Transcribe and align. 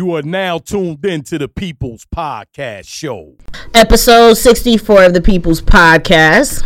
You 0.00 0.14
are 0.14 0.22
now 0.22 0.56
tuned 0.56 1.04
in 1.04 1.24
to 1.24 1.36
the 1.36 1.46
People's 1.46 2.06
Podcast 2.06 2.88
Show. 2.88 3.34
Episode 3.74 4.32
64 4.32 5.04
of 5.04 5.12
the 5.12 5.20
People's 5.20 5.60
Podcast. 5.60 6.64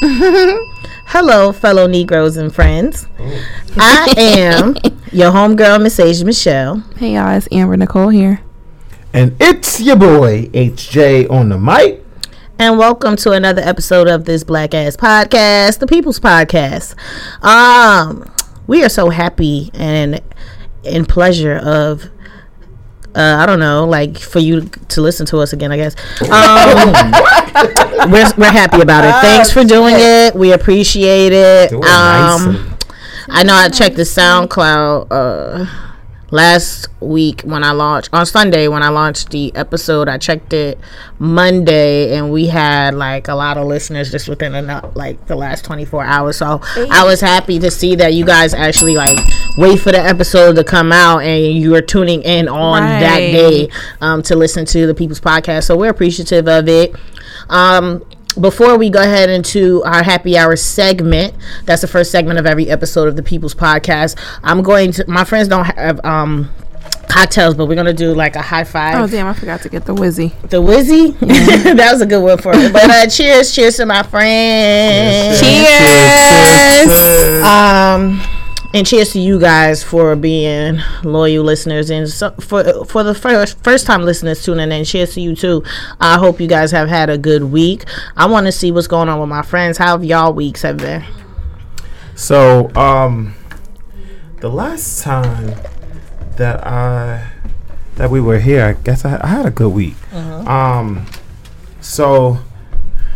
Hello, 1.06 1.50
fellow 1.50 1.88
Negroes 1.88 2.36
and 2.36 2.54
friends. 2.54 3.08
I 3.76 4.14
am 4.16 4.76
your 5.10 5.32
homegirl, 5.32 5.82
Miss 5.82 5.98
Asia 5.98 6.24
Michelle. 6.24 6.84
Hey 6.98 7.14
y'all, 7.14 7.36
it's 7.36 7.48
Amber 7.50 7.76
Nicole 7.76 8.10
here. 8.10 8.40
And 9.12 9.34
it's 9.40 9.80
your 9.80 9.96
boy 9.96 10.46
HJ 10.52 11.28
on 11.32 11.48
the 11.48 11.58
mic. 11.58 12.04
And 12.60 12.78
welcome 12.78 13.16
to 13.16 13.32
another 13.32 13.62
episode 13.62 14.06
of 14.06 14.24
this 14.24 14.44
black 14.44 14.72
ass 14.72 14.96
podcast, 14.96 15.80
the 15.80 15.88
People's 15.88 16.20
Podcast. 16.20 16.94
Um, 17.44 18.32
we 18.68 18.84
are 18.84 18.88
so 18.88 19.10
happy 19.10 19.72
and 19.74 20.20
in 20.84 21.04
pleasure 21.04 21.56
of 21.56 22.10
uh, 23.14 23.36
I 23.40 23.46
don't 23.46 23.58
know, 23.58 23.84
like 23.84 24.18
for 24.18 24.38
you 24.38 24.62
to 24.62 25.00
listen 25.00 25.26
to 25.26 25.38
us 25.38 25.52
again, 25.52 25.72
I 25.72 25.76
guess. 25.76 25.96
Um, 26.22 26.92
we're, 28.12 28.30
we're 28.36 28.52
happy 28.52 28.80
about 28.80 29.04
it. 29.04 29.12
Thanks 29.20 29.50
for 29.50 29.64
doing 29.64 29.94
it. 29.96 30.34
We 30.34 30.52
appreciate 30.52 31.32
it. 31.32 31.72
Um, 31.72 32.76
I 33.28 33.42
know 33.42 33.54
I 33.54 33.70
checked 33.70 33.96
the 33.96 34.02
SoundCloud 34.02 35.08
uh, 35.10 35.87
last 36.30 36.88
week 37.00 37.40
when 37.42 37.64
I 37.64 37.72
launched 37.72 38.10
on 38.12 38.26
Sunday 38.26 38.68
when 38.68 38.82
I 38.82 38.88
launched 38.88 39.30
the 39.30 39.54
episode. 39.54 40.08
I 40.08 40.18
checked 40.18 40.52
it 40.52 40.78
Monday 41.18 42.16
and 42.16 42.30
we 42.30 42.46
had 42.48 42.94
like 42.94 43.28
a 43.28 43.34
lot 43.34 43.56
of 43.56 43.66
listeners 43.66 44.10
just 44.10 44.28
within 44.28 44.66
like 44.94 45.26
the 45.26 45.36
last 45.36 45.64
24 45.64 46.04
hours. 46.04 46.36
So 46.36 46.60
I 46.90 47.04
was 47.04 47.20
happy 47.20 47.58
to 47.60 47.70
see 47.70 47.94
that 47.96 48.14
you 48.14 48.24
guys 48.24 48.54
actually 48.54 48.94
like 48.94 49.18
wait 49.56 49.80
for 49.80 49.92
the 49.92 50.00
episode 50.00 50.56
to 50.56 50.64
come 50.64 50.92
out 50.92 51.20
and 51.20 51.54
you 51.54 51.74
are 51.74 51.82
tuning 51.82 52.22
in 52.22 52.48
on 52.48 52.82
that 52.82 53.18
day 53.18 53.68
um, 54.00 54.22
to 54.22 54.36
listen 54.36 54.64
to 54.66 54.86
the 54.86 54.94
People's 54.94 55.20
Podcast. 55.20 55.64
So 55.64 55.76
we're 55.76 55.90
appreciative 55.90 56.48
of 56.48 56.68
it. 56.68 56.94
Um, 57.48 58.04
before 58.40 58.78
we 58.78 58.90
go 58.90 59.00
ahead 59.00 59.28
into 59.30 59.82
our 59.84 60.02
happy 60.02 60.36
hour 60.38 60.56
segment, 60.56 61.34
that's 61.64 61.82
the 61.82 61.88
first 61.88 62.10
segment 62.10 62.38
of 62.38 62.46
every 62.46 62.68
episode 62.70 63.08
of 63.08 63.16
the 63.16 63.22
People's 63.22 63.54
Podcast. 63.54 64.18
I'm 64.42 64.62
going 64.62 64.92
to. 64.92 65.04
My 65.08 65.24
friends 65.24 65.48
don't 65.48 65.64
have 65.64 66.04
um, 66.04 66.50
cocktails, 67.08 67.54
but 67.54 67.66
we're 67.66 67.74
gonna 67.74 67.92
do 67.92 68.14
like 68.14 68.36
a 68.36 68.42
high 68.42 68.64
five. 68.64 68.96
Oh 68.96 69.06
damn, 69.06 69.26
I 69.26 69.32
forgot 69.32 69.62
to 69.62 69.68
get 69.68 69.84
the 69.84 69.94
Wizzy. 69.94 70.32
The 70.42 70.62
Wizzy, 70.62 71.18
that 71.76 71.92
was 71.92 72.00
a 72.00 72.06
good 72.06 72.22
one 72.22 72.38
for 72.38 72.52
it. 72.54 72.72
But 72.72 72.90
uh, 72.90 73.06
cheers, 73.08 73.54
cheers 73.54 73.76
to 73.76 73.86
my 73.86 74.02
friends. 74.02 75.40
Cheers. 75.40 76.92
Um, 77.44 78.20
and 78.74 78.86
cheers 78.86 79.12
to 79.12 79.20
you 79.20 79.40
guys 79.40 79.82
for 79.82 80.14
being 80.14 80.78
loyal 81.02 81.44
listeners 81.44 81.90
and 81.90 82.08
so, 82.08 82.30
for 82.32 82.84
for 82.84 83.02
the 83.02 83.14
first 83.14 83.62
first 83.64 83.86
time 83.86 84.02
listeners 84.02 84.44
tuning 84.44 84.70
in. 84.70 84.84
Cheers 84.84 85.14
to 85.14 85.20
you 85.20 85.34
too. 85.34 85.62
I 86.00 86.18
hope 86.18 86.40
you 86.40 86.46
guys 86.46 86.70
have 86.72 86.88
had 86.88 87.08
a 87.08 87.18
good 87.18 87.44
week. 87.44 87.84
I 88.16 88.26
want 88.26 88.46
to 88.46 88.52
see 88.52 88.70
what's 88.70 88.86
going 88.86 89.08
on 89.08 89.20
with 89.20 89.28
my 89.28 89.42
friends. 89.42 89.78
How 89.78 89.96
have 89.96 90.04
y'all 90.04 90.32
weeks 90.32 90.62
have 90.62 90.76
been? 90.78 91.04
So, 92.14 92.74
um, 92.74 93.34
the 94.40 94.48
last 94.48 95.02
time 95.02 95.54
that 96.36 96.66
I 96.66 97.30
that 97.96 98.10
we 98.10 98.20
were 98.20 98.38
here, 98.38 98.64
I 98.64 98.72
guess 98.74 99.04
I, 99.04 99.18
I 99.22 99.28
had 99.28 99.46
a 99.46 99.50
good 99.50 99.72
week. 99.72 99.96
Um, 100.12 101.06
so, 101.80 102.38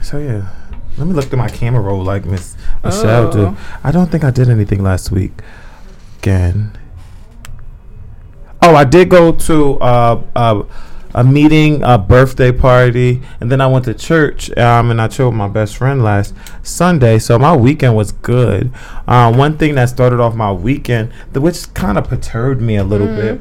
so 0.03 0.19
yeah. 0.19 0.49
Let 0.99 1.07
me 1.07 1.15
look 1.15 1.25
through 1.27 1.39
my 1.39 1.49
camera 1.49 1.81
roll 1.81 2.05
like 2.05 2.27
Miss 2.27 2.55
Michelle 2.85 3.31
do. 3.31 3.47
Oh. 3.47 3.81
I 3.85 3.91
don't 3.91 4.11
think 4.11 4.25
I 4.25 4.31
did 4.31 4.49
anything 4.49 4.83
last 4.83 5.11
week. 5.11 5.33
Again. 6.19 6.79
Oh, 8.61 8.75
I 8.75 8.85
did 8.85 9.09
go 9.09 9.33
to 9.33 9.79
uh, 9.81 10.23
uh, 10.37 10.63
a 11.15 11.25
meeting, 11.25 11.83
a 11.83 11.99
birthday 11.99 12.53
party, 12.53 13.23
and 13.41 13.51
then 13.51 13.61
I 13.61 13.67
went 13.67 13.85
to 13.87 13.95
church. 13.95 14.57
Um, 14.57 14.91
and 14.91 15.01
I 15.01 15.09
chilled 15.09 15.35
with 15.35 15.39
my 15.39 15.49
best 15.49 15.77
friend 15.77 16.03
last 16.03 16.35
Sunday, 16.63 17.19
so 17.19 17.39
my 17.39 17.57
weekend 17.57 17.97
was 17.97 18.13
good. 18.13 18.73
Um, 19.07 19.37
one 19.37 19.59
thing 19.59 19.75
that 19.75 19.89
started 19.89 20.21
off 20.21 20.35
my 20.35 20.53
weekend, 20.53 21.13
which 21.35 21.73
kind 21.75 21.99
of 21.99 22.09
perturbed 22.09 22.61
me 22.61 22.77
a 22.77 22.85
little 22.85 23.09
bit, 23.09 23.41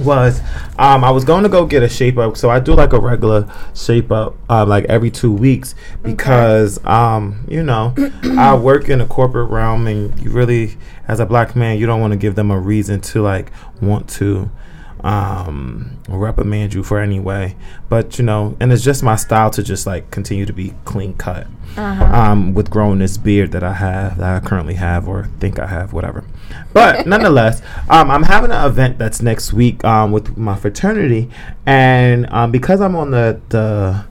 was 0.00 0.40
um, 0.78 1.04
I 1.04 1.10
was 1.10 1.24
going 1.24 1.42
to 1.42 1.48
go 1.48 1.66
get 1.66 1.82
a 1.82 1.88
shape 1.88 2.18
up. 2.18 2.36
So 2.36 2.50
I 2.50 2.60
do 2.60 2.74
like 2.74 2.92
a 2.92 3.00
regular 3.00 3.48
shape 3.74 4.10
up, 4.10 4.36
uh, 4.48 4.64
like 4.64 4.84
every 4.84 5.10
two 5.10 5.32
weeks, 5.32 5.74
because 6.02 6.84
um, 6.84 7.44
you 7.48 7.62
know 7.62 7.94
I 8.38 8.54
work 8.54 8.88
in 8.88 9.00
a 9.00 9.06
corporate 9.06 9.50
realm, 9.50 9.86
and 9.86 10.18
you 10.20 10.30
really, 10.30 10.76
as 11.08 11.20
a 11.20 11.26
black 11.26 11.56
man, 11.56 11.78
you 11.78 11.86
don't 11.86 12.00
want 12.00 12.12
to 12.12 12.18
give 12.18 12.34
them 12.34 12.50
a 12.50 12.58
reason 12.58 13.00
to 13.02 13.22
like 13.22 13.50
want 13.80 14.08
to 14.10 14.50
um 15.06 15.96
reprimand 16.08 16.74
you 16.74 16.82
for 16.82 16.98
any 17.00 17.20
way. 17.20 17.54
But 17.88 18.18
you 18.18 18.24
know 18.24 18.56
and 18.60 18.72
it's 18.72 18.82
just 18.82 19.02
my 19.02 19.16
style 19.16 19.50
to 19.50 19.62
just 19.62 19.86
like 19.86 20.10
continue 20.10 20.46
to 20.46 20.52
be 20.52 20.74
clean 20.84 21.14
cut 21.14 21.46
um 21.76 22.54
with 22.54 22.70
growing 22.70 23.00
this 23.00 23.18
beard 23.18 23.52
that 23.52 23.62
i 23.62 23.74
have 23.74 24.16
that 24.16 24.42
i 24.42 24.46
currently 24.46 24.74
have 24.74 25.06
or 25.06 25.28
think 25.40 25.58
i 25.58 25.66
have 25.66 25.92
whatever. 25.92 26.24
But 26.72 27.06
nonetheless 27.12 27.62
um 27.88 28.10
i'm 28.10 28.24
having 28.24 28.50
an 28.50 28.64
event 28.66 28.98
that's 28.98 29.22
next 29.22 29.52
week 29.52 29.84
um 29.84 30.10
with 30.12 30.36
my 30.36 30.56
fraternity. 30.56 31.30
And 31.66 32.26
um 32.30 32.50
because 32.50 32.80
i'm 32.80 32.96
on 32.96 33.10
the 33.12 33.40
the 33.50 34.04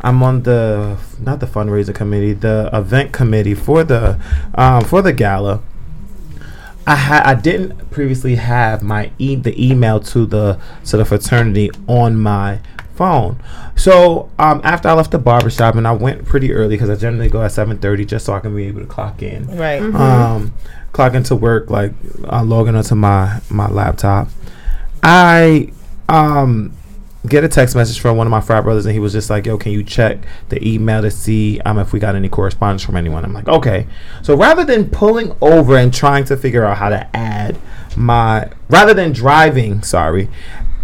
I'm 0.00 0.22
on 0.22 0.42
the 0.42 0.98
not 1.18 1.40
the 1.40 1.46
fundraiser 1.46 1.94
committee, 1.94 2.34
the 2.34 2.68
event 2.74 3.14
committee 3.14 3.54
for 3.54 3.84
the 3.84 4.20
um, 4.54 4.84
for 4.84 5.00
the 5.00 5.14
gala. 5.14 5.62
I 6.86 6.96
had 6.96 7.22
I 7.24 7.34
didn't 7.34 7.90
previously 7.90 8.34
have 8.36 8.82
my 8.82 9.10
e- 9.18 9.36
the 9.36 9.54
email 9.62 10.00
to 10.00 10.26
the 10.26 10.60
to 10.86 10.96
the 10.96 11.04
fraternity 11.04 11.70
on 11.86 12.16
my 12.20 12.60
phone. 12.94 13.42
So 13.76 14.30
um, 14.38 14.60
after 14.64 14.88
I 14.88 14.92
left 14.92 15.10
the 15.10 15.18
barbershop 15.18 15.74
and 15.74 15.86
I 15.86 15.92
went 15.92 16.24
pretty 16.24 16.52
early 16.52 16.76
because 16.76 16.90
I 16.90 16.96
generally 16.96 17.28
go 17.28 17.42
at 17.42 17.52
seven 17.52 17.78
thirty 17.78 18.04
just 18.04 18.26
so 18.26 18.34
I 18.34 18.40
can 18.40 18.54
be 18.54 18.66
able 18.66 18.80
to 18.80 18.86
clock 18.86 19.22
in. 19.22 19.46
Right. 19.56 19.82
Um, 19.82 20.52
clock 20.92 21.14
into 21.14 21.34
work 21.34 21.70
like 21.70 21.92
uh, 22.24 22.44
logging 22.44 22.76
onto 22.76 22.94
my 22.94 23.40
my 23.50 23.68
laptop. 23.68 24.28
I 25.02 25.72
um 26.08 26.72
get 27.26 27.42
a 27.42 27.48
text 27.48 27.74
message 27.74 28.00
from 28.00 28.16
one 28.16 28.26
of 28.26 28.30
my 28.30 28.40
frat 28.40 28.64
brothers 28.64 28.84
and 28.86 28.92
he 28.92 29.00
was 29.00 29.12
just 29.12 29.30
like, 29.30 29.46
"Yo, 29.46 29.56
can 29.56 29.72
you 29.72 29.82
check 29.82 30.18
the 30.48 30.66
email 30.66 31.02
to 31.02 31.10
see 31.10 31.60
um 31.60 31.78
if 31.78 31.92
we 31.92 31.98
got 31.98 32.14
any 32.14 32.28
correspondence 32.28 32.82
from 32.82 32.96
anyone?" 32.96 33.24
I'm 33.24 33.32
like, 33.32 33.48
"Okay." 33.48 33.86
So 34.22 34.36
rather 34.36 34.64
than 34.64 34.90
pulling 34.90 35.34
over 35.40 35.76
and 35.76 35.92
trying 35.92 36.24
to 36.26 36.36
figure 36.36 36.64
out 36.64 36.76
how 36.78 36.88
to 36.90 37.16
add 37.16 37.58
my 37.96 38.50
rather 38.68 38.94
than 38.94 39.12
driving, 39.12 39.82
sorry, 39.82 40.28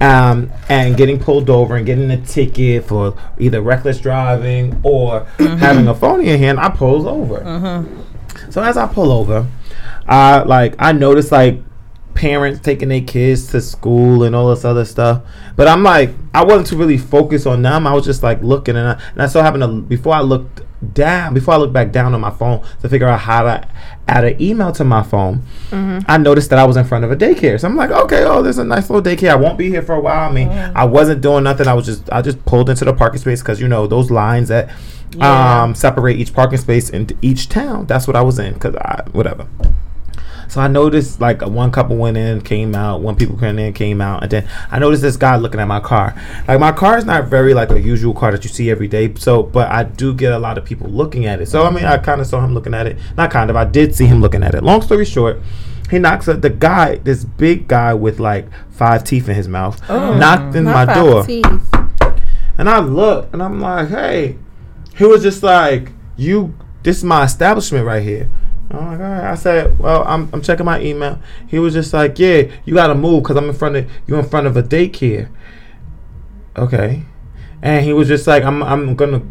um, 0.00 0.50
and 0.68 0.96
getting 0.96 1.18
pulled 1.18 1.50
over 1.50 1.76
and 1.76 1.84
getting 1.84 2.10
a 2.10 2.16
ticket 2.24 2.84
for 2.84 3.16
either 3.38 3.60
reckless 3.60 4.00
driving 4.00 4.80
or 4.82 5.24
having 5.38 5.88
a 5.88 5.94
phone 5.94 6.20
in 6.20 6.26
your 6.26 6.38
hand, 6.38 6.58
I 6.58 6.70
pulls 6.70 7.04
over. 7.04 7.84
So 8.48 8.62
as 8.62 8.76
I 8.76 8.86
pull 8.86 9.12
over, 9.12 9.46
I 10.06 10.40
like 10.42 10.74
I 10.78 10.92
notice 10.92 11.30
like 11.30 11.60
parents 12.20 12.60
taking 12.60 12.90
their 12.90 13.00
kids 13.00 13.46
to 13.48 13.60
school 13.62 14.24
and 14.24 14.36
all 14.36 14.50
this 14.50 14.64
other 14.64 14.84
stuff. 14.84 15.22
But 15.56 15.68
I'm 15.68 15.82
like 15.82 16.10
I 16.34 16.44
wasn't 16.44 16.66
too 16.66 16.76
really 16.76 16.98
focused 16.98 17.46
on 17.46 17.62
them. 17.62 17.86
I 17.86 17.94
was 17.94 18.04
just 18.04 18.22
like 18.22 18.42
looking 18.42 18.76
and 18.76 18.88
I, 18.88 19.02
and 19.12 19.22
I 19.22 19.26
so 19.26 19.40
happened 19.42 19.62
to 19.62 19.68
before 19.80 20.14
I 20.14 20.20
looked 20.20 20.60
down 20.94 21.34
before 21.34 21.54
I 21.54 21.56
looked 21.58 21.72
back 21.74 21.92
down 21.92 22.14
on 22.14 22.20
my 22.20 22.30
phone 22.30 22.62
to 22.82 22.88
figure 22.88 23.06
out 23.06 23.20
how 23.20 23.42
to 23.42 23.68
add 24.08 24.24
an 24.24 24.40
email 24.40 24.72
to 24.72 24.84
my 24.84 25.02
phone. 25.02 25.42
I 25.72 26.18
noticed 26.18 26.50
that 26.50 26.58
I 26.58 26.64
was 26.64 26.76
in 26.76 26.84
front 26.84 27.04
of 27.04 27.10
a 27.10 27.16
daycare. 27.16 27.60
So 27.60 27.68
I'm 27.68 27.76
like, 27.76 27.90
okay, 27.90 28.24
oh, 28.24 28.42
there's 28.42 28.58
a 28.58 28.64
nice 28.64 28.88
little 28.90 29.02
daycare. 29.02 29.30
I 29.30 29.36
won't 29.36 29.56
be 29.58 29.68
here 29.68 29.82
for 29.82 29.94
a 29.94 30.00
while. 30.00 30.28
I 30.28 30.32
mean, 30.32 30.48
I 30.48 30.84
wasn't 30.84 31.20
doing 31.22 31.44
nothing. 31.44 31.68
I 31.68 31.74
was 31.74 31.86
just 31.86 32.10
I 32.12 32.20
just 32.22 32.44
pulled 32.44 32.68
into 32.70 32.84
the 32.84 32.92
parking 32.94 33.20
space 33.20 33.40
because 33.42 33.60
you 33.60 33.68
know 33.68 33.86
those 33.86 34.10
lines 34.10 34.48
that 34.48 34.68
Yeah. 35.16 35.62
um 35.62 35.74
separate 35.74 36.16
each 36.18 36.32
parking 36.34 36.58
space 36.58 36.90
into 36.90 37.16
each 37.22 37.48
town. 37.48 37.86
That's 37.86 38.06
what 38.06 38.14
I 38.16 38.22
was 38.22 38.38
in 38.38 38.54
because 38.54 38.74
I 38.76 39.02
whatever. 39.12 39.46
So 40.50 40.60
I 40.60 40.66
noticed 40.66 41.20
like 41.20 41.42
one 41.42 41.70
couple 41.70 41.96
went 41.96 42.16
in, 42.16 42.40
came 42.40 42.74
out, 42.74 43.02
one 43.02 43.14
people 43.14 43.38
came 43.38 43.56
in, 43.60 43.72
came 43.72 44.00
out, 44.00 44.24
and 44.24 44.32
then 44.32 44.48
I 44.68 44.80
noticed 44.80 45.00
this 45.00 45.16
guy 45.16 45.36
looking 45.36 45.60
at 45.60 45.68
my 45.68 45.78
car. 45.78 46.20
Like 46.48 46.58
my 46.58 46.72
car 46.72 46.98
is 46.98 47.04
not 47.04 47.28
very 47.28 47.54
like 47.54 47.70
a 47.70 47.80
usual 47.80 48.12
car 48.12 48.32
that 48.32 48.42
you 48.42 48.50
see 48.50 48.68
every 48.68 48.88
day. 48.88 49.14
So, 49.14 49.44
but 49.44 49.70
I 49.70 49.84
do 49.84 50.12
get 50.12 50.32
a 50.32 50.38
lot 50.40 50.58
of 50.58 50.64
people 50.64 50.88
looking 50.88 51.26
at 51.26 51.40
it. 51.40 51.46
So 51.46 51.64
I 51.64 51.70
mean, 51.70 51.84
I 51.84 51.98
kind 51.98 52.20
of 52.20 52.26
saw 52.26 52.44
him 52.44 52.52
looking 52.52 52.74
at 52.74 52.88
it. 52.88 52.98
Not 53.16 53.30
kind 53.30 53.48
of. 53.48 53.54
I 53.54 53.64
did 53.64 53.94
see 53.94 54.06
him 54.06 54.20
looking 54.20 54.42
at 54.42 54.56
it. 54.56 54.64
Long 54.64 54.82
story 54.82 55.04
short, 55.04 55.40
he 55.88 56.00
knocks 56.00 56.26
at 56.28 56.42
the 56.42 56.50
guy, 56.50 56.96
this 56.96 57.24
big 57.24 57.68
guy 57.68 57.94
with 57.94 58.18
like 58.18 58.48
five 58.70 59.04
teeth 59.04 59.28
in 59.28 59.36
his 59.36 59.46
mouth, 59.46 59.80
oh, 59.88 60.18
knocked 60.18 60.56
in 60.56 60.64
my 60.64 60.84
door. 60.84 61.24
teeth. 61.24 61.46
And 62.58 62.68
I 62.68 62.80
look 62.80 63.32
and 63.32 63.40
I'm 63.40 63.60
like, 63.60 63.88
hey. 63.88 64.36
He 64.96 65.04
was 65.04 65.22
just 65.22 65.42
like, 65.42 65.92
you, 66.16 66.54
this 66.82 66.98
is 66.98 67.04
my 67.04 67.24
establishment 67.24 67.86
right 67.86 68.02
here. 68.02 68.28
I'm 68.70 68.86
like, 68.86 69.00
all 69.00 69.04
right. 69.04 69.32
I 69.32 69.34
said, 69.34 69.78
well, 69.78 70.04
I'm, 70.04 70.28
I'm 70.32 70.42
checking 70.42 70.66
my 70.66 70.80
email. 70.80 71.20
He 71.48 71.58
was 71.58 71.74
just 71.74 71.92
like, 71.92 72.18
yeah, 72.18 72.42
you 72.64 72.74
got 72.74 72.88
to 72.88 72.94
move 72.94 73.22
because 73.22 73.36
I'm 73.36 73.48
in 73.48 73.54
front 73.54 73.76
of, 73.76 73.90
you 74.06 74.16
in 74.16 74.28
front 74.28 74.46
of 74.46 74.56
a 74.56 74.62
daycare. 74.62 75.28
Okay. 76.56 77.02
And 77.62 77.84
he 77.84 77.92
was 77.92 78.08
just 78.08 78.26
like, 78.26 78.44
I'm, 78.44 78.62
I'm 78.62 78.96
to, 78.96 79.22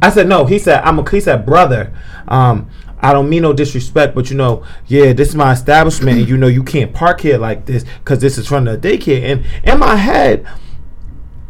I 0.00 0.10
said 0.10 0.28
no. 0.28 0.44
He 0.44 0.58
said 0.58 0.82
I'm 0.84 0.98
a. 0.98 1.10
He 1.10 1.20
said 1.20 1.44
brother. 1.44 1.92
Um, 2.28 2.70
I 3.00 3.12
don't 3.12 3.28
mean 3.28 3.42
no 3.42 3.52
disrespect, 3.52 4.14
but 4.14 4.30
you 4.30 4.36
know, 4.36 4.64
yeah, 4.86 5.12
this 5.12 5.28
is 5.28 5.36
my 5.36 5.52
establishment, 5.52 6.18
and 6.18 6.28
you 6.28 6.36
know, 6.36 6.48
you 6.48 6.62
can't 6.62 6.92
park 6.92 7.20
here 7.20 7.38
like 7.38 7.66
this 7.66 7.84
because 8.00 8.20
this 8.20 8.38
is 8.38 8.48
from 8.48 8.64
the 8.64 8.76
daycare. 8.76 9.22
And 9.22 9.46
in 9.64 9.78
my 9.78 9.96
head, 9.96 10.46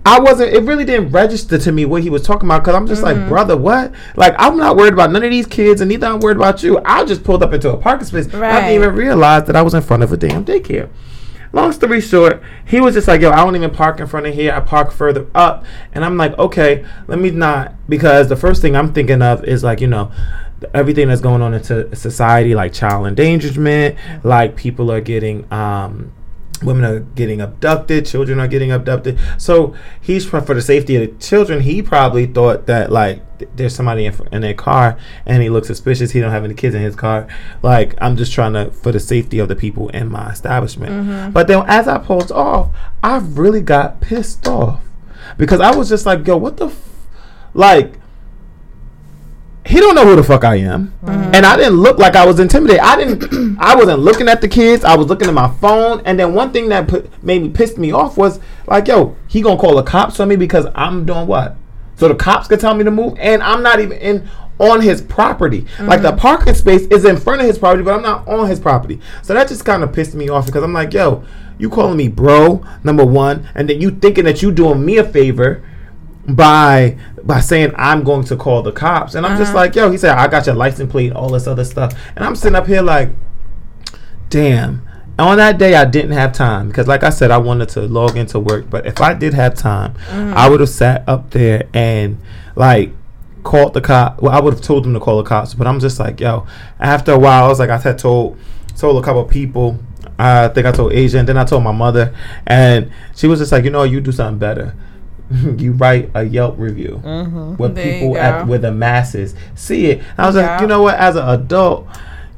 I 0.06 0.20
wasn't. 0.20 0.54
It 0.54 0.62
really 0.62 0.84
didn't 0.84 1.10
register 1.10 1.58
to 1.58 1.72
me 1.72 1.84
what 1.84 2.02
he 2.02 2.08
was 2.08 2.22
talking 2.22 2.48
about 2.48 2.62
because 2.62 2.74
I'm 2.74 2.86
just 2.86 3.02
like, 3.02 3.16
brother, 3.28 3.56
what? 3.56 3.92
Like, 4.16 4.34
I'm 4.38 4.56
not 4.56 4.76
worried 4.76 4.94
about 4.94 5.12
none 5.12 5.22
of 5.22 5.30
these 5.30 5.46
kids, 5.46 5.80
and 5.80 5.88
neither 5.90 6.06
I'm 6.06 6.20
worried 6.20 6.38
about 6.38 6.62
you. 6.62 6.80
I 6.84 7.04
just 7.04 7.24
pulled 7.24 7.42
up 7.42 7.52
into 7.52 7.70
a 7.70 7.76
parking 7.76 8.06
space. 8.06 8.26
I 8.32 8.60
didn't 8.60 8.74
even 8.74 8.94
realize 8.94 9.44
that 9.44 9.56
I 9.56 9.62
was 9.62 9.74
in 9.74 9.82
front 9.82 10.02
of 10.02 10.12
a 10.12 10.16
damn 10.16 10.44
daycare. 10.44 10.88
Long 11.52 11.72
story 11.72 12.00
short, 12.00 12.42
he 12.66 12.80
was 12.80 12.94
just 12.94 13.08
like, 13.08 13.22
"Yo, 13.22 13.30
I 13.30 13.36
don't 13.36 13.56
even 13.56 13.70
park 13.70 14.00
in 14.00 14.06
front 14.06 14.26
of 14.26 14.34
here. 14.34 14.52
I 14.52 14.60
park 14.60 14.92
further 14.92 15.26
up." 15.34 15.64
And 15.94 16.04
I'm 16.04 16.16
like, 16.16 16.38
"Okay, 16.38 16.84
let 17.06 17.18
me 17.18 17.30
not," 17.30 17.74
because 17.88 18.28
the 18.28 18.36
first 18.36 18.60
thing 18.60 18.76
I'm 18.76 18.92
thinking 18.92 19.22
of 19.22 19.44
is 19.44 19.64
like, 19.64 19.80
you 19.80 19.86
know, 19.86 20.10
everything 20.74 21.08
that's 21.08 21.20
going 21.20 21.40
on 21.40 21.54
into 21.54 21.94
society, 21.96 22.54
like 22.54 22.72
child 22.72 23.06
endangerment, 23.06 23.96
like 24.24 24.56
people 24.56 24.90
are 24.92 25.00
getting, 25.00 25.50
um, 25.52 26.12
women 26.62 26.84
are 26.84 27.00
getting 27.00 27.40
abducted, 27.40 28.06
children 28.06 28.40
are 28.40 28.48
getting 28.48 28.72
abducted. 28.72 29.18
So 29.38 29.74
he's 30.00 30.26
for 30.28 30.40
the 30.40 30.62
safety 30.62 30.96
of 30.96 31.02
the 31.02 31.24
children. 31.24 31.60
He 31.60 31.82
probably 31.82 32.26
thought 32.26 32.66
that 32.66 32.90
like 32.90 33.38
th- 33.38 33.50
there's 33.56 33.74
somebody 33.74 34.06
in, 34.06 34.14
in 34.32 34.42
their 34.42 34.54
car, 34.54 34.98
and 35.26 35.42
he 35.42 35.50
looks 35.50 35.68
suspicious. 35.68 36.10
He 36.10 36.20
don't 36.20 36.30
have 36.30 36.44
any 36.44 36.54
kids 36.54 36.74
in 36.74 36.82
his 36.82 36.96
car. 36.96 37.26
Like 37.62 37.94
I'm 38.00 38.16
just 38.16 38.32
trying 38.32 38.54
to 38.54 38.70
for 38.70 38.92
the 38.92 39.00
safety 39.00 39.38
of 39.38 39.48
the 39.48 39.56
people 39.56 39.88
in 39.90 40.10
my 40.10 40.30
establishment. 40.30 40.92
Mm-hmm. 40.92 41.32
But 41.32 41.48
then 41.48 41.64
as 41.66 41.88
I 41.88 41.98
pulled 41.98 42.32
off, 42.32 42.74
I 43.02 43.18
really 43.18 43.60
got 43.60 44.00
pissed 44.00 44.46
off 44.46 44.82
because 45.36 45.60
I 45.60 45.74
was 45.74 45.88
just 45.88 46.06
like, 46.06 46.26
yo, 46.26 46.36
what 46.36 46.56
the, 46.56 46.66
f-? 46.66 46.88
like 47.54 47.98
he 49.68 49.80
don't 49.80 49.94
know 49.94 50.06
who 50.06 50.16
the 50.16 50.24
fuck 50.24 50.44
I 50.44 50.56
am, 50.56 50.94
and 51.02 51.44
I 51.44 51.54
didn't 51.58 51.74
look 51.74 51.98
like 51.98 52.16
I 52.16 52.24
was 52.24 52.40
intimidated. 52.40 52.80
I 52.80 52.96
didn't. 52.96 53.58
I 53.60 53.76
wasn't 53.76 54.00
looking 54.00 54.26
at 54.26 54.40
the 54.40 54.48
kids. 54.48 54.82
I 54.82 54.96
was 54.96 55.08
looking 55.08 55.28
at 55.28 55.34
my 55.34 55.50
phone. 55.60 56.00
And 56.06 56.18
then 56.18 56.32
one 56.32 56.52
thing 56.52 56.70
that 56.70 56.88
put 56.88 57.22
made 57.22 57.42
me 57.42 57.50
pissed 57.50 57.76
me 57.76 57.92
off 57.92 58.16
was 58.16 58.40
like, 58.66 58.88
yo, 58.88 59.14
he 59.26 59.42
gonna 59.42 59.60
call 59.60 59.76
the 59.76 59.82
cops 59.82 60.20
on 60.20 60.28
me 60.28 60.36
because 60.36 60.66
I'm 60.74 61.04
doing 61.04 61.26
what? 61.26 61.54
So 61.96 62.08
the 62.08 62.14
cops 62.14 62.48
could 62.48 62.60
tell 62.60 62.72
me 62.72 62.82
to 62.84 62.90
move, 62.90 63.18
and 63.18 63.42
I'm 63.42 63.62
not 63.62 63.78
even 63.78 63.98
in 63.98 64.30
on 64.58 64.80
his 64.80 65.02
property. 65.02 65.66
Like 65.78 66.00
the 66.00 66.12
mm-hmm. 66.12 66.18
parking 66.18 66.54
space 66.54 66.86
is 66.86 67.04
in 67.04 67.18
front 67.18 67.42
of 67.42 67.46
his 67.46 67.58
property, 67.58 67.82
but 67.82 67.92
I'm 67.92 68.02
not 68.02 68.26
on 68.26 68.48
his 68.48 68.58
property. 68.58 69.00
So 69.22 69.34
that 69.34 69.48
just 69.48 69.66
kind 69.66 69.82
of 69.82 69.92
pissed 69.92 70.14
me 70.14 70.30
off 70.30 70.46
because 70.46 70.64
I'm 70.64 70.72
like, 70.72 70.94
yo, 70.94 71.24
you 71.58 71.68
calling 71.68 71.98
me 71.98 72.08
bro, 72.08 72.64
number 72.84 73.04
one, 73.04 73.46
and 73.54 73.68
then 73.68 73.82
you 73.82 73.90
thinking 73.90 74.24
that 74.24 74.40
you 74.40 74.50
doing 74.50 74.82
me 74.82 74.96
a 74.96 75.04
favor 75.04 75.62
by 76.26 76.98
by 77.28 77.40
saying 77.40 77.72
I'm 77.76 78.04
going 78.04 78.24
to 78.24 78.36
call 78.36 78.62
the 78.62 78.72
cops, 78.72 79.14
and 79.14 79.26
I'm 79.26 79.36
just 79.36 79.50
uh-huh. 79.50 79.58
like, 79.58 79.74
yo, 79.74 79.90
he 79.90 79.98
said 79.98 80.16
I 80.16 80.28
got 80.28 80.46
your 80.46 80.54
license 80.54 80.90
plate, 80.90 81.12
all 81.12 81.28
this 81.28 81.46
other 81.46 81.62
stuff, 81.62 81.92
and 82.16 82.24
I'm 82.24 82.34
sitting 82.34 82.56
up 82.56 82.66
here 82.66 82.80
like, 82.80 83.10
damn. 84.30 84.88
On 85.18 85.36
that 85.36 85.58
day, 85.58 85.74
I 85.74 85.84
didn't 85.84 86.12
have 86.12 86.32
time 86.32 86.68
because, 86.68 86.88
like 86.88 87.02
I 87.02 87.10
said, 87.10 87.30
I 87.30 87.38
wanted 87.38 87.68
to 87.70 87.82
log 87.82 88.16
into 88.16 88.38
work. 88.38 88.70
But 88.70 88.86
if 88.86 89.00
I 89.00 89.14
did 89.14 89.34
have 89.34 89.54
time, 89.54 89.94
I 90.08 90.46
mm. 90.46 90.50
would 90.50 90.60
have 90.60 90.68
sat 90.68 91.06
up 91.08 91.30
there 91.30 91.68
and 91.74 92.18
like 92.54 92.92
called 93.42 93.74
the 93.74 93.80
cop. 93.80 94.22
Well, 94.22 94.32
I 94.32 94.40
would 94.40 94.54
have 94.54 94.62
told 94.62 94.84
them 94.84 94.94
to 94.94 95.00
call 95.00 95.20
the 95.20 95.28
cops. 95.28 95.54
But 95.54 95.66
I'm 95.66 95.80
just 95.80 95.98
like, 95.98 96.20
yo. 96.20 96.46
After 96.78 97.10
a 97.10 97.18
while, 97.18 97.44
I 97.44 97.48
was 97.48 97.58
like, 97.58 97.68
I 97.68 97.78
had 97.78 97.98
told 97.98 98.38
told 98.76 99.02
a 99.02 99.04
couple 99.04 99.22
of 99.22 99.28
people. 99.28 99.80
I 100.20 100.48
think 100.48 100.66
I 100.66 100.72
told 100.72 100.92
Asia, 100.92 101.18
and 101.18 101.28
then 101.28 101.36
I 101.36 101.44
told 101.44 101.64
my 101.64 101.72
mother, 101.72 102.14
and 102.46 102.92
she 103.16 103.26
was 103.26 103.40
just 103.40 103.50
like, 103.50 103.64
you 103.64 103.70
know, 103.70 103.82
you 103.82 104.00
do 104.00 104.12
something 104.12 104.38
better. 104.38 104.76
you 105.58 105.72
write 105.72 106.10
a 106.14 106.24
Yelp 106.24 106.58
review 106.58 106.96
where 107.56 107.68
There 107.68 108.00
people 108.00 108.16
at 108.16 108.46
where 108.46 108.58
the 108.58 108.72
masses 108.72 109.34
see 109.54 109.86
it. 109.86 109.98
And 109.98 110.18
I 110.18 110.26
was 110.26 110.36
like, 110.36 110.60
you 110.60 110.66
know 110.66 110.82
what? 110.82 110.96
As 110.96 111.16
an 111.16 111.28
adult, 111.28 111.86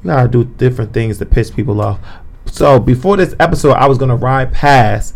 you 0.03 0.09
gotta 0.09 0.29
do 0.29 0.45
different 0.45 0.93
things 0.93 1.19
to 1.19 1.27
piss 1.27 1.51
people 1.51 1.81
off. 1.81 2.01
So 2.47 2.81
before 2.81 3.17
this 3.17 3.35
episode, 3.39 3.73
I 3.73 3.87
was 3.87 3.99
gonna 3.99 4.17
ride 4.17 4.53
past 4.53 5.15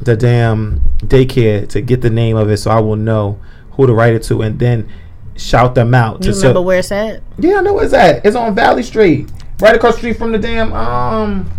the 0.00 0.16
damn 0.16 0.80
daycare 0.98 1.68
to 1.70 1.80
get 1.80 2.02
the 2.02 2.10
name 2.10 2.36
of 2.36 2.50
it, 2.50 2.58
so 2.58 2.70
I 2.70 2.80
will 2.80 2.96
know 2.96 3.38
who 3.72 3.86
to 3.86 3.94
write 3.94 4.14
it 4.14 4.22
to, 4.24 4.42
and 4.42 4.58
then 4.58 4.88
shout 5.36 5.74
them 5.74 5.94
out. 5.94 6.24
You 6.24 6.32
to 6.32 6.38
remember 6.38 6.58
so- 6.58 6.62
where 6.62 6.78
it's 6.80 6.92
at? 6.92 7.22
yeah, 7.38 7.58
I 7.58 7.60
know 7.62 7.74
where 7.74 7.84
it's 7.84 7.94
at. 7.94 8.24
It's 8.26 8.36
on 8.36 8.54
Valley 8.54 8.82
Street, 8.82 9.30
right 9.60 9.74
across 9.74 9.94
the 9.94 9.98
street 9.98 10.18
from 10.18 10.32
the 10.32 10.38
damn 10.38 10.72
um, 10.72 11.50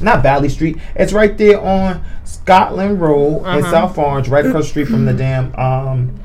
not 0.00 0.22
Valley 0.22 0.48
Street. 0.48 0.78
It's 0.96 1.12
right 1.12 1.36
there 1.36 1.60
on 1.60 2.04
Scotland 2.50 3.00
Road 3.00 3.46
in 3.46 3.62
South 3.62 3.96
Orange, 3.96 4.26
right 4.28 4.44
across 4.44 4.64
the 4.64 4.70
street 4.70 4.88
from 4.88 5.04
the 5.04 5.12
damn 5.12 5.54
um 5.54 6.18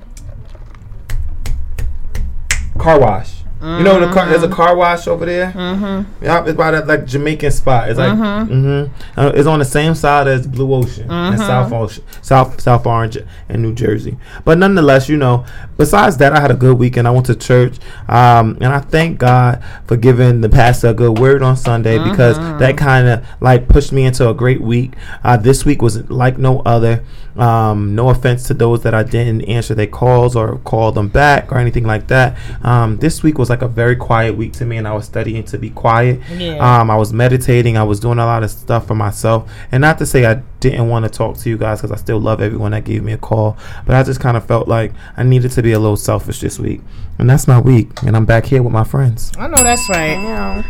car 2.80 3.00
wash. 3.00 3.44
You 3.66 3.84
know 3.84 4.00
the 4.00 4.14
car. 4.14 4.30
There's 4.30 4.44
a 4.44 4.50
car 4.50 4.76
wash 4.76 5.08
over 5.08 5.26
there. 5.26 5.52
Mm-hmm. 5.52 6.24
Yeah, 6.24 6.46
it's 6.46 6.56
by 6.56 6.72
that 6.72 6.86
like 6.86 7.06
Jamaican 7.06 7.52
spot. 7.52 7.90
It's 7.90 7.98
like 7.98 8.12
mm-hmm. 8.12 9.20
uh, 9.20 9.32
it's 9.34 9.48
on 9.48 9.60
the 9.60 9.66
same 9.66 9.96
side 9.96 10.28
as 10.28 10.46
Blue 10.46 10.72
Ocean 10.72 11.10
and 11.10 11.40
South 11.40 11.72
Ocean, 11.74 12.04
South 12.22 12.62
South 12.62 12.86
Orange 12.86 13.18
and 13.50 13.62
New 13.64 13.74
Jersey. 13.74 14.18
But 14.44 14.60
nonetheless, 14.60 15.10
you 15.10 15.18
know, 15.18 15.46
besides 15.78 16.18
that, 16.18 16.34
I 16.34 16.40
had 16.40 16.52
a 16.52 16.56
good 16.56 16.78
weekend. 16.78 17.08
I 17.08 17.12
went 17.12 17.26
to 17.26 17.36
church, 17.36 17.80
um, 18.08 18.58
and 18.62 18.68
I 18.68 18.80
thank 18.80 19.18
God 19.18 19.64
for 19.88 19.98
giving 19.98 20.42
the 20.42 20.50
pastor 20.50 20.90
a 20.90 20.94
good 20.94 21.18
word 21.18 21.42
on 21.42 21.58
Sunday 21.58 21.98
because 21.98 22.38
that 22.60 22.78
kind 22.78 23.08
of 23.08 23.26
like 23.42 23.68
pushed 23.68 23.92
me 23.92 24.06
into 24.06 24.30
a 24.30 24.34
great 24.34 24.62
week. 24.62 24.94
Uh, 25.24 25.38
this 25.38 25.66
week 25.66 25.82
was 25.82 26.08
like 26.10 26.38
no 26.38 26.60
other. 26.62 27.04
Um, 27.36 27.96
no 27.96 28.10
offense 28.10 28.48
to 28.48 28.54
those 28.54 28.84
that 28.84 28.94
I 28.94 29.04
didn't 29.04 29.42
answer 29.42 29.76
their 29.76 29.88
calls 29.88 30.38
or 30.38 30.58
call 30.60 30.94
them 30.94 31.10
back 31.10 31.52
or 31.52 31.58
anything 31.58 31.84
like 31.84 32.08
that. 32.08 32.38
Um, 32.64 32.96
this 32.98 33.24
week 33.24 33.38
was 33.38 33.50
like 33.50 33.55
a 33.62 33.68
very 33.68 33.96
quiet 33.96 34.36
week 34.36 34.54
to 34.54 34.66
me, 34.66 34.78
and 34.78 34.88
I 34.88 34.94
was 34.94 35.06
studying 35.06 35.44
to 35.46 35.58
be 35.58 35.70
quiet. 35.70 36.20
Yeah. 36.36 36.58
Um, 36.58 36.90
I 36.90 36.96
was 36.96 37.14
meditating. 37.14 37.78
I 37.78 37.84
was 37.84 38.00
doing 38.00 38.20
a 38.20 38.26
lot 38.26 38.44
of 38.44 38.52
stuff 38.52 38.88
for 38.88 38.96
myself, 38.96 39.50
and 39.72 39.82
not 39.82 39.98
to 40.00 40.06
say 40.06 40.26
I 40.26 40.42
didn't 40.60 40.88
want 40.90 41.06
to 41.06 41.10
talk 41.10 41.38
to 41.38 41.50
you 41.50 41.58
guys 41.58 41.80
because 41.82 41.92
I 41.92 41.98
still 41.98 42.20
love 42.20 42.42
everyone 42.42 42.72
that 42.72 42.84
gave 42.84 43.04
me 43.04 43.14
a 43.14 43.18
call, 43.18 43.58
but 43.86 43.96
I 43.96 44.04
just 44.04 44.20
kind 44.20 44.38
of 44.38 44.46
felt 44.46 44.68
like 44.68 44.92
I 45.18 45.24
needed 45.24 45.52
to 45.52 45.62
be 45.62 45.74
a 45.74 45.80
little 45.80 45.98
selfish 45.98 46.40
this 46.40 46.60
week, 46.60 46.82
and 47.20 47.30
that's 47.30 47.48
my 47.48 47.60
week, 47.60 48.02
and 48.04 48.16
I'm 48.16 48.26
back 48.26 48.46
here 48.46 48.64
with 48.64 48.74
my 48.74 48.84
friends. 48.84 49.32
I 49.38 49.48
know 49.48 49.64
that's 49.64 49.88
right. 49.90 50.64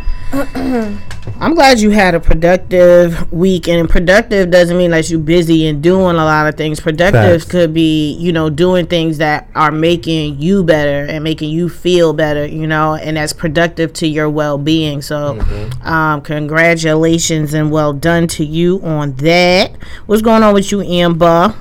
Yeah. 1.38 1.44
I'm 1.44 1.54
glad 1.54 1.80
you 1.80 1.90
had 1.90 2.14
a 2.14 2.20
productive 2.20 3.30
week, 3.32 3.68
and 3.68 3.88
productive 3.88 4.50
doesn't 4.50 4.76
mean 4.76 4.90
that 4.92 5.10
you're 5.10 5.20
busy 5.20 5.66
and 5.66 5.82
doing 5.82 6.16
a 6.16 6.24
lot 6.24 6.46
of 6.46 6.54
things. 6.56 6.80
Productive 6.80 7.42
Facts. 7.42 7.50
could 7.50 7.74
be, 7.74 8.12
you 8.14 8.32
know, 8.32 8.48
doing 8.48 8.86
things 8.86 9.18
that 9.18 9.48
are 9.54 9.70
making 9.70 10.40
you 10.40 10.64
better 10.64 11.04
and 11.04 11.22
making 11.22 11.50
you 11.50 11.68
feel 11.68 12.12
better, 12.12 12.46
you 12.46 12.66
know, 12.66 12.94
and 12.94 13.16
that's 13.16 13.32
productive 13.32 13.92
to 13.94 14.06
your 14.06 14.30
well 14.30 14.56
being. 14.58 15.02
So, 15.02 15.38
um, 15.82 16.22
congratulations 16.22 17.52
and 17.54 17.70
well 17.70 17.92
done 17.92 18.28
to 18.28 18.44
you 18.44 18.80
on 18.82 19.12
that. 19.16 19.72
What's 20.06 20.22
going 20.22 20.42
on 20.42 20.54
with 20.54 20.72
you, 20.72 20.80
Amber? 20.82 21.54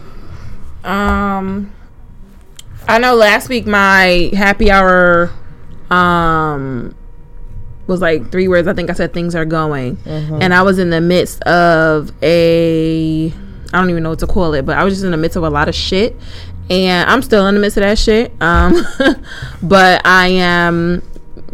Um, 0.83 1.73
I 2.87 2.99
know 2.99 3.15
last 3.15 3.49
week 3.49 3.65
my 3.65 4.29
happy 4.33 4.69
hour, 4.69 5.31
um, 5.89 6.95
was 7.87 8.01
like 8.01 8.31
three 8.31 8.47
words. 8.47 8.67
I 8.67 8.73
think 8.73 8.89
I 8.89 8.93
said 8.93 9.13
things 9.13 9.35
are 9.35 9.45
going, 9.45 9.97
and 10.41 10.53
I 10.53 10.61
was 10.63 10.79
in 10.79 10.89
the 10.89 11.01
midst 11.01 11.41
of 11.43 12.11
a, 12.23 13.27
I 13.27 13.79
don't 13.79 13.89
even 13.89 14.03
know 14.03 14.11
what 14.11 14.19
to 14.19 14.27
call 14.27 14.53
it, 14.53 14.65
but 14.65 14.77
I 14.77 14.83
was 14.83 14.93
just 14.95 15.03
in 15.03 15.11
the 15.11 15.17
midst 15.17 15.35
of 15.35 15.43
a 15.43 15.49
lot 15.49 15.69
of 15.69 15.75
shit, 15.75 16.15
and 16.69 17.09
I'm 17.09 17.21
still 17.21 17.47
in 17.47 17.55
the 17.55 17.61
midst 17.61 17.77
of 17.77 17.83
that 17.83 17.97
shit. 17.97 18.31
Um, 18.41 18.75
but 19.63 20.05
I 20.05 20.27
am 20.27 21.03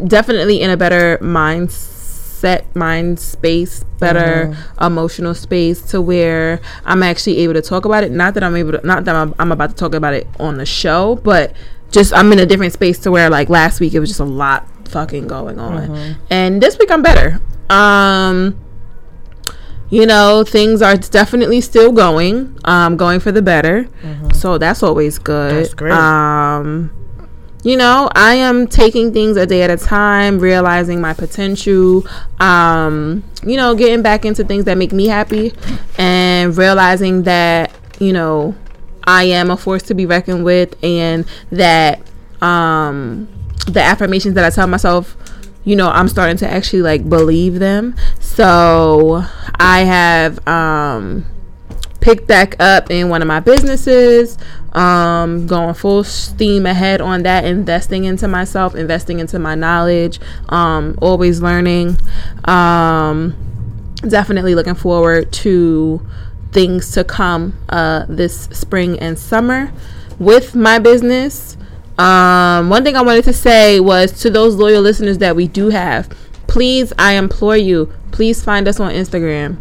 definitely 0.06 0.60
in 0.60 0.70
a 0.70 0.76
better 0.76 1.18
mindset, 1.18 2.74
mind 2.74 3.20
space, 3.20 3.84
better 3.98 4.56
emotional 4.80 5.34
space 5.34 5.82
to 5.90 6.00
where 6.00 6.60
I'm 6.84 7.02
actually 7.02 7.38
able 7.38 7.54
to 7.54 7.62
talk 7.62 7.84
about 7.84 8.04
it. 8.04 8.10
Not 8.10 8.34
that 8.34 8.42
I'm 8.42 8.56
able 8.56 8.72
to, 8.72 8.86
not 8.86 9.04
that 9.04 9.14
I'm, 9.14 9.34
I'm 9.38 9.52
about 9.52 9.70
to 9.70 9.76
talk 9.76 9.94
about 9.94 10.14
it 10.14 10.26
on 10.40 10.56
the 10.56 10.66
show, 10.66 11.16
but 11.16 11.54
just 11.90 12.12
I'm 12.14 12.32
in 12.32 12.38
a 12.38 12.46
different 12.46 12.72
space 12.72 12.98
to 13.00 13.10
where 13.10 13.28
like 13.28 13.48
last 13.48 13.78
week 13.78 13.92
it 13.94 14.00
was 14.00 14.08
just 14.08 14.20
a 14.20 14.24
lot 14.24 14.66
fucking 14.92 15.26
going 15.26 15.58
on, 15.58 16.16
and 16.30 16.62
this 16.62 16.78
week 16.78 16.90
I'm 16.90 17.02
better. 17.02 17.40
Um, 17.70 18.58
you 19.90 20.06
know 20.06 20.42
things 20.44 20.80
are 20.82 20.96
definitely 20.96 21.60
still 21.60 21.92
going. 21.92 22.56
Um 22.64 22.96
going 22.96 23.20
for 23.20 23.32
the 23.32 23.42
better. 23.42 23.88
So 24.34 24.58
that's 24.58 24.82
always 24.82 25.18
good. 25.18 25.64
That's 25.64 25.74
great. 25.74 25.92
um 25.92 26.90
you 27.64 27.76
know 27.76 28.10
i 28.16 28.34
am 28.34 28.66
taking 28.66 29.12
things 29.12 29.36
a 29.36 29.46
day 29.46 29.62
at 29.62 29.70
a 29.70 29.76
time 29.76 30.40
realizing 30.40 31.00
my 31.00 31.14
potential 31.14 32.04
um 32.40 33.22
you 33.46 33.56
know 33.56 33.76
getting 33.76 34.02
back 34.02 34.24
into 34.24 34.42
things 34.42 34.64
that 34.64 34.76
make 34.76 34.92
me 34.92 35.06
happy 35.06 35.52
and 35.96 36.56
realizing 36.58 37.22
that 37.22 37.70
you 38.00 38.12
know 38.12 38.52
i 39.04 39.22
am 39.22 39.48
a 39.48 39.56
force 39.56 39.84
to 39.84 39.94
be 39.94 40.04
reckoned 40.06 40.44
with 40.44 40.74
and 40.82 41.24
that 41.52 42.00
um 42.40 43.28
the 43.66 43.80
affirmations 43.80 44.34
that 44.34 44.44
i 44.44 44.50
tell 44.50 44.66
myself 44.66 45.16
you 45.64 45.76
know 45.76 45.90
i'm 45.90 46.08
starting 46.08 46.36
to 46.36 46.48
actually 46.48 46.82
like 46.82 47.08
believe 47.08 47.58
them 47.58 47.94
so 48.20 49.22
i 49.58 49.80
have 49.80 50.46
um 50.48 51.24
picked 52.02 52.26
back 52.26 52.56
up 52.60 52.90
in 52.90 53.08
one 53.08 53.22
of 53.22 53.28
my 53.28 53.40
businesses. 53.40 54.36
Um, 54.72 55.46
going 55.46 55.74
full 55.74 56.02
steam 56.02 56.66
ahead 56.66 57.00
on 57.00 57.22
that, 57.24 57.44
investing 57.44 58.04
into 58.04 58.26
myself, 58.26 58.74
investing 58.74 59.20
into 59.20 59.38
my 59.38 59.54
knowledge, 59.54 60.18
um, 60.48 60.98
always 61.00 61.40
learning. 61.42 61.98
Um, 62.44 63.34
definitely 64.08 64.54
looking 64.54 64.74
forward 64.74 65.32
to 65.32 66.04
things 66.52 66.90
to 66.92 67.04
come 67.04 67.58
uh, 67.68 68.06
this 68.08 68.44
spring 68.44 68.98
and 68.98 69.18
summer 69.18 69.72
with 70.18 70.54
my 70.54 70.78
business. 70.78 71.56
Um, 71.98 72.70
one 72.70 72.84
thing 72.84 72.96
I 72.96 73.02
wanted 73.02 73.24
to 73.24 73.32
say 73.32 73.80
was 73.80 74.12
to 74.22 74.30
those 74.30 74.56
loyal 74.56 74.82
listeners 74.82 75.18
that 75.18 75.36
we 75.36 75.46
do 75.48 75.70
have, 75.70 76.08
please, 76.46 76.92
I 76.98 77.14
implore 77.14 77.56
you, 77.56 77.92
please 78.10 78.42
find 78.42 78.66
us 78.68 78.80
on 78.80 78.92
Instagram. 78.92 79.58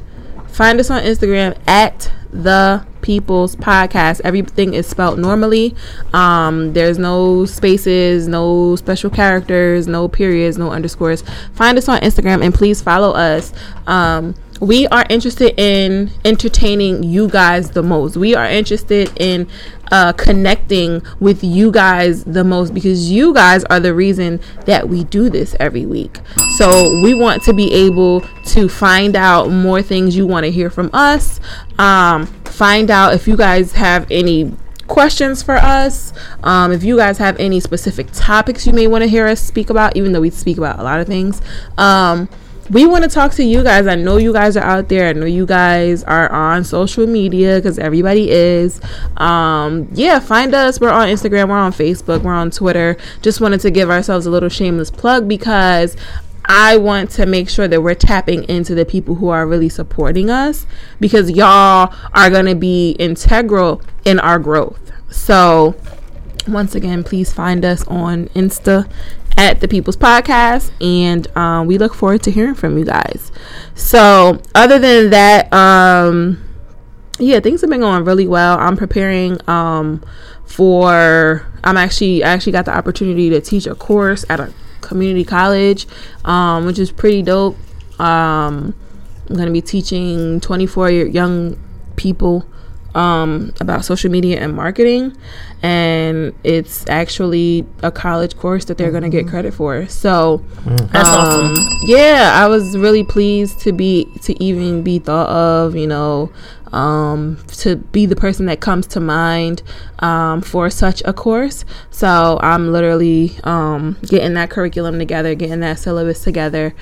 Find 0.48 0.80
us 0.80 0.90
on 0.90 1.02
Instagram 1.04 1.58
at 1.68 2.12
the 2.32 2.86
People's 3.02 3.56
Podcast. 3.56 4.22
Everything 4.24 4.74
is 4.74 4.88
spelled 4.88 5.20
normally. 5.20 5.76
Um, 6.14 6.74
there's 6.74 6.98
no 6.98 7.46
spaces, 7.46 8.28
no 8.28 8.76
special 8.76 9.10
characters, 9.10 9.88
no 9.88 10.08
periods, 10.08 10.58
no 10.58 10.72
underscores. 10.72 11.24
Find 11.54 11.78
us 11.78 11.88
on 11.90 12.00
Instagram 12.02 12.44
and 12.44 12.54
please 12.54 12.82
follow 12.82 13.12
us. 13.12 13.54
Um, 13.88 14.36
we 14.62 14.88
are 14.88 15.04
interested 15.10 15.60
in 15.60 16.12
entertaining 16.24 17.02
you 17.02 17.28
guys 17.28 17.72
the 17.72 17.82
most. 17.82 18.16
We 18.16 18.36
are 18.36 18.46
interested 18.46 19.12
in 19.20 19.48
uh, 19.92 20.14
connecting 20.14 21.02
with 21.20 21.44
you 21.44 21.72
guys 21.72 22.24
the 22.24 22.44
most 22.44 22.74
because 22.74 23.12
you 23.12 23.34
guys 23.34 23.64
are 23.66 23.80
the 23.80 23.94
reason 23.94 24.40
that 24.68 24.88
we 24.88 25.04
do 25.04 25.32
this 25.32 25.56
every 25.60 25.88
week. 25.88 26.20
So 26.58 27.02
we 27.02 27.16
want 27.16 27.42
to 27.44 27.54
be 27.54 27.74
able 27.74 28.22
to 28.46 28.70
find 28.70 29.16
out 29.16 29.50
more 29.50 29.82
things 29.82 30.16
you 30.16 30.28
want 30.28 30.46
to 30.46 30.52
hear 30.52 30.70
from 30.70 30.92
us. 30.94 31.40
Um, 31.80 32.28
find 32.46 32.92
out 32.92 33.16
if 33.16 33.28
you 33.28 33.36
guys 33.36 33.74
have 33.74 34.06
any 34.12 34.56
questions 34.86 35.42
for 35.42 35.56
us. 35.56 36.14
Um, 36.44 36.72
if 36.72 36.84
you 36.84 36.98
guys 36.98 37.18
have 37.18 37.40
any 37.40 37.60
specific 37.60 38.10
topics 38.14 38.68
you 38.68 38.74
may 38.74 38.86
want 38.86 39.04
to 39.04 39.08
hear 39.08 39.26
us 39.26 39.42
speak 39.42 39.72
about, 39.72 39.98
even 39.98 40.12
though 40.12 40.22
we 40.22 40.30
speak 40.30 40.60
about 40.60 40.80
a 40.80 40.84
lot 40.84 41.00
of 41.00 41.08
things. 41.08 41.42
Um, 41.80 42.30
we 42.72 42.86
want 42.86 43.04
to 43.04 43.10
talk 43.10 43.34
to 43.34 43.44
you 43.44 43.64
guys. 43.64 43.86
I 43.86 43.96
know 43.96 44.16
you 44.16 44.32
guys 44.32 44.56
are 44.56 44.64
out 44.64 44.88
there. 44.88 45.10
I 45.10 45.14
know 45.14 45.26
you 45.26 45.46
guys 45.46 46.04
are 46.06 46.32
on 46.32 46.64
social 46.64 47.06
media 47.06 47.58
because 47.58 47.78
everybody 47.78 48.32
is. 48.32 48.80
Um, 49.18 49.90
yeah, 49.92 50.20
find 50.20 50.56
us. 50.56 50.80
We're 50.80 50.90
on 50.90 51.10
Instagram, 51.10 51.50
we're 51.50 51.58
on 51.58 51.74
Facebook, 51.74 52.24
we're 52.24 52.34
on 52.34 52.50
Twitter. 52.50 52.96
Just 53.22 53.42
wanted 53.42 53.60
to 53.62 53.72
give 53.72 53.90
ourselves 53.90 54.26
a 54.26 54.32
little 54.32 54.48
shameless 54.48 54.90
plug 54.90 55.28
because 55.28 55.98
I 56.46 56.78
want 56.78 57.12
to 57.12 57.26
make 57.26 57.50
sure 57.50 57.68
that 57.68 57.82
we're 57.82 57.94
tapping 57.94 58.46
into 58.46 58.74
the 58.74 58.86
people 58.86 59.16
who 59.16 59.28
are 59.28 59.46
really 59.46 59.70
supporting 59.70 60.30
us 60.30 60.66
because 61.02 61.30
y'all 61.30 61.94
are 62.14 62.30
going 62.30 62.46
to 62.46 62.56
be 62.56 62.92
integral 62.92 63.82
in 64.06 64.18
our 64.20 64.40
growth. 64.40 64.80
So, 65.10 65.76
once 66.48 66.74
again, 66.74 67.04
please 67.04 67.34
find 67.34 67.66
us 67.66 67.86
on 67.88 68.28
Insta 68.30 68.90
at 69.42 69.60
the 69.60 69.68
People's 69.68 69.98
Podcast, 69.98 70.70
and 70.80 71.26
um, 71.36 71.66
we 71.66 71.80
look 71.80 71.96
forward 71.96 72.22
to 72.22 72.32
hearing 72.32 72.54
from 72.54 72.78
you 72.78 72.86
guys. 72.86 73.32
So, 73.74 74.40
other 74.54 74.78
than 74.78 75.10
that, 75.10 75.52
um, 75.52 76.44
yeah, 77.18 77.40
things 77.40 77.62
have 77.62 77.70
been 77.72 77.80
going 77.80 78.06
really 78.06 78.28
well. 78.28 78.60
I'm 78.60 78.78
preparing 78.78 79.40
um, 79.50 80.04
for. 80.46 81.48
I'm 81.64 81.76
actually 81.76 82.24
I 82.24 82.30
actually 82.30 82.52
got 82.52 82.66
the 82.66 82.78
opportunity 82.78 83.32
to 83.32 83.42
teach 83.42 83.66
a 83.66 83.74
course 83.74 84.24
at 84.30 84.40
a 84.40 84.54
community 84.82 85.24
college, 85.24 85.88
um, 86.24 86.68
which 86.68 86.78
is 86.78 86.92
pretty 86.92 87.24
dope. 87.24 87.58
Um, 88.00 88.76
I'm 89.28 89.38
gonna 89.38 89.50
be 89.50 89.62
teaching 89.62 90.40
24 90.40 90.92
young 90.92 91.58
people 91.96 92.46
um, 92.96 93.54
about 93.60 93.86
social 93.86 94.12
media 94.12 94.40
and 94.40 94.54
marketing, 94.54 95.16
and 95.62 96.34
it's 96.44 96.88
actually 96.90 97.66
a 97.84 97.92
college 97.92 98.36
course 98.38 98.66
that 98.66 98.78
they're 98.78 98.92
going 98.92 99.04
to 99.04 99.10
get 99.10 99.28
credit 99.28 99.54
for. 99.54 99.88
So 99.88 100.44
That's 100.66 101.10
um, 101.10 101.56
Yeah, 101.84 102.32
I 102.36 102.48
was 102.48 102.78
really 102.78 103.04
pleased 103.04 103.60
to 103.62 103.72
be 103.72 104.06
to 104.24 104.42
even 104.44 104.84
be 104.84 105.00
thought 105.00 105.30
of. 105.30 105.76
You 105.76 105.88
know, 105.88 106.32
um, 106.74 107.38
to 107.48 107.76
be 107.78 108.06
the 108.06 108.16
person 108.16 108.46
that 108.48 108.60
comes 108.60 108.88
to 108.88 109.00
mind 109.00 109.62
um, 110.00 110.42
for 110.42 110.70
such 110.70 111.02
a 111.06 111.14
course. 111.14 111.66
So 111.90 112.40
I'm 112.42 112.72
literally 112.72 113.38
um, 113.44 113.98
getting 114.04 114.34
that 114.36 114.50
curriculum 114.50 114.98
together, 115.00 115.36
getting 115.36 115.60
that 115.62 115.80
syllabus 115.80 116.24
together, 116.24 116.74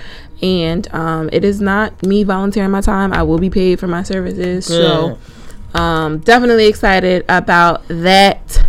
and 0.42 0.92
um, 0.94 1.30
it 1.32 1.44
is 1.44 1.60
not 1.60 2.04
me 2.04 2.24
volunteering 2.24 2.72
my 2.72 2.82
time. 2.82 3.14
I 3.14 3.24
will 3.24 3.40
be 3.40 3.50
paid 3.50 3.80
for 3.80 3.88
my 3.88 4.04
services. 4.04 4.66
So 4.66 5.18
um, 5.74 6.20
definitely 6.20 6.68
excited 6.68 7.26
about 7.30 7.88
that. 7.88 8.68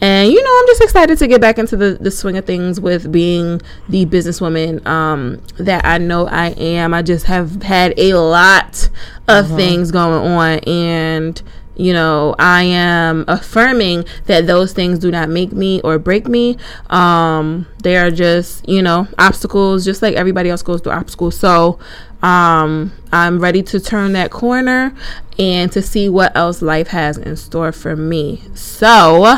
And 0.00 0.30
you 0.30 0.42
know, 0.42 0.58
I'm 0.60 0.66
just 0.66 0.82
excited 0.82 1.16
to 1.18 1.26
get 1.26 1.40
back 1.40 1.58
into 1.58 1.76
the, 1.76 1.94
the 1.98 2.10
swing 2.10 2.36
of 2.36 2.44
things 2.44 2.78
with 2.78 3.10
being 3.10 3.62
the 3.88 4.04
businesswoman 4.04 4.86
um, 4.86 5.40
that 5.56 5.86
I 5.86 5.96
know 5.98 6.26
I 6.26 6.48
am. 6.50 6.92
I 6.92 7.00
just 7.00 7.26
have 7.26 7.62
had 7.62 7.94
a 7.98 8.14
lot 8.14 8.90
of 9.26 9.48
things 9.48 9.90
going 9.90 10.32
on, 10.32 10.58
and 10.60 11.42
you 11.76 11.92
know, 11.92 12.34
I 12.38 12.62
am 12.64 13.24
affirming 13.28 14.04
that 14.24 14.46
those 14.46 14.72
things 14.72 14.98
do 14.98 15.10
not 15.10 15.28
make 15.28 15.52
me 15.52 15.80
or 15.82 15.98
break 15.98 16.26
me. 16.26 16.56
Um, 16.90 17.66
they 17.82 17.96
are 17.96 18.10
just, 18.10 18.68
you 18.68 18.82
know, 18.82 19.06
obstacles, 19.18 19.84
just 19.84 20.02
like 20.02 20.14
everybody 20.14 20.48
else 20.50 20.62
goes 20.62 20.80
through 20.80 20.92
obstacles. 20.92 21.36
So, 21.38 21.78
um, 22.22 22.92
I'm 23.12 23.38
ready 23.40 23.62
to 23.64 23.78
turn 23.78 24.12
that 24.14 24.30
corner 24.30 24.94
and 25.38 25.70
to 25.72 25.82
see 25.82 26.08
what 26.08 26.34
else 26.36 26.62
life 26.62 26.88
has 26.88 27.18
in 27.18 27.36
store 27.36 27.72
for 27.72 27.94
me. 27.94 28.42
So, 28.54 29.36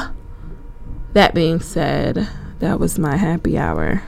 that 1.12 1.34
being 1.34 1.60
said, 1.60 2.28
that 2.60 2.78
was 2.78 2.98
my 2.98 3.16
happy 3.16 3.58
hour. 3.58 4.02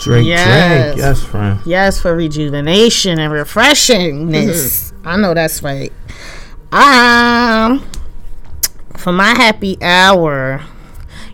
Drink, 0.00 0.26
Yes. 0.26 0.94
Drake. 0.94 0.98
Yes, 0.98 1.24
friend. 1.24 1.60
Yes, 1.66 2.00
for 2.00 2.14
rejuvenation 2.14 3.18
and 3.18 3.32
refreshingness. 3.32 4.92
I 5.04 5.16
know 5.16 5.34
that's 5.34 5.62
right. 5.62 5.92
Um, 6.74 7.88
for 8.96 9.12
my 9.12 9.28
happy 9.28 9.78
hour, 9.80 10.60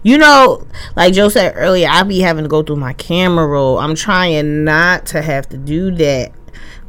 you 0.03 0.19
know, 0.19 0.67
like 0.97 1.15
Joe 1.15 1.31
said 1.31 1.55
earlier, 1.57 1.89
I 1.91 2.03
be 2.03 2.21
having 2.21 2.45
to 2.45 2.49
go 2.49 2.63
through 2.63 2.77
my 2.77 2.93
camera 2.93 3.47
roll. 3.47 3.79
I'm 3.79 3.95
trying 3.95 4.65
not 4.65 5.07
to 5.07 5.23
have 5.23 5.49
to 5.49 5.57
do 5.57 5.93
that, 5.93 6.33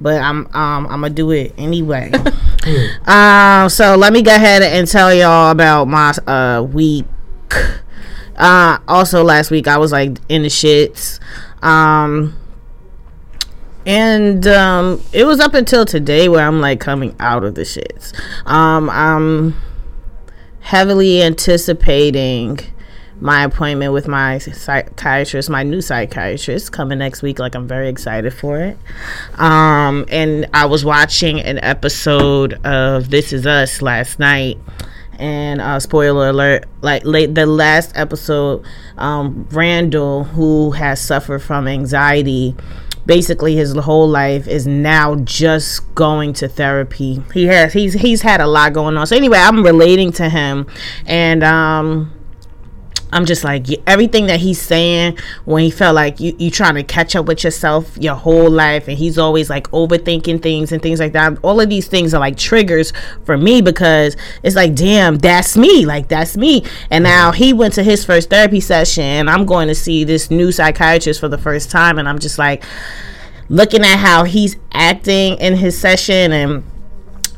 but 0.01 0.21
I'm 0.21 0.47
um 0.47 0.85
I'm 0.87 0.99
gonna 0.99 1.11
do 1.11 1.31
it 1.31 1.53
anyway. 1.57 2.11
um, 3.05 3.69
so 3.69 3.95
let 3.95 4.11
me 4.11 4.21
go 4.21 4.35
ahead 4.35 4.61
and 4.63 4.85
tell 4.85 5.13
y'all 5.13 5.51
about 5.51 5.85
my 5.85 6.11
uh 6.27 6.61
week. 6.61 7.05
Uh, 8.35 8.79
also 8.85 9.23
last 9.23 9.49
week 9.49 9.69
I 9.69 9.77
was 9.77 9.93
like 9.93 10.17
in 10.27 10.41
the 10.41 10.49
shits. 10.49 11.21
Um, 11.63 12.35
and 13.85 14.45
um 14.47 15.01
it 15.11 15.25
was 15.25 15.39
up 15.39 15.53
until 15.53 15.85
today 15.85 16.29
where 16.29 16.45
i'm 16.45 16.61
like 16.61 16.79
coming 16.79 17.15
out 17.19 17.43
of 17.43 17.55
the 17.55 17.61
shits. 17.61 18.13
Um 18.45 18.89
i'm 18.89 19.55
heavily 20.59 21.23
anticipating 21.23 22.59
my 23.19 23.43
appointment 23.43 23.93
with 23.93 24.07
my 24.07 24.37
psychiatrist 24.37 25.49
my 25.49 25.63
new 25.63 25.81
psychiatrist 25.81 26.71
coming 26.71 26.99
next 26.99 27.21
week. 27.21 27.39
Like 27.39 27.55
i'm 27.55 27.67
very 27.67 27.89
excited 27.89 28.33
for 28.33 28.59
it. 28.59 28.77
Um 29.35 30.05
and 30.09 30.47
i 30.53 30.65
was 30.65 30.85
watching 30.85 31.39
an 31.39 31.57
episode 31.59 32.53
of 32.65 33.09
this 33.09 33.33
is 33.33 33.45
us 33.47 33.81
last 33.81 34.19
night. 34.19 34.57
And 35.19 35.61
uh, 35.61 35.79
spoiler 35.79 36.29
alert 36.29 36.65
like 36.81 37.05
late 37.05 37.35
the 37.35 37.45
last 37.45 37.91
episode 37.93 38.65
um, 38.97 39.47
randall 39.51 40.23
who 40.23 40.71
has 40.71 40.99
suffered 40.99 41.43
from 41.43 41.67
anxiety 41.67 42.55
basically 43.05 43.55
his 43.55 43.75
whole 43.75 44.07
life 44.07 44.47
is 44.47 44.67
now 44.67 45.15
just 45.15 45.93
going 45.95 46.33
to 46.33 46.47
therapy. 46.47 47.23
He 47.33 47.45
has 47.45 47.73
he's 47.73 47.93
he's 47.93 48.21
had 48.21 48.41
a 48.41 48.47
lot 48.47 48.73
going 48.73 48.97
on. 48.97 49.07
So 49.07 49.15
anyway 49.15 49.39
i'm 49.39 49.63
relating 49.63 50.11
to 50.13 50.29
him. 50.29 50.67
And 51.05 51.43
um 51.43 52.13
I'm 53.13 53.25
just 53.25 53.43
like 53.43 53.67
everything 53.87 54.27
that 54.27 54.39
he's 54.39 54.61
saying 54.61 55.17
when 55.45 55.63
he 55.63 55.71
felt 55.71 55.95
like 55.95 56.19
you 56.19 56.35
you 56.39 56.49
trying 56.49 56.75
to 56.75 56.83
catch 56.83 57.15
up 57.15 57.25
with 57.25 57.43
yourself 57.43 57.97
your 57.97 58.15
whole 58.15 58.49
life 58.49 58.87
and 58.87 58.97
he's 58.97 59.17
always 59.17 59.49
like 59.49 59.69
overthinking 59.71 60.41
things 60.41 60.71
and 60.71 60.81
things 60.81 60.99
like 60.99 61.13
that. 61.13 61.37
All 61.41 61.59
of 61.59 61.69
these 61.69 61.87
things 61.87 62.13
are 62.13 62.19
like 62.19 62.37
triggers 62.37 62.93
for 63.25 63.37
me 63.37 63.61
because 63.61 64.15
it's 64.43 64.55
like 64.55 64.75
damn, 64.75 65.17
that's 65.17 65.57
me. 65.57 65.85
Like 65.85 66.07
that's 66.07 66.37
me. 66.37 66.63
And 66.89 67.03
now 67.03 67.31
he 67.31 67.53
went 67.53 67.73
to 67.75 67.83
his 67.83 68.05
first 68.05 68.29
therapy 68.29 68.59
session 68.59 69.03
and 69.03 69.29
I'm 69.29 69.45
going 69.45 69.67
to 69.67 69.75
see 69.75 70.03
this 70.03 70.31
new 70.31 70.51
psychiatrist 70.51 71.19
for 71.19 71.27
the 71.27 71.37
first 71.37 71.69
time 71.69 71.99
and 71.99 72.07
I'm 72.07 72.19
just 72.19 72.37
like 72.37 72.63
looking 73.49 73.81
at 73.81 73.97
how 73.97 74.23
he's 74.23 74.55
acting 74.71 75.37
in 75.39 75.57
his 75.57 75.77
session 75.77 76.31
and 76.31 76.63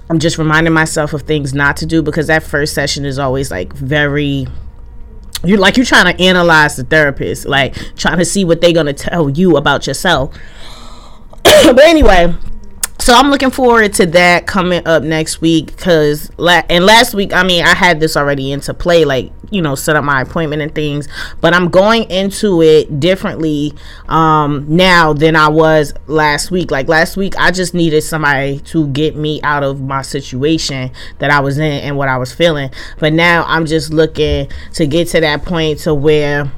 I'm 0.10 0.20
just 0.20 0.38
reminding 0.38 0.74
myself 0.74 1.14
of 1.14 1.24
things 1.24 1.56
not 1.56 1.78
to 1.78 1.88
do 1.88 2.04
because 2.04 2.28
that 2.28 2.44
first 2.44 2.76
session 2.76 3.06
is 3.06 3.18
always 3.18 3.50
like 3.50 3.74
very 3.74 4.46
you're 5.44 5.60
like 5.60 5.78
you're 5.78 5.86
trying 5.86 6.16
to 6.16 6.24
analyze 6.24 6.76
the 6.76 6.84
therapist, 6.84 7.46
like 7.46 7.76
trying 7.96 8.20
to 8.20 8.26
see 8.26 8.46
what 8.46 8.62
they're 8.62 8.74
gonna 8.74 8.94
tell 8.94 9.30
you 9.30 9.58
about 9.58 9.88
yourself. 9.88 10.38
but 11.44 11.84
anyway, 11.84 12.34
so 13.00 13.14
I'm 13.14 13.30
looking 13.30 13.52
forward 13.52 13.94
to 13.96 14.06
that 14.08 14.48
coming 14.48 14.86
up 14.88 15.04
next 15.04 15.42
week 15.42 15.68
because 15.68 16.32
la- 16.38 16.62
and 16.70 16.86
last 16.86 17.14
week 17.14 17.34
I 17.34 17.44
mean 17.44 17.66
I 17.66 17.74
had 17.76 18.00
this 18.00 18.16
already 18.16 18.52
into 18.52 18.74
play 18.74 19.04
like 19.04 19.32
you 19.50 19.62
know 19.62 19.76
set 19.76 19.96
up 19.96 20.04
my 20.04 20.22
appointment 20.22 20.62
and 20.62 20.74
things 20.74 21.08
but 21.42 21.54
I'm 21.54 21.70
going 21.70 22.10
into 22.10 22.62
it 22.62 23.00
differently 23.00 23.74
um 24.08 24.66
now 24.70 25.12
than 25.14 25.36
I 25.36 25.50
was 25.50 25.94
last 26.08 26.50
week. 26.52 26.72
Like 26.72 26.88
last 26.88 27.18
week 27.18 27.34
I 27.38 27.52
just 27.52 27.74
needed 27.74 28.02
somebody 28.02 28.60
to 28.60 28.88
get 28.88 29.16
me 29.16 29.42
out 29.42 29.64
of 29.64 29.82
my 29.82 30.02
situation 30.02 30.92
that 31.20 31.30
I 31.30 31.40
was 31.40 31.58
in 31.58 31.64
and 31.64 31.98
what 31.98 32.08
I 32.08 32.18
was 32.18 32.32
feeling. 32.32 32.70
But 33.00 33.14
now 33.14 33.44
I'm 33.48 33.66
just 33.66 33.92
looking 33.92 34.50
to 34.74 34.88
get 34.88 35.10
to 35.10 35.20
that 35.22 35.44
point 35.44 35.80
to 35.80 35.94
where 35.94 36.52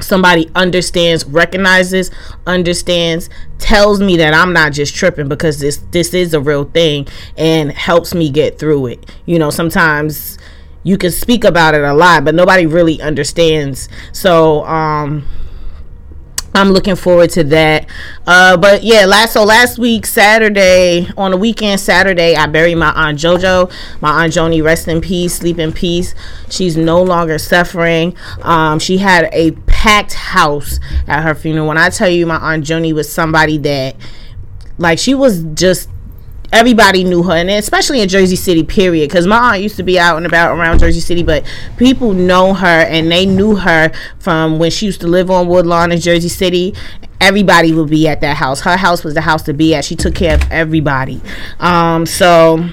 somebody 0.00 0.50
understands 0.54 1.24
recognizes 1.26 2.10
understands 2.46 3.30
tells 3.58 4.00
me 4.00 4.16
that 4.16 4.34
i'm 4.34 4.52
not 4.52 4.72
just 4.72 4.94
tripping 4.94 5.28
because 5.28 5.60
this 5.60 5.78
this 5.92 6.12
is 6.12 6.34
a 6.34 6.40
real 6.40 6.64
thing 6.64 7.06
and 7.36 7.72
helps 7.72 8.14
me 8.14 8.30
get 8.30 8.58
through 8.58 8.86
it. 8.86 9.10
You 9.26 9.38
know 9.38 9.50
sometimes 9.50 10.38
you 10.84 10.98
can 10.98 11.10
speak 11.12 11.44
about 11.44 11.74
it 11.74 11.82
a 11.82 11.94
lot 11.94 12.24
but 12.24 12.34
nobody 12.34 12.66
really 12.66 13.00
understands. 13.00 13.88
So 14.12 14.64
um 14.64 15.26
I'm 16.54 16.70
looking 16.70 16.96
forward 16.96 17.30
to 17.30 17.44
that. 17.44 17.86
Uh, 18.26 18.56
but 18.56 18.82
yeah, 18.82 19.06
last 19.06 19.32
so 19.32 19.44
last 19.44 19.78
week 19.78 20.04
Saturday 20.04 21.08
on 21.16 21.30
the 21.30 21.36
weekend 21.36 21.80
Saturday 21.80 22.36
I 22.36 22.46
buried 22.46 22.76
my 22.76 22.92
aunt 22.92 23.18
JoJo. 23.18 23.72
My 24.00 24.24
aunt 24.24 24.34
Joni, 24.34 24.62
rest 24.62 24.86
in 24.88 25.00
peace, 25.00 25.34
sleep 25.34 25.58
in 25.58 25.72
peace. 25.72 26.14
She's 26.50 26.76
no 26.76 27.02
longer 27.02 27.38
suffering. 27.38 28.16
Um, 28.42 28.78
she 28.78 28.98
had 28.98 29.30
a 29.32 29.52
packed 29.66 30.12
house 30.14 30.78
at 31.06 31.22
her 31.22 31.34
funeral. 31.34 31.68
When 31.68 31.78
I 31.78 31.88
tell 31.88 32.08
you, 32.08 32.26
my 32.26 32.36
aunt 32.36 32.64
Joni 32.64 32.92
was 32.92 33.10
somebody 33.10 33.58
that, 33.58 33.96
like, 34.78 34.98
she 34.98 35.14
was 35.14 35.42
just 35.54 35.88
everybody 36.52 37.02
knew 37.02 37.22
her, 37.22 37.32
and 37.32 37.50
especially 37.50 38.00
in 38.00 38.08
Jersey 38.08 38.36
City, 38.36 38.62
period. 38.62 39.08
Because 39.08 39.26
my 39.26 39.54
aunt 39.54 39.62
used 39.62 39.76
to 39.76 39.82
be 39.82 39.98
out 39.98 40.16
and 40.16 40.26
about 40.26 40.56
around 40.56 40.78
Jersey 40.78 41.00
City, 41.00 41.22
but 41.22 41.44
people 41.76 42.12
know 42.12 42.54
her, 42.54 42.66
and 42.66 43.10
they 43.10 43.26
knew 43.26 43.56
her 43.56 43.90
from 44.18 44.58
when 44.58 44.70
she 44.70 44.86
used 44.86 45.00
to 45.00 45.06
live 45.06 45.30
on 45.30 45.48
Woodlawn 45.48 45.92
in 45.92 46.00
Jersey 46.00 46.28
City. 46.28 46.74
Everybody 47.20 47.72
would 47.72 47.88
be 47.88 48.08
at 48.08 48.20
that 48.20 48.36
house. 48.36 48.60
Her 48.60 48.76
house 48.76 49.04
was 49.04 49.14
the 49.14 49.20
house 49.20 49.42
to 49.44 49.54
be 49.54 49.74
at. 49.74 49.84
She 49.84 49.96
took 49.96 50.14
care 50.14 50.34
of 50.34 50.50
everybody. 50.50 51.20
Um, 51.60 52.04
so 52.04 52.68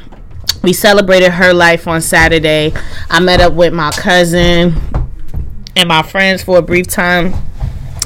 we 0.63 0.73
celebrated 0.73 1.31
her 1.31 1.53
life 1.53 1.87
on 1.87 2.01
Saturday. 2.01 2.73
I 3.09 3.19
met 3.19 3.41
up 3.41 3.53
with 3.53 3.73
my 3.73 3.91
cousin 3.91 4.75
and 5.75 5.87
my 5.87 6.01
friends 6.01 6.43
for 6.43 6.57
a 6.57 6.61
brief 6.61 6.87
time 6.87 7.33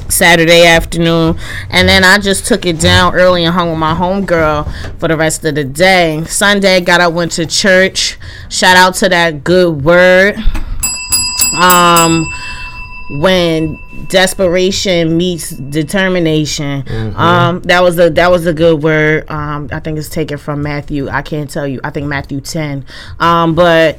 Saturday 0.08 0.66
afternoon, 0.66 1.38
and 1.70 1.88
then 1.88 2.04
I 2.04 2.18
just 2.18 2.46
took 2.46 2.66
it 2.66 2.80
down 2.80 3.14
early 3.14 3.44
and 3.44 3.54
hung 3.54 3.70
with 3.70 3.78
my 3.78 3.94
homegirl 3.94 4.98
for 4.98 5.08
the 5.08 5.16
rest 5.16 5.44
of 5.44 5.54
the 5.54 5.64
day. 5.64 6.22
Sunday, 6.24 6.80
got 6.80 7.00
up, 7.00 7.12
went 7.12 7.32
to 7.32 7.46
church. 7.46 8.18
Shout 8.48 8.76
out 8.76 8.94
to 8.96 9.08
that 9.08 9.44
good 9.44 9.84
word. 9.84 10.36
Um, 11.54 12.26
when 13.10 13.78
desperation 14.08 15.16
meets 15.16 15.50
determination. 15.50 16.84
Um, 17.16 17.60
that 17.62 17.82
was 17.82 17.98
a 17.98 18.10
that 18.10 18.30
was 18.30 18.46
a 18.46 18.52
good 18.52 18.82
word. 18.82 19.30
Um, 19.30 19.68
I 19.72 19.80
think 19.80 19.98
it's 19.98 20.08
taken 20.08 20.38
from 20.38 20.62
Matthew. 20.62 21.08
I 21.08 21.22
can't 21.22 21.50
tell 21.50 21.66
you. 21.66 21.80
I 21.84 21.90
think 21.90 22.06
Matthew 22.06 22.40
ten. 22.40 22.84
Um, 23.20 23.54
but 23.54 23.98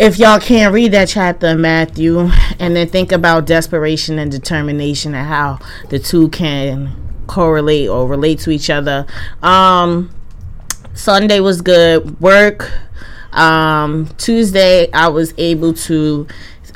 if 0.00 0.18
y'all 0.18 0.40
can't 0.40 0.72
read 0.72 0.92
that 0.92 1.08
chapter 1.08 1.48
in 1.48 1.60
Matthew 1.60 2.30
and 2.58 2.74
then 2.74 2.88
think 2.88 3.12
about 3.12 3.44
desperation 3.44 4.18
and 4.18 4.32
determination 4.32 5.14
and 5.14 5.28
how 5.28 5.58
the 5.90 5.98
two 5.98 6.30
can 6.30 6.96
correlate 7.26 7.90
or 7.90 8.08
relate 8.08 8.38
to 8.40 8.50
each 8.50 8.70
other. 8.70 9.06
Um, 9.42 10.10
Sunday 10.94 11.40
was 11.40 11.60
good. 11.60 12.18
Work. 12.18 12.72
Um, 13.32 14.08
Tuesday, 14.16 14.90
I 14.90 15.08
was 15.08 15.34
able 15.36 15.74
to 15.74 16.26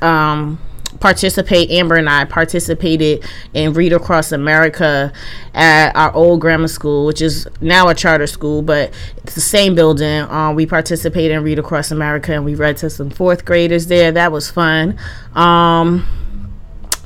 um, 0.03 0.61
participate. 1.05 1.71
Amber 1.71 1.97
and 1.97 2.09
I 2.09 2.25
participated 2.25 3.23
in 3.53 3.75
Read 3.75 3.93
Across 3.93 4.33
America 4.33 5.13
at 5.53 5.95
our 5.95 6.11
old 6.15 6.41
grammar 6.41 6.67
school, 6.67 7.05
which 7.05 7.21
is 7.21 7.47
now 7.61 7.89
a 7.89 7.95
charter 7.95 8.27
school, 8.27 8.63
but 8.63 8.91
it's 9.19 9.35
the 9.35 9.43
same 9.43 9.75
building. 9.75 10.23
Um, 10.23 10.55
we 10.55 10.65
participated 10.65 11.33
in 11.33 11.43
Read 11.43 11.59
Across 11.59 11.91
America 11.91 12.33
and 12.33 12.43
we 12.43 12.55
read 12.55 12.79
to 12.79 12.89
some 12.89 13.11
fourth 13.11 13.45
graders 13.45 13.89
there. 13.89 14.13
That 14.13 14.33
was 14.33 14.51
fun. 14.51 14.99
Um, 15.35 16.07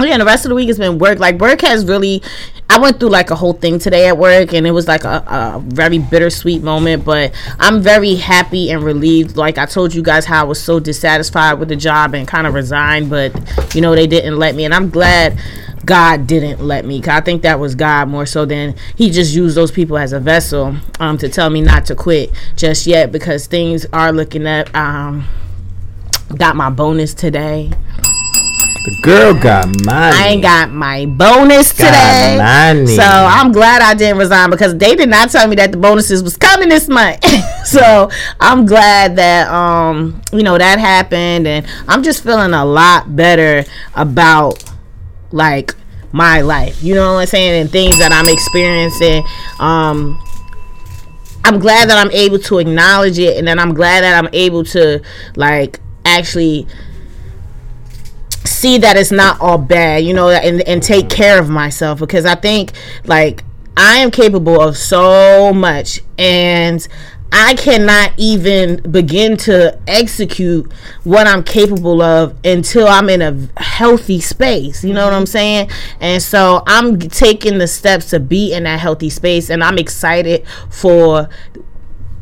yeah, 0.07 0.19
the 0.19 0.25
rest 0.25 0.45
of 0.45 0.51
the 0.51 0.55
week 0.55 0.69
has 0.69 0.79
been 0.79 0.99
work. 0.99 1.19
Like 1.19 1.39
work 1.41 1.61
has 1.63 1.85
really. 1.85 2.23
I 2.71 2.79
went 2.79 3.01
through 3.01 3.09
like 3.09 3.31
a 3.31 3.35
whole 3.35 3.55
thing 3.55 3.79
today 3.79 4.09
at 4.09 4.19
work, 4.19 4.53
and 4.53 4.67
it 4.67 4.71
was 4.73 4.87
like 4.87 5.05
a, 5.05 5.25
a 5.27 5.61
very 5.65 5.99
bittersweet 5.99 6.63
moment. 6.63 7.05
But 7.05 7.35
I'm 7.59 7.81
very 7.81 8.15
happy 8.15 8.71
and 8.71 8.83
relieved. 8.83 9.37
Like 9.37 9.59
I 9.59 9.67
told 9.67 9.95
you 9.95 10.03
guys, 10.03 10.25
how 10.27 10.43
I 10.43 10.45
was 10.45 10.63
so 10.63 10.79
dissatisfied 10.79 11.59
with 11.59 11.69
the 11.69 11.77
job 11.77 12.15
and 12.15 12.29
kind 12.29 12.47
of 12.47 12.55
resigned, 12.55 13.11
but 13.11 13.33
you 13.75 13.81
know 13.81 13.95
they 13.95 14.07
didn't 14.07 14.37
let 14.37 14.55
me, 14.55 14.65
and 14.65 14.75
I'm 14.75 14.91
glad 14.91 15.39
God 15.85 16.27
didn't 16.27 16.61
let 16.61 16.85
me. 16.85 17.01
'cause 17.01 17.15
I 17.15 17.21
think 17.23 17.43
that 17.43 17.59
was 17.59 17.75
God 17.75 18.09
more 18.09 18.27
so 18.27 18.45
than 18.45 18.75
He 18.97 19.11
just 19.11 19.35
used 19.35 19.57
those 19.57 19.71
people 19.71 19.97
as 19.97 20.13
a 20.13 20.21
vessel 20.21 20.77
um, 21.01 21.17
to 21.19 21.29
tell 21.29 21.49
me 21.49 21.63
not 21.63 21.87
to 21.87 21.95
quit 21.95 22.31
just 22.57 22.87
yet 22.87 23.11
because 23.11 23.47
things 23.47 23.87
are 23.93 24.13
looking 24.13 24.47
up. 24.47 24.73
Um, 24.77 25.25
got 26.37 26.55
my 26.57 26.69
bonus 26.69 27.15
today. 27.15 27.71
The 28.89 28.97
girl 29.03 29.35
got 29.35 29.67
money. 29.85 30.17
I 30.17 30.29
ain't 30.29 30.41
got 30.43 30.71
my 30.71 31.05
bonus 31.05 31.75
Got 31.75 31.89
today. 31.89 32.39
money. 32.39 32.87
So 32.87 33.03
I'm 33.03 33.53
glad 33.53 33.83
I 33.83 33.93
didn't 33.93 34.17
resign 34.17 34.49
because 34.49 34.79
they 34.79 34.97
did 34.97 35.11
not 35.11 35.29
tell 35.29 35.47
me 35.47 35.57
that 35.57 35.73
the 35.73 35.77
bonuses 35.77 36.23
was 36.23 36.39
coming 36.39 36.71
this 36.71 36.89
month. 36.89 37.23
so 37.67 38.09
I'm 38.41 38.65
glad 38.65 39.17
that 39.17 39.49
um 39.49 40.23
you 40.33 40.43
know 40.43 40.57
that 40.57 40.79
happened 40.79 41.47
and 41.47 41.67
I'm 41.87 42.03
just 42.03 42.23
feeling 42.23 42.55
a 42.55 42.65
lot 42.65 43.15
better 43.15 43.63
about 43.95 44.65
like 45.33 45.75
my 46.13 46.41
life. 46.41 46.83
You 46.83 46.95
know 46.95 47.13
what 47.13 47.21
I'm 47.21 47.27
saying? 47.27 47.61
And 47.61 47.71
things 47.71 47.99
that 47.99 48.11
I'm 48.11 48.27
experiencing. 48.27 49.23
Um 49.61 50.19
I'm 51.45 51.59
glad 51.59 51.91
that 51.91 51.99
I'm 51.99 52.11
able 52.13 52.39
to 52.39 52.59
acknowledge 52.59 53.19
it 53.19 53.37
and 53.37 53.47
then 53.47 53.59
I'm 53.59 53.75
glad 53.75 54.01
that 54.01 54.17
I'm 54.25 54.31
able 54.33 54.65
to 54.65 55.03
like 55.37 55.79
actually 56.07 56.67
see 58.49 58.79
that 58.79 58.97
it's 58.97 59.13
not 59.13 59.41
all 59.41 59.59
bad, 59.59 60.05
you 60.05 60.15
know, 60.15 60.31
and, 60.31 60.61
and 60.63 60.83
take 60.83 61.09
care 61.09 61.39
of 61.41 61.49
myself 61.49 62.01
because 62.01 62.25
I 62.25 62.35
think 62.35 62.73
like 63.05 63.45
I 63.77 63.99
am 63.99 64.11
capable 64.11 64.61
of 64.61 64.77
so 64.77 65.53
much 65.53 66.01
and 66.19 66.87
I 67.31 67.55
cannot 67.55 68.13
even 68.17 68.81
begin 68.91 69.37
to 69.39 69.79
execute 69.87 70.73
what 71.05 71.27
I'm 71.27 71.43
capable 71.45 72.01
of 72.01 72.35
until 72.45 72.89
I'm 72.89 73.11
in 73.11 73.21
a 73.21 73.61
healthy 73.63 74.21
space. 74.21 74.83
You 74.83 74.95
know 74.95 75.05
what 75.05 75.13
I'm 75.13 75.27
saying? 75.27 75.71
And 76.01 76.23
so 76.23 76.63
I'm 76.67 76.99
taking 76.99 77.59
the 77.59 77.67
steps 77.67 78.11
to 78.11 78.21
be 78.21 78.55
in 78.55 78.65
that 78.65 78.81
healthy 78.81 79.11
space 79.11 79.51
and 79.51 79.63
I'm 79.63 79.79
excited 79.79 80.47
for 80.71 81.29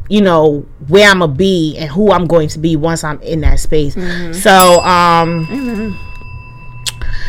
you 0.08 0.20
know 0.20 0.64
where 0.86 1.10
I'm 1.10 1.18
gonna 1.20 1.32
be 1.32 1.76
and 1.78 1.90
who 1.90 2.12
I'm 2.12 2.26
going 2.26 2.48
to 2.50 2.58
be 2.58 2.76
once 2.76 3.02
I'm 3.02 3.20
in 3.22 3.40
that 3.42 3.60
space. 3.60 3.94
So 4.42 4.80
um 4.82 5.98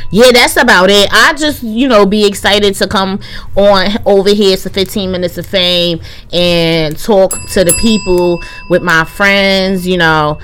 yeah, 0.10 0.32
that's 0.32 0.58
about 0.58 0.90
it. 0.90 1.10
I 1.12 1.34
just, 1.34 1.64
you 1.64 1.88
know, 1.88 2.06
be 2.06 2.26
excited 2.26 2.76
to 2.76 2.88
come 2.88 3.20
on 3.56 3.90
over 4.06 4.30
here 4.30 4.56
to 4.58 4.70
15 4.70 5.12
minutes 5.12 5.38
of 5.38 5.46
fame 5.46 6.02
and 6.32 6.98
talk 6.98 7.32
to 7.50 7.64
the 7.64 7.74
people 7.82 8.42
with 8.70 8.82
my 8.82 9.04
friends, 9.06 9.88
you 9.88 9.98
know. 9.98 10.40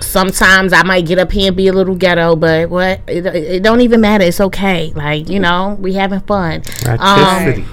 Sometimes 0.00 0.72
I 0.72 0.84
might 0.84 1.06
get 1.06 1.18
up 1.18 1.32
here 1.32 1.48
and 1.48 1.56
be 1.56 1.66
a 1.66 1.72
little 1.72 1.96
ghetto, 1.96 2.36
but 2.36 2.70
what? 2.70 3.00
It, 3.08 3.26
it 3.26 3.62
don't 3.64 3.80
even 3.80 4.00
matter. 4.00 4.24
It's 4.24 4.40
okay. 4.40 4.92
Like, 4.94 5.28
you 5.28 5.40
know, 5.40 5.76
we 5.80 5.94
having 5.94 6.20
fun. 6.20 6.62
Um, 7.00 7.66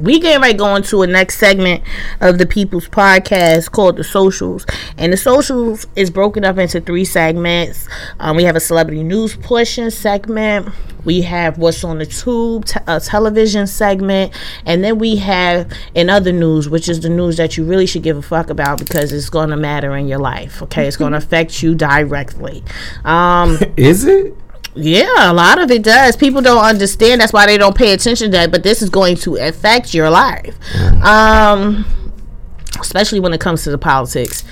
We 0.00 0.18
getting 0.18 0.42
ready 0.42 0.54
to 0.54 0.58
go 0.58 0.74
into 0.74 1.02
a 1.02 1.06
next 1.06 1.38
segment 1.38 1.82
of 2.20 2.38
the 2.38 2.46
people's 2.46 2.88
podcast 2.88 3.70
called 3.70 3.96
the 3.96 4.04
socials. 4.04 4.66
And 4.98 5.12
the 5.12 5.16
socials 5.16 5.86
is 5.94 6.10
broken 6.10 6.44
up 6.44 6.58
into 6.58 6.80
three 6.80 7.04
segments. 7.04 7.88
Um, 8.18 8.36
we 8.36 8.44
have 8.44 8.56
a 8.56 8.60
celebrity 8.60 9.02
news 9.04 9.36
portion 9.36 9.90
segment. 9.90 10.68
We 11.04 11.22
have 11.22 11.58
what's 11.58 11.84
on 11.84 11.98
the 11.98 12.06
tube 12.06 12.64
te- 12.64 12.80
a 12.86 12.98
television 12.98 13.66
segment. 13.66 14.32
And 14.66 14.82
then 14.82 14.98
we 14.98 15.16
have 15.16 15.70
in 15.94 16.10
other 16.10 16.32
news 16.32 16.68
which 16.68 16.88
is 16.88 17.00
the 17.00 17.10
news 17.10 17.36
that 17.36 17.56
you 17.56 17.64
really 17.64 17.86
should 17.86 18.02
give 18.02 18.16
a 18.16 18.22
fuck 18.22 18.50
about 18.50 18.78
because 18.78 19.12
it's 19.12 19.30
going 19.30 19.50
to 19.50 19.56
matter 19.56 19.94
in 19.96 20.08
your 20.08 20.18
life 20.18 20.62
okay? 20.62 20.86
It's 20.86 20.96
going 20.96 21.12
to 21.12 21.18
affect 21.18 21.62
you 21.62 21.74
directly. 21.74 22.64
Um, 23.04 23.58
Is 23.76 24.04
it? 24.04 24.34
Yeah, 24.74 25.30
a 25.30 25.32
lot 25.32 25.60
of 25.60 25.70
it 25.70 25.82
does. 25.82 26.16
People 26.16 26.42
don't 26.42 26.64
understand. 26.64 27.20
That's 27.20 27.32
why 27.32 27.46
they 27.46 27.58
don't 27.58 27.76
pay 27.76 27.92
attention 27.92 28.26
to 28.30 28.38
that. 28.38 28.50
But 28.50 28.62
this 28.62 28.82
is 28.82 28.90
going 28.90 29.16
to 29.18 29.36
affect 29.36 29.94
your 29.94 30.10
life, 30.10 30.56
um, 31.04 31.84
especially 32.80 33.20
when 33.20 33.32
it 33.32 33.40
comes 33.40 33.62
to 33.64 33.70
the 33.70 33.78
politics. 33.78 34.44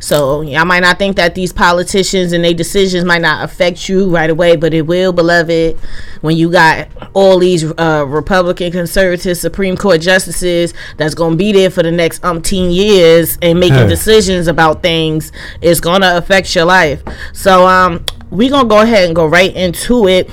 So 0.00 0.42
y'all 0.42 0.64
might 0.64 0.80
not 0.80 0.96
think 0.98 1.16
that 1.16 1.34
these 1.34 1.52
politicians 1.52 2.32
and 2.32 2.44
their 2.44 2.54
decisions 2.54 3.04
might 3.04 3.20
not 3.20 3.42
affect 3.44 3.88
you 3.88 4.08
right 4.08 4.30
away, 4.30 4.54
but 4.54 4.72
it 4.72 4.82
will, 4.82 5.12
beloved. 5.12 5.76
When 6.20 6.36
you 6.36 6.52
got 6.52 6.86
all 7.14 7.40
these 7.40 7.64
uh, 7.64 8.04
Republican, 8.06 8.70
conservative 8.70 9.36
Supreme 9.36 9.76
Court 9.76 10.00
justices 10.00 10.72
that's 10.98 11.14
gonna 11.14 11.34
be 11.34 11.52
there 11.52 11.68
for 11.68 11.82
the 11.82 11.90
next 11.90 12.22
umpteen 12.22 12.72
years 12.72 13.38
and 13.42 13.58
making 13.58 13.76
Hey. 13.78 13.88
decisions 13.88 14.46
about 14.46 14.82
things, 14.82 15.32
it's 15.60 15.80
gonna 15.80 16.16
affect 16.16 16.54
your 16.54 16.64
life. 16.64 17.02
So 17.32 17.66
um, 17.66 18.04
we 18.30 18.48
gonna 18.48 18.68
go 18.68 18.80
ahead 18.80 19.06
and 19.06 19.14
go 19.16 19.26
right 19.26 19.54
into 19.54 20.06
it. 20.08 20.30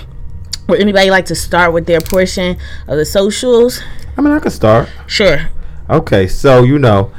Would 0.68 0.80
anybody 0.82 1.10
like 1.12 1.26
to 1.28 1.36
start 1.36 1.74
with 1.74 1.86
their 1.86 2.02
portion 2.02 2.58
of 2.88 2.98
the 2.98 3.06
socials? 3.06 3.82
I 4.18 4.22
mean, 4.22 4.34
I 4.34 4.40
could 4.40 4.52
start. 4.52 4.90
Sure. 5.08 5.50
Okay, 5.90 6.28
so 6.28 6.64
you 6.64 6.80
know, 6.80 7.12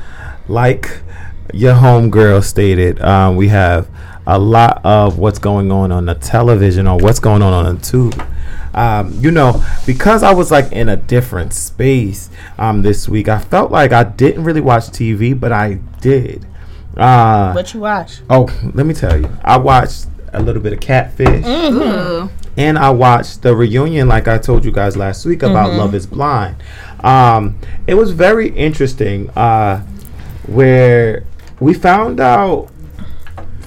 like 0.48 1.00
your 1.52 1.74
homegirl 1.74 2.42
stated, 2.42 3.00
um, 3.02 3.36
we 3.36 3.48
have 3.48 3.88
a 4.26 4.38
lot 4.38 4.80
of 4.84 5.18
what's 5.18 5.38
going 5.38 5.70
on 5.70 5.92
on 5.92 6.06
the 6.06 6.14
television 6.14 6.88
or 6.88 6.98
what's 6.98 7.20
going 7.20 7.42
on 7.42 7.52
on 7.52 7.76
the 7.76 7.80
tube. 7.82 8.20
Um, 8.74 9.12
you 9.20 9.30
know, 9.30 9.64
because 9.86 10.22
I 10.22 10.34
was 10.34 10.50
like 10.50 10.72
in 10.72 10.88
a 10.88 10.96
different 10.96 11.54
space 11.54 12.28
um, 12.58 12.82
this 12.82 13.08
week, 13.08 13.28
I 13.28 13.38
felt 13.38 13.70
like 13.70 13.92
I 13.92 14.02
didn't 14.04 14.44
really 14.44 14.60
watch 14.60 14.84
TV, 14.88 15.38
but 15.38 15.52
I 15.52 15.74
did. 16.00 16.44
Uh, 16.96 17.52
What 17.52 17.72
you 17.72 17.80
watch? 17.80 18.18
oh, 18.28 18.48
let 18.74 18.84
me 18.84 18.92
tell 18.94 19.18
you, 19.18 19.30
I 19.44 19.56
watched 19.58 20.06
a 20.36 20.42
little 20.42 20.62
bit 20.62 20.72
of 20.72 20.80
Catfish, 20.80 21.44
and 22.56 22.78
I 22.78 22.90
watched 22.90 23.42
the 23.42 23.54
reunion, 23.56 24.08
like 24.08 24.28
I 24.28 24.38
told 24.38 24.64
you 24.64 24.70
guys 24.72 24.96
last 24.96 25.24
week 25.26 25.42
about 25.42 25.70
Love 25.78 25.94
Is 25.94 26.06
Blind. 26.06 26.56
Um, 27.00 27.58
it 27.86 27.94
was 27.94 28.12
very 28.12 28.48
interesting, 28.50 29.30
uh, 29.30 29.80
where 30.46 31.24
we 31.60 31.74
found 31.74 32.20
out, 32.20 32.70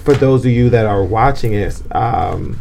for 0.03 0.13
those 0.13 0.45
of 0.45 0.51
you 0.51 0.69
that 0.69 0.85
are 0.85 1.03
watching 1.03 1.53
it, 1.53 1.81
um, 1.95 2.59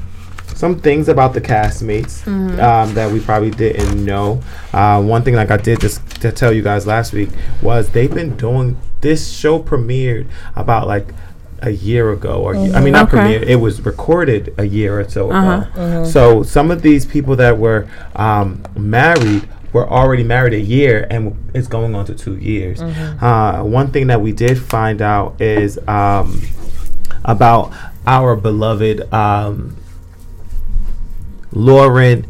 some 0.55 0.81
things 0.81 1.09
about 1.09 1.35
the 1.35 1.41
castmates 1.41 2.27
um, 2.61 2.93
that 2.95 3.13
we 3.13 3.21
probably 3.21 3.51
didn't 3.51 4.05
know. 4.05 4.43
Uh, 4.73 5.01
one 5.01 5.23
thing, 5.23 5.35
like 5.35 5.51
I 5.51 5.57
did 5.57 5.81
just 5.81 6.05
to 6.23 6.33
tell 6.33 6.53
you 6.53 6.63
guys 6.63 6.87
last 6.87 7.13
week, 7.13 7.29
was 7.63 7.91
they've 7.91 8.13
been 8.13 8.37
doing 8.37 8.77
this 9.01 9.31
show 9.31 9.63
premiered 9.63 10.27
about 10.57 10.89
like 10.89 11.15
a 11.63 11.71
year 11.71 12.11
ago, 12.13 12.43
or 12.43 12.55
I 12.57 12.81
mean, 12.81 12.93
not 12.93 13.13
Okay. 13.13 13.19
premiered. 13.19 13.43
It 13.49 13.57
was 13.57 13.81
recorded 13.85 14.55
a 14.59 14.65
year 14.65 15.01
or 15.01 15.09
so 15.09 15.31
ago. 15.31 16.05
So 16.05 16.43
some 16.43 16.71
of 16.71 16.83
these 16.83 17.05
people 17.07 17.37
that 17.37 17.59
were 17.59 17.87
um, 18.17 18.63
married 18.77 19.49
were 19.73 19.89
already 19.89 20.23
married 20.25 20.55
a 20.55 20.61
year, 20.61 21.07
and 21.11 21.37
it's 21.55 21.69
going 21.69 21.95
on 21.95 22.05
to 22.07 22.15
two 22.15 22.37
years. 22.37 22.81
Uh, 22.81 23.63
one 23.63 23.89
thing 23.89 24.07
that 24.07 24.21
we 24.21 24.33
did 24.33 24.59
find 24.59 25.03
out 25.03 25.41
is 25.41 25.79
um, 25.89 26.41
about 27.25 27.73
our 28.07 28.35
beloved. 28.37 29.13
Um, 29.13 29.77
Lauren 31.53 32.27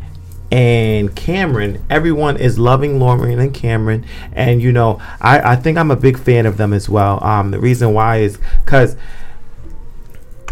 and 0.51 1.15
Cameron. 1.15 1.85
Everyone 1.91 2.37
is 2.37 2.59
loving 2.59 2.99
Lauren 2.99 3.39
and 3.39 3.53
Cameron, 3.53 4.05
and 4.33 4.63
you 4.63 4.73
know, 4.73 5.01
I, 5.21 5.53
I 5.53 5.57
think 5.57 5.79
I'm 5.79 5.91
a 5.91 5.97
big 5.97 6.19
fan 6.19 6.47
of 6.47 6.57
them 6.57 6.73
as 6.73 6.89
well. 6.89 7.23
Um, 7.23 7.51
the 7.51 7.61
reason 7.61 7.93
why 7.93 8.19
is 8.19 8.39
because 8.65 8.97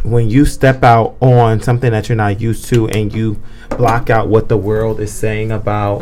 when 0.02 0.30
you 0.30 0.44
step 0.44 0.84
out 0.84 1.16
on 1.20 1.60
something 1.60 1.90
that 1.90 2.08
you're 2.08 2.16
not 2.16 2.40
used 2.40 2.66
to 2.66 2.88
and 2.88 3.12
you 3.12 3.42
block 3.70 4.08
out 4.08 4.28
what 4.28 4.48
the 4.48 4.56
world 4.56 5.00
is 5.00 5.12
saying 5.12 5.50
about 5.50 6.00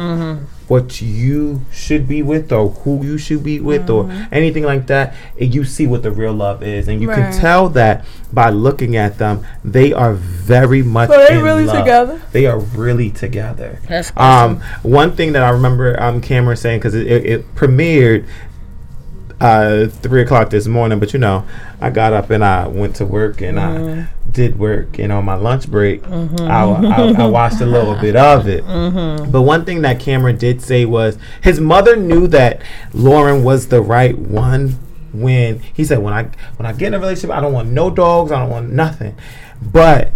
what 0.68 1.00
you 1.02 1.60
should 1.70 2.08
be 2.08 2.22
with 2.22 2.50
or 2.52 2.70
who 2.70 3.04
you 3.04 3.18
should 3.18 3.42
be 3.44 3.60
with 3.60 3.90
or 3.90 4.10
anything 4.32 4.62
like 4.64 4.86
that 4.86 5.14
and 5.38 5.54
you 5.54 5.62
see 5.64 5.86
what 5.86 6.02
the 6.02 6.10
real 6.10 6.32
love 6.32 6.62
is 6.62 6.88
and 6.88 7.02
you 7.02 7.08
Right. 7.08 7.32
can 7.32 7.32
tell 7.40 7.68
that 7.70 8.04
by 8.32 8.48
looking 8.50 8.96
at 8.96 9.18
them 9.18 9.44
they 9.64 9.92
are 9.92 10.14
very 10.14 10.82
much 10.82 11.10
So 11.10 11.18
they 11.28 11.36
in 11.38 11.44
really 11.44 11.64
love. 11.66 11.78
together? 11.78 12.22
they 12.32 12.46
are 12.46 12.58
really 12.58 13.10
together 13.10 13.78
That's 13.88 14.10
um, 14.16 14.60
one 14.82 15.12
thing 15.14 15.32
that 15.34 15.42
I 15.42 15.50
remember 15.50 16.00
um, 16.02 16.20
Cameron 16.20 16.56
saying 16.56 16.78
because 16.80 16.94
it, 16.94 17.06
it, 17.06 17.26
it 17.26 17.54
premiered 17.54 18.26
uh, 19.40 19.86
three 19.88 20.22
o'clock 20.22 20.50
this 20.50 20.66
morning, 20.66 20.98
but 20.98 21.12
you 21.12 21.18
know, 21.18 21.44
I 21.80 21.90
got 21.90 22.12
up 22.12 22.30
and 22.30 22.44
I 22.44 22.66
went 22.66 22.96
to 22.96 23.06
work 23.06 23.40
and 23.40 23.58
I 23.58 23.76
mm-hmm. 23.76 24.30
did 24.30 24.58
work. 24.58 24.98
And 24.98 25.12
on 25.12 25.24
my 25.24 25.34
lunch 25.34 25.70
break, 25.70 26.02
mm-hmm. 26.02 26.40
I, 26.40 26.62
I, 26.62 27.24
I 27.24 27.26
watched 27.26 27.60
a 27.60 27.66
little 27.66 27.96
bit 27.96 28.16
of 28.16 28.48
it. 28.48 28.64
Mm-hmm. 28.64 29.30
But 29.30 29.42
one 29.42 29.64
thing 29.64 29.82
that 29.82 30.00
Cameron 30.00 30.38
did 30.38 30.62
say 30.62 30.84
was 30.84 31.18
his 31.42 31.60
mother 31.60 31.96
knew 31.96 32.26
that 32.28 32.62
Lauren 32.92 33.44
was 33.44 33.68
the 33.68 33.82
right 33.82 34.16
one. 34.16 34.78
When 35.12 35.60
he 35.60 35.84
said, 35.84 35.98
"When 35.98 36.12
I 36.12 36.24
when 36.56 36.66
I 36.66 36.72
get 36.72 36.88
in 36.88 36.94
a 36.94 36.98
relationship, 36.98 37.36
I 37.36 37.40
don't 37.40 37.52
want 37.52 37.68
no 37.68 37.88
dogs. 37.88 38.32
I 38.32 38.40
don't 38.40 38.50
want 38.50 38.72
nothing." 38.72 39.14
But 39.62 40.10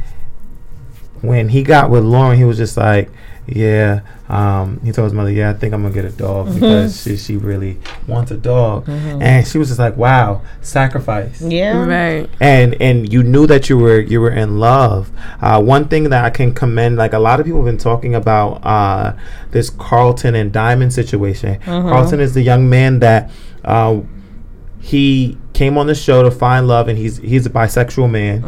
when 1.21 1.51
he 1.51 1.63
got 1.63 1.89
with 1.89 2.03
Lauren, 2.03 2.37
he 2.37 2.43
was 2.43 2.57
just 2.57 2.77
like, 2.77 3.09
"Yeah." 3.47 4.01
Um, 4.29 4.81
he 4.85 4.93
told 4.93 5.07
his 5.07 5.15
mother, 5.15 5.31
"Yeah, 5.31 5.51
I 5.51 5.55
think 5.55 5.73
I'm 5.73 5.83
gonna 5.83 5.95
get 5.95 6.05
a 6.05 6.11
dog 6.11 6.53
because 6.55 7.03
she, 7.03 7.17
she 7.17 7.37
really 7.37 7.79
wants 8.07 8.31
a 8.31 8.37
dog." 8.37 8.87
And 8.89 9.47
she 9.47 9.57
was 9.59 9.69
just 9.69 9.79
like, 9.79 9.97
"Wow, 9.97 10.43
sacrifice." 10.61 11.41
Yeah. 11.41 11.85
Right. 11.85 12.29
And 12.41 12.75
and 12.81 13.11
you 13.13 13.23
knew 13.23 13.47
that 13.47 13.69
you 13.71 13.79
were 13.79 14.01
you 14.01 14.21
were 14.21 14.31
in 14.31 14.59
love. 14.61 15.11
Uh, 15.41 15.63
one 15.63 15.89
thing 15.89 16.05
that 16.11 16.25
I 16.25 16.31
can 16.31 16.53
commend, 16.53 16.97
like 16.97 17.15
a 17.15 17.19
lot 17.19 17.41
of 17.41 17.47
people 17.47 17.61
have 17.61 17.67
been 17.67 17.79
talking 17.79 18.15
about 18.15 18.65
uh, 18.67 19.15
this 19.51 19.71
Carlton 19.71 20.35
and 20.35 20.53
Diamond 20.53 20.93
situation. 20.93 21.59
Carlton 21.65 22.21
is 22.21 22.35
the 22.35 22.43
young 22.43 22.69
man 22.69 22.99
that. 23.01 23.31
Uh, 23.65 24.01
he 24.81 25.37
came 25.53 25.77
on 25.77 25.87
the 25.87 25.95
show 25.95 26.23
to 26.23 26.31
find 26.31 26.67
love, 26.67 26.89
and 26.89 26.97
he's 26.97 27.19
he's 27.19 27.45
a 27.45 27.51
bisexual 27.51 28.09
man, 28.11 28.43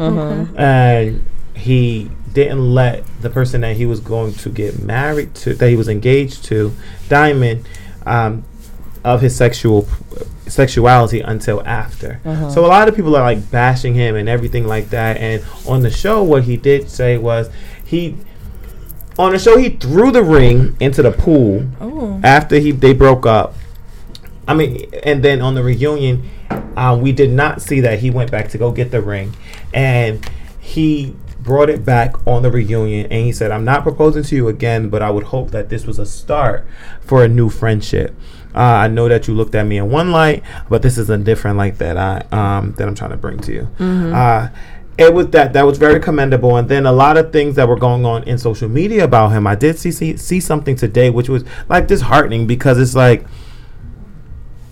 and 0.57 1.25
he 1.55 2.11
didn't 2.33 2.75
let 2.75 3.05
the 3.21 3.31
person 3.31 3.61
that 3.62 3.77
he 3.77 3.87
was 3.87 4.01
going 4.01 4.35
to 4.35 4.49
get 4.49 4.81
married 4.83 5.35
to, 5.37 5.55
that 5.55 5.69
he 5.69 5.77
was 5.77 5.88
engaged 5.88 6.45
to, 6.47 6.73
Diamond, 7.09 7.69
um, 8.07 8.45
of 9.05 9.21
his 9.21 9.35
sexual 9.35 9.88
sexuality 10.47 11.21
until 11.21 11.62
after. 11.66 12.21
So 12.51 12.64
a 12.64 12.69
lot 12.69 12.88
of 12.88 12.97
people 12.97 13.14
are 13.16 13.23
like 13.23 13.51
bashing 13.51 13.95
him 13.95 14.16
and 14.16 14.29
everything 14.29 14.66
like 14.66 14.90
that. 14.90 15.16
And 15.16 15.43
on 15.66 15.81
the 15.81 15.90
show, 15.90 16.23
what 16.23 16.45
he 16.45 16.57
did 16.57 16.90
say 16.90 17.16
was 17.16 17.49
he 17.85 18.16
on 19.19 19.33
the 19.33 19.38
show 19.38 19.57
he 19.59 19.71
threw 19.71 20.11
the 20.11 20.23
ring 20.23 20.77
into 20.81 21.03
the 21.03 21.12
pool 21.12 21.66
after 22.25 22.59
he 22.59 22.73
they 22.73 22.93
broke 22.93 23.27
up. 23.27 23.55
I 24.49 24.55
mean, 24.55 24.90
and 25.05 25.23
then 25.23 25.40
on 25.40 25.55
the 25.55 25.62
reunion, 25.62 26.29
um, 26.77 27.01
we 27.01 27.12
did 27.12 27.31
not 27.31 27.62
see 27.62 27.81
that 27.81 28.01
he 28.01 28.11
went 28.11 28.31
back 28.31 28.49
to 28.49 28.59
go 28.59 28.73
get 28.73 28.90
the 28.90 29.01
ring, 29.01 29.35
and 29.73 30.29
he 30.59 31.14
brought 31.50 31.68
it 31.68 31.84
back 31.84 32.14
on 32.28 32.44
the 32.44 32.50
reunion, 32.52 33.06
and 33.10 33.26
he 33.26 33.32
said, 33.32 33.50
"I'm 33.50 33.64
not 33.64 33.82
proposing 33.82 34.22
to 34.22 34.36
you 34.36 34.46
again, 34.46 34.88
but 34.88 35.02
I 35.02 35.10
would 35.10 35.24
hope 35.24 35.50
that 35.50 35.68
this 35.68 35.84
was 35.84 35.98
a 35.98 36.06
start 36.06 36.64
for 37.00 37.24
a 37.24 37.28
new 37.28 37.48
friendship. 37.48 38.14
Uh, 38.54 38.58
I 38.84 38.86
know 38.86 39.08
that 39.08 39.26
you 39.26 39.34
looked 39.34 39.56
at 39.56 39.66
me 39.66 39.78
in 39.78 39.90
one 39.90 40.12
light, 40.12 40.44
but 40.68 40.82
this 40.82 40.96
is 40.96 41.10
a 41.10 41.18
different 41.18 41.56
light 41.58 41.78
that 41.78 41.96
I 41.96 42.22
um, 42.30 42.74
that 42.74 42.86
I'm 42.86 42.94
trying 42.94 43.10
to 43.10 43.16
bring 43.16 43.40
to 43.40 43.52
you." 43.52 43.68
Uh, 44.14 44.50
it 44.96 45.12
was 45.12 45.26
that 45.30 45.52
that 45.54 45.66
was 45.66 45.76
very 45.76 45.98
commendable 45.98 46.56
and 46.56 46.68
then 46.68 46.86
a 46.86 46.92
lot 46.92 47.16
of 47.16 47.32
things 47.32 47.56
that 47.56 47.66
were 47.66 47.74
going 47.76 48.04
on 48.04 48.22
in 48.24 48.36
social 48.38 48.68
media 48.68 49.02
about 49.02 49.30
him 49.30 49.46
i 49.46 49.54
did 49.54 49.78
see 49.78 49.90
see, 49.90 50.14
see 50.18 50.38
something 50.40 50.76
today 50.76 51.08
which 51.08 51.28
was 51.28 51.42
like 51.70 51.86
disheartening 51.86 52.46
because 52.46 52.78
it's 52.78 52.94
like 52.94 53.24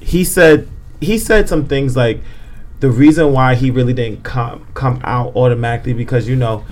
he 0.00 0.22
said 0.24 0.68
he 1.00 1.16
said 1.18 1.48
some 1.48 1.66
things 1.66 1.96
like 1.96 2.20
the 2.80 2.90
reason 2.90 3.32
why 3.32 3.54
he 3.54 3.70
really 3.70 3.92
didn't 3.92 4.22
come 4.22 4.66
come 4.74 5.00
out 5.04 5.34
automatically 5.36 5.92
because 5.92 6.28
you 6.28 6.36
know 6.36 6.64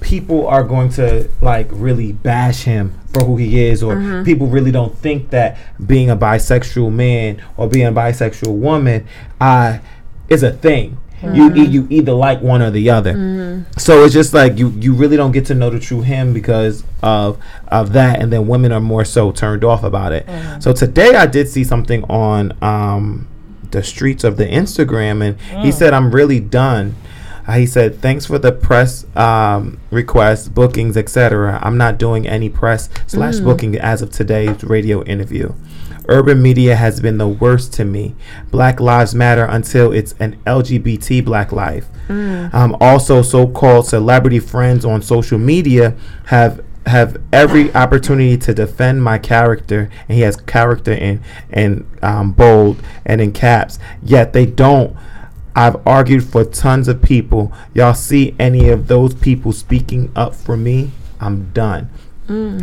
people 0.00 0.46
are 0.48 0.64
going 0.64 0.88
to 0.90 1.28
like 1.40 1.68
really 1.70 2.12
bash 2.12 2.62
him 2.62 2.92
for 3.12 3.24
who 3.24 3.36
he 3.36 3.60
is 3.64 3.82
or 3.82 3.94
people 4.24 4.46
really 4.46 4.72
don't 4.72 4.96
think 4.98 5.30
that 5.30 5.56
being 5.86 6.10
a 6.10 6.16
bisexual 6.16 6.92
man 6.92 7.40
or 7.56 7.68
being 7.68 7.86
a 7.86 7.92
bisexual 7.92 8.54
woman 8.54 9.06
uh 9.40 9.78
is 10.28 10.42
a 10.42 10.52
thing. 10.52 10.96
You 11.22 11.54
e- 11.54 11.66
you 11.66 11.86
either 11.88 12.12
like 12.12 12.40
one 12.40 12.62
or 12.62 12.70
the 12.72 12.90
other. 12.90 13.12
So 13.78 14.02
it's 14.04 14.12
just 14.14 14.34
like 14.34 14.58
you 14.58 14.70
you 14.70 14.92
really 14.92 15.16
don't 15.16 15.30
get 15.30 15.46
to 15.46 15.54
know 15.54 15.70
the 15.70 15.78
true 15.78 16.00
him 16.00 16.32
because 16.32 16.82
of 17.00 17.38
of 17.68 17.92
that 17.92 18.20
and 18.20 18.32
then 18.32 18.48
women 18.48 18.72
are 18.72 18.80
more 18.80 19.04
so 19.04 19.30
turned 19.30 19.62
off 19.62 19.84
about 19.84 20.12
it. 20.12 20.26
So 20.60 20.72
today 20.72 21.14
i 21.14 21.26
did 21.26 21.48
see 21.48 21.62
something 21.62 22.02
on 22.04 22.56
um 22.60 23.28
the 23.72 23.82
streets 23.82 24.24
of 24.24 24.36
the 24.36 24.46
instagram 24.46 25.22
and 25.26 25.40
he 25.64 25.72
said 25.72 25.92
i'm 25.92 26.10
really 26.14 26.40
done. 26.40 26.94
Uh, 27.46 27.54
he 27.54 27.66
said 27.66 28.00
thanks 28.00 28.24
for 28.24 28.38
the 28.38 28.52
press 28.52 29.04
um, 29.16 29.80
requests 29.90 30.48
bookings 30.48 30.96
etc 30.96 31.58
i'm 31.62 31.76
not 31.76 31.98
doing 31.98 32.26
any 32.28 32.48
press 32.48 32.88
slash 33.08 33.40
booking 33.40 33.76
as 33.76 34.00
of 34.00 34.10
today's 34.10 34.62
radio 34.62 35.02
interview. 35.04 35.52
Urban 36.08 36.42
media 36.42 36.74
has 36.76 37.00
been 37.00 37.18
the 37.18 37.28
worst 37.28 37.72
to 37.74 37.84
me. 37.84 38.14
Black 38.50 38.80
Lives 38.80 39.14
Matter 39.14 39.44
until 39.44 39.92
it's 39.92 40.14
an 40.18 40.36
LGBT 40.46 41.24
Black 41.24 41.52
life. 41.52 41.86
Um, 42.52 42.76
also, 42.80 43.22
so-called 43.22 43.86
celebrity 43.86 44.40
friends 44.40 44.84
on 44.84 45.00
social 45.00 45.38
media 45.38 45.96
have 46.26 46.64
have 46.86 47.20
every 47.32 47.72
opportunity 47.74 48.36
to 48.36 48.54
defend 48.54 49.02
my 49.02 49.18
character, 49.18 49.90
and 50.08 50.16
he 50.16 50.22
has 50.22 50.36
character 50.36 50.92
in 50.92 51.20
in 51.52 51.86
um, 52.02 52.32
bold 52.32 52.82
and 53.04 53.20
in 53.20 53.32
caps. 53.32 53.78
Yet 54.02 54.32
they 54.32 54.46
don't 54.46 54.96
I've 55.54 55.86
argued 55.86 56.24
for 56.24 56.44
tons 56.44 56.88
of 56.88 57.02
people. 57.02 57.52
Y'all 57.74 57.94
see 57.94 58.34
any 58.38 58.68
of 58.70 58.88
those 58.88 59.14
people 59.14 59.52
speaking 59.52 60.10
up 60.16 60.34
for 60.34 60.56
me? 60.56 60.90
I'm 61.20 61.50
done. 61.52 61.90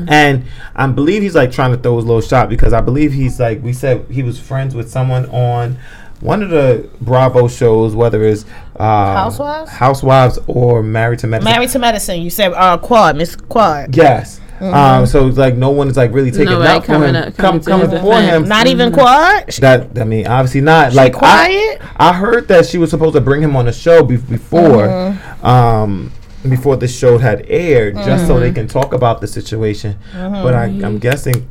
And 0.09 0.45
I 0.75 0.87
believe 0.87 1.21
he's 1.21 1.35
like 1.35 1.51
trying 1.51 1.71
to 1.71 1.77
throw 1.77 1.97
his 1.97 2.05
little 2.05 2.21
shot 2.21 2.49
because 2.49 2.73
I 2.73 2.81
believe 2.81 3.13
he's 3.13 3.39
like 3.39 3.61
we 3.61 3.73
said 3.73 4.05
he 4.09 4.23
was 4.23 4.39
friends 4.39 4.73
with 4.73 4.89
someone 4.89 5.27
on 5.27 5.77
one 6.21 6.43
of 6.43 6.49
the 6.49 6.89
Bravo 7.01 7.47
shows, 7.47 7.95
whether 7.95 8.23
it's 8.23 8.45
uh, 8.77 8.83
Housewives? 9.15 9.71
Housewives 9.71 10.39
or 10.47 10.83
Married 10.83 11.19
to 11.19 11.27
Medicine. 11.27 11.51
Married 11.53 11.69
to 11.69 11.79
medicine. 11.79 12.21
You 12.21 12.29
said 12.29 12.53
uh, 12.53 12.77
Quad, 12.77 13.15
Miss 13.17 13.35
Quad. 13.35 13.95
Yes. 13.95 14.39
Um, 14.61 15.05
so 15.05 15.25
it's 15.29 15.37
like 15.37 15.55
no 15.55 15.69
one 15.69 15.87
is 15.87 15.95
like 15.95 16.11
really 16.11 16.31
taking 16.31 16.47
Nobody 16.47 16.67
out 16.69 16.85
for 16.85 16.95
him, 17.01 17.15
up- 17.15 17.37
coming 17.37 17.61
to 17.61 17.69
coming 17.69 17.89
his 17.89 18.01
for 18.01 18.13
him. 18.15 18.25
defense. 18.43 18.49
Not 18.49 18.67
even 18.67 18.91
Quad. 18.91 19.47
That 19.61 19.97
I 19.97 20.03
mean, 20.03 20.27
obviously 20.27 20.59
not. 20.59 20.91
like 20.93 21.13
quiet? 21.13 21.79
I, 21.95 22.09
I 22.09 22.13
heard 22.13 22.49
that 22.49 22.65
she 22.65 22.77
was 22.77 22.89
supposed 22.89 23.15
to 23.15 23.21
bring 23.21 23.41
him 23.41 23.55
on 23.55 23.65
the 23.65 23.71
show 23.71 24.03
be- 24.03 24.17
before, 24.17 24.87
Mm-hmm. 24.87 25.45
um, 25.45 26.11
before 26.47 26.75
the 26.75 26.89
show 26.89 27.17
had 27.17 27.45
aired, 27.47 27.95
just 27.95 28.27
so 28.27 28.33
Mm-hmm. 28.33 28.41
they 28.41 28.51
can 28.51 28.67
talk 28.67 28.91
about 28.93 29.21
the 29.21 29.27
situation. 29.27 29.97
But 30.13 30.53
I, 30.53 30.65
I'm 30.65 30.99
guessing 30.99 31.47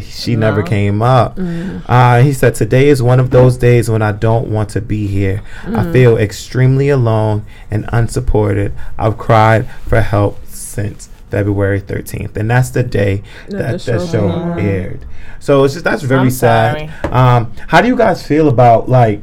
she 0.00 0.36
never 0.36 0.62
came 0.62 1.02
up. 1.02 1.36
Mm. 1.36 1.82
Uh, 1.86 2.22
he 2.22 2.32
said, 2.32 2.54
"Today 2.54 2.88
is 2.88 3.02
one 3.02 3.20
of 3.20 3.30
those 3.30 3.56
days 3.56 3.90
when 3.90 4.02
I 4.02 4.12
don't 4.12 4.48
want 4.48 4.70
to 4.70 4.80
be 4.80 5.06
here. 5.06 5.42
Mm. 5.62 5.76
I 5.76 5.92
feel 5.92 6.16
extremely 6.16 6.88
alone 6.88 7.44
and 7.70 7.88
unsupported. 7.92 8.72
I've 8.98 9.18
cried 9.18 9.68
for 9.86 10.00
help 10.00 10.44
since." 10.46 11.08
February 11.32 11.80
13th, 11.80 12.36
and 12.36 12.50
that's 12.50 12.68
the 12.68 12.82
day 12.82 13.22
that 13.48 13.72
the 13.72 13.78
show 13.78 14.06
show, 14.06 14.28
came 14.28 14.50
out. 14.50 14.58
aired. 14.58 15.06
So 15.40 15.64
it's 15.64 15.72
just 15.72 15.82
that's 15.82 16.02
very 16.02 16.20
I'm 16.20 16.30
sad. 16.30 16.92
Um, 17.04 17.54
how 17.68 17.80
do 17.80 17.88
you 17.88 17.96
guys 17.96 18.24
feel 18.24 18.48
about 18.50 18.88
like? 18.88 19.22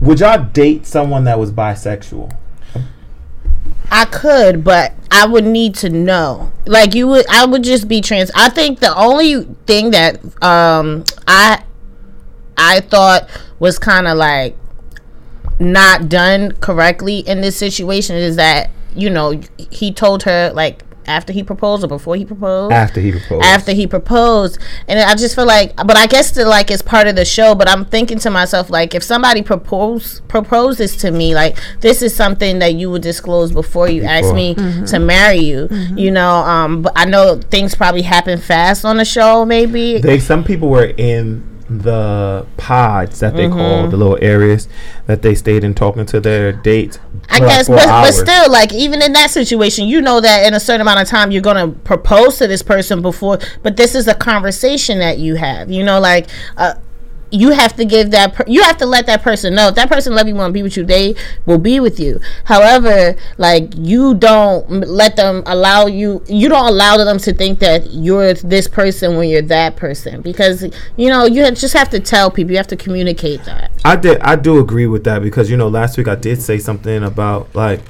Would 0.00 0.20
y'all 0.20 0.44
date 0.44 0.86
someone 0.86 1.24
that 1.24 1.40
was 1.40 1.50
bisexual? 1.50 2.32
I 3.92 4.06
could, 4.06 4.64
but 4.64 4.94
I 5.10 5.26
would 5.26 5.44
need 5.44 5.74
to 5.76 5.90
know. 5.90 6.50
Like 6.66 6.94
you 6.94 7.06
would, 7.08 7.26
I 7.28 7.44
would 7.44 7.62
just 7.62 7.86
be 7.88 8.00
trans. 8.00 8.30
I 8.34 8.48
think 8.48 8.80
the 8.80 8.96
only 8.96 9.44
thing 9.66 9.90
that 9.90 10.18
um 10.42 11.04
I 11.28 11.62
I 12.56 12.80
thought 12.80 13.28
was 13.58 13.78
kind 13.78 14.08
of 14.08 14.16
like 14.16 14.56
not 15.60 16.08
done 16.08 16.52
correctly 16.52 17.18
in 17.18 17.42
this 17.42 17.54
situation 17.54 18.16
is 18.16 18.36
that 18.36 18.70
you 18.96 19.10
know 19.10 19.38
he 19.70 19.92
told 19.92 20.22
her 20.22 20.50
like 20.54 20.82
after 21.06 21.32
he 21.32 21.42
proposed 21.42 21.84
or 21.84 21.88
before 21.88 22.16
he 22.16 22.24
proposed 22.24 22.72
After 22.72 23.00
he 23.00 23.12
proposed. 23.12 23.44
after 23.44 23.72
he 23.72 23.86
proposed 23.86 24.58
and 24.88 24.98
i 24.98 25.14
just 25.14 25.34
feel 25.34 25.46
like 25.46 25.74
but 25.76 25.96
i 25.96 26.06
guess 26.06 26.30
the, 26.32 26.44
like 26.44 26.70
it's 26.70 26.82
part 26.82 27.06
of 27.06 27.16
the 27.16 27.24
show 27.24 27.54
but 27.54 27.68
i'm 27.68 27.84
thinking 27.84 28.18
to 28.20 28.30
myself 28.30 28.70
like 28.70 28.94
if 28.94 29.02
somebody 29.02 29.42
propose 29.42 30.20
proposes 30.28 30.96
to 30.96 31.10
me 31.10 31.34
like 31.34 31.58
this 31.80 32.02
is 32.02 32.14
something 32.14 32.58
that 32.58 32.74
you 32.74 32.90
would 32.90 33.02
disclose 33.02 33.52
before 33.52 33.88
you 33.88 34.02
ask 34.02 34.22
Before. 34.22 34.34
me 34.34 34.54
mm-hmm. 34.54 34.84
to 34.84 34.98
marry 34.98 35.38
you 35.38 35.68
mm-hmm. 35.68 35.98
you 35.98 36.10
know 36.10 36.36
um 36.36 36.82
but 36.82 36.92
i 36.96 37.04
know 37.04 37.40
things 37.50 37.74
probably 37.74 38.02
happen 38.02 38.38
fast 38.38 38.84
on 38.84 38.96
the 38.96 39.04
show 39.04 39.44
maybe 39.44 39.98
they 39.98 40.18
some 40.18 40.44
people 40.44 40.68
were 40.68 40.92
in 40.96 41.48
the 41.78 42.46
pods 42.56 43.20
that 43.20 43.34
they 43.34 43.44
mm-hmm. 43.44 43.58
call 43.58 43.88
the 43.88 43.96
little 43.96 44.18
areas 44.20 44.68
that 45.06 45.22
they 45.22 45.34
stayed 45.34 45.64
in 45.64 45.74
talking 45.74 46.04
to 46.06 46.20
their 46.20 46.52
dates. 46.52 46.98
I 47.28 47.38
guess, 47.38 47.68
but, 47.68 47.86
but 47.86 48.12
still, 48.12 48.50
like 48.50 48.72
even 48.72 49.00
in 49.02 49.12
that 49.14 49.30
situation, 49.30 49.86
you 49.86 50.00
know 50.00 50.20
that 50.20 50.46
in 50.46 50.54
a 50.54 50.60
certain 50.60 50.82
amount 50.82 51.00
of 51.00 51.08
time 51.08 51.30
you're 51.30 51.42
gonna 51.42 51.68
propose 51.68 52.38
to 52.38 52.46
this 52.46 52.62
person 52.62 53.00
before. 53.00 53.38
But 53.62 53.76
this 53.76 53.94
is 53.94 54.06
a 54.06 54.14
conversation 54.14 54.98
that 54.98 55.18
you 55.18 55.36
have. 55.36 55.70
You 55.70 55.82
know, 55.82 55.98
like 56.00 56.28
uh, 56.56 56.74
you 57.32 57.50
have 57.50 57.74
to 57.76 57.84
give 57.84 58.10
that. 58.10 58.34
Per- 58.34 58.44
you 58.46 58.62
have 58.62 58.76
to 58.78 58.86
let 58.86 59.06
that 59.06 59.22
person 59.22 59.54
know 59.54 59.68
if 59.68 59.74
that 59.74 59.88
person 59.88 60.14
love 60.14 60.28
you, 60.28 60.34
want 60.34 60.50
to 60.50 60.52
be 60.52 60.62
with 60.62 60.76
you, 60.76 60.84
they 60.84 61.14
will 61.46 61.58
be 61.58 61.80
with 61.80 61.98
you. 61.98 62.20
However, 62.44 63.16
like 63.38 63.72
you 63.76 64.14
don't 64.14 64.68
let 64.68 65.16
them 65.16 65.42
allow 65.46 65.86
you. 65.86 66.22
You 66.28 66.48
don't 66.48 66.66
allow 66.66 66.98
them 66.98 67.18
to 67.18 67.32
think 67.32 67.58
that 67.60 67.90
you're 67.92 68.34
this 68.34 68.68
person 68.68 69.16
when 69.16 69.28
you're 69.28 69.42
that 69.42 69.76
person 69.76 70.20
because 70.20 70.62
you 70.96 71.08
know 71.08 71.24
you 71.24 71.50
just 71.52 71.74
have 71.74 71.90
to 71.90 72.00
tell 72.00 72.30
people. 72.30 72.52
You 72.52 72.58
have 72.58 72.66
to 72.68 72.76
communicate 72.76 73.44
that. 73.44 73.72
I 73.84 73.96
did. 73.96 74.20
I 74.20 74.36
do 74.36 74.58
agree 74.60 74.86
with 74.86 75.04
that 75.04 75.22
because 75.22 75.50
you 75.50 75.56
know 75.56 75.68
last 75.68 75.96
week 75.96 76.08
I 76.08 76.14
did 76.14 76.42
say 76.42 76.58
something 76.58 77.02
about 77.02 77.54
like 77.54 77.80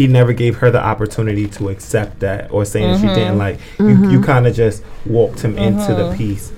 he 0.00 0.06
never 0.06 0.32
gave 0.32 0.56
her 0.56 0.70
the 0.70 0.82
opportunity 0.82 1.46
to 1.46 1.68
accept 1.68 2.20
that 2.20 2.50
or 2.50 2.64
saying 2.64 2.92
that 2.92 3.00
she 3.00 3.06
mm-hmm. 3.06 3.14
didn't 3.14 3.38
like 3.38 3.58
you. 3.78 3.84
Mm-hmm. 3.86 4.10
You 4.10 4.22
kind 4.22 4.46
of 4.46 4.54
just 4.54 4.82
walked 5.04 5.40
him 5.40 5.58
into 5.58 5.94
the 5.94 6.04
mm-hmm. 6.04 6.16
piece, 6.16 6.52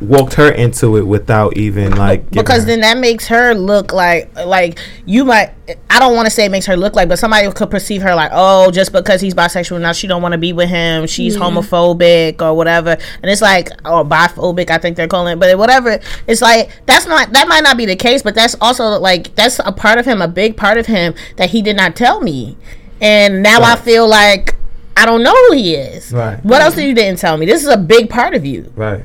walked 0.00 0.34
her 0.34 0.50
into 0.50 0.96
it 0.96 1.06
without 1.06 1.56
even 1.56 1.96
like 1.96 2.30
because 2.30 2.60
her- 2.60 2.66
then 2.66 2.80
that 2.80 2.98
makes 2.98 3.26
her 3.26 3.54
look 3.54 3.92
like 3.92 4.32
like 4.46 4.78
you 5.06 5.24
might 5.24 5.52
i 5.90 5.98
don't 5.98 6.14
want 6.14 6.24
to 6.26 6.30
say 6.30 6.44
it 6.44 6.50
makes 6.50 6.66
her 6.66 6.76
look 6.76 6.94
like 6.94 7.08
but 7.08 7.18
somebody 7.18 7.50
could 7.52 7.70
perceive 7.70 8.00
her 8.02 8.14
like 8.14 8.30
oh 8.32 8.70
just 8.70 8.92
because 8.92 9.20
he's 9.20 9.34
bisexual 9.34 9.80
now 9.80 9.92
she 9.92 10.06
don't 10.06 10.22
want 10.22 10.32
to 10.32 10.38
be 10.38 10.52
with 10.52 10.68
him 10.68 11.06
she's 11.06 11.36
homophobic 11.36 12.40
or 12.40 12.54
whatever. 12.54 12.96
And 13.22 13.30
it's 13.30 13.42
like 13.42 13.70
or 13.84 14.04
biphobic 14.04 14.70
i 14.70 14.78
think 14.78 14.96
they're 14.96 15.08
calling 15.08 15.32
it 15.32 15.40
but 15.40 15.56
whatever. 15.58 15.98
It's 16.26 16.40
like 16.40 16.70
that's 16.86 17.06
not 17.06 17.32
that 17.32 17.48
might 17.48 17.62
not 17.62 17.76
be 17.76 17.86
the 17.86 17.96
case 17.96 18.22
but 18.22 18.34
that's 18.34 18.54
also 18.60 18.98
like 18.98 19.34
that's 19.34 19.58
a 19.64 19.72
part 19.72 19.98
of 19.98 20.06
him 20.06 20.22
a 20.22 20.28
big 20.28 20.56
part 20.56 20.78
of 20.78 20.86
him 20.86 21.14
that 21.36 21.50
he 21.50 21.62
did 21.62 21.76
not 21.76 21.96
tell 21.96 22.20
me. 22.20 22.56
And 23.00 23.42
now 23.42 23.62
i 23.62 23.76
feel 23.76 24.08
like 24.08 24.54
i 24.96 25.04
don't 25.06 25.22
know 25.22 25.34
who 25.48 25.54
he 25.54 25.74
is. 25.74 26.12
Right. 26.12 26.42
what 26.44 26.62
else 26.62 26.74
did 26.74 26.86
you 26.86 26.94
didn't 26.94 27.18
tell 27.18 27.36
me? 27.36 27.46
This 27.46 27.62
is 27.62 27.68
a 27.68 27.76
big 27.78 28.08
part 28.10 28.34
of 28.34 28.44
you. 28.46 28.72
Right. 28.76 29.04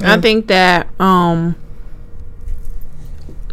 I 0.00 0.20
think 0.20 0.46
that 0.48 0.88
um 1.00 1.56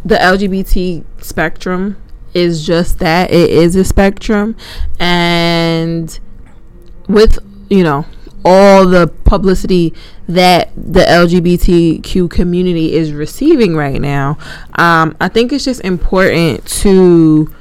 the 0.04 0.16
LGBT 0.16 1.04
spectrum 1.22 1.96
is 2.34 2.66
just 2.66 2.98
that. 2.98 3.30
It 3.30 3.50
is 3.50 3.76
a 3.76 3.84
spectrum. 3.84 4.56
And 4.98 6.18
with 7.08 7.38
you 7.70 7.82
know 7.82 8.04
all 8.44 8.86
the 8.86 9.06
publicity 9.24 9.94
that 10.28 10.70
the 10.76 11.00
LGBTQ 11.00 12.30
community 12.30 12.92
is 12.94 13.12
receiving 13.12 13.74
right 13.74 14.00
now 14.00 14.36
um 14.74 15.16
I 15.20 15.28
think 15.28 15.52
it's 15.52 15.64
just 15.64 15.80
important 15.82 16.66
to 16.82 17.52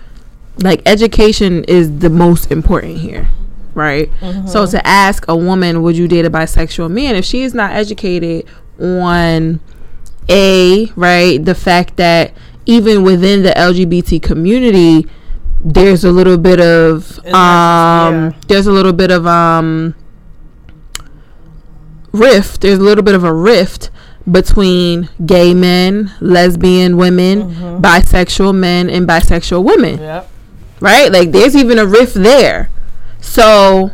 like 0.57 0.81
education 0.85 1.63
is 1.65 1.99
the 1.99 2.09
most 2.09 2.51
important 2.51 2.97
here 2.97 3.29
right? 3.73 4.09
So 4.47 4.65
to 4.67 4.85
ask 4.85 5.25
a 5.27 5.35
woman 5.35 5.81
would 5.81 5.97
you 5.97 6.07
date 6.07 6.25
a 6.25 6.29
bisexual 6.29 6.91
man? 6.91 7.15
If 7.15 7.25
she 7.25 7.41
is 7.43 7.53
not 7.53 7.71
educated 7.71 8.45
on 8.79 9.59
a 10.29 10.91
right 10.95 11.43
the 11.43 11.55
fact 11.55 11.97
that 11.97 12.33
even 12.65 13.03
within 13.03 13.43
the 13.43 13.51
lgbt 13.51 14.21
community 14.21 15.07
there's 15.61 16.03
a 16.03 16.11
little 16.11 16.37
bit 16.37 16.59
of 16.59 17.19
um 17.27 17.33
yeah. 17.33 18.31
there's 18.47 18.67
a 18.67 18.71
little 18.71 18.93
bit 18.93 19.11
of 19.11 19.27
um 19.27 19.95
rift 22.11 22.61
there's 22.61 22.79
a 22.79 22.83
little 22.83 23.03
bit 23.03 23.15
of 23.15 23.23
a 23.23 23.33
rift 23.33 23.89
between 24.29 25.09
gay 25.25 25.53
men 25.53 26.11
lesbian 26.21 26.95
women 26.95 27.81
bisexual 27.81 28.55
men 28.55 28.89
and 28.89 29.07
bisexual 29.07 29.63
women 29.63 29.99
yep 29.99 30.29
right? 30.83 31.11
Like 31.11 31.31
there's 31.31 31.55
even 31.55 31.79
a 31.79 31.85
rift 31.85 32.13
there. 32.13 32.69
So 33.21 33.89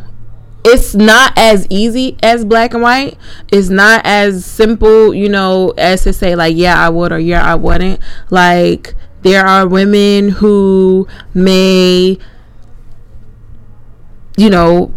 it's 0.64 0.94
not 0.94 1.32
as 1.36 1.66
easy 1.70 2.16
as 2.22 2.44
black 2.44 2.74
and 2.74 2.82
white. 2.82 3.16
It's 3.50 3.68
not 3.68 4.02
as 4.04 4.44
simple, 4.44 5.14
you 5.14 5.28
know, 5.28 5.70
as 5.78 6.02
to 6.04 6.12
say 6.12 6.34
like 6.34 6.56
yeah, 6.56 6.78
I 6.78 6.88
would 6.88 7.12
or 7.12 7.18
yeah, 7.18 7.44
I 7.44 7.54
wouldn't. 7.54 8.00
Like 8.30 8.94
there 9.22 9.46
are 9.46 9.66
women 9.66 10.30
who 10.30 11.06
may 11.34 12.18
you 14.36 14.50
know 14.50 14.92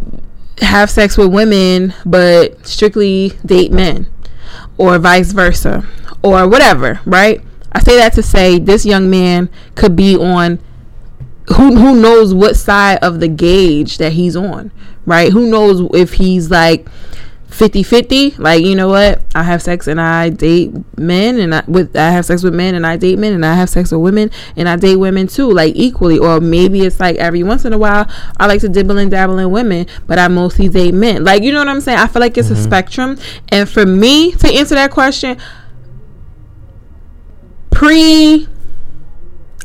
have 0.61 0.89
sex 0.89 1.17
with 1.17 1.33
women 1.33 1.93
but 2.05 2.65
strictly 2.65 3.33
date 3.45 3.71
men 3.71 4.07
or 4.77 4.99
vice 4.99 5.31
versa 5.31 5.85
or 6.23 6.47
whatever, 6.47 6.99
right? 7.05 7.41
I 7.71 7.79
say 7.79 7.97
that 7.97 8.13
to 8.13 8.23
say 8.23 8.59
this 8.59 8.85
young 8.85 9.09
man 9.09 9.49
could 9.75 9.95
be 9.95 10.15
on 10.15 10.59
who 11.47 11.75
who 11.75 11.99
knows 11.99 12.33
what 12.33 12.55
side 12.55 12.99
of 13.01 13.19
the 13.19 13.27
gauge 13.27 13.97
that 13.97 14.13
he's 14.13 14.35
on, 14.35 14.71
right? 15.05 15.31
Who 15.31 15.49
knows 15.49 15.89
if 15.93 16.13
he's 16.13 16.49
like 16.49 16.87
50-50, 17.53 18.39
like 18.39 18.63
you 18.65 18.75
know 18.75 18.87
what? 18.87 19.21
I 19.35 19.43
have 19.43 19.61
sex 19.61 19.87
and 19.87 20.01
I 20.01 20.29
date 20.29 20.73
men 20.97 21.37
and 21.37 21.53
I 21.53 21.63
with 21.67 21.95
I 21.95 22.09
have 22.09 22.25
sex 22.25 22.43
with 22.43 22.55
men 22.55 22.73
and 22.73 22.85
I 22.85 22.97
date 22.97 23.19
men 23.19 23.33
and 23.33 23.45
I 23.45 23.53
have 23.53 23.69
sex 23.69 23.91
with 23.91 24.01
women 24.01 24.31
and 24.55 24.67
I 24.67 24.75
date 24.75 24.95
women 24.95 25.27
too, 25.27 25.51
like 25.51 25.75
equally. 25.75 26.17
Or 26.17 26.39
maybe 26.39 26.81
it's 26.81 26.99
like 26.99 27.17
every 27.17 27.43
once 27.43 27.63
in 27.63 27.73
a 27.73 27.77
while 27.77 28.09
I 28.37 28.47
like 28.47 28.61
to 28.61 28.69
dibble 28.69 28.97
and 28.97 29.11
dabble 29.11 29.37
in 29.37 29.51
women, 29.51 29.85
but 30.07 30.17
I 30.17 30.27
mostly 30.29 30.67
date 30.67 30.95
men. 30.95 31.23
Like 31.23 31.43
you 31.43 31.51
know 31.51 31.59
what 31.59 31.67
I'm 31.67 31.81
saying? 31.81 31.99
I 31.99 32.07
feel 32.07 32.21
like 32.21 32.37
it's 32.37 32.49
a 32.49 32.53
mm-hmm. 32.53 32.63
spectrum. 32.63 33.17
And 33.49 33.69
for 33.69 33.85
me 33.85 34.31
to 34.31 34.47
answer 34.47 34.73
that 34.75 34.89
question, 34.89 35.37
pre 37.69 38.47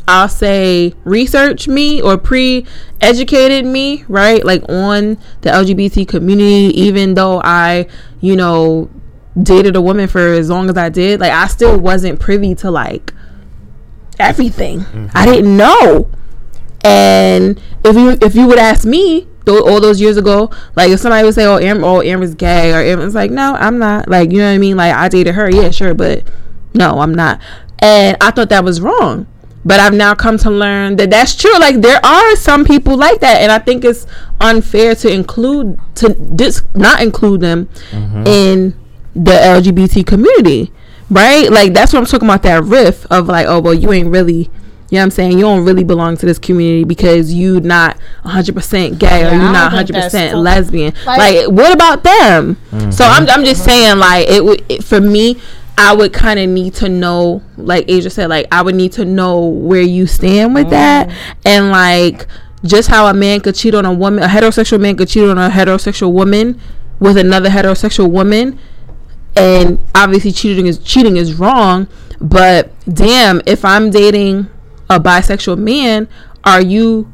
I'll 0.08 0.28
say 0.30 0.94
research 1.04 1.68
me 1.68 2.00
or 2.00 2.16
pre 2.16 2.64
educated 3.02 3.66
me, 3.66 4.04
right? 4.08 4.42
Like 4.42 4.62
on 4.62 5.18
the 5.42 5.50
LGBT 5.50 6.08
community, 6.08 6.80
even 6.80 7.12
though 7.12 7.42
I, 7.44 7.86
you 8.20 8.34
know, 8.34 8.90
dated 9.40 9.76
a 9.76 9.82
woman 9.82 10.08
for 10.08 10.32
as 10.32 10.48
long 10.48 10.70
as 10.70 10.78
I 10.78 10.88
did, 10.88 11.20
like 11.20 11.30
I 11.30 11.46
still 11.46 11.78
wasn't 11.78 12.18
privy 12.20 12.54
to 12.56 12.70
like 12.70 13.12
everything. 14.18 14.80
I 14.80 14.82
mm-hmm. 14.82 15.30
didn't 15.30 15.56
know. 15.58 16.10
And 16.84 17.60
if 17.84 17.94
you 17.94 18.16
if 18.26 18.34
you 18.34 18.46
would 18.46 18.58
ask 18.58 18.86
me 18.86 19.28
tho- 19.44 19.68
all 19.68 19.78
those 19.78 20.00
years 20.00 20.16
ago, 20.16 20.50
like 20.74 20.90
if 20.90 21.00
somebody 21.00 21.22
would 21.26 21.34
say, 21.34 21.44
"Oh, 21.44 21.58
Am- 21.58 21.84
oh, 21.84 22.00
Amber's 22.00 22.34
gay," 22.34 22.72
or 22.72 22.80
Amber's 22.80 23.14
like, 23.14 23.30
"No, 23.30 23.56
I'm 23.56 23.78
not." 23.78 24.08
Like 24.08 24.32
you 24.32 24.38
know 24.38 24.48
what 24.48 24.54
I 24.54 24.58
mean? 24.58 24.78
Like 24.78 24.94
I 24.94 25.08
dated 25.10 25.34
her, 25.34 25.50
yeah, 25.50 25.70
sure, 25.70 25.92
but 25.92 26.22
no, 26.72 27.00
I'm 27.00 27.14
not. 27.14 27.42
And 27.80 28.16
I 28.22 28.30
thought 28.30 28.48
that 28.48 28.64
was 28.64 28.80
wrong. 28.80 29.26
But 29.64 29.80
I've 29.80 29.92
now 29.94 30.14
come 30.14 30.38
to 30.38 30.50
learn 30.50 30.96
that 30.96 31.10
that's 31.10 31.34
true. 31.34 31.52
Like 31.58 31.80
there 31.80 32.00
are 32.04 32.36
some 32.36 32.64
people 32.64 32.96
like 32.96 33.20
that, 33.20 33.42
and 33.42 33.52
I 33.52 33.58
think 33.58 33.84
it's 33.84 34.06
unfair 34.40 34.94
to 34.96 35.12
include 35.12 35.78
to 35.96 36.14
dis- 36.14 36.62
not 36.74 37.02
include 37.02 37.40
them 37.40 37.68
mm-hmm. 37.90 38.26
in 38.26 38.74
the 39.14 39.32
LGBT 39.32 40.06
community, 40.06 40.72
right? 41.10 41.50
Like 41.50 41.74
that's 41.74 41.92
what 41.92 41.98
I'm 41.98 42.06
talking 42.06 42.28
about. 42.28 42.44
That 42.44 42.62
riff 42.64 43.04
of 43.10 43.26
like, 43.26 43.46
oh 43.46 43.60
well, 43.60 43.74
you 43.74 43.92
ain't 43.92 44.10
really. 44.10 44.48
You 44.90 44.94
know 44.94 45.00
what 45.00 45.04
I'm 45.04 45.10
saying? 45.10 45.32
You 45.32 45.40
don't 45.40 45.66
really 45.66 45.84
belong 45.84 46.16
to 46.16 46.24
this 46.24 46.38
community 46.38 46.82
because 46.84 47.30
you 47.30 47.60
not 47.60 47.98
100% 48.24 48.98
gay 48.98 49.06
or 49.06 49.10
Yeah, 49.10 49.28
I 49.28 49.32
you're 49.32 49.38
don't 49.42 49.52
not 49.52 49.72
think 49.72 49.88
that's 49.90 50.14
100% 50.14 50.30
cool. 50.30 50.40
lesbian. 50.40 50.94
Like- 51.04 51.18
Like, 51.18 51.48
what 51.50 51.74
about 51.74 52.04
them? 52.04 52.56
So 52.90 53.04
I'm, 53.04 53.26
mm-hmm. 53.26 53.30
I'm 53.30 53.44
just 53.44 53.62
saying, 53.66 53.98
like, 53.98 54.26
it 54.28 54.42
would 54.42 54.64
it, 54.70 54.82
for 54.82 54.98
me. 54.98 55.36
I 55.78 55.94
would 55.94 56.12
kind 56.12 56.40
of 56.40 56.48
need 56.48 56.74
to 56.74 56.88
know, 56.88 57.40
like 57.56 57.84
Asia 57.88 58.10
said, 58.10 58.28
like 58.28 58.48
I 58.50 58.62
would 58.62 58.74
need 58.74 58.92
to 58.94 59.04
know 59.04 59.46
where 59.46 59.80
you 59.80 60.08
stand 60.08 60.52
with 60.52 60.70
that, 60.70 61.08
mm-hmm. 61.08 61.38
and 61.44 61.70
like 61.70 62.26
just 62.64 62.88
how 62.88 63.06
a 63.06 63.14
man 63.14 63.40
could 63.40 63.54
cheat 63.54 63.74
on 63.76 63.86
a 63.86 63.92
woman, 63.92 64.24
a 64.24 64.26
heterosexual 64.26 64.80
man 64.80 64.96
could 64.96 65.08
cheat 65.08 65.22
on 65.22 65.38
a 65.38 65.48
heterosexual 65.48 66.12
woman 66.12 66.60
with 66.98 67.16
another 67.16 67.48
heterosexual 67.48 68.10
woman, 68.10 68.58
and 69.36 69.78
obviously 69.94 70.32
cheating 70.32 70.66
is 70.66 70.78
cheating 70.78 71.16
is 71.16 71.34
wrong. 71.34 71.86
But 72.20 72.72
damn, 72.92 73.40
if 73.46 73.64
I'm 73.64 73.90
dating 73.90 74.50
a 74.90 74.98
bisexual 74.98 75.58
man, 75.58 76.08
are 76.42 76.60
you? 76.60 77.12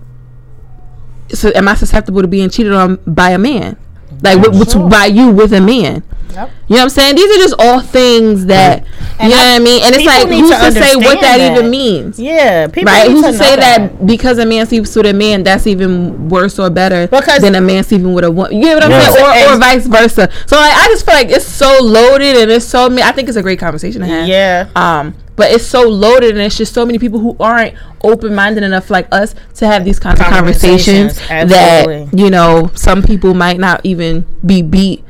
So 1.29 1.53
am 1.55 1.69
I 1.69 1.75
susceptible 1.75 2.23
to 2.23 2.29
being 2.29 2.49
cheated 2.49 2.73
on 2.73 2.99
by 3.07 3.31
a 3.31 3.39
man? 3.39 3.77
Like 4.23 4.41
with, 4.41 4.75
with- 4.75 4.91
by 4.91 5.05
you 5.05 5.29
with 5.31 5.53
a 5.53 5.61
man? 5.61 6.03
Yep. 6.35 6.51
You 6.69 6.75
know 6.77 6.81
what 6.81 6.83
I'm 6.83 6.89
saying? 6.91 7.17
These 7.17 7.37
are 7.37 7.41
just 7.41 7.55
all 7.59 7.81
things 7.81 8.47
that 8.47 8.85
And 9.19 9.31
you 9.31 9.37
know 9.37 9.43
I- 9.43 9.53
what 9.53 9.61
I 9.61 9.65
mean. 9.65 9.83
And 9.85 9.95
it's 9.95 10.05
like 10.05 10.29
need 10.29 10.41
who's 10.41 10.51
to 10.51 10.57
to 10.57 10.73
say 10.73 10.97
what 10.97 11.21
that, 11.21 11.39
that. 11.39 11.53
even 11.57 11.71
means? 11.71 12.19
Yeah, 12.19 12.67
people 12.67 12.93
Right? 12.93 13.09
need 13.09 13.13
Who's 13.15 13.25
to, 13.27 13.33
know 13.33 13.39
say 13.39 13.57
that. 13.57 14.07
because 14.07 14.39
a 14.39 14.47
man 14.47 14.67
sleeps 14.67 14.95
with 14.97 15.07
a 15.07 15.13
man, 15.13 15.43
that's 15.45 15.67
even 15.67 16.29
worse 16.29 16.59
or 16.59 16.71
better 16.71 17.07
Because- 17.07 17.41
than 17.43 17.55
a 17.55 17.61
man 17.61 17.85
sleeping 17.85 18.13
with 18.13 18.25
a 18.25 18.31
woman? 18.31 18.53
You 18.57 18.67
know 18.67 18.75
what 18.75 18.85
I'm 18.85 18.91
Yeah. 18.91 19.11
saying? 19.11 19.49
Or, 19.51 19.55
or 19.55 19.59
vice 19.59 19.87
versa. 19.87 20.29
So 20.47 20.57
like, 20.57 20.75
I 20.75 20.87
just 20.89 21.05
feel 21.07 21.15
like 21.15 21.31
it's 21.31 21.47
so 21.47 21.79
loaded 21.81 22.37
and 22.37 22.51
it's 22.51 22.65
so. 22.67 22.93
I 22.99 23.13
think 23.13 23.29
it's 23.29 23.37
a 23.37 23.43
great 23.43 23.59
conversation 23.59 24.01
to 24.01 24.07
have. 24.07 24.27
Yeah. 24.29 24.67
Um, 24.77 25.15
but 25.37 25.51
it's 25.51 25.67
so 25.67 25.89
loaded 25.89 26.31
and 26.31 26.41
it's 26.41 26.57
just 26.57 26.73
so 26.73 26.87
many 26.87 26.99
people 26.99 27.19
who 27.19 27.37
aren't 27.41 27.75
open 28.05 28.35
minded 28.35 28.63
enough 28.63 28.89
like 28.91 29.09
us 29.11 29.35
to 29.55 29.67
have 29.67 29.85
these 29.85 29.99
kinds 29.99 30.21
of 30.21 30.27
conversations 30.27 31.19
Conversations, 31.19 31.51
that 31.51 32.09
you 32.17 32.31
know 32.31 32.71
some 32.75 33.03
people 33.03 33.35
might 33.35 33.59
not 33.59 33.81
even 33.83 34.25
be 34.47 34.63
beat 34.63 35.03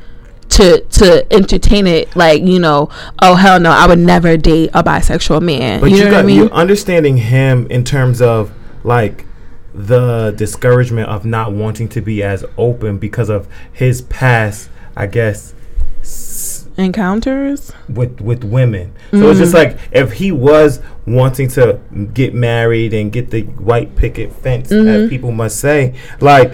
to 0.49 0.79
to 0.81 1.25
entertain 1.33 1.87
it 1.87 2.15
like 2.15 2.41
you 2.43 2.59
know 2.59 2.89
oh 3.21 3.35
hell 3.35 3.59
no 3.59 3.71
I 3.71 3.87
would 3.87 3.99
never 3.99 4.37
date 4.37 4.69
a 4.73 4.83
bisexual 4.83 5.41
man 5.41 5.81
But 5.81 5.89
you 5.91 5.97
you, 5.97 6.03
know 6.05 6.11
got 6.11 6.17
what 6.17 6.23
I 6.23 6.27
mean 6.27 6.37
you 6.37 6.49
understanding 6.51 7.17
him 7.17 7.67
in 7.69 7.83
terms 7.83 8.21
of 8.21 8.51
like 8.83 9.25
the 9.73 10.31
discouragement 10.37 11.09
of 11.09 11.25
not 11.25 11.51
wanting 11.51 11.89
to 11.89 12.01
be 12.01 12.23
as 12.23 12.45
open 12.57 12.97
because 12.97 13.27
of 13.29 13.45
his 13.73 14.03
past, 14.03 14.69
I 14.95 15.05
guess, 15.07 15.53
s- 15.99 16.65
encounters 16.77 17.73
with 17.89 18.21
with 18.21 18.45
women. 18.45 18.93
So 19.11 19.29
it's 19.31 19.39
just 19.39 19.51
Mm. 19.53 19.55
like 19.55 19.77
if 19.91 20.13
he 20.13 20.31
was 20.31 20.79
wanting 21.05 21.49
to 21.49 21.79
get 22.13 22.33
married 22.33 22.93
and 22.93 23.11
get 23.11 23.31
the 23.31 23.41
white 23.41 23.97
picket 23.97 24.31
fence, 24.31 24.69
Mm-hmm. 24.69 24.87
as 24.87 25.09
people 25.09 25.31
must 25.33 25.59
say, 25.59 25.93
like, 26.21 26.53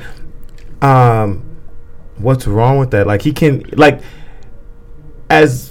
um, 0.81 1.43
what's 2.21 2.47
wrong 2.47 2.77
with 2.77 2.91
that? 2.91 3.07
Like 3.07 3.21
he 3.21 3.31
can 3.31 3.63
like 3.73 4.01
as 5.29 5.70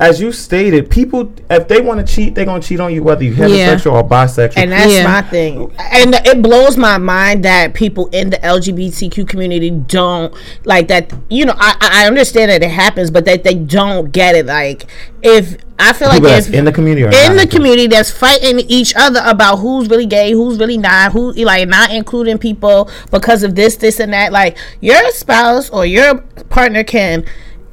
as 0.00 0.20
you 0.20 0.32
stated, 0.32 0.90
people 0.90 1.32
if 1.50 1.68
they 1.68 1.80
want 1.80 2.04
to 2.06 2.14
cheat, 2.14 2.34
they're 2.34 2.44
gonna 2.44 2.62
cheat 2.62 2.80
on 2.80 2.92
you 2.92 3.02
whether 3.02 3.22
you 3.24 3.32
Yeah. 3.32 3.74
heterosexual 3.76 3.92
or 3.92 4.08
bisexual. 4.08 4.56
And 4.56 4.72
that's 4.72 4.92
Yeah. 4.92 5.04
my 5.04 5.22
thing. 5.22 5.70
And 5.78 6.14
it 6.24 6.42
blows 6.42 6.76
my 6.76 6.98
mind 6.98 7.44
that 7.44 7.74
people 7.74 8.08
in 8.12 8.30
the 8.30 8.44
LGBTQ 8.44 9.24
community 9.26 9.70
don't 9.70 10.32
like 10.64 10.88
that. 10.88 11.12
You 11.28 11.46
know, 11.46 11.54
I, 11.56 11.74
I 11.80 12.06
understand 12.06 12.50
that 12.50 12.62
it 12.62 12.70
happens, 12.70 13.10
but 13.10 13.24
that 13.26 13.44
they 13.44 13.54
don't 13.54 14.12
get 14.12 14.34
it. 14.34 14.46
Like, 14.46 14.86
if 15.22 15.56
I 15.78 15.92
feel 15.92 16.08
like 16.08 16.18
People 16.18 16.30
that's 16.30 16.48
if 16.48 16.54
in 16.54 16.64
the 16.64 16.72
community 16.72 17.04
or 17.04 17.10
in 17.30 17.36
the 17.36 17.46
community 17.46 17.86
that's 17.86 18.10
fighting 18.10 18.60
each 18.60 18.94
other 18.96 19.20
about 19.24 19.56
who's 19.58 19.88
really 19.90 20.06
gay, 20.06 20.32
who's 20.32 20.58
really 20.58 20.78
not, 20.78 21.12
who 21.12 21.32
like 21.32 21.68
not 21.68 21.92
including 21.92 22.38
people 22.38 22.88
because 23.10 23.42
of 23.42 23.54
this, 23.54 23.76
this, 23.76 24.00
and 24.00 24.12
that. 24.12 24.32
Like 24.32 24.56
your 24.80 25.10
spouse 25.10 25.68
or 25.70 25.84
your 25.84 26.16
partner 26.48 26.82
can 26.82 27.24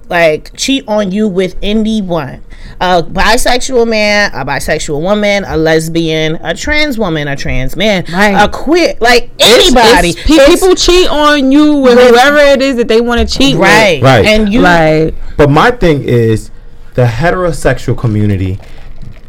like 0.09 0.51
cheat 0.55 0.83
on 0.87 1.11
you 1.11 1.27
with 1.27 1.55
anyone. 1.61 2.43
A 2.81 3.03
bisexual 3.03 3.87
man, 3.87 4.31
a 4.33 4.43
bisexual 4.45 5.01
woman, 5.01 5.43
a 5.47 5.57
lesbian, 5.57 6.35
a 6.43 6.53
trans 6.55 6.97
woman, 6.97 7.27
a 7.27 7.35
trans 7.35 7.75
man, 7.75 8.05
Right. 8.11 8.31
a 8.43 8.47
queer, 8.49 8.95
like 8.99 9.29
anybody. 9.39 10.09
it's 10.09 10.21
pe- 10.23 10.33
It's- 10.33 10.49
people 10.61 10.75
cheat 10.75 11.09
on 11.09 11.51
you 11.51 11.75
with 11.75 11.95
With- 11.97 12.09
whoever 12.09 12.37
it 12.37 12.61
is 12.61 12.75
that 12.77 12.87
they 12.87 13.01
want 13.01 13.27
to 13.27 13.37
cheat 13.37 13.55
right, 13.57 14.01
Right. 14.01 14.25
and 14.25 14.51
you 14.51 14.61
like 14.61 15.13
But 15.37 15.49
my 15.49 15.71
thing 15.71 16.03
is 16.03 16.51
the 16.95 17.05
heterosexual 17.05 17.97
community 17.97 18.59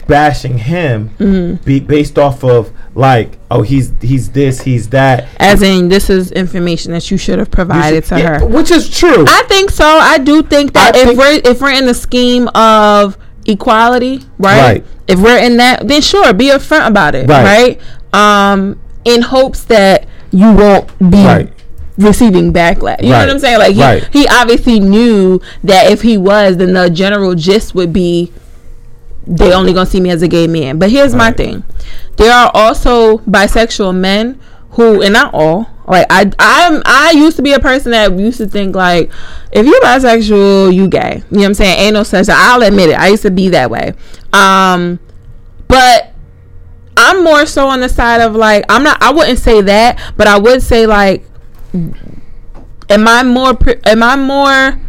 bashing 0.07 0.59
him 0.59 1.11
Mm-hmm. 1.19 1.65
be 1.65 1.81
based 1.81 2.19
off 2.19 2.45
of 2.45 2.71
like, 2.95 3.39
oh, 3.51 3.63
he's 3.63 3.93
he's 4.01 4.31
this, 4.31 4.61
he's 4.63 4.89
that. 4.91 5.29
as 5.39 5.63
in 5.63 5.89
this 5.89 6.09
is 6.11 6.31
information 6.33 6.93
that 6.93 7.11
you 7.11 7.17
should 7.17 7.39
have 7.39 7.51
provided 7.51 8.05
to 8.05 8.19
Yeah, 8.19 8.39
her 8.41 8.47
which 8.47 8.71
is 8.71 8.89
true. 8.89 9.25
I 9.27 9.43
think 9.49 9.71
so. 9.71 9.85
I 9.85 10.19
do 10.19 10.43
think 10.43 10.73
that 10.75 10.95
I 10.95 10.99
if 11.01 11.05
think- 11.09 11.19
we're 11.19 11.41
if 11.51 11.61
we're 11.61 11.73
in 11.73 11.87
the 11.87 11.95
scheme 11.95 12.49
of 12.55 13.19
equality, 13.47 14.23
right? 14.39 14.61
Right. 14.63 14.87
If 15.07 15.21
we're 15.21 15.39
in 15.39 15.59
that, 15.59 15.87
then 15.87 16.01
sure, 16.01 16.33
be 16.33 16.47
upfront 16.47 16.87
about 16.87 17.15
it, 17.15 17.29
Right. 17.29 17.79
right? 18.15 18.53
Um, 18.53 18.81
in 19.05 19.21
hopes 19.23 19.65
that 19.65 20.07
you 20.31 20.51
won't 20.53 20.89
be 21.11 21.23
Right. 21.25 21.53
receiving 21.99 22.53
backlash. 22.53 23.03
You 23.03 23.11
know 23.11 23.19
what 23.19 23.29
I'm 23.31 23.39
saying? 23.39 23.59
Like 23.59 23.75
he, 24.13 24.21
he 24.21 24.29
obviously 24.29 24.81
knew 24.81 25.41
that 25.63 25.91
if 25.91 26.01
he 26.03 26.17
was, 26.17 26.57
then 26.57 26.73
the 26.73 26.89
general 26.91 27.35
gist 27.35 27.75
would 27.75 27.93
be 27.93 28.33
they 29.27 29.53
only 29.53 29.73
gonna 29.73 29.87
see 29.87 30.01
me 30.01 30.11
as 30.11 30.23
a 30.23 30.29
gay 30.29 30.47
man. 30.47 30.79
But 30.79 30.91
here's 30.91 31.15
my 31.15 31.33
thing: 31.33 31.65
there 32.17 32.33
are 32.33 32.51
also 32.55 33.19
bisexual 33.19 33.97
men 33.97 34.41
who, 34.71 35.03
and 35.03 35.13
not 35.13 35.33
all. 35.35 35.69
Like 35.87 36.07
I, 36.09 36.31
I'm, 36.39 36.83
I 36.87 37.13
used 37.13 37.37
to 37.37 37.43
be 37.43 37.53
a 37.53 37.61
person 37.61 37.93
that 37.93 38.19
used 38.19 38.39
to 38.39 38.47
think 38.47 38.75
like, 38.75 39.11
if 39.53 39.67
you're 39.67 39.81
bisexual, 39.81 40.75
you 40.75 40.89
gay. 40.89 41.23
You 41.31 41.37
know 41.37 41.41
what 41.41 41.47
I'm 41.47 41.55
saying? 41.55 41.79
Ain't 41.79 41.95
no 41.95 42.03
such. 42.03 42.29
I'll 42.31 42.63
admit 42.63 42.91
it. 42.91 42.99
I 42.99 43.09
used 43.09 43.23
to 43.23 43.31
be 43.31 43.51
that 43.51 43.71
way. 43.71 43.93
Um, 44.33 44.99
but 45.69 46.13
I'm 46.97 47.23
more 47.23 47.45
so 47.47 47.69
on 47.69 47.81
the 47.81 47.89
side 47.89 48.21
of 48.21 48.35
like, 48.35 48.65
I'm 48.69 48.83
not. 48.83 49.03
I 49.03 49.13
wouldn't 49.13 49.39
say 49.39 49.61
that, 49.63 50.01
but 50.17 50.27
I 50.27 50.39
would 50.39 50.63
say 50.63 50.87
like, 50.87 51.25
am 51.75 53.07
I 53.09 53.23
more? 53.23 53.55
pre- 53.55 53.81
Am 53.85 54.03
I 54.03 54.17
more? 54.17 54.81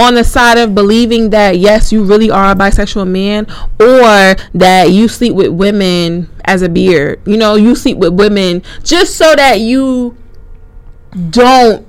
On 0.00 0.14
the 0.14 0.24
side 0.24 0.58
of 0.58 0.74
believing 0.74 1.30
that 1.30 1.58
yes, 1.58 1.92
you 1.92 2.02
really 2.02 2.30
are 2.30 2.52
a 2.52 2.54
bisexual 2.54 3.06
man, 3.08 3.46
or 3.78 4.34
that 4.54 4.90
you 4.90 5.08
sleep 5.08 5.34
with 5.34 5.48
women 5.48 6.30
as 6.44 6.62
a 6.62 6.68
beard. 6.68 7.20
You 7.26 7.36
know, 7.36 7.54
you 7.54 7.74
sleep 7.74 7.98
with 7.98 8.14
women 8.14 8.62
just 8.82 9.16
so 9.16 9.34
that 9.36 9.60
you 9.60 10.16
don't 11.30 11.86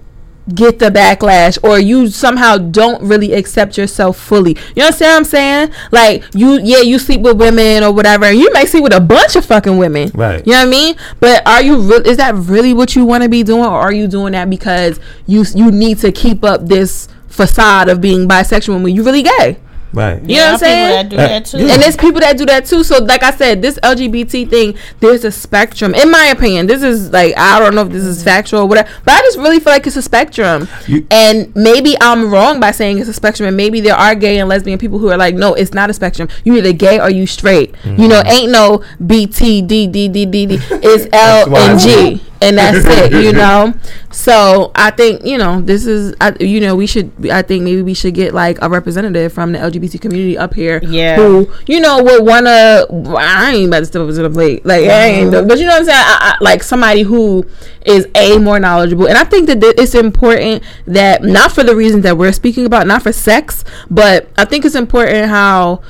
get 0.55 0.79
the 0.79 0.89
backlash 0.89 1.57
or 1.63 1.79
you 1.79 2.07
somehow 2.07 2.57
don't 2.57 3.01
really 3.03 3.33
accept 3.33 3.77
yourself 3.77 4.17
fully. 4.17 4.57
You 4.75 4.83
understand 4.83 5.11
what 5.11 5.17
I'm 5.17 5.23
saying? 5.25 5.71
Like 5.91 6.23
you 6.33 6.59
yeah, 6.63 6.81
you 6.81 6.99
sleep 6.99 7.21
with 7.21 7.37
women 7.39 7.83
or 7.83 7.93
whatever 7.93 8.25
and 8.25 8.37
you 8.37 8.51
may 8.51 8.65
sleep 8.65 8.83
with 8.83 8.93
a 8.93 8.99
bunch 8.99 9.35
of 9.35 9.45
fucking 9.45 9.77
women. 9.77 10.11
Right. 10.13 10.45
You 10.45 10.53
know 10.53 10.59
what 10.59 10.67
I 10.67 10.71
mean? 10.71 10.95
But 11.19 11.47
are 11.47 11.61
you 11.61 11.79
re- 11.79 12.01
is 12.05 12.17
that 12.17 12.35
really 12.35 12.73
what 12.73 12.95
you 12.95 13.05
want 13.05 13.23
to 13.23 13.29
be 13.29 13.43
doing 13.43 13.63
or 13.63 13.79
are 13.79 13.93
you 13.93 14.07
doing 14.07 14.33
that 14.33 14.49
because 14.49 14.99
you 15.27 15.45
you 15.55 15.71
need 15.71 15.99
to 15.99 16.11
keep 16.11 16.43
up 16.43 16.65
this 16.65 17.07
facade 17.31 17.89
of 17.89 18.01
being 18.01 18.27
bisexual 18.27 18.83
when 18.83 18.95
you 18.95 19.03
really 19.03 19.23
gay? 19.23 19.57
right. 19.93 20.21
You 20.23 20.37
know 20.37 20.43
what 20.43 20.53
I'm 20.53 20.57
saying? 20.59 20.89
That 20.89 21.09
do 21.09 21.17
that 21.17 21.45
too. 21.45 21.57
yeah. 21.57 21.73
And 21.73 21.81
there's 21.81 21.97
people 21.97 22.21
that 22.21 22.37
do 22.37 22.45
that 22.45 22.65
too. 22.65 22.83
So, 22.83 23.03
like 23.03 23.23
I 23.23 23.31
said, 23.31 23.61
this 23.61 23.77
LGBT 23.79 24.49
thing, 24.49 24.77
there's 24.99 25.23
a 25.23 25.31
spectrum. 25.31 25.93
In 25.93 26.11
my 26.11 26.25
opinion, 26.27 26.67
this 26.67 26.83
is 26.83 27.11
like 27.11 27.37
I 27.37 27.59
don't 27.59 27.75
know 27.75 27.81
if 27.81 27.89
this 27.89 28.03
is 28.03 28.17
mm-hmm. 28.17 28.25
factual 28.25 28.61
or 28.61 28.67
whatever, 28.67 28.89
but 29.05 29.13
I 29.13 29.19
just 29.21 29.37
really 29.37 29.59
feel 29.59 29.73
like 29.73 29.85
it's 29.87 29.95
a 29.95 30.01
spectrum. 30.01 30.67
You- 30.87 31.05
and 31.11 31.53
maybe 31.55 31.95
I'm 32.01 32.31
wrong 32.31 32.59
by 32.59 32.71
saying 32.71 32.99
it's 32.99 33.09
a 33.09 33.13
spectrum, 33.13 33.47
and 33.47 33.57
maybe 33.57 33.81
there 33.81 33.95
are 33.95 34.15
gay 34.15 34.39
and 34.39 34.49
lesbian 34.49 34.79
people 34.79 34.99
who 34.99 35.09
are 35.09 35.17
like, 35.17 35.35
no, 35.35 35.53
it's 35.53 35.73
not 35.73 35.89
a 35.89 35.93
spectrum. 35.93 36.29
You 36.43 36.55
either 36.57 36.73
gay 36.73 36.99
or 36.99 37.09
you 37.09 37.27
straight. 37.27 37.75
You 37.83 38.07
know, 38.07 38.21
ain't 38.25 38.51
no 38.51 38.83
B 39.05 39.27
T 39.27 39.61
D 39.61 39.87
D 39.87 40.07
D 40.07 40.25
D 40.25 40.45
D. 40.45 40.59
It's 40.71 41.07
L 41.13 41.55
and 41.55 41.79
G. 41.79 42.21
and 42.41 42.57
that's 42.57 42.83
it, 42.85 43.11
you 43.23 43.31
know. 43.41 43.73
So 44.11 44.71
I 44.75 44.91
think 44.91 45.23
you 45.25 45.37
know 45.37 45.61
this 45.61 45.85
is, 45.85 46.13
I, 46.19 46.33
you 46.39 46.59
know, 46.59 46.75
we 46.75 46.87
should. 46.87 47.11
I 47.31 47.41
think 47.41 47.63
maybe 47.63 47.81
we 47.81 47.93
should 47.93 48.13
get 48.13 48.33
like 48.33 48.57
a 48.61 48.69
representative 48.69 49.31
from 49.31 49.51
the 49.51 49.59
LGBT 49.59 50.01
community 50.01 50.37
up 50.37 50.53
here, 50.53 50.81
Yeah. 50.83 51.15
who 51.15 51.49
you 51.67 51.79
know 51.79 52.03
would 52.03 52.25
wanna. 52.25 52.85
I 53.17 53.53
ain't 53.55 53.67
about 53.67 53.79
to 53.79 53.85
step 53.85 54.01
up 54.01 54.07
to 54.09 54.13
the 54.13 54.29
plate, 54.29 54.65
like 54.65 54.85
I 54.85 55.05
ain't, 55.07 55.31
but 55.31 55.57
you 55.59 55.65
know 55.65 55.71
what 55.73 55.79
I'm 55.81 55.85
saying. 55.85 55.97
I, 55.99 56.35
I, 56.39 56.43
like 56.43 56.63
somebody 56.63 57.03
who 57.03 57.45
is 57.85 58.07
a 58.15 58.37
more 58.39 58.59
knowledgeable, 58.59 59.07
and 59.07 59.17
I 59.17 59.23
think 59.23 59.47
that 59.47 59.61
th- 59.61 59.75
it's 59.77 59.95
important 59.95 60.63
that 60.87 61.23
not 61.23 61.51
for 61.51 61.63
the 61.63 61.75
reasons 61.75 62.03
that 62.03 62.17
we're 62.17 62.31
speaking 62.31 62.65
about, 62.65 62.87
not 62.87 63.01
for 63.03 63.11
sex, 63.13 63.63
but 63.89 64.29
I 64.37 64.45
think 64.45 64.65
it's 64.65 64.75
important 64.75 65.27
how 65.27 65.81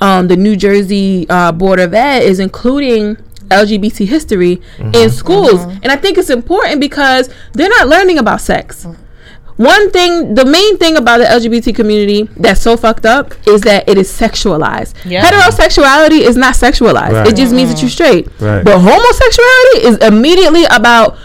um, 0.00 0.28
the 0.28 0.36
New 0.36 0.56
Jersey 0.56 1.26
uh, 1.30 1.52
Board 1.52 1.78
of 1.80 1.94
Ed 1.94 2.24
is 2.24 2.38
including 2.40 3.16
LGBT 3.54 4.06
history 4.06 4.52
in 4.78 4.92
mm-hmm. 4.92 5.08
schools. 5.10 5.60
Mm-hmm. 5.60 5.78
And 5.82 5.92
I 5.92 5.96
think 5.96 6.18
it's 6.18 6.30
important 6.30 6.80
because 6.80 7.28
they're 7.52 7.68
not 7.68 7.88
learning 7.88 8.18
about 8.18 8.40
sex. 8.40 8.86
One 9.56 9.90
thing, 9.92 10.34
the 10.34 10.44
main 10.44 10.78
thing 10.78 10.96
about 10.96 11.18
the 11.18 11.26
LGBT 11.26 11.76
community 11.76 12.24
that's 12.36 12.60
so 12.60 12.76
fucked 12.76 13.06
up 13.06 13.34
is 13.46 13.60
that 13.62 13.88
it 13.88 13.96
is 13.96 14.10
sexualized. 14.10 14.94
Yeah. 15.04 15.24
Heterosexuality 15.24 16.20
is 16.20 16.36
not 16.36 16.54
sexualized. 16.54 17.12
Right. 17.12 17.28
It 17.28 17.36
just 17.36 17.54
means 17.54 17.72
that 17.72 17.80
you're 17.80 17.90
straight. 17.90 18.26
Right. 18.40 18.64
But 18.64 18.80
homosexuality 18.80 19.86
is 19.86 19.96
immediately 19.98 20.64
about 20.64 21.18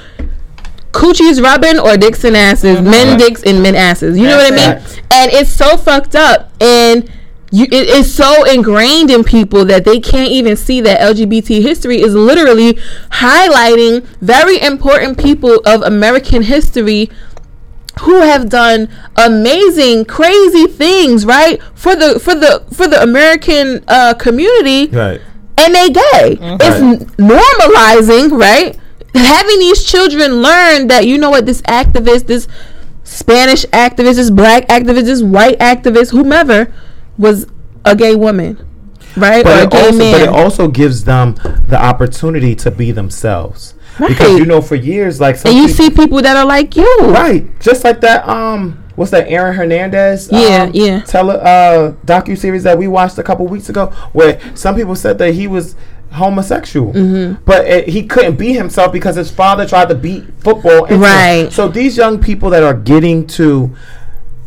coochies 0.92 1.42
rubbing 1.42 1.80
or 1.80 1.98
dicks 1.98 2.24
and 2.24 2.38
asses, 2.38 2.78
mm-hmm. 2.78 2.90
men 2.90 3.18
dicks 3.18 3.42
and 3.44 3.64
men 3.64 3.76
asses. 3.76 4.18
You 4.18 4.26
know 4.28 4.38
what 4.38 4.54
I 4.54 4.56
mean? 4.56 4.80
Facts. 4.80 4.98
And 5.12 5.32
it's 5.32 5.52
so 5.52 5.76
fucked 5.78 6.16
up 6.16 6.52
and 6.62 7.12
you, 7.52 7.66
it 7.66 7.88
is 7.90 8.14
so 8.14 8.44
ingrained 8.44 9.10
in 9.10 9.24
people 9.24 9.66
that 9.66 9.84
they 9.86 10.00
can't 10.00 10.30
even 10.32 10.56
see 10.56 10.82
that 10.82 11.00
LGBT 11.00 11.62
history 11.62 12.02
is 12.02 12.14
literally 12.14 12.74
highlighting 13.24 14.04
very 14.22 14.60
important 14.62 15.18
people 15.18 15.60
of 15.66 15.82
American 15.82 16.44
history 16.44 17.10
who 18.02 18.22
have 18.22 18.50
done 18.50 18.88
amazing 19.18 20.06
crazy 20.06 20.68
things 20.68 21.26
right 21.26 21.62
for 21.74 21.96
the 21.96 22.20
for 22.20 22.34
the 22.36 22.64
for 22.72 22.88
the 22.88 23.02
American 23.02 23.84
uh, 23.88 24.14
community 24.14 24.88
Right. 24.96 25.20
and 25.58 25.76
they 25.76 25.90
gay. 25.90 26.38
It's 26.40 26.80
n- 26.82 27.00
normalizing, 27.18 28.32
right? 28.40 28.78
Having 29.16 29.60
these 29.60 29.84
children 29.84 30.42
learn 30.42 30.88
that 30.88 31.08
you 31.08 31.18
know 31.18 31.32
what 31.32 31.46
this 31.46 31.62
activist, 31.64 32.28
this 32.28 32.48
Spanish 33.04 33.66
activist, 33.68 34.16
this 34.16 34.30
black 34.30 34.68
activist, 34.68 35.06
this 35.06 35.22
white 35.24 35.58
activist, 35.60 36.12
whomever, 36.12 36.72
was 37.20 37.46
a 37.86 37.96
gay 37.96 38.16
woman, 38.16 38.58
right? 39.16 39.44
But 39.44 39.58
or 39.58 39.62
a 39.62 39.64
it, 39.66 39.72
gay 39.72 39.86
also, 39.86 39.98
man. 40.00 40.12
but 40.14 40.22
it 40.22 40.30
also 40.30 40.68
gives 40.68 41.04
them 41.04 41.36
the 41.68 41.78
opportunity 41.80 42.56
to 42.56 42.72
be 42.72 42.92
themselelves. 42.92 43.76
Because 44.00 44.40
you 44.40 44.46
know, 44.46 44.62
for 44.62 44.76
years, 44.76 45.20
like 45.20 45.36
some 45.36 45.52
and 45.52 45.60
you 45.60 45.68
people- 45.68 45.86
see 45.86 45.90
people 45.92 46.22
that 46.22 46.36
are 46.38 46.46
like 46.46 46.76
you, 46.78 46.98
right, 47.02 47.46
just 47.60 47.84
like 47.84 48.00
that. 48.02 48.26
Um, 48.28 48.82
what's 48.96 49.12
that? 49.12 49.28
Aaron 49.28 49.54
Hernandez. 49.56 50.30
Yeah, 50.32 50.64
um, 50.64 50.72
yeah. 50.74 51.02
Tele 51.02 51.36
uh 51.36 51.92
docu 52.06 52.38
series 52.38 52.64
that 52.64 52.78
we 52.78 52.88
watched 52.88 53.18
a 53.18 53.24
couple 53.24 53.46
weeks 53.48 53.68
ago, 53.68 53.88
where 54.14 54.40
some 54.56 54.76
people 54.76 54.96
said 54.96 55.18
that 55.18 55.34
he 55.34 55.48
was 55.48 55.76
homosexual, 56.12 56.94
Mm-hmm. 56.94 57.44
but 57.44 57.68
it, 57.68 57.88
he 57.90 58.04
couldn't 58.08 58.38
be 58.38 58.54
himself 58.54 58.92
because 58.94 59.16
his 59.18 59.30
father 59.30 59.68
tried 59.68 59.90
to 59.90 59.96
beat 59.96 60.24
football. 60.40 60.86
him. 60.86 61.02
Right. 61.02 61.50
So 61.52 61.68
these 61.68 61.98
young 61.98 62.20
people 62.22 62.50
that 62.52 62.64
are 62.64 62.74
getting 62.74 63.28
to 63.28 63.76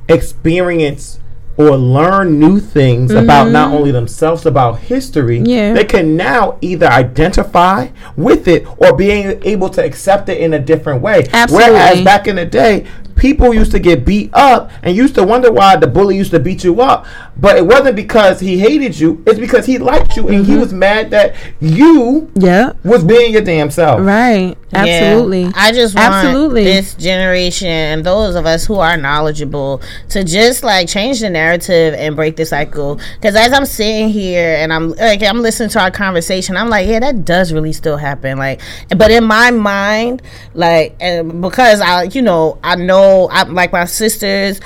experience 0.09 1.19
or 1.57 1.77
learn 1.77 2.39
new 2.39 2.59
things 2.59 3.11
about 3.13 3.51
not 3.51 3.73
only 3.73 3.91
themselves 3.91 4.47
about 4.47 4.79
history 4.79 5.39
Mm-hmm. 5.39 5.47
Yeah. 5.47 5.75
they 5.75 5.85
can 5.85 6.17
now 6.17 6.59
either 6.61 6.87
identify 6.87 7.89
with 8.17 8.49
it 8.49 8.67
or 8.79 8.97
being 8.97 9.41
able 9.45 9.69
to 9.71 9.85
accept 9.85 10.29
it 10.29 10.39
in 10.39 10.55
a 10.55 10.59
different 10.59 11.03
way 11.03 11.29
Absolutely. 11.33 11.73
whereas 11.73 12.05
back 12.05 12.27
in 12.29 12.37
the 12.37 12.47
day 12.47 12.87
people 13.23 13.55
used 13.55 13.71
to 13.71 13.79
get 13.79 14.05
beat 14.05 14.29
up 14.35 14.71
and 14.83 14.97
used 14.97 15.15
to 15.15 15.23
wonder 15.23 15.53
why 15.53 15.77
the 15.77 15.87
bully 15.87 16.17
used 16.17 16.33
to 16.33 16.41
beat 16.41 16.65
you 16.65 16.81
up 16.81 17.07
but 17.37 17.57
it 17.57 17.65
wasn't 17.65 17.95
because 17.95 18.41
he 18.41 18.59
hated 18.59 18.99
you 18.99 19.23
it's 19.27 19.39
because 19.39 19.65
he 19.65 19.79
liked 19.79 20.17
you 20.17 20.29
and 20.29 20.45
he 20.45 20.53
mm-hmm. 20.53 20.61
was 20.61 20.73
mad 20.73 21.11
that 21.11 21.35
you 21.61 22.31
yeah, 22.35 22.73
was 22.85 23.05
being 23.05 23.33
your 23.33 23.43
damn 23.43 23.71
self 23.71 24.01
right, 24.01 24.57
absolutely. 24.73 25.43
Yeah. 25.43 25.53
I 25.55 25.73
just 25.73 25.95
want 25.95 26.13
Absolutely. 26.13 26.65
this 26.65 26.95
generation 26.95 27.69
and 27.69 28.05
those 28.05 28.35
of 28.35 28.47
us 28.47 28.65
who 28.67 28.77
are 28.77 28.97
knowledgeable 28.97 29.83
to 30.11 30.25
just 30.25 30.63
like 30.63 30.89
change 30.89 31.21
the 31.21 31.31
narrative 31.31 31.95
and 31.95 32.17
break 32.17 32.37
the 32.37 32.47
cycle. 32.47 33.01
Because 33.15 33.37
as 33.37 33.53
I'm 33.53 33.67
sitting 33.67 34.09
here 34.09 34.57
and 34.57 34.73
I'm 34.73 34.91
like 34.91 35.23
I'm 35.23 35.41
listening 35.41 35.69
to 35.71 35.81
our 35.81 35.91
conversation, 35.91 36.57
I'm 36.57 36.69
like, 36.69 36.89
yeah, 36.89 37.01
that 37.01 37.25
does 37.25 37.53
really 37.53 37.73
still 37.73 37.97
happen. 37.97 38.39
Like, 38.39 38.61
but 38.97 39.11
in 39.11 39.25
my 39.25 39.51
mind, 39.51 40.23
like, 40.55 40.97
and 41.01 41.43
because 41.43 41.81
I, 41.81 42.05
you 42.05 42.23
know, 42.23 42.59
I 42.63 42.77
know, 42.77 43.12
I 43.31 43.43
like 43.45 43.73
my 43.73 43.85
sisters 43.85 44.61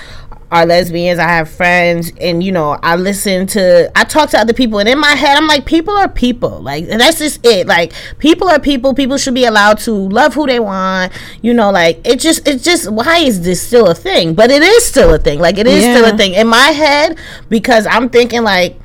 are 0.52 0.64
lesbians. 0.64 1.18
I 1.18 1.28
have 1.28 1.50
friends, 1.50 2.12
and 2.20 2.42
you 2.42 2.52
know, 2.52 2.78
I 2.82 2.94
listen 2.94 3.46
to, 3.48 3.90
I 3.98 4.04
talk 4.04 4.30
to 4.30 4.38
other 4.38 4.52
people, 4.52 4.78
and 4.78 4.88
in 4.88 4.98
my 4.98 5.14
head, 5.14 5.36
I'm 5.36 5.48
like, 5.48 5.66
people 5.66 5.96
are 5.96 6.08
people. 6.08 6.60
Like, 6.60 6.84
and 6.88 7.00
that's 7.00 7.18
just 7.18 7.44
it. 7.44 7.66
Like, 7.66 7.92
people 8.18 8.48
are 8.48 8.60
people. 8.60 8.94
People 8.94 9.18
should 9.18 9.34
be 9.34 9.44
allowed 9.44 9.78
to 9.80 9.92
love 9.92 10.34
who 10.34 10.46
they 10.46 10.60
want. 10.60 11.12
You 11.42 11.52
know, 11.52 11.70
like 11.70 12.00
it 12.06 12.20
just, 12.20 12.46
it's 12.46 12.62
just, 12.62 12.90
why 12.90 13.18
is 13.18 13.42
this 13.42 13.60
still 13.60 13.88
a 13.88 13.94
thing? 13.94 14.34
But 14.34 14.50
it 14.50 14.62
is 14.62 14.84
still 14.84 15.12
a 15.12 15.18
thing. 15.18 15.40
Like, 15.40 15.58
it 15.58 15.66
is 15.66 15.82
still 15.82 16.04
a 16.04 16.16
thing 16.16 16.34
in 16.34 16.46
my 16.46 16.70
head 16.70 17.18
because 17.48 17.86
I'm 17.86 18.08
thinking 18.08 18.42
like. 18.42 18.78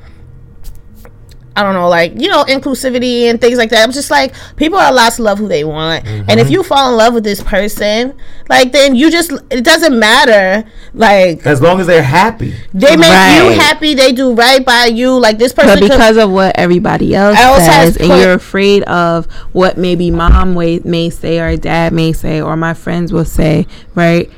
I 1.54 1.62
don't 1.62 1.74
know, 1.74 1.88
like 1.88 2.12
you 2.20 2.28
know, 2.28 2.44
inclusivity 2.44 3.24
and 3.24 3.40
things 3.40 3.58
like 3.58 3.70
that. 3.70 3.82
I'm 3.82 3.92
just 3.92 4.10
like 4.10 4.34
people 4.56 4.78
are 4.78 4.90
allowed 4.90 5.10
to 5.14 5.22
love 5.22 5.38
who 5.38 5.48
they 5.48 5.64
want, 5.64 6.06
and 6.06 6.30
if 6.30 6.46
mm-hmm. 6.46 6.52
you 6.52 6.62
fall 6.62 6.90
in 6.90 6.96
love 6.96 7.14
with 7.14 7.24
this 7.24 7.42
person, 7.42 8.14
like 8.48 8.72
then 8.72 8.94
you 8.94 9.10
just 9.10 9.32
it 9.50 9.64
doesn't 9.64 9.98
matter. 9.98 10.68
Like 10.94 11.46
as 11.46 11.60
long 11.60 11.80
as 11.80 11.86
they're 11.86 12.02
happy 12.02 12.54
they 12.72 12.96
make 12.96 13.06
you 13.06 13.60
happy. 13.60 13.94
They 13.94 14.12
do 14.12 14.34
right 14.34 14.64
by 14.64 14.86
you. 14.86 15.18
Like 15.18 15.38
this 15.38 15.52
person. 15.52 15.74
But 15.74 15.78
could- 15.80 15.90
because 15.90 16.16
of 16.16 16.30
what 16.30 16.58
everybody 16.58 17.14
else 17.14 17.38
Else 17.38 17.66
has 17.66 17.94
says, 17.94 17.96
and 17.96 18.20
you're 18.20 18.34
afraid 18.34 18.82
of 18.84 19.26
what 19.52 19.76
maybe 19.76 20.10
mom 20.10 20.54
may, 20.54 20.80
may 20.84 21.10
say 21.10 21.40
or 21.40 21.56
dad 21.56 21.92
may 21.92 22.12
say 22.12 22.40
or 22.40 22.56
my 22.56 22.74
friends 22.74 23.12
will 23.12 23.24
say, 23.24 23.66
right? 23.94 24.30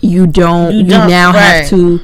You 0.00 0.26
don't. 0.26 0.72
You 0.72 0.78
You, 0.80 0.86
don't, 0.86 1.08
now 1.08 1.32
right. 1.32 1.40
have 1.40 1.70
to 1.70 2.00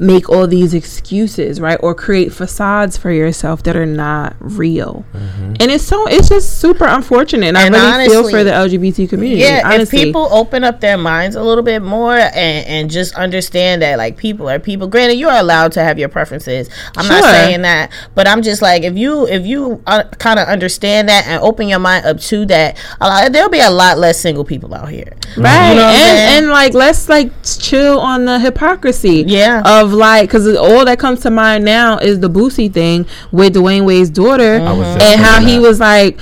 make 0.00 0.30
all 0.30 0.46
these 0.46 0.72
excuses, 0.72 1.60
right? 1.60 1.78
Or 1.82 1.94
create 1.94 2.32
facades 2.32 2.96
for 2.96 3.10
yourself 3.12 3.62
that 3.64 3.76
are 3.76 3.86
not 3.86 4.34
real. 4.40 5.04
And 5.12 5.70
it's 5.70 5.84
so 5.84 6.06
it's 6.08 6.30
just 6.30 6.58
super 6.58 6.86
unfortunate. 6.86 7.48
And, 7.48 7.58
And 7.58 7.76
I 7.76 7.98
really 7.98 8.08
feel 8.08 8.30
for 8.30 8.42
the 8.42 8.50
LGBT 8.50 9.10
community. 9.10 9.42
yeah, 9.42 9.60
honestly. 9.62 9.98
if 10.00 10.06
people 10.06 10.28
open 10.32 10.64
up 10.64 10.80
their 10.80 10.96
minds 10.96 11.36
a 11.36 11.42
little 11.42 11.62
bit 11.62 11.82
more 11.82 12.16
and, 12.16 12.66
and 12.66 12.90
just 12.90 13.14
understand 13.14 13.82
that 13.82 13.98
like 13.98 14.16
people 14.16 14.48
are 14.48 14.58
people. 14.58 14.88
Granted, 14.88 15.14
you 15.16 15.28
are 15.28 15.38
allowed 15.38 15.72
to 15.72 15.82
have 15.84 15.98
your 15.98 16.08
preferences. 16.08 16.70
I'm 16.96 17.06
not 17.06 17.22
saying 17.24 17.62
that, 17.62 17.92
but 18.14 18.26
I'm 18.26 18.40
just 18.40 18.62
like 18.62 18.82
if 18.84 18.96
you 18.96 19.26
if 19.26 19.44
you 19.44 19.82
uh, 19.86 20.04
kind 20.18 20.38
of 20.38 20.48
understand 20.48 21.10
that 21.10 21.26
and 21.26 21.42
open 21.42 21.68
your 21.68 21.78
mind 21.78 22.06
up 22.06 22.18
to 22.20 22.46
that, 22.46 22.78
a 23.02 23.06
lot, 23.06 23.32
there'll 23.32 23.50
be 23.50 23.60
a 23.60 23.70
lot 23.70 23.98
less 23.98 24.18
single 24.18 24.44
people 24.46 24.74
out 24.74 24.88
here. 24.88 25.12
Right. 25.36 25.70
You 25.70 25.76
know 25.76 25.82
what 25.82 25.90
I'm 25.90 25.94
saying? 25.94 26.18
and, 26.18 26.44
and 26.44 26.50
like 26.50 26.72
let's 26.72 27.08
like 27.08 27.30
chill 27.42 28.00
on 28.00 28.24
the 28.24 28.38
hypocrisy. 28.38 29.24
Yeah. 29.26 29.62
Of 29.66 29.89
like, 29.92 30.28
because 30.28 30.46
all 30.56 30.84
that 30.84 30.98
comes 30.98 31.20
to 31.20 31.30
mind 31.30 31.64
now 31.64 31.98
is 31.98 32.20
the 32.20 32.28
Boosie 32.30 32.72
thing 32.72 33.06
with 33.32 33.54
Dwyane 33.54 33.84
Wade's 33.84 34.10
daughter, 34.10 34.60
I 34.60 34.72
was 34.72 34.94
just 34.94 35.06
and 35.06 35.20
how 35.20 35.40
he 35.40 35.56
that. 35.56 35.62
was 35.62 35.80
like, 35.80 36.18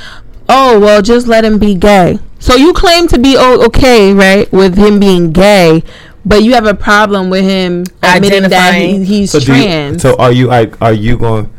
"Oh 0.49 0.79
well, 0.81 1.03
just 1.03 1.27
let 1.27 1.45
him 1.45 1.59
be 1.59 1.75
gay." 1.75 2.19
So 2.41 2.55
you 2.55 2.73
claim 2.73 3.09
to 3.09 3.19
be 3.19 3.37
o- 3.37 3.65
okay, 3.67 4.13
right, 4.13 4.51
with 4.53 4.77
him 4.79 5.01
being 5.01 5.33
gay, 5.33 5.83
but 6.25 6.43
you 6.43 6.55
have 6.55 6.67
a 6.67 6.75
problem 6.75 7.31
with 7.31 7.45
him 7.45 7.85
admitting 8.03 8.43
that 8.51 8.75
he, 8.75 9.05
he's 9.05 9.31
so 9.33 9.41
do 9.41 9.55
you- 9.57 9.63
trans. 9.65 10.03
so 10.03 10.15
are 10.17 10.31
you 10.33 10.47
like 10.47 10.81
are 10.81 10.93
you 10.93 11.17
going 11.17 11.51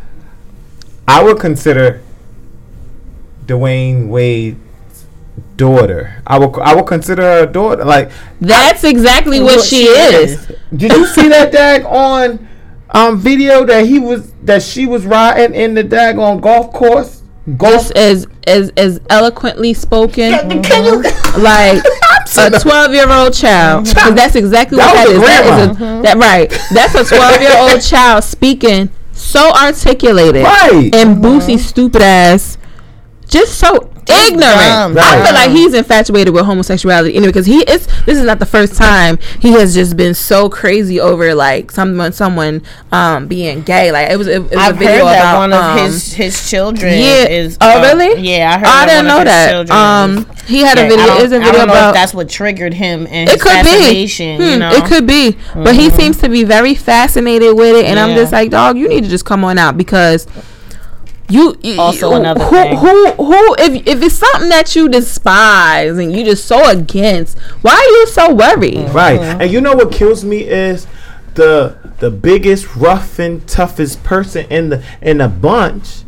i 1.07 1.21
would 1.23 1.39
consider 1.39 2.01
dwyane 3.45 4.07
wade's 4.09 4.57
daughter 5.59 6.21
i 6.25 6.37
will 6.39 6.51
i 6.61 6.73
would 6.73 6.87
consider 6.87 7.21
her 7.21 7.43
a 7.43 7.51
daughter 7.59 7.83
like 7.85 8.09
That's 8.41 8.83
exactly 8.83 9.39
what, 9.41 9.57
What 9.57 9.65
she, 9.65 9.83
she 9.83 9.87
is. 9.87 10.47
Did 10.75 10.91
you 10.93 11.05
see 11.05 11.27
that 11.29 11.51
dag 11.51 11.83
on 11.85 12.47
um 12.91 13.19
video 13.19 13.65
that 13.65 13.85
he 13.85 13.99
was 13.99 14.31
that 14.43 14.61
she 14.63 14.85
was 14.87 15.05
riding 15.05 15.53
in 15.53 15.73
the 15.75 15.83
dag 15.83 16.17
on 16.17 16.39
golf 16.39 16.71
course? 16.73 17.21
Golf 17.57 17.73
Just 17.73 17.91
as 17.97 18.27
as 18.47 18.71
as 18.77 19.01
eloquently 19.09 19.73
spoken. 19.73 20.61
Can 20.63 20.85
you? 20.85 21.01
like 21.41 21.83
a 22.37 22.59
12 22.59 22.93
year 22.93 23.09
old 23.09 23.33
child 23.33 23.85
'Cause 23.95 24.13
that's 24.15 24.35
exactly 24.35 24.77
That 24.77 24.93
what 24.93 24.95
that 24.95 25.07
was 25.07 25.17
is 25.17 25.23
a 25.23 25.25
that 25.25 25.43
is 25.71 25.77
grandma. 25.77 25.99
a, 25.99 26.03
that 26.03 26.17
right 26.17 26.49
that's 26.73 26.95
a 26.95 27.03
12 27.03 27.41
year 27.41 27.55
old 27.57 27.81
child 27.93 28.23
speaking 28.23 28.89
so 29.13 29.51
articulated 29.51 30.43
Right. 30.43 30.89
and 30.95 31.17
Boosie 31.23 31.57
stupid 31.59 32.01
ass 32.01 32.57
just 33.27 33.57
so 33.59 33.89
ignorant. 34.09 34.97
I 34.97 35.23
feel 35.25 35.33
like 35.33 35.51
he's 35.51 35.73
infatuated 35.73 36.33
with 36.33 36.45
homosexuality 36.45 37.15
anyway 37.15 37.27
because 37.29 37.45
he 37.45 37.59
is. 37.59 37.87
This 38.05 38.17
is 38.17 38.23
not 38.25 38.39
the 38.39 38.45
first 38.45 38.75
time 38.75 39.17
he 39.39 39.51
has 39.53 39.73
just 39.73 39.95
been 39.97 40.13
so 40.13 40.49
crazy 40.49 40.99
over 40.99 41.35
like 41.35 41.71
someone 41.71 42.11
someone 42.13 42.61
um 42.91 43.27
being 43.27 43.61
gay. 43.61 43.91
Like 43.91 44.09
it 44.09 44.17
was, 44.17 44.27
it, 44.27 44.41
was 44.43 44.53
I've 44.53 44.75
a 44.75 44.79
video 44.79 45.05
heard 45.05 45.13
that 45.13 45.19
about 45.21 45.37
one 45.39 45.53
of 45.53 45.59
um, 45.59 45.77
his 45.79 46.13
his 46.13 46.49
children 46.49 46.93
yeah. 46.93 47.27
is. 47.27 47.57
oh 47.61 47.79
uh, 47.79 47.81
really? 47.81 48.21
Yeah, 48.21 48.51
I 48.55 48.57
heard. 48.59 48.67
Oh, 48.67 48.71
I 48.71 48.85
didn't 48.85 49.07
know 49.07 49.17
his 49.19 49.25
that. 49.25 49.69
Um, 49.69 50.35
he 50.47 50.61
had 50.61 50.77
Yeah, 50.77 50.85
a 50.85 50.89
video. 50.89 51.05
Is 51.23 51.31
a 51.31 51.35
I 51.35 51.39
video 51.39 51.51
don't 51.51 51.67
know 51.67 51.73
about 51.73 51.89
if 51.89 51.93
that's 51.95 52.13
what 52.13 52.29
triggered 52.29 52.73
him 52.73 53.05
and 53.09 53.29
it 53.29 53.33
his 53.33 53.43
could 53.43 53.63
be. 53.63 53.69
fascination. 53.69 54.37
Hmm, 54.37 54.43
You 54.47 54.57
know, 54.59 54.71
It 54.71 54.85
could 54.85 55.05
be. 55.05 55.37
But 55.53 55.75
he 55.75 55.89
seems 55.91 56.17
to 56.17 56.29
be 56.29 56.43
very 56.43 56.73
fascinated 56.75 57.55
with 57.55 57.75
it. 57.75 57.85
And 57.85 57.99
I'm 57.99 58.15
just 58.15 58.31
like, 58.31 58.49
dog, 58.49 58.77
you 58.77 58.87
need 58.87 59.03
to 59.03 59.09
just 59.09 59.25
come 59.25 59.43
on 59.43 59.57
out 59.57 59.77
because 59.77 60.25
you, 61.29 61.57
you 61.61 61.79
Also 61.79 62.09
you- 62.11 62.15
another 62.17 62.43
who, 62.43 62.49
thing. 62.55 62.77
who 62.77 63.11
who 63.13 63.55
if 63.59 63.87
if 63.87 64.01
it's 64.03 64.15
something 64.15 64.49
that 64.49 64.75
you 64.75 64.89
despise 64.89 65.97
and 65.97 66.11
you 66.15 66.23
just 66.25 66.45
so 66.45 66.67
against, 66.69 67.37
why 67.61 67.73
are 67.73 67.91
you 67.99 68.07
so 68.07 68.33
worried? 68.33 68.73
Mm-hmm. 68.75 68.95
Right. 68.95 69.19
And 69.19 69.51
you 69.51 69.61
know 69.61 69.73
what 69.75 69.91
kills 69.91 70.23
me 70.25 70.47
is 70.47 70.87
the 71.35 71.77
the 71.99 72.09
biggest 72.09 72.75
rough 72.75 73.19
and 73.19 73.47
toughest 73.47 74.03
person 74.03 74.45
in 74.49 74.69
the 74.69 74.83
in 75.01 75.19
the 75.19 75.27
bunch. 75.27 76.03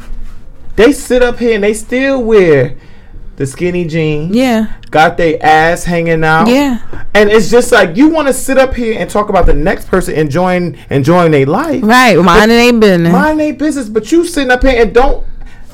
They 0.75 0.91
sit 0.93 1.21
up 1.21 1.39
here 1.39 1.55
and 1.55 1.63
they 1.63 1.73
still 1.73 2.23
wear 2.23 2.75
the 3.41 3.47
skinny 3.47 3.85
jeans. 3.85 4.35
Yeah. 4.35 4.71
Got 4.91 5.17
their 5.17 5.43
ass 5.43 5.83
hanging 5.83 6.23
out. 6.23 6.47
Yeah. 6.47 6.79
And 7.15 7.29
it's 7.31 7.49
just 7.49 7.71
like 7.71 7.97
you 7.97 8.09
want 8.09 8.27
to 8.27 8.33
sit 8.33 8.59
up 8.59 8.75
here 8.75 8.99
and 8.99 9.09
talk 9.09 9.29
about 9.29 9.47
the 9.47 9.53
next 9.53 9.87
person 9.87 10.13
enjoying 10.13 10.77
enjoying 10.91 11.31
their 11.31 11.47
life. 11.47 11.83
Right. 11.83 12.15
Minding 12.17 12.57
their 12.57 12.79
business. 12.79 13.11
Mind 13.11 13.39
their 13.39 13.53
business, 13.53 13.89
but 13.89 14.11
you 14.11 14.25
sitting 14.27 14.51
up 14.51 14.61
here 14.61 14.79
and 14.79 14.93
don't 14.93 15.25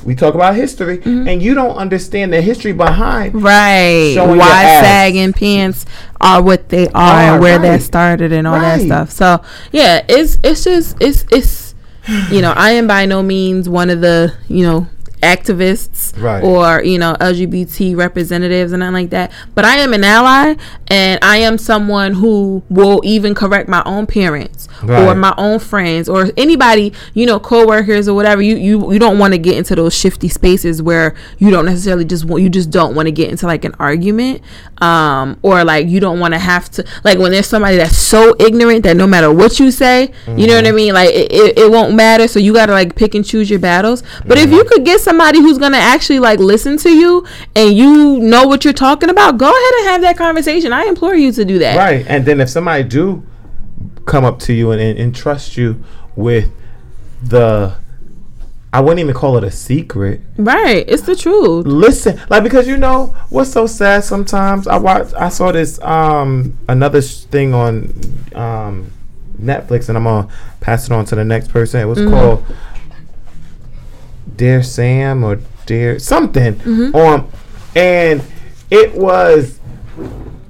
we 0.02 0.14
talk 0.14 0.34
about 0.34 0.54
history 0.54 0.98
Mm-hmm. 0.98 1.28
and 1.28 1.42
you 1.42 1.52
don't 1.54 1.76
understand 1.76 2.32
the 2.32 2.40
history 2.40 2.72
behind 2.72 3.34
Right. 3.34 4.14
Why 4.16 4.80
sagging 4.80 5.34
pants 5.34 5.84
are 6.20 6.42
what 6.42 6.70
they 6.70 6.88
are 6.88 6.94
Are, 6.94 7.32
and 7.34 7.42
where 7.42 7.58
that 7.58 7.82
started 7.82 8.32
and 8.32 8.46
all 8.46 8.58
that 8.58 8.80
stuff. 8.80 9.10
So 9.10 9.42
yeah, 9.72 10.06
it's 10.08 10.38
it's 10.42 10.64
just 10.64 10.96
it's 11.00 11.26
it's 11.30 11.68
you 12.30 12.40
know, 12.40 12.52
I 12.52 12.70
am 12.70 12.86
by 12.86 13.04
no 13.04 13.22
means 13.22 13.68
one 13.68 13.90
of 13.90 14.00
the, 14.00 14.34
you 14.48 14.64
know, 14.64 14.86
activists 15.22 16.18
Right. 16.20 16.42
or, 16.42 16.82
you 16.82 16.98
know, 16.98 17.14
LGBT 17.20 17.96
representatives 17.96 18.72
and 18.72 18.80
nothing 18.80 18.94
like 18.94 19.10
that. 19.10 19.32
But 19.54 19.64
I 19.64 19.76
am 19.76 19.92
an 19.92 20.04
ally 20.04 20.54
and 20.88 21.18
I 21.22 21.38
am 21.38 21.58
someone 21.58 22.14
who 22.14 22.62
will 22.68 23.00
even 23.04 23.34
correct 23.34 23.68
my 23.68 23.82
own 23.84 24.06
parents 24.06 24.68
or 24.82 25.14
my 25.14 25.34
own 25.36 25.58
friends 25.58 26.08
or 26.08 26.30
anybody, 26.36 26.92
you 27.14 27.26
know, 27.26 27.38
coworkers 27.40 28.08
or 28.08 28.14
whatever. 28.14 28.42
You 28.42 28.56
you, 28.56 28.92
you 28.92 28.98
don't 28.98 29.18
want 29.18 29.34
to 29.34 29.38
get 29.38 29.56
into 29.56 29.74
those 29.74 29.94
shifty 29.94 30.28
spaces 30.28 30.82
where 30.82 31.14
you 31.38 31.50
don't 31.50 31.66
necessarily 31.66 32.04
just 32.04 32.24
want 32.24 32.42
you 32.42 32.48
just 32.48 32.70
don't 32.70 32.94
want 32.94 33.06
to 33.06 33.12
get 33.12 33.30
into 33.30 33.46
like 33.46 33.64
an 33.64 33.74
argument. 33.78 34.42
Um, 34.80 35.38
or 35.42 35.64
like 35.64 35.88
you 35.88 35.98
don't 35.98 36.20
want 36.20 36.34
to 36.34 36.38
have 36.38 36.70
to 36.70 36.84
like 37.02 37.18
when 37.18 37.32
there's 37.32 37.46
somebody 37.46 37.76
that's 37.76 37.96
so 37.96 38.36
ignorant 38.38 38.84
that 38.84 38.96
no 38.96 39.06
matter 39.06 39.32
what 39.32 39.58
you 39.58 39.70
say, 39.70 40.12
you 40.28 40.46
know 40.46 40.54
what 40.54 40.66
I 40.66 40.72
mean? 40.72 40.94
Like 40.94 41.10
it, 41.10 41.32
it, 41.32 41.58
it 41.58 41.70
won't 41.70 41.94
matter. 41.94 42.28
So 42.28 42.38
you 42.38 42.52
gotta 42.52 42.72
like 42.72 42.94
pick 42.94 43.14
and 43.14 43.24
choose 43.24 43.50
your 43.50 43.58
battles. 43.58 44.02
But 44.26 44.38
if 44.38 44.50
you 44.50 44.64
could 44.64 44.84
get 44.84 45.00
somebody 45.00 45.40
who's 45.40 45.58
gonna 45.58 45.78
actually 45.78 46.20
like 46.20 46.38
listen 46.38 46.76
to 46.78 46.90
you 46.90 47.26
and 47.56 47.76
you 47.76 48.18
know 48.20 48.46
what 48.46 48.64
you're 48.64 48.72
talking 48.72 49.10
about, 49.10 49.38
go 49.38 49.46
ahead 49.46 49.72
and 49.80 49.88
have 49.88 50.00
that 50.02 50.16
conversation. 50.16 50.72
I 50.72 50.84
implore 50.84 51.14
you 51.14 51.32
to 51.32 51.44
do 51.44 51.58
that. 51.58 51.76
Right. 51.76 52.06
And 52.06 52.24
then 52.24 52.40
if 52.40 52.48
somebody 52.48 52.84
do 52.84 53.24
come 54.08 54.24
up 54.24 54.38
to 54.40 54.52
you 54.52 54.72
and, 54.72 54.80
and, 54.80 54.98
and 54.98 55.14
trust 55.14 55.56
you 55.56 55.84
with 56.16 56.50
the 57.22 57.76
I 58.72 58.80
wouldn't 58.80 59.00
even 59.00 59.14
call 59.14 59.38
it 59.38 59.44
a 59.44 59.50
secret. 59.50 60.20
Right. 60.36 60.84
It's 60.86 61.02
the 61.02 61.16
truth. 61.16 61.66
Listen, 61.66 62.20
like 62.28 62.42
because 62.42 62.68
you 62.68 62.76
know 62.76 63.16
what's 63.30 63.50
so 63.52 63.66
sad 63.66 64.04
sometimes. 64.04 64.66
I 64.66 64.76
watched 64.76 65.14
I 65.14 65.28
saw 65.30 65.52
this 65.52 65.80
um 65.82 66.58
another 66.68 67.00
sh- 67.00 67.20
thing 67.24 67.54
on 67.54 67.92
um 68.34 68.90
Netflix 69.40 69.88
and 69.88 69.96
I'm 69.96 70.04
gonna 70.04 70.28
pass 70.60 70.86
it 70.86 70.92
on 70.92 71.04
to 71.06 71.14
the 71.14 71.24
next 71.24 71.48
person. 71.50 71.80
It 71.80 71.86
was 71.86 71.98
called 72.10 72.44
Dear 74.36 74.62
Sam 74.62 75.24
or 75.24 75.40
Dear 75.66 75.98
something 75.98 76.60
on 76.94 77.30
and 77.74 78.22
it 78.70 78.94
was 78.94 79.57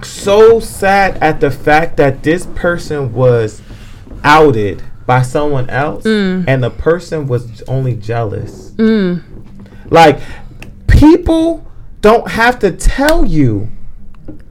so 0.02 0.60
sad 0.60 1.16
at 1.22 1.40
the 1.40 1.50
fact 1.50 1.96
that 1.96 2.22
this 2.22 2.46
person 2.54 3.12
was 3.12 3.62
outed 4.24 4.82
by 5.06 5.22
someone 5.22 5.68
else 5.70 6.04
mm. 6.04 6.44
and 6.46 6.62
the 6.62 6.70
person 6.70 7.26
was 7.26 7.62
only 7.62 7.94
jealous. 7.94 8.72
Mm. 8.72 9.22
Like 9.90 10.20
people 10.86 11.66
don't 12.00 12.28
have 12.30 12.58
to 12.60 12.70
tell 12.72 13.24
you 13.24 13.68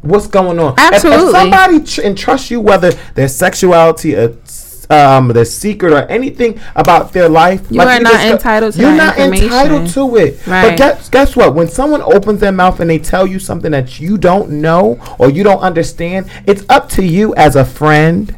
what's 0.02 0.28
going 0.28 0.60
on. 0.60 0.74
If- 0.74 0.80
If, 0.80 0.94
Absolutely. 0.96 1.32
somebody 1.32 1.80
tr- 1.84 2.02
entrusts 2.02 2.50
you 2.52 2.60
whether 2.60 2.92
their 3.16 3.28
sexuality, 3.28 4.16
s- 4.16 4.67
um, 4.90 5.30
their 5.30 5.46
secret, 5.46 5.92
or 5.94 6.04
anything 6.08 6.60
about 6.76 7.12
their 7.14 7.28
life, 7.30 7.62
You 7.70 7.82
are 7.82 7.86
we 7.88 8.00
not 8.00 8.12
discuss- 8.14 8.32
entitled 8.32 8.74
to 8.74 8.80
You're 8.82 8.92
not 8.96 9.18
entitled 9.18 9.90
to 9.90 10.16
it. 10.16 10.40
But 10.46 10.78
guess 10.78 11.10
guess 11.10 11.36
what? 11.36 11.54
When 11.56 11.68
someone 11.68 12.02
opens 12.02 12.40
their 12.40 12.52
mouth 12.52 12.80
and 12.80 12.90
they 12.90 13.00
tell 13.00 13.28
you 13.28 13.40
something 13.40 13.72
that 13.72 14.00
you 14.00 14.18
don't 14.18 14.50
know 14.50 15.00
or 15.18 15.30
you 15.30 15.44
don't 15.44 15.60
understand, 15.62 16.30
it's 16.46 16.64
up 16.70 16.90
to 16.90 17.04
you 17.06 17.36
as 17.36 17.56
a 17.56 17.66
friend. 17.66 18.36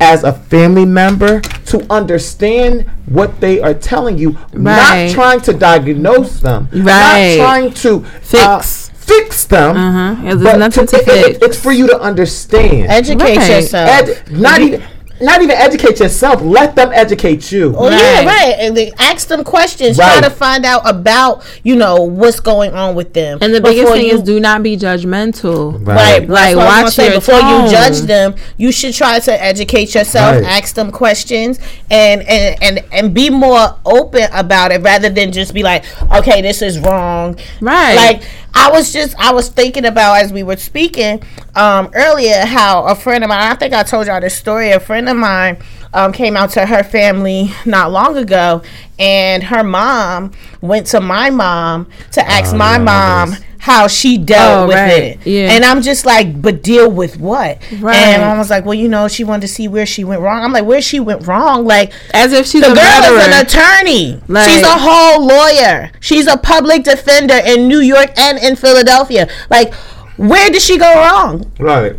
As 0.00 0.22
a 0.22 0.32
family 0.32 0.84
member, 0.84 1.40
to 1.66 1.84
understand 1.90 2.88
what 3.06 3.40
they 3.40 3.60
are 3.60 3.74
telling 3.74 4.16
you, 4.16 4.38
Right. 4.52 5.06
not 5.06 5.14
trying 5.14 5.40
to 5.40 5.52
diagnose 5.52 6.38
them, 6.38 6.68
Right. 6.72 7.38
not 7.38 7.44
trying 7.44 7.72
to 7.72 8.04
Fix. 8.22 8.44
uh, 8.44 8.58
fix 8.94 9.44
them. 9.46 9.76
Uh-huh. 9.76 10.22
Yeah, 10.22 10.34
there's 10.34 10.42
but 10.44 10.58
nothing 10.60 10.86
to 10.86 10.96
it- 10.98 11.08
it- 11.08 11.24
fix. 11.26 11.38
it's 11.46 11.56
for 11.58 11.72
you 11.72 11.88
to 11.88 11.98
understand. 12.00 12.86
educate 12.88 13.36
Right. 13.38 13.50
yourself. 13.50 13.88
Ed- 13.90 14.22
not 14.30 14.60
even, 14.60 14.82
not 15.20 15.42
even 15.42 15.56
educate 15.56 15.98
yourself. 16.00 16.40
Let 16.42 16.76
them 16.76 16.90
educate 16.92 17.50
you. 17.52 17.74
Oh 17.76 17.88
yeah, 17.90 18.18
Right. 18.18 18.26
right. 18.26 18.54
And 18.58 18.76
they 18.76 18.92
ask 18.98 19.28
them 19.28 19.44
questions. 19.44 19.98
Right. 19.98 20.18
Try 20.18 20.28
to 20.28 20.34
find 20.34 20.64
out 20.64 20.82
about 20.88 21.42
you 21.62 21.76
know 21.76 22.02
what's 22.02 22.40
going 22.40 22.74
on 22.74 22.94
with 22.94 23.14
them. 23.14 23.38
And 23.40 23.54
the 23.54 23.60
biggest 23.60 23.92
thing 23.92 24.06
you- 24.06 24.14
is 24.16 24.22
do 24.22 24.38
not 24.40 24.62
be 24.62 24.76
judgmental. 24.76 25.74
Right, 25.86 26.28
Like, 26.28 26.28
that's 26.28 26.28
what 26.28 26.38
I 26.38 26.54
was 26.54 26.56
watch 26.56 26.80
gonna 26.80 26.90
say. 26.90 27.04
your 27.06 27.14
before 27.16 27.40
tone. 27.40 27.64
you 27.64 27.70
judge 27.70 28.00
them. 28.02 28.34
You 28.56 28.72
should 28.72 28.94
try 28.94 29.18
to 29.18 29.42
educate 29.44 29.94
yourself, 29.94 30.36
Right. 30.36 30.62
ask 30.62 30.74
them 30.74 30.90
questions, 30.90 31.58
and 31.90 32.22
and 32.22 32.56
and 32.62 32.84
and 32.92 33.14
be 33.14 33.30
more 33.30 33.74
open 33.84 34.28
about 34.32 34.72
it 34.72 34.82
rather 34.82 35.08
than 35.10 35.32
just 35.32 35.54
be 35.54 35.62
like, 35.62 35.84
okay, 36.12 36.42
this 36.42 36.62
is 36.62 36.78
wrong. 36.78 37.36
Right. 37.60 37.94
Like 37.96 38.22
I 38.58 38.70
was 38.72 38.92
just 38.92 39.14
I 39.18 39.32
was 39.32 39.48
thinking 39.48 39.84
about 39.84 40.14
as 40.14 40.32
we 40.32 40.42
were 40.42 40.56
speaking 40.56 41.22
um, 41.54 41.90
earlier 41.94 42.44
how 42.44 42.84
a 42.86 42.94
friend 42.94 43.22
of 43.22 43.28
mine. 43.28 43.40
I 43.40 43.54
think 43.54 43.72
I 43.72 43.84
told 43.84 44.06
y'all 44.08 44.20
this 44.20 44.36
story. 44.36 44.70
A 44.70 44.80
friend 44.80 45.08
of 45.08 45.16
mine 45.16 45.58
um, 45.94 46.12
came 46.12 46.36
out 46.36 46.50
to 46.50 46.66
her 46.66 46.82
family 46.82 47.50
not 47.64 47.92
long 47.92 48.16
ago, 48.16 48.62
and 48.98 49.44
her 49.44 49.62
mom 49.62 50.32
went 50.60 50.86
to 50.88 51.00
my 51.00 51.30
mom 51.30 51.88
to 52.12 52.28
ask 52.28 52.52
Oh, 52.52 52.58
my 52.58 52.72
yeah, 52.78 52.78
mom. 52.78 53.34
How 53.58 53.86
she 53.88 54.16
dealt 54.18 54.64
Oh, 54.64 54.66
with 54.68 54.76
right. 54.76 55.02
it. 55.02 55.26
Yeah. 55.26 55.50
And 55.52 55.64
I'm 55.64 55.82
just 55.82 56.06
like, 56.06 56.40
but 56.40 56.62
deal 56.62 56.90
with 56.90 57.18
what? 57.18 57.58
Right. 57.80 57.96
And 57.96 58.22
I 58.22 58.38
was 58.38 58.50
like, 58.50 58.64
well, 58.64 58.74
you 58.74 58.88
know, 58.88 59.08
she 59.08 59.24
wanted 59.24 59.42
to 59.42 59.48
see 59.48 59.66
where 59.68 59.84
she 59.84 60.04
went 60.04 60.20
wrong. 60.22 60.42
I'm 60.44 60.52
like, 60.52 60.64
where 60.64 60.80
she 60.80 61.00
went 61.00 61.26
wrong? 61.26 61.64
Like, 61.64 61.92
As 62.14 62.32
if 62.32 62.46
she's 62.46 62.62
the 62.62 62.72
a 62.72 62.74
girl 62.74 63.00
murderer. 63.00 63.18
is 63.18 63.26
an 63.26 63.46
attorney. 63.46 64.22
Like- 64.28 64.48
She's 64.48 64.62
a 64.62 64.78
whole 64.78 65.26
lawyer. 65.26 65.90
She's 66.00 66.26
a 66.26 66.36
public 66.36 66.84
defender 66.84 67.38
in 67.44 67.68
New 67.68 67.80
York 67.80 68.10
and 68.16 68.38
in 68.38 68.54
Philadelphia. 68.56 69.28
Like, 69.50 69.74
where 70.16 70.50
did 70.50 70.62
she 70.62 70.78
go 70.78 70.94
wrong? 70.94 71.50
Right. 71.58 71.96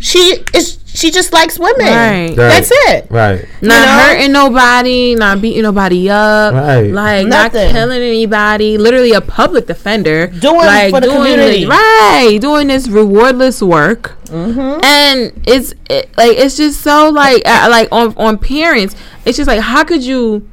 She 0.00 0.44
is. 0.54 0.78
She 0.86 1.10
just 1.12 1.32
likes 1.32 1.58
women. 1.60 1.86
Right. 1.86 2.34
That's 2.34 2.70
it. 2.72 3.06
Right. 3.10 3.44
not 3.62 3.86
know? 3.86 4.02
hurting 4.02 4.32
nobody, 4.32 5.14
not 5.14 5.40
beating 5.40 5.62
nobody 5.62 6.10
up, 6.10 6.54
Right. 6.54 6.90
like 6.90 7.26
Nothing. 7.26 7.60
not 7.66 7.72
killing 7.72 8.02
anybody. 8.02 8.78
Literally 8.78 9.12
a 9.12 9.20
public 9.20 9.66
defender, 9.66 10.26
Doing 10.28 10.56
like 10.56 10.90
for 10.92 11.00
the 11.00 11.06
community. 11.08 11.66
right? 11.66 12.38
Doing 12.40 12.66
this 12.68 12.88
rewardless 12.88 13.62
work, 13.62 14.16
Mm-hmm. 14.28 14.84
and 14.84 15.32
it's 15.46 15.72
it, 15.88 16.10
like 16.18 16.36
it's 16.36 16.56
just 16.56 16.80
so 16.80 17.10
like 17.10 17.42
uh, 17.46 17.68
like 17.70 17.88
on 17.92 18.14
on 18.16 18.38
parents. 18.38 18.96
It's 19.24 19.36
just 19.36 19.46
like 19.46 19.60
how 19.60 19.84
could 19.84 20.02
you 20.04 20.48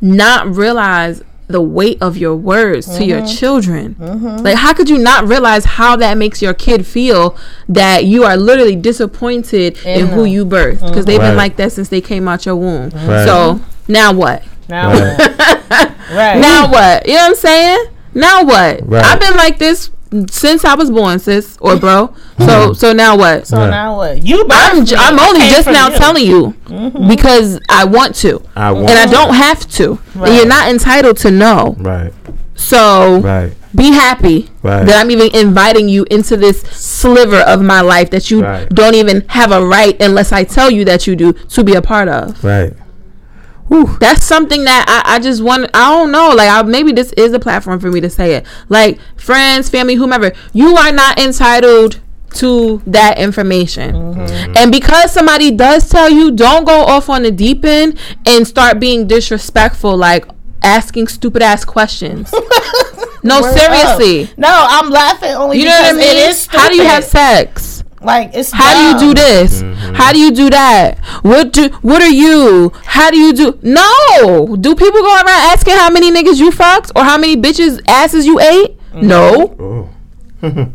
not 0.00 0.54
realize 0.54 1.22
the 1.48 1.60
weight 1.60 1.96
of 2.00 2.16
your 2.16 2.34
words 2.34 2.86
to 2.98 3.04
your 3.04 3.20
Mm-hmm. 3.20 3.36
children. 3.36 3.96
Like, 4.42 4.56
how 4.56 4.72
could 4.74 4.88
you 4.88 4.98
not 4.98 5.26
realize 5.28 5.64
how 5.64 5.94
that 5.96 6.18
makes 6.18 6.42
your 6.42 6.54
kid 6.54 6.84
feel 6.86 7.36
that 7.68 8.04
you 8.04 8.24
are 8.24 8.36
literally 8.36 8.74
disappointed 8.76 9.78
in, 9.84 10.00
In 10.00 10.06
who 10.08 10.24
you 10.24 10.44
birthed? 10.44 10.86
Because 10.86 11.04
they've 11.06 11.18
Right. 11.20 11.28
been 11.28 11.36
like 11.36 11.56
that 11.56 11.72
since 11.72 11.88
they 11.88 12.00
came 12.00 12.26
out 12.28 12.44
your 12.46 12.56
womb. 12.56 12.90
Right. 12.90 13.24
So 13.24 13.60
now 13.88 14.12
what? 14.12 14.42
Now, 14.68 14.88
Right. 14.90 15.18
right. 16.10 16.38
Now 16.40 16.68
what? 16.70 17.06
You 17.06 17.14
know 17.14 17.20
what 17.20 17.28
I'm 17.30 17.34
saying? 17.36 17.86
Now 18.14 18.42
what? 18.44 18.80
Right. 18.88 19.04
I've 19.04 19.20
been 19.20 19.36
like 19.36 19.58
this 19.58 19.90
since 20.30 20.64
I 20.64 20.74
was 20.74 20.90
born, 20.90 21.18
sis 21.18 21.56
or 21.60 21.76
bro. 21.76 22.14
So 22.38 22.68
hmm. 22.68 22.72
so 22.74 22.92
now 22.92 23.16
what? 23.16 23.46
so 23.46 23.56
Right. 23.58 23.70
now 23.70 23.96
what? 23.96 24.24
You. 24.24 24.46
I'm 24.50 24.80
birthed 24.82 24.86
j- 24.88 24.96
me. 24.96 25.00
I'm 25.02 25.18
only 25.18 25.40
just 25.48 25.66
now 25.66 25.88
you. 25.90 25.96
telling 25.96 26.26
you 26.26 26.54
mm-hmm. 26.66 27.08
because 27.08 27.58
I 27.68 27.84
want 27.84 28.14
to, 28.16 28.42
I 28.54 28.72
want 28.72 28.90
and 28.90 28.98
I 28.98 29.06
don't 29.10 29.34
have 29.34 29.66
to. 29.72 29.98
And 30.14 30.34
you're 30.36 30.46
not 30.46 30.68
entitled 30.68 31.16
to 31.18 31.30
know. 31.30 31.74
Right. 31.78 32.12
So 32.54 33.20
Right. 33.20 33.52
be 33.74 33.92
happy 33.92 34.48
Right. 34.62 34.84
that 34.86 34.96
I'm 35.00 35.10
even 35.10 35.34
inviting 35.34 35.88
you 35.88 36.04
into 36.10 36.36
this 36.36 36.60
sliver 36.62 37.40
of 37.40 37.62
my 37.62 37.80
life 37.80 38.10
that 38.10 38.30
you 38.30 38.42
Right. 38.42 38.68
don't 38.68 38.94
even 38.94 39.24
have 39.28 39.50
a 39.52 39.64
right 39.64 40.00
unless 40.00 40.30
I 40.32 40.44
tell 40.44 40.70
you 40.70 40.84
that 40.84 41.06
you 41.06 41.16
do 41.16 41.32
to 41.32 41.64
be 41.64 41.74
a 41.74 41.82
part 41.82 42.08
of. 42.08 42.42
Right. 42.44 42.72
That's 44.00 44.24
something 44.24 44.64
that 44.64 44.84
I, 44.88 45.16
I 45.16 45.18
just 45.18 45.42
want. 45.42 45.70
I 45.74 45.90
don't 45.90 46.12
know. 46.12 46.30
Like, 46.30 46.48
I, 46.48 46.62
maybe 46.62 46.92
this 46.92 47.12
is 47.14 47.32
a 47.32 47.38
platform 47.38 47.80
for 47.80 47.90
me 47.90 48.00
to 48.00 48.10
say 48.10 48.34
it. 48.34 48.46
Like, 48.68 48.98
friends, 49.16 49.68
family, 49.68 49.94
whomever, 49.94 50.32
you 50.52 50.76
are 50.76 50.92
not 50.92 51.18
entitled 51.18 52.00
to 52.34 52.82
that 52.86 53.18
information. 53.18 53.94
Mm-hmm. 53.94 54.52
And 54.56 54.70
because 54.72 55.12
somebody 55.12 55.50
does 55.50 55.88
tell 55.88 56.10
you, 56.10 56.30
don't 56.32 56.64
go 56.64 56.80
off 56.84 57.08
on 57.08 57.22
the 57.22 57.30
deep 57.30 57.64
end 57.64 57.98
and 58.26 58.46
start 58.46 58.78
being 58.78 59.06
disrespectful, 59.06 59.96
like 59.96 60.26
asking 60.62 61.08
stupid 61.08 61.42
ass 61.42 61.64
questions. 61.64 62.32
no, 63.22 63.40
Word 63.40 63.58
seriously. 63.58 64.24
up. 64.24 64.38
No, 64.38 64.48
I'm 64.50 64.90
laughing 64.90 65.30
only 65.30 65.58
You 65.58 65.64
know 65.64 65.70
what 65.70 65.84
I 65.84 65.92
because 65.92 66.06
mean? 66.14 66.16
it 66.16 66.28
is 66.28 66.46
How 66.46 66.68
do 66.68 66.76
you 66.76 66.84
have 66.84 67.04
sex? 67.04 67.75
Like 68.06 68.30
it's 68.34 68.50
How 68.52 68.72
do 68.74 68.80
you 69.06 69.12
do 69.12 69.14
dumb. 69.14 69.24
this? 69.24 69.62
Mm-hmm. 69.62 69.94
How 69.94 70.12
do 70.12 70.18
you 70.18 70.30
do 70.30 70.48
that? 70.50 70.98
What 71.22 71.52
do 71.52 71.68
what 71.82 72.00
are 72.02 72.08
you? 72.10 72.72
How 72.84 73.10
do 73.10 73.18
you 73.18 73.32
do 73.32 73.58
No. 73.62 74.56
Do 74.58 74.74
people 74.74 75.02
go 75.02 75.14
around 75.14 75.28
asking 75.28 75.74
how 75.74 75.90
many 75.90 76.10
niggas 76.10 76.38
you 76.38 76.50
fucked 76.52 76.92
or 76.96 77.04
how 77.04 77.18
many 77.18 77.36
bitches 77.36 77.80
asses 77.88 78.24
you 78.26 78.40
ate? 78.40 78.78
Mm-hmm. 78.92 79.06
No. 79.06 79.56
Oh. 79.60 79.90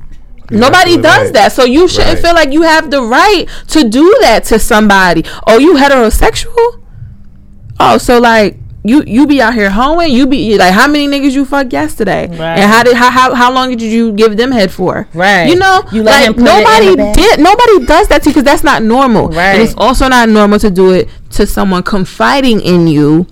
Nobody 0.53 0.95
Exactly 0.95 1.01
does 1.01 1.23
right. 1.27 1.33
that. 1.33 1.51
So 1.53 1.63
you 1.63 1.87
shouldn't 1.87 2.15
Right. 2.15 2.21
feel 2.23 2.33
like 2.35 2.51
you 2.51 2.63
have 2.63 2.91
the 2.91 3.01
right 3.01 3.45
to 3.69 3.87
do 3.87 4.17
that 4.21 4.43
to 4.45 4.59
somebody. 4.59 5.23
Oh, 5.47 5.57
you 5.57 5.75
heterosexual? 5.75 6.83
Oh, 7.79 7.97
so 7.97 8.19
like 8.19 8.57
you 8.83 9.03
you 9.05 9.27
be 9.27 9.41
out 9.41 9.53
here 9.53 9.69
hoeing? 9.69 10.11
You 10.11 10.27
be 10.27 10.57
like 10.57 10.73
how 10.73 10.87
many 10.87 11.07
niggas 11.07 11.31
you 11.31 11.45
fucked 11.45 11.71
yesterday? 11.71 12.27
Right. 12.27 12.59
And 12.59 12.71
how 12.71 12.83
did 12.83 12.95
how, 12.95 13.11
how 13.11 13.33
how 13.35 13.53
long 13.53 13.69
did 13.69 13.81
you 13.81 14.11
give 14.13 14.37
them 14.37 14.51
head 14.51 14.71
for? 14.71 15.07
Right. 15.13 15.45
You 15.45 15.55
know, 15.55 15.83
You 15.91 16.03
let 16.03 16.19
like 16.19 16.27
him 16.27 16.33
put 16.33 16.43
it 16.43 16.49
in 16.49 16.63
nobody 16.63 16.95
the 16.95 17.13
did 17.13 17.39
nobody 17.39 17.85
does 17.85 18.07
that 18.07 18.23
to 18.23 18.29
you 18.29 18.33
because 18.33 18.43
that's 18.43 18.63
not 18.63 18.83
normal. 18.83 19.29
Right. 19.29 19.53
And 19.53 19.61
it's 19.61 19.75
also 19.77 20.07
not 20.07 20.29
normal 20.29 20.59
to 20.59 20.71
do 20.71 20.91
it 20.91 21.09
to 21.31 21.45
someone 21.45 21.83
confiding 21.83 22.61
in 22.61 22.87
you 22.87 23.27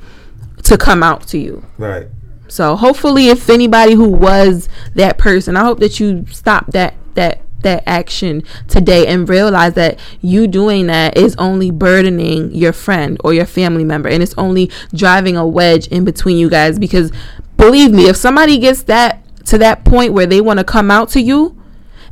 to 0.64 0.78
come 0.78 1.02
out 1.02 1.28
to 1.28 1.40
you. 1.40 1.66
Right. 1.78 2.08
So 2.48 2.76
hopefully, 2.76 3.30
if 3.30 3.50
anybody 3.50 3.94
who 3.94 4.10
was 4.10 4.70
that 4.96 5.18
person, 5.18 5.56
I 5.56 5.64
hope 5.64 5.80
that 5.80 6.00
you 6.00 6.26
stop 6.32 6.68
that 6.72 6.96
that 7.16 7.42
that 7.62 7.84
action 7.86 8.44
today 8.68 9.08
and 9.08 9.28
realize 9.28 9.74
that 9.74 10.00
you 10.22 10.48
doing 10.48 10.88
that 10.88 11.18
is 11.18 11.36
only 11.38 11.72
burdening 11.72 12.52
your 12.54 12.74
friend 12.74 13.20
or 13.24 13.34
your 13.34 13.46
family 13.46 13.84
member, 13.84 14.10
and 14.10 14.24
it's 14.24 14.36
only 14.38 14.70
driving 14.94 15.38
a 15.38 15.46
wedge 15.46 15.88
in 15.88 16.06
between 16.06 16.38
you 16.38 16.50
guys. 16.50 16.80
Because 16.80 17.12
believe 17.58 17.92
me, 17.92 18.10
if 18.10 18.16
somebody 18.16 18.58
gets 18.58 18.84
that 18.84 19.24
to 19.46 19.58
that 19.58 19.84
point 19.84 20.14
where 20.14 20.26
they 20.26 20.42
want 20.42 20.60
to 20.60 20.64
come 20.64 20.92
out 20.92 21.10
to 21.10 21.22
you 21.22 21.56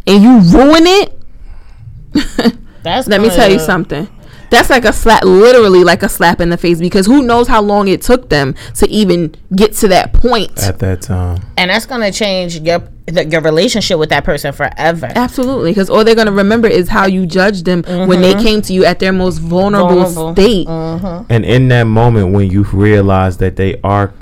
and 0.06 0.24
you 0.24 0.40
ruin 0.58 0.86
it, 0.86 1.14
That's 2.84 3.08
let 3.08 3.22
me 3.22 3.30
tell 3.30 3.52
you 3.52 3.60
something. 3.60 4.08
That's 4.50 4.70
like 4.70 4.86
a 4.86 4.94
slap, 4.94 5.24
literally 5.24 5.84
like 5.84 6.04
a 6.04 6.10
slap 6.10 6.40
in 6.42 6.50
the 6.50 6.58
face 6.58 6.80
because 6.80 7.06
who 7.06 7.24
knows 7.24 7.48
how 7.48 7.62
long 7.62 7.88
it 7.88 8.02
took 8.02 8.30
them 8.30 8.56
to 8.76 8.88
even 8.90 9.36
get 9.56 9.74
to 9.74 9.88
that 9.90 10.14
point. 10.14 10.58
At 10.64 10.80
that 10.80 11.02
time. 11.02 11.42
and 11.58 11.70
that's 11.70 11.86
gonna 11.86 12.12
change 12.12 12.60
your 12.60 12.84
the, 13.08 13.26
your 13.26 13.42
relationship 13.42 13.98
with 14.00 14.10
that 14.10 14.24
person 14.26 14.52
forever. 14.54 15.10
Absolutely, 15.16 15.72
because 15.72 15.90
all 15.90 16.04
they're 16.04 16.16
gonna 16.16 16.32
remember 16.32 16.68
is 16.68 16.90
how 16.90 17.06
you 17.08 17.26
judged 17.26 17.66
them 17.66 17.84
when 18.08 18.22
they 18.22 18.34
mm-hmm. 18.34 18.42
came 18.44 18.62
to 18.64 18.74
you 18.74 18.86
at 18.86 19.00
their 19.00 19.14
most 19.14 19.38
vulnerable, 19.40 20.04
Vulnerable. 20.04 20.34
state. 20.34 20.68
Mm-hmm. 20.68 21.32
And 21.32 21.46
in 21.46 21.68
that 21.70 21.84
moment 21.84 22.34
when 22.34 22.50
you 22.50 22.64
realize 22.64 23.38
that 23.38 23.56
they 23.56 23.80
are 23.82 24.14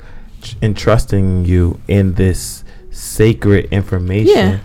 entrusting 0.62 1.44
you 1.44 1.80
in 1.88 2.14
this 2.14 2.64
sacred 2.90 3.66
information, 3.72 4.36
Yeah. 4.36 4.58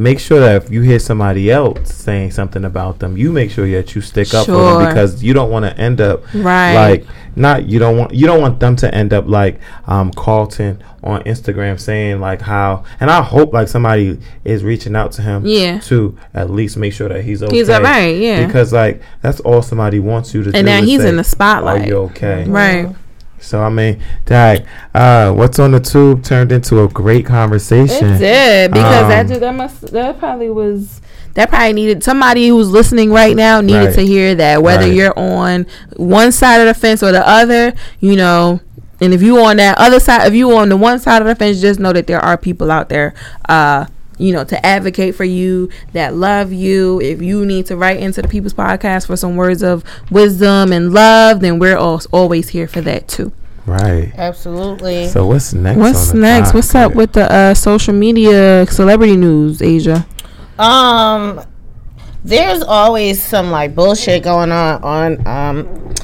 Make 0.00 0.18
sure 0.18 0.40
that 0.40 0.56
if 0.62 0.70
you 0.70 0.80
hear 0.80 0.98
somebody 0.98 1.50
else 1.50 1.94
saying 1.94 2.30
something 2.30 2.64
about 2.64 2.98
them, 3.00 3.16
you 3.16 3.32
make 3.32 3.50
sure 3.50 3.70
that 3.70 3.94
you 3.94 4.00
stick 4.00 4.32
up 4.34 4.46
for 4.46 4.52
them 4.52 4.88
because 4.88 5.22
you 5.22 5.32
don't 5.34 5.50
want 5.50 5.64
to 5.66 5.76
end 5.78 6.00
up 6.00 6.22
Right. 6.34 6.74
like 6.74 7.06
not 7.36 7.68
you 7.68 7.78
don't 7.78 7.96
want 7.96 8.12
you 8.12 8.26
don't 8.26 8.40
want 8.40 8.58
them 8.58 8.74
to 8.76 8.92
end 8.92 9.12
up 9.12 9.24
like 9.28 9.60
um 9.86 10.10
Carlton 10.12 10.82
on 11.04 11.22
Instagram 11.24 11.78
saying 11.78 12.18
like 12.20 12.40
how 12.40 12.82
and 12.98 13.10
I 13.10 13.22
hope 13.22 13.52
like 13.52 13.68
somebody 13.68 14.18
is 14.44 14.64
reaching 14.64 14.96
out 14.96 15.12
to 15.12 15.22
him 15.22 15.44
Yeah. 15.46 15.78
to 15.80 16.18
at 16.34 16.50
least 16.50 16.76
make 16.76 16.92
sure 16.92 17.08
that 17.08 17.22
he's 17.22 17.42
okay. 17.42 17.54
He's 17.56 17.70
alright, 17.70 18.16
yeah. 18.16 18.44
Because 18.46 18.72
like 18.72 19.02
that's 19.22 19.40
all 19.40 19.62
somebody 19.62 20.00
wants 20.00 20.34
you 20.34 20.42
to 20.42 20.50
do. 20.50 20.56
And 20.58 20.66
now 20.66 20.82
he's 20.82 21.02
say, 21.02 21.08
in 21.08 21.16
the 21.16 21.24
spotlight. 21.24 21.82
Are 21.82 21.86
you 21.86 21.96
okay? 22.10 22.44
Right. 22.48 22.88
So 23.40 23.62
I 23.62 23.68
mean, 23.70 24.00
Dag, 24.26 24.66
uh, 24.94 25.32
what's 25.32 25.58
on 25.58 25.72
the 25.72 25.80
tube 25.80 26.22
turned 26.22 26.52
into 26.52 26.82
a 26.82 26.88
great 26.88 27.24
conversation. 27.26 28.12
It 28.14 28.18
did 28.18 28.70
because 28.72 29.08
that 29.08 29.20
Um, 29.22 29.28
just, 29.28 29.40
that 29.40 29.54
must 29.54 29.92
that 29.92 30.18
probably 30.18 30.50
was 30.50 31.00
that 31.34 31.48
probably 31.48 31.72
needed 31.72 32.02
somebody 32.02 32.48
who's 32.48 32.68
listening 32.70 33.12
right 33.12 33.36
now 33.36 33.60
needed 33.60 33.86
Right. 33.86 33.94
to 33.94 34.02
hear 34.06 34.34
that 34.34 34.62
whether 34.62 34.82
Right. 34.84 34.92
you're 34.94 35.18
on 35.18 35.66
one 35.96 36.32
side 36.32 36.60
of 36.60 36.66
the 36.66 36.74
fence 36.74 37.02
or 37.02 37.12
the 37.12 37.26
other, 37.26 37.72
you 38.00 38.16
know. 38.16 38.60
And 39.02 39.14
if 39.14 39.22
you 39.22 39.42
on 39.42 39.56
that 39.56 39.78
other 39.78 39.98
side, 40.00 40.26
if 40.26 40.34
you 40.34 40.54
on 40.54 40.68
the 40.68 40.76
one 40.76 40.98
side 40.98 41.22
of 41.22 41.28
the 41.28 41.34
fence, 41.34 41.60
just 41.60 41.80
know 41.80 41.92
that 41.94 42.06
there 42.06 42.20
are 42.20 42.36
people 42.36 42.70
out 42.70 42.90
there, 42.90 43.14
uh, 43.48 43.86
you 44.20 44.32
know, 44.32 44.44
to 44.44 44.66
advocate 44.66 45.14
for 45.14 45.24
you 45.24 45.70
that 45.92 46.14
love 46.14 46.52
you. 46.52 47.00
If 47.00 47.22
you 47.22 47.44
need 47.46 47.66
to 47.66 47.76
write 47.76 47.98
into 47.98 48.22
the 48.22 48.28
People's 48.28 48.54
Podcast 48.54 49.06
for 49.06 49.16
some 49.16 49.36
words 49.36 49.62
of 49.62 49.82
wisdom 50.10 50.72
and 50.72 50.92
love, 50.92 51.40
then 51.40 51.58
we're 51.58 51.76
al- 51.76 52.02
always 52.12 52.50
here 52.50 52.68
for 52.68 52.80
that 52.82 53.08
too. 53.08 53.32
Right. 53.66 54.12
Absolutely. 54.16 55.08
So 55.08 55.26
what's 55.26 55.52
next? 55.52 55.78
What's 55.78 56.10
on 56.10 56.16
the 56.16 56.22
next? 56.22 56.54
What's 56.54 56.74
up 56.74 56.94
with 56.94 57.12
the 57.12 57.30
uh, 57.30 57.54
social 57.54 57.94
media 57.94 58.66
celebrity 58.68 59.16
news, 59.16 59.62
Asia? 59.62 60.06
Um, 60.58 61.40
there's 62.24 62.62
always 62.62 63.22
some 63.22 63.50
like 63.50 63.74
bullshit 63.74 64.22
going 64.22 64.52
on 64.52 64.82
on 64.82 65.26
um 65.26 65.94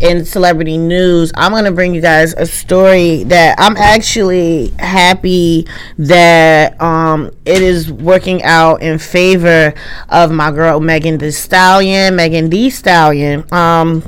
in 0.00 0.24
celebrity 0.24 0.78
news. 0.78 1.32
I'm 1.34 1.52
gonna 1.52 1.72
bring 1.72 1.94
you 1.94 2.00
guys 2.00 2.34
a 2.34 2.46
story 2.46 3.24
that 3.24 3.56
I'm 3.58 3.76
actually 3.76 4.68
happy 4.78 5.66
that 5.98 6.80
um 6.80 7.30
it 7.44 7.62
is 7.62 7.90
working 7.90 8.42
out 8.42 8.82
in 8.82 8.98
favor 8.98 9.74
of 10.08 10.30
my 10.30 10.50
girl 10.50 10.80
Megan 10.80 11.18
Thee 11.18 11.30
Stallion. 11.30 12.16
Megan 12.16 12.50
Thee 12.50 12.70
Stallion. 12.70 13.44
Um. 13.52 14.02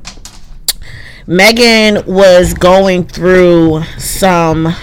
Megan 1.30 2.06
was 2.06 2.54
going 2.54 3.04
through 3.04 3.82
some 3.98 4.74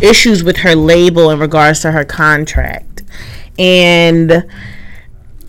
issues 0.00 0.42
with 0.42 0.56
her 0.56 0.74
label 0.74 1.30
in 1.30 1.38
regards 1.38 1.80
to 1.80 1.92
her 1.92 2.02
contract. 2.02 3.02
And 3.58 4.46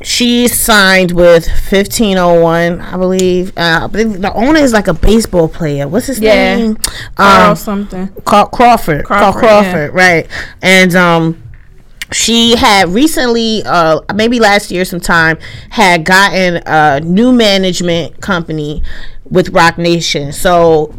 she 0.03 0.47
signed 0.47 1.11
with 1.11 1.47
1501, 1.47 2.81
I 2.81 2.97
believe. 2.97 3.57
Uh, 3.57 3.81
I 3.83 3.87
believe 3.87 4.21
the 4.21 4.33
owner 4.33 4.59
is 4.59 4.73
like 4.73 4.87
a 4.87 4.93
baseball 4.93 5.47
player. 5.47 5.87
What's 5.87 6.07
his 6.07 6.19
Yeah. 6.19 6.55
name? 6.57 6.77
Oh, 7.17 7.49
Um, 7.51 7.55
something. 7.55 8.09
Ca- 8.25 8.45
Crawford. 8.47 9.05
Crawford, 9.05 9.05
Crawford, 9.05 9.39
Crawford 9.41 9.93
right. 9.93 10.27
And 10.61 10.95
um 10.95 11.41
she 12.11 12.55
had 12.55 12.89
recently 12.89 13.63
uh 13.65 13.99
maybe 14.13 14.39
last 14.39 14.69
year 14.69 14.85
sometime 14.85 15.37
had 15.69 16.03
gotten 16.05 16.61
a 16.65 16.99
new 16.99 17.31
management 17.31 18.21
company 18.21 18.83
with 19.29 19.49
Roc 19.49 19.77
Nation. 19.77 20.31
So 20.31 20.93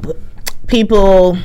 people 0.67 1.39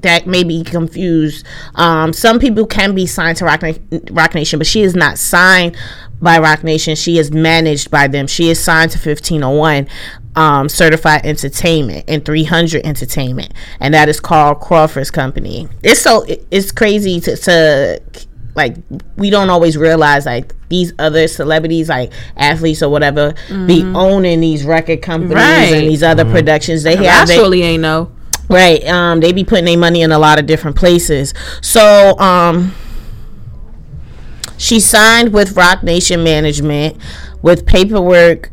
that 0.00 0.26
may 0.28 0.44
be 0.44 0.62
confused. 0.62 1.44
Um, 1.74 2.12
some 2.12 2.38
people 2.38 2.66
can 2.66 2.94
be 2.94 3.04
signed 3.04 3.36
to 3.38 3.44
Rock, 3.44 3.62
Na- 3.62 3.72
Roc 4.12 4.32
Nation, 4.34 4.58
but 4.60 4.66
she 4.66 4.82
is 4.82 4.94
not 4.94 5.18
signed 5.18 5.76
by 6.20 6.38
Roc 6.38 6.64
Nation. 6.64 6.96
She 6.96 7.18
is 7.18 7.30
managed 7.30 7.90
by 7.90 8.08
them. 8.08 8.26
She 8.26 8.50
is 8.50 8.62
signed 8.62 8.90
to 8.92 8.98
1501 8.98 9.88
um, 10.36 10.68
Certified 10.68 11.24
Entertainment 11.24 12.04
and 12.08 12.24
300 12.24 12.84
Entertainment, 12.86 13.52
and 13.80 13.92
that 13.94 14.08
is 14.08 14.20
called 14.20 14.60
Crawford's 14.60 15.10
Company. 15.10 15.68
It's 15.82 16.00
so 16.00 16.24
it's 16.50 16.70
crazy 16.72 17.20
to, 17.20 17.36
to 17.36 18.00
like 18.54 18.76
we 19.16 19.30
don't 19.30 19.50
always 19.50 19.76
realize 19.76 20.26
like 20.26 20.54
these 20.68 20.92
other 20.98 21.28
celebrities 21.28 21.88
like 21.88 22.12
athletes 22.36 22.82
or 22.82 22.90
whatever 22.90 23.34
be 23.66 23.82
owning 23.94 24.40
these 24.40 24.64
record 24.64 25.00
companies 25.00 25.34
Right. 25.36 25.72
and 25.74 25.88
these 25.88 26.02
other 26.02 26.24
productions 26.24 26.82
they 26.82 26.96
have 26.96 27.28
they, 27.28 27.34
Actually, 27.34 27.62
ain't 27.62 27.82
no. 27.82 28.10
Right. 28.48 28.84
Um, 28.86 29.20
they 29.20 29.32
be 29.32 29.44
putting 29.44 29.66
their 29.66 29.78
money 29.78 30.02
in 30.02 30.10
a 30.10 30.18
lot 30.18 30.38
of 30.38 30.46
different 30.46 30.74
places. 30.76 31.34
So, 31.60 32.18
um, 32.18 32.74
she 34.58 34.80
signed 34.80 35.32
with 35.32 35.56
Roc 35.56 35.82
Nation 35.82 36.22
Management 36.22 36.96
with 37.40 37.64
paperwork 37.64 38.50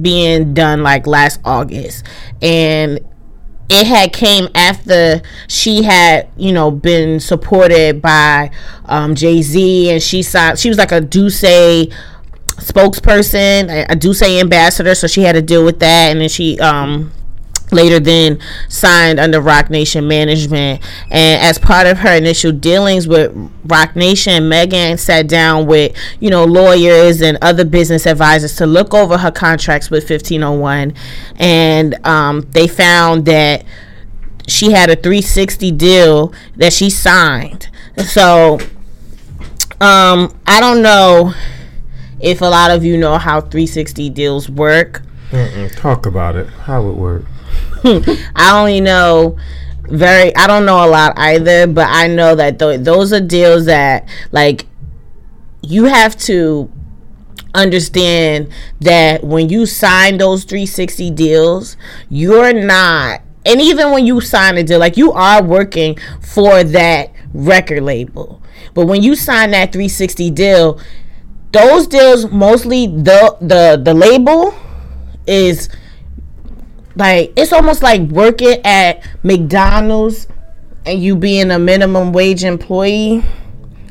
being 0.00 0.54
done 0.54 0.82
like 0.82 1.06
last 1.06 1.40
August. 1.44 2.04
And 2.40 3.00
it 3.68 3.86
had 3.86 4.12
came 4.12 4.48
after 4.54 5.22
she 5.48 5.82
had, 5.82 6.28
you 6.36 6.52
know, 6.52 6.70
been 6.70 7.18
supported 7.18 8.02
by 8.02 8.50
um, 8.84 9.14
Jay 9.14 9.42
Z, 9.42 9.90
and 9.90 10.02
she 10.02 10.22
signed. 10.22 10.58
She 10.58 10.68
was 10.68 10.78
like 10.78 10.92
a 10.92 11.00
Duce 11.00 11.42
spokesperson, 12.58 13.70
a, 13.70 13.86
a 13.90 13.96
Duce 13.96 14.22
ambassador, 14.22 14.94
so 14.94 15.06
she 15.06 15.22
had 15.22 15.32
to 15.32 15.42
deal 15.42 15.64
with 15.64 15.80
that. 15.80 16.10
And 16.10 16.20
then 16.20 16.28
she 16.28 16.60
um, 16.60 17.10
later 17.74 18.00
then 18.00 18.38
signed 18.68 19.20
under 19.20 19.40
Roc 19.40 19.68
Nation 19.68 20.08
management. 20.08 20.82
And 21.10 21.42
as 21.42 21.58
part 21.58 21.86
of 21.86 21.98
her 21.98 22.14
initial 22.14 22.52
dealings 22.52 23.06
with 23.06 23.34
Roc 23.66 23.94
Nation, 23.96 24.48
Megan 24.48 24.96
sat 24.96 25.26
down 25.28 25.66
with, 25.66 25.94
you 26.20 26.30
know, 26.30 26.44
lawyers 26.44 27.20
and 27.20 27.36
other 27.42 27.64
business 27.64 28.06
advisors 28.06 28.56
to 28.56 28.66
look 28.66 28.94
over 28.94 29.18
her 29.18 29.30
contracts 29.30 29.90
with 29.90 30.08
1501. 30.08 30.94
And 31.36 32.06
um, 32.06 32.42
they 32.52 32.68
found 32.68 33.26
that 33.26 33.64
she 34.46 34.72
had 34.72 34.90
a 34.90 34.96
360 34.96 35.70
deal 35.72 36.32
that 36.56 36.72
she 36.72 36.90
signed. 36.90 37.68
So 38.06 38.58
um, 39.80 40.34
I 40.46 40.60
don't 40.60 40.82
know 40.82 41.34
if 42.20 42.40
a 42.40 42.46
lot 42.46 42.70
of 42.70 42.84
you 42.84 42.96
know 42.96 43.18
how 43.18 43.40
360 43.40 44.10
deals 44.10 44.48
work. 44.48 45.02
Mm-mm, 45.30 45.74
talk 45.76 46.06
about 46.06 46.36
it. 46.36 46.48
How 46.48 46.88
it 46.88 46.94
work? 46.94 47.24
I 48.34 48.58
only 48.58 48.80
know 48.80 49.36
very 49.88 50.34
I 50.34 50.46
don't 50.46 50.64
know 50.66 50.84
a 50.84 50.88
lot 50.88 51.14
either, 51.16 51.66
but 51.66 51.88
I 51.90 52.08
know 52.08 52.34
that 52.34 52.58
th- 52.58 52.80
those 52.80 53.12
are 53.12 53.20
deals 53.20 53.66
that 53.66 54.08
like 54.32 54.66
you 55.62 55.84
have 55.84 56.16
to 56.18 56.70
understand 57.54 58.52
that 58.80 59.22
when 59.22 59.48
you 59.48 59.66
sign 59.66 60.18
those 60.18 60.44
360 60.44 61.10
deals, 61.10 61.76
you're 62.08 62.52
not 62.52 63.20
and 63.46 63.60
even 63.60 63.90
when 63.90 64.06
you 64.06 64.20
sign 64.20 64.56
a 64.56 64.62
deal, 64.62 64.78
like 64.78 64.96
you 64.96 65.12
are 65.12 65.42
working 65.42 65.98
for 66.20 66.64
that 66.64 67.12
record 67.34 67.82
label. 67.82 68.42
But 68.72 68.86
when 68.86 69.02
you 69.02 69.14
sign 69.14 69.50
that 69.50 69.72
360 69.72 70.30
deal, 70.30 70.80
those 71.52 71.86
deals 71.86 72.30
mostly 72.30 72.86
the 72.86 73.36
the 73.40 73.80
the 73.82 73.94
label 73.94 74.54
is 75.26 75.68
like 76.96 77.32
it's 77.36 77.52
almost 77.52 77.82
like 77.82 78.00
working 78.02 78.60
at 78.64 79.06
McDonald's 79.22 80.28
and 80.86 81.02
you 81.02 81.16
being 81.16 81.50
a 81.50 81.58
minimum 81.58 82.12
wage 82.12 82.44
employee. 82.44 83.24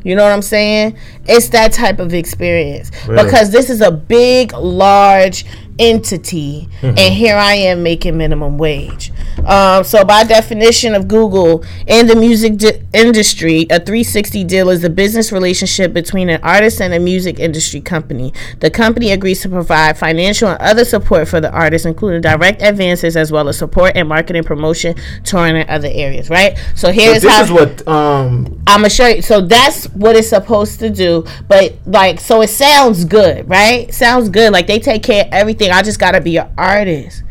You 0.03 0.15
know 0.15 0.23
what 0.23 0.33
I'm 0.33 0.41
saying? 0.41 0.97
It's 1.25 1.49
that 1.49 1.71
type 1.71 1.99
of 1.99 2.13
experience 2.13 2.91
Really? 3.07 3.23
because 3.23 3.51
this 3.51 3.69
is 3.69 3.79
a 3.79 3.89
big, 3.89 4.51
large 4.53 5.45
entity, 5.79 6.67
mm-hmm. 6.81 6.97
and 6.97 7.13
here 7.13 7.37
I 7.37 7.53
am 7.53 7.83
making 7.83 8.17
minimum 8.17 8.57
wage. 8.57 9.13
Um, 9.45 9.83
so, 9.83 10.03
by 10.05 10.23
definition 10.23 10.95
of 10.95 11.07
Google 11.07 11.63
in 11.87 12.07
the 12.07 12.15
music 12.15 12.57
di- 12.57 12.81
industry, 12.93 13.67
a 13.69 13.79
360 13.79 14.43
deal 14.45 14.69
is 14.69 14.83
a 14.83 14.89
business 14.89 15.31
relationship 15.31 15.93
between 15.93 16.29
an 16.29 16.39
artist 16.43 16.79
and 16.81 16.93
a 16.93 16.99
music 16.99 17.39
industry 17.39 17.81
company. 17.81 18.33
The 18.59 18.69
company 18.69 19.11
agrees 19.11 19.41
to 19.41 19.49
provide 19.49 19.97
financial 19.97 20.49
and 20.49 20.61
other 20.61 20.85
support 20.85 21.27
for 21.27 21.41
the 21.41 21.51
artist, 21.51 21.85
including 21.85 22.21
direct 22.21 22.61
advances 22.61 23.17
as 23.17 23.31
well 23.31 23.49
as 23.49 23.57
support 23.57 23.93
and 23.95 24.07
marketing, 24.07 24.43
promotion, 24.43 24.95
touring, 25.23 25.57
and 25.57 25.69
other 25.69 25.89
areas. 25.91 26.29
Right. 26.29 26.57
So 26.75 26.87
So 26.87 26.91
here's 26.91 27.21
this 27.21 27.31
how 27.31 27.43
is 27.43 27.51
what 27.51 27.87
um 27.87 28.61
I'm 28.67 28.79
gonna 28.79 28.89
show 28.89 29.07
you. 29.07 29.21
So 29.21 29.41
that's 29.41 29.85
what 29.93 30.15
it's 30.15 30.29
supposed 30.29 30.79
to 30.79 30.89
do. 30.89 31.25
But 31.47 31.75
like, 31.85 32.19
so 32.19 32.41
it 32.41 32.49
sounds 32.49 33.05
good, 33.05 33.49
right? 33.49 33.93
Sounds 33.93 34.29
good. 34.29 34.51
Like 34.51 34.67
they 34.67 34.79
take 34.79 35.03
care 35.03 35.25
of 35.25 35.31
everything. 35.31 35.71
I 35.71 35.81
just 35.81 35.99
gotta 35.99 36.21
be 36.21 36.37
an 36.37 36.49
artist. 36.57 37.23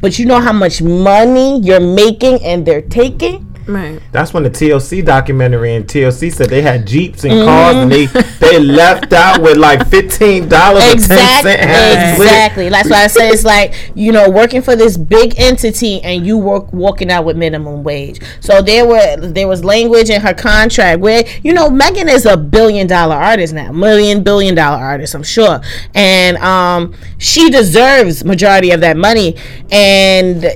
But 0.00 0.18
you 0.18 0.26
know 0.26 0.40
how 0.40 0.52
much 0.52 0.80
money 0.80 1.58
you're 1.60 1.80
making 1.80 2.44
and 2.44 2.64
they're 2.64 2.82
taking. 2.82 3.47
Right. 3.68 4.00
that's 4.12 4.32
when 4.32 4.42
the 4.42 4.50
TLC 4.50 5.04
documentary 5.04 5.74
and 5.74 5.84
TLC 5.86 6.32
said 6.32 6.48
they 6.48 6.62
had 6.62 6.86
jeeps 6.86 7.24
and 7.24 7.32
Mm-hmm. 7.34 7.46
cars 7.46 7.76
and 7.76 7.92
they 7.92 8.06
they 8.40 8.58
left 8.58 9.12
out 9.12 9.42
with 9.42 9.56
like 9.58 9.86
fifteen 9.88 10.48
dollars 10.48 10.92
Exactly. 10.94 11.52
Exactly. 11.52 12.68
That's 12.70 12.88
why 12.90 13.04
I 13.04 13.06
say 13.08 13.28
it's 13.28 13.44
like 13.44 13.74
you 13.94 14.10
know 14.12 14.28
working 14.30 14.62
for 14.62 14.74
this 14.74 14.96
big 14.96 15.34
entity 15.38 16.00
and 16.02 16.26
you 16.26 16.38
work 16.38 16.72
walking 16.72 17.10
out 17.10 17.24
with 17.24 17.36
minimum 17.36 17.82
wage. 17.84 18.20
So 18.40 18.62
there 18.62 18.86
were 18.86 19.16
there 19.18 19.46
was 19.46 19.64
language 19.64 20.08
in 20.10 20.20
her 20.22 20.34
contract 20.34 21.00
where 21.00 21.24
you 21.42 21.52
know 21.52 21.68
Megan 21.70 22.08
is 22.08 22.24
a 22.26 22.36
billion 22.36 22.86
dollar 22.86 23.16
artist 23.16 23.52
now, 23.54 23.70
million 23.72 24.22
billion 24.22 24.54
dollar 24.54 24.82
artist, 24.82 25.14
I'm 25.14 25.22
sure, 25.22 25.60
and 25.94 26.36
um 26.38 26.94
she 27.18 27.50
deserves 27.50 28.24
majority 28.24 28.70
of 28.70 28.80
that 28.80 28.96
money 28.96 29.36
and 29.70 30.46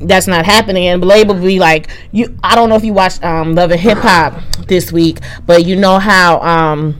that's 0.00 0.26
not 0.26 0.44
happening 0.44 0.86
and 0.86 1.04
label 1.04 1.34
be 1.34 1.58
like 1.58 1.88
you 2.12 2.36
i 2.44 2.54
don't 2.54 2.68
know 2.68 2.76
if 2.76 2.84
you 2.84 2.92
watched 2.92 3.22
um 3.24 3.54
love 3.54 3.70
and 3.70 3.80
hip 3.80 3.98
hop 3.98 4.40
this 4.68 4.92
week 4.92 5.18
but 5.46 5.64
you 5.64 5.74
know 5.74 5.98
how 5.98 6.40
um 6.40 6.98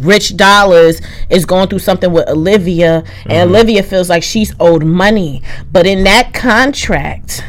Rich 0.00 0.36
Dollaz 0.36 1.04
is 1.30 1.44
going 1.46 1.68
through 1.68 1.78
something 1.78 2.12
with 2.12 2.28
Olivia, 2.28 3.04
and 3.26 3.48
Olivia 3.48 3.82
feels 3.82 4.10
like 4.10 4.22
she's 4.22 4.52
owed 4.58 4.84
money. 4.84 5.40
But 5.70 5.86
in 5.86 6.04
that 6.04 6.34
contract 6.34 7.44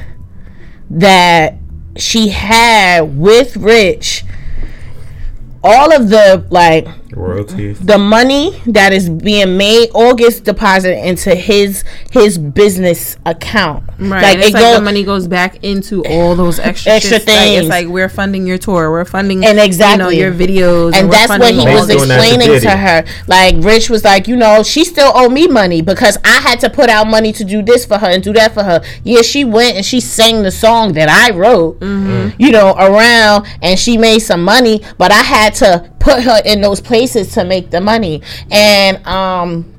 that 0.90 1.56
she 1.98 2.30
had 2.30 3.18
with 3.18 3.58
Rich, 3.58 4.24
all 5.64 5.92
of 5.92 6.10
the 6.10 6.46
like 6.52 6.88
Royalties. 7.16 7.80
the 7.80 7.98
money 7.98 8.62
that 8.68 8.94
is 8.94 9.10
being 9.10 9.58
made 9.58 9.90
all 9.94 10.14
gets 10.14 10.40
deposited 10.40 10.98
into 11.08 11.34
his 11.36 11.84
his 12.12 12.38
business 12.38 13.18
account. 13.26 13.84
Right. 13.98 14.22
Like 14.22 14.38
it's 14.40 14.48
it 14.50 14.54
like 14.54 14.62
goes 14.64 14.76
the 14.78 14.82
money 14.84 15.04
goes 15.04 15.28
back 15.28 15.64
into 15.64 16.04
all 16.06 16.36
those 16.36 16.60
extra 16.60 16.94
Extra 16.94 17.18
shits. 17.18 17.28
Like, 17.28 17.38
things. 17.38 17.60
it's 17.62 17.70
like 17.70 17.88
we're 17.88 18.10
funding 18.10 18.46
your 18.46 18.58
tour. 18.58 18.92
We're 18.92 19.06
funding 19.06 19.46
And 19.46 19.52
you 19.54 19.56
know 19.60 19.64
exactly. 19.64 20.18
your 20.20 20.34
videos. 20.34 20.94
and 20.94 21.08
we're 21.08 21.14
that's 21.16 21.30
what 21.30 21.54
he 21.54 21.66
was 21.66 21.88
Based 21.88 22.02
on 22.02 22.08
that 22.10 22.18
explaining 22.20 22.48
to 22.48 22.60
Diddy. 22.60 22.68
her. 22.82 23.06
Like 23.28 23.56
Rich 23.60 23.90
was 23.90 24.04
like, 24.04 24.28
you 24.28 24.36
know, 24.36 24.64
she 24.64 24.84
still 24.84 25.12
owe 25.16 25.30
me 25.30 25.48
money 25.48 25.82
because 25.82 26.18
I 26.26 26.42
had 26.42 26.60
to 26.62 26.70
put 26.70 26.90
out 26.90 27.08
money 27.08 27.32
to 27.34 27.44
do 27.46 27.62
this 27.62 27.86
for 27.86 27.98
her 27.98 28.08
and 28.08 28.22
do 28.22 28.34
that 28.34 28.54
for 28.54 28.64
her. 28.64 28.84
Yeah, 29.04 29.22
she 29.22 29.46
went 29.46 29.78
and 29.78 29.86
she 29.86 30.00
sang 30.02 30.44
the 30.44 30.52
song 30.52 30.94
that 30.94 31.10
I 31.10 31.34
wrote, 31.36 31.80
Mm-hmm. 31.80 32.42
you 32.42 32.52
know, 32.52 32.74
around 32.78 33.48
and 33.62 33.80
she 33.80 33.98
made 33.98 34.20
some 34.20 34.44
money, 34.44 34.82
but 34.98 35.12
I 35.12 35.22
had 35.24 35.54
to 35.56 35.90
put 36.06 36.24
her 36.24 36.40
in 36.46 36.62
those 36.62 36.80
places 36.80 37.34
to 37.34 37.44
make 37.44 37.72
the 37.72 37.82
money. 37.82 38.22
And 38.52 39.06
um 39.08 39.75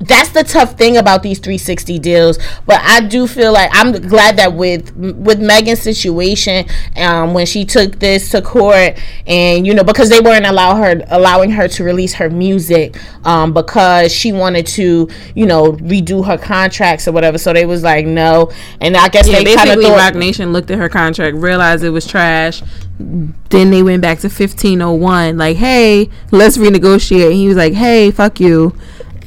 that's 0.00 0.30
the 0.30 0.42
tough 0.42 0.78
thing 0.78 0.96
about 0.96 1.22
these 1.22 1.38
360 1.38 1.98
deals 1.98 2.38
but 2.66 2.80
i 2.82 3.00
do 3.00 3.26
feel 3.26 3.52
like 3.52 3.68
i'm 3.72 3.92
glad 3.92 4.36
that 4.36 4.54
with 4.54 4.94
with 4.96 5.40
megan's 5.40 5.80
situation 5.82 6.66
um 6.96 7.34
when 7.34 7.44
she 7.44 7.64
took 7.64 7.98
this 7.98 8.30
to 8.30 8.40
court 8.40 8.98
and 9.26 9.66
you 9.66 9.74
know 9.74 9.84
because 9.84 10.08
they 10.08 10.20
weren't 10.20 10.46
allow 10.46 10.74
her 10.76 11.02
allowing 11.10 11.50
her 11.50 11.68
to 11.68 11.84
release 11.84 12.14
her 12.14 12.30
music 12.30 12.96
um 13.24 13.52
because 13.52 14.12
she 14.12 14.32
wanted 14.32 14.66
to 14.66 15.08
you 15.34 15.44
know 15.44 15.72
redo 15.72 16.24
her 16.26 16.38
contracts 16.38 17.06
or 17.06 17.12
whatever 17.12 17.36
so 17.36 17.52
they 17.52 17.66
was 17.66 17.82
like 17.82 18.06
no 18.06 18.50
and 18.80 18.96
i 18.96 19.08
guess 19.08 19.28
Yeah, 19.28 19.38
they 19.38 19.54
kind 19.54 19.70
of 19.70 19.76
basically, 19.76 19.96
Roc 19.96 20.14
Nation 20.14 20.52
looked 20.52 20.70
at 20.70 20.78
her 20.78 20.88
contract, 20.88 21.36
realized 21.36 21.84
it 21.84 21.90
was 21.90 22.06
trash. 22.06 22.62
Then 22.98 23.70
they 23.70 23.82
went 23.82 24.02
back 24.02 24.18
to 24.20 24.28
1501, 24.28 25.36
like, 25.38 25.56
hey, 25.56 26.08
let's 26.30 26.56
renegotiate. 26.56 27.26
And 27.26 27.34
he 27.34 27.48
was 27.48 27.56
like, 27.56 27.72
hey, 27.74 28.10
fuck 28.10 28.40
you. 28.40 28.74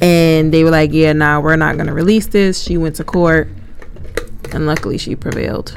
And 0.00 0.52
they 0.52 0.64
were 0.64 0.70
like, 0.70 0.92
yeah, 0.92 1.12
nah, 1.12 1.40
we're 1.40 1.56
not 1.56 1.76
going 1.76 1.86
to 1.86 1.94
release 1.94 2.26
this. 2.26 2.62
She 2.62 2.76
went 2.76 2.96
to 2.96 3.04
court. 3.04 3.48
And 4.52 4.66
luckily, 4.66 4.98
she 4.98 5.16
prevailed. 5.16 5.76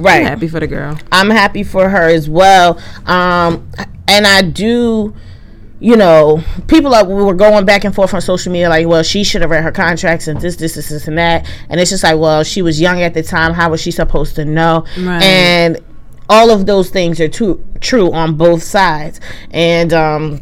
right 0.00 0.20
I'm 0.20 0.26
happy 0.26 0.48
for 0.48 0.60
the 0.60 0.66
girl. 0.66 0.98
I'm 1.12 1.30
happy 1.30 1.62
for 1.62 1.88
her 1.88 2.08
as 2.08 2.28
well. 2.28 2.80
Um, 3.06 3.68
and 4.08 4.26
I 4.26 4.42
do, 4.42 5.14
you 5.80 5.96
know, 5.96 6.42
people 6.66 6.94
are 6.94 7.04
we 7.04 7.14
were 7.14 7.34
going 7.34 7.64
back 7.64 7.84
and 7.84 7.94
forth 7.94 8.14
on 8.14 8.20
social 8.20 8.50
media 8.50 8.68
like, 8.68 8.86
well, 8.86 9.02
she 9.02 9.22
should 9.22 9.42
have 9.42 9.50
read 9.50 9.62
her 9.62 9.72
contracts 9.72 10.26
and 10.26 10.40
this, 10.40 10.56
this, 10.56 10.74
this, 10.74 10.88
this, 10.88 11.06
and 11.06 11.18
that. 11.18 11.48
And 11.68 11.78
it's 11.80 11.90
just 11.90 12.02
like, 12.02 12.18
well, 12.18 12.42
she 12.42 12.62
was 12.62 12.80
young 12.80 13.02
at 13.02 13.14
the 13.14 13.22
time. 13.22 13.52
How 13.52 13.70
was 13.70 13.80
she 13.80 13.90
supposed 13.90 14.34
to 14.36 14.44
know? 14.44 14.84
Right. 14.98 15.22
And 15.22 15.78
all 16.28 16.50
of 16.50 16.66
those 16.66 16.90
things 16.90 17.20
are 17.20 17.28
too, 17.28 17.64
true 17.80 18.12
on 18.12 18.36
both 18.36 18.62
sides. 18.62 19.20
And 19.50 19.92
um, 19.92 20.40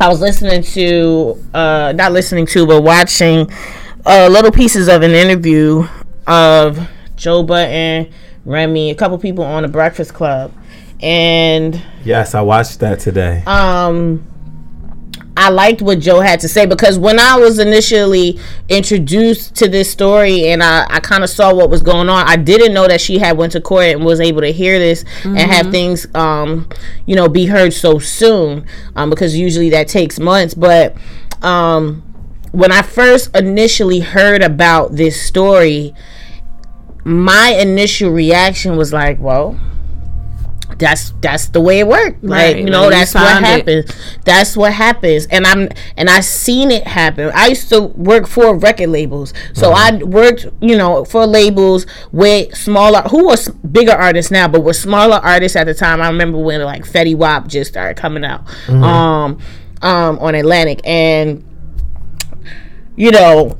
I 0.00 0.08
was 0.08 0.20
listening 0.20 0.62
to, 0.62 1.44
uh, 1.54 1.92
not 1.96 2.12
listening 2.12 2.46
to, 2.46 2.66
but 2.66 2.82
watching 2.82 3.50
uh, 4.06 4.28
little 4.30 4.52
pieces 4.52 4.88
of 4.88 5.02
an 5.02 5.10
interview 5.10 5.86
of 6.26 6.88
Joe 7.16 7.42
Budden, 7.42 8.12
Remy, 8.44 8.90
a 8.90 8.94
couple 8.94 9.18
people 9.18 9.42
on 9.44 9.62
the 9.64 9.68
Breakfast 9.68 10.14
Club, 10.14 10.52
and 11.00 11.82
Yes, 12.04 12.34
I 12.34 12.42
watched 12.42 12.78
that 12.80 13.00
today. 13.00 13.42
um, 13.46 14.24
I 15.38 15.50
liked 15.50 15.82
what 15.82 16.00
Joe 16.00 16.18
had 16.18 16.40
to 16.40 16.48
say 16.48 16.66
because 16.66 16.98
when 16.98 17.20
I 17.20 17.38
was 17.38 17.60
initially 17.60 18.40
introduced 18.68 19.54
to 19.56 19.68
this 19.68 19.88
story 19.88 20.48
and 20.48 20.64
I, 20.64 20.84
I 20.90 20.98
kind 20.98 21.22
of 21.22 21.30
saw 21.30 21.54
what 21.54 21.70
was 21.70 21.80
going 21.80 22.08
on, 22.08 22.26
I 22.26 22.34
didn't 22.34 22.74
know 22.74 22.88
that 22.88 23.00
she 23.00 23.18
had 23.18 23.36
went 23.36 23.52
to 23.52 23.60
court 23.60 23.84
and 23.84 24.04
was 24.04 24.20
able 24.20 24.40
to 24.40 24.50
hear 24.50 24.80
this 24.80 25.04
and 25.22 25.38
have 25.38 25.70
things, 25.70 26.12
um, 26.16 26.68
you 27.06 27.14
know, 27.14 27.28
be 27.28 27.46
heard 27.46 27.72
so 27.72 28.00
soon 28.00 28.66
um, 28.96 29.10
because 29.10 29.36
usually 29.36 29.70
that 29.70 29.86
takes 29.86 30.18
months. 30.18 30.54
But 30.54 30.96
um, 31.40 32.02
when 32.50 32.72
I 32.72 32.82
first 32.82 33.34
initially 33.36 34.00
heard 34.00 34.42
about 34.42 34.96
this 34.96 35.22
story, 35.22 35.94
my 37.04 37.50
initial 37.50 38.10
reaction 38.10 38.76
was 38.76 38.92
like, 38.92 39.20
well, 39.20 39.56
that's 40.78 41.12
that's 41.20 41.48
the 41.48 41.60
way 41.60 41.80
it 41.80 41.88
worked. 41.88 42.22
Like 42.22 42.54
Right, 42.54 42.64
you 42.64 42.70
know, 42.70 42.84
you 42.84 42.90
that's 42.90 43.14
what 43.14 43.26
signed 43.26 43.44
it. 43.44 43.48
happens. 43.48 44.18
That's 44.24 44.56
what 44.56 44.72
happens. 44.72 45.26
And 45.26 45.46
I'm 45.46 45.68
and 45.96 46.08
I 46.08 46.20
seen 46.20 46.70
it 46.70 46.86
happen. 46.86 47.30
I 47.34 47.48
used 47.48 47.68
to 47.70 47.80
work 47.82 48.26
for 48.26 48.54
record 48.56 48.88
labels, 48.90 49.34
so 49.54 49.72
I 49.72 49.96
worked 50.02 50.46
you 50.60 50.76
know 50.76 51.04
for 51.04 51.26
labels 51.26 51.86
with 52.12 52.56
smaller 52.56 53.02
who 53.02 53.24
was 53.26 53.48
bigger 53.48 53.92
artists 53.92 54.30
now, 54.30 54.48
but 54.48 54.60
were 54.62 54.72
smaller 54.72 55.16
artists 55.16 55.56
at 55.56 55.64
the 55.64 55.74
time. 55.74 56.00
I 56.00 56.08
remember 56.08 56.38
when 56.38 56.60
like 56.62 56.84
Fetty 56.84 57.14
Wap 57.16 57.46
just 57.48 57.70
started 57.70 57.96
coming 58.00 58.24
out 58.24 58.42
um 58.68 59.38
um 59.82 60.18
on 60.20 60.34
Atlantic 60.34 60.80
and 60.84 61.44
you 62.96 63.10
know 63.10 63.58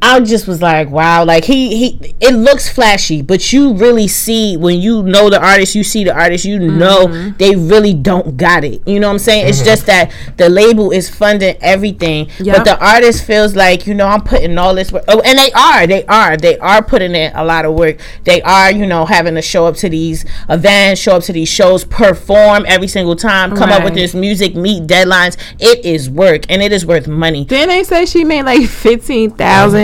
I 0.00 0.20
just 0.20 0.46
was 0.46 0.62
like, 0.62 0.90
wow, 0.90 1.24
like 1.24 1.44
he 1.44 1.76
he 1.76 2.14
it 2.20 2.32
looks 2.34 2.68
flashy, 2.68 3.20
but 3.22 3.52
you 3.52 3.74
really 3.74 4.06
see 4.06 4.56
when 4.56 4.80
you 4.80 5.02
know 5.02 5.28
the 5.28 5.42
artist, 5.44 5.74
you 5.74 5.82
see 5.82 6.04
the 6.04 6.14
artist, 6.14 6.44
you 6.44 6.58
know 6.58 7.06
Mm-hmm. 7.08 7.36
they 7.38 7.56
really 7.56 7.94
don't 7.94 8.36
got 8.36 8.64
it. 8.64 8.80
You 8.86 9.00
know 9.00 9.08
what 9.08 9.14
I'm 9.14 9.18
saying? 9.18 9.48
It's 9.48 9.62
just 9.62 9.86
that 9.86 10.12
the 10.36 10.48
label 10.48 10.90
is 10.90 11.08
funding 11.10 11.56
everything, 11.60 12.28
Yep. 12.38 12.56
but 12.56 12.64
the 12.64 12.78
artist 12.84 13.24
feels 13.24 13.56
like, 13.56 13.86
you 13.86 13.94
know, 13.94 14.06
I'm 14.06 14.22
putting 14.22 14.56
all 14.58 14.74
this 14.74 14.92
work. 14.92 15.04
Oh, 15.08 15.20
and 15.20 15.38
they 15.38 15.50
are, 15.52 15.86
they 15.86 16.04
are, 16.06 16.36
they 16.36 16.58
are 16.58 16.82
putting 16.82 17.14
in 17.14 17.32
a 17.34 17.44
lot 17.44 17.64
of 17.64 17.74
work. 17.74 17.98
They 18.24 18.40
are, 18.42 18.70
you 18.70 18.86
know, 18.86 19.04
having 19.04 19.34
to 19.34 19.42
show 19.42 19.66
up 19.66 19.76
to 19.76 19.88
these 19.88 20.24
events, 20.48 21.00
show 21.00 21.16
up 21.16 21.22
to 21.24 21.32
these 21.32 21.48
shows, 21.48 21.84
perform 21.84 22.64
every 22.68 22.88
single 22.88 23.16
time, 23.16 23.56
come 23.56 23.70
up 23.70 23.82
with 23.84 23.94
this 23.94 24.14
music, 24.14 24.54
meet 24.54 24.86
deadlines. 24.86 25.36
It 25.58 25.84
is 25.84 26.08
work 26.08 26.42
and 26.48 26.62
it 26.62 26.72
is 26.72 26.86
worth 26.86 27.08
money. 27.08 27.44
Didn't 27.44 27.68
they 27.70 27.84
say 27.84 28.06
she 28.06 28.24
made 28.24 28.42
like 28.44 28.66
fifteen 28.68 29.30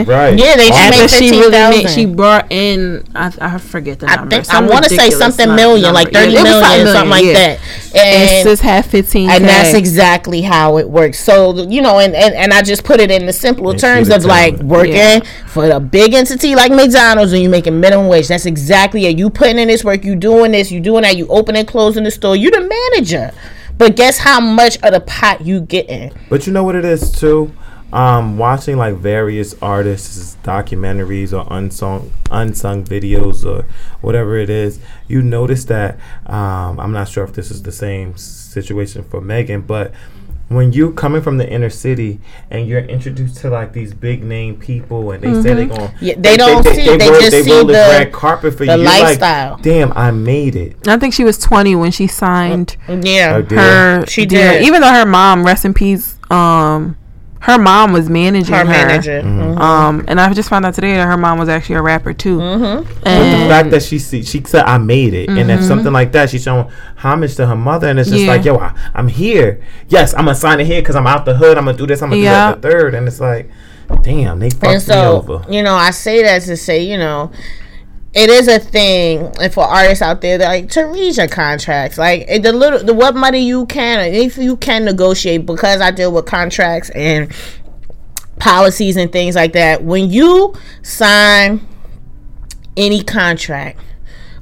thousand? 0.04 0.36
Right. 0.36 0.38
Yeah, 0.38 0.56
they 0.56 0.66
should 0.66 0.74
All 0.74 0.90
make 1.00 1.10
she 1.10 1.30
really 1.30 1.50
made, 1.50 1.82
15,000. 1.82 1.88
she 1.94 2.06
brought 2.06 2.52
in 2.52 3.04
I, 3.14 3.32
I 3.40 3.58
forget 3.58 4.00
the 4.00 4.06
I 4.10 4.16
number. 4.16 4.36
think 4.42 4.50
I 4.54 4.60
want 4.60 4.84
to 4.84 4.90
say 4.90 5.10
something 5.10 5.48
nu- 5.48 5.54
million, 5.56 5.92
like 5.94 6.12
number. 6.12 6.18
thirty 6.20 6.32
Yeah, 6.32 6.42
million, 6.44 6.86
something 6.86 7.10
like 7.10 7.24
yeah. 7.24 7.32
that. 7.32 7.60
And 7.94 8.30
And 8.30 8.48
sis 8.48 8.60
had 8.60 8.84
fifteen. 8.86 9.30
and 9.30 9.44
that's 9.44 9.74
exactly 9.74 10.42
how 10.42 10.78
it 10.78 10.88
works. 10.88 11.18
So 11.20 11.54
you 11.68 11.80
know, 11.82 11.98
and, 12.00 12.14
and, 12.14 12.34
and 12.34 12.52
I 12.52 12.62
just 12.62 12.84
put 12.84 13.00
it 13.00 13.10
in 13.10 13.26
the 13.26 13.32
simpler 13.32 13.70
And 13.72 13.80
she 13.80 13.86
terms 13.86 14.08
of 14.10 14.24
like 14.24 14.56
working 14.58 14.94
Yeah. 14.94 15.20
for 15.46 15.70
a 15.70 15.80
big 15.80 16.14
entity 16.14 16.54
like 16.54 16.70
McDonald's 16.72 17.32
and 17.32 17.42
you 17.42 17.48
making 17.48 17.78
minimum 17.80 18.08
wage. 18.08 18.28
That's 18.28 18.46
exactly 18.46 19.06
it. 19.06 19.18
You 19.18 19.30
putting 19.30 19.58
in 19.58 19.68
this 19.68 19.84
work, 19.84 20.04
you 20.04 20.16
doing 20.16 20.52
this, 20.52 20.70
you 20.72 20.80
doing 20.80 21.02
that, 21.02 21.16
you 21.16 21.26
opening, 21.28 21.60
and 21.60 21.68
closing 21.68 22.04
the 22.04 22.10
store. 22.10 22.34
You're 22.36 22.50
the 22.50 22.60
manager. 22.92 23.32
But 23.76 23.96
guess 23.96 24.18
how 24.18 24.38
much 24.40 24.76
of 24.82 24.92
the 24.92 25.00
pot 25.00 25.44
you 25.44 25.60
getting? 25.60 26.12
But 26.28 26.46
you 26.46 26.52
know 26.52 26.62
what 26.62 26.76
it 26.76 26.84
is 26.84 27.10
too? 27.10 27.52
Um, 27.94 28.38
watching 28.38 28.76
like 28.76 28.96
various 28.96 29.54
artists' 29.62 30.36
documentaries 30.42 31.32
or 31.32 31.46
unsung 31.52 32.10
unsung 32.30 32.82
videos 32.84 33.44
or 33.44 33.66
whatever 34.00 34.36
it 34.36 34.50
is, 34.50 34.80
you 35.06 35.22
notice 35.22 35.64
that 35.66 35.98
um, 36.26 36.80
I'm 36.80 36.90
not 36.92 37.08
sure 37.08 37.22
if 37.22 37.32
this 37.34 37.52
is 37.52 37.62
the 37.62 37.70
same 37.70 38.16
situation 38.16 39.04
for 39.04 39.20
Megan, 39.20 39.60
but 39.60 39.92
when 40.48 40.72
you 40.72 40.92
coming 40.92 41.22
from 41.22 41.38
the 41.38 41.48
inner 41.48 41.70
city 41.70 42.20
and 42.50 42.66
you're 42.68 42.80
introduced 42.80 43.36
to 43.38 43.48
like 43.48 43.72
these 43.72 43.94
big 43.94 44.22
name 44.24 44.56
people 44.58 45.12
and 45.12 45.22
they 45.22 45.32
say 45.42 45.54
they're 45.54 45.66
going 45.66 45.90
Yeah, 46.00 46.14
they 46.18 46.36
don't 46.36 46.62
see 46.64 46.82
it, 46.82 46.98
they 46.98 47.08
just 47.08 47.44
see 47.44 47.50
roll 47.52 47.64
the- 47.64 47.72
red 47.74 48.12
carpet 48.12 48.52
for 48.54 48.66
the 48.66 48.72
you 48.72 48.78
You're 48.78 48.84
like, 48.84 49.02
lifestyle. 49.02 49.56
Damn, 49.58 49.92
I 49.92 50.10
made 50.10 50.56
it. 50.56 50.86
I 50.88 50.98
think 50.98 51.14
she 51.14 51.22
was 51.24 51.38
twenty 51.38 51.76
when 51.76 51.92
she 51.92 52.08
signed 52.08 52.76
Yeah. 52.88 53.40
Her. 53.40 54.04
She 54.06 54.26
deal. 54.26 54.40
did. 54.40 54.64
even 54.64 54.80
though 54.82 54.92
her 54.92 55.06
mom, 55.06 55.46
rest 55.46 55.64
in 55.64 55.72
peace. 55.72 56.18
Um, 56.30 56.96
her 57.44 57.58
mom 57.58 57.92
was 57.92 58.08
managing 58.08 58.54
Her 58.54 58.60
her. 58.60 58.64
manager. 58.64 59.20
Mm-hmm. 59.22 59.40
Mhm. 59.54 59.58
Um, 59.60 60.04
and 60.08 60.18
I 60.20 60.32
just 60.32 60.48
found 60.48 60.64
out 60.64 60.74
today 60.74 60.94
that 60.94 61.06
her 61.06 61.16
mom 61.16 61.38
was 61.38 61.48
actually 61.48 61.76
a 61.76 61.82
rapper 61.82 62.12
too. 62.14 62.38
Mm-hmm. 62.38 62.84
But 63.04 63.04
the 63.04 63.48
fact 63.48 63.70
that 63.70 63.82
she 63.82 63.98
see, 63.98 64.22
she 64.22 64.42
said 64.44 64.64
I 64.64 64.78
made 64.78 65.12
it, 65.14 65.28
and 65.28 65.50
if 65.50 65.62
something 65.62 65.92
like 65.92 66.12
that, 66.12 66.30
she's 66.30 66.42
showing 66.42 66.68
homage 66.96 67.36
to 67.36 67.46
her 67.46 67.56
mother, 67.56 67.88
and 67.88 67.98
it's 67.98 68.08
just 68.08 68.20
Mm-hmm. 68.22 68.28
Yeah. 68.28 68.36
like, 68.36 68.44
yo, 68.46 68.56
I, 68.58 68.74
I'm 68.94 69.08
here. 69.08 69.62
Yes, 69.88 70.12
I'm 70.14 70.24
gonna 70.24 70.34
sign 70.34 70.58
it 70.60 70.66
here 70.66 70.80
because 70.80 70.96
I'm 70.96 71.06
out 71.06 71.24
the 71.26 71.34
hood. 71.36 71.58
I'm 71.58 71.66
gonna 71.66 71.76
do 71.76 71.86
this. 71.86 72.00
I'm 72.02 72.10
gonna 72.10 72.22
Yeah. 72.22 72.54
do 72.54 72.60
that. 72.60 72.62
The 72.62 72.68
third, 72.70 72.94
and 72.94 73.06
it's 73.06 73.20
like, 73.20 73.50
damn, 74.02 74.38
they 74.38 74.46
And 74.46 74.54
fucked 74.54 74.72
me 74.72 74.78
so, 74.80 75.16
over. 75.18 75.44
you 75.52 75.62
know, 75.62 75.74
I 75.74 75.90
say 75.90 76.22
that 76.22 76.42
to 76.42 76.56
say, 76.56 76.82
you 76.82 76.96
know, 76.96 77.30
it 78.14 78.30
is 78.30 78.46
a 78.46 78.58
thing 78.58 79.32
and 79.40 79.52
for 79.52 79.64
artists 79.64 80.00
out 80.00 80.20
there 80.20 80.38
like 80.38 80.70
to 80.70 80.82
read 80.82 81.16
your 81.16 81.28
contracts. 81.28 81.98
Like 81.98 82.26
the 82.42 82.52
little 82.52 82.84
the 82.84 82.94
what 82.94 83.16
money 83.16 83.40
you 83.40 83.66
can 83.66 84.12
if 84.12 84.38
you 84.38 84.56
can 84.56 84.84
negotiate 84.84 85.46
because 85.46 85.80
i 85.80 85.90
deal 85.90 86.12
with 86.12 86.26
contracts 86.26 86.90
and 86.90 87.32
policies 88.38 88.96
and 88.96 89.10
things 89.10 89.34
like 89.34 89.52
that. 89.54 89.82
When 89.82 90.10
you 90.10 90.54
sign 90.82 91.66
any 92.76 93.02
contract 93.02 93.80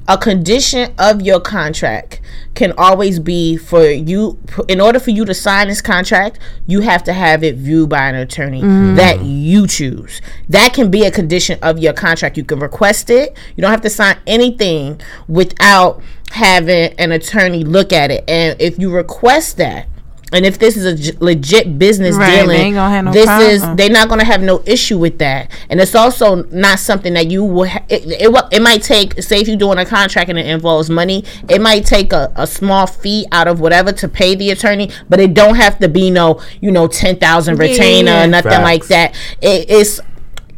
a 0.07 0.17
condition 0.17 0.93
of 0.97 1.21
your 1.21 1.39
contract 1.39 2.19
can 2.55 2.71
always 2.77 3.19
be 3.19 3.57
for 3.57 3.85
you 3.85 4.37
in 4.67 4.79
order 4.79 4.99
for 4.99 5.09
you 5.09 5.25
to 5.25 5.33
sign 5.33 5.67
this 5.67 5.81
contract 5.81 6.39
you 6.67 6.81
have 6.81 7.03
to 7.03 7.13
have 7.13 7.43
it 7.43 7.55
viewed 7.55 7.89
by 7.89 8.07
an 8.07 8.15
attorney 8.15 8.61
mm. 8.61 8.95
that 8.95 9.21
you 9.21 9.67
choose. 9.67 10.21
That 10.49 10.73
can 10.73 10.91
be 10.91 11.05
a 11.05 11.11
condition 11.11 11.59
of 11.61 11.79
your 11.79 11.93
contract. 11.93 12.37
You 12.37 12.43
can 12.43 12.59
request 12.59 13.09
it. 13.09 13.35
You 13.55 13.61
don't 13.61 13.71
have 13.71 13.81
to 13.81 13.89
sign 13.89 14.17
anything 14.27 15.01
without 15.27 16.01
having 16.31 16.93
an 16.97 17.11
attorney 17.11 17.63
look 17.63 17.93
at 17.93 18.11
it. 18.11 18.23
And 18.27 18.59
if 18.61 18.79
you 18.79 18.89
request 18.91 19.57
that 19.57 19.87
and 20.33 20.45
if 20.45 20.57
this 20.57 20.75
is 20.75 20.85
a 20.85 20.95
j- 20.95 21.17
legit 21.19 21.77
business 21.77 22.15
Right, 22.15 22.31
they 22.31 22.41
dealing, 22.41 22.59
ain't 22.59 22.75
gonna 22.75 22.93
have 22.93 23.05
no 23.05 23.11
this 23.13 23.29
is 23.29 23.75
they're 23.75 23.89
not 23.89 24.09
gonna 24.09 24.25
have 24.25 24.41
no 24.41 24.63
issue 24.65 24.97
with 24.97 25.19
that. 25.19 25.51
And 25.69 25.79
it's 25.79 25.95
also 25.95 26.43
not 26.45 26.79
something 26.79 27.13
that 27.13 27.29
you 27.29 27.43
will. 27.43 27.67
Ha- 27.67 27.83
it, 27.89 28.05
it 28.05 28.45
it 28.51 28.61
might 28.61 28.81
take. 28.81 29.21
Say 29.21 29.41
if 29.41 29.47
you're 29.47 29.57
doing 29.57 29.77
a 29.77 29.85
contract 29.85 30.29
and 30.29 30.39
it 30.39 30.47
involves 30.47 30.89
money, 30.89 31.23
it 31.47 31.61
might 31.61 31.85
take 31.85 32.11
a, 32.11 32.31
a 32.35 32.47
small 32.47 32.87
fee 32.87 33.27
out 33.31 33.47
of 33.47 33.59
whatever 33.59 33.91
to 33.93 34.07
pay 34.07 34.35
the 34.35 34.49
attorney, 34.49 34.89
but 35.07 35.19
it 35.19 35.33
don't 35.33 35.55
have 35.55 35.79
to 35.79 35.87
be 35.87 36.09
no 36.09 36.41
you 36.61 36.71
know 36.71 36.87
ten 36.87 37.17
thousand 37.17 37.59
retainer 37.59 38.11
yeah. 38.11 38.23
or 38.23 38.27
nothing 38.27 38.51
Facts. 38.51 38.63
like 38.63 38.87
that. 38.87 39.15
It 39.41 39.69
is 39.69 40.01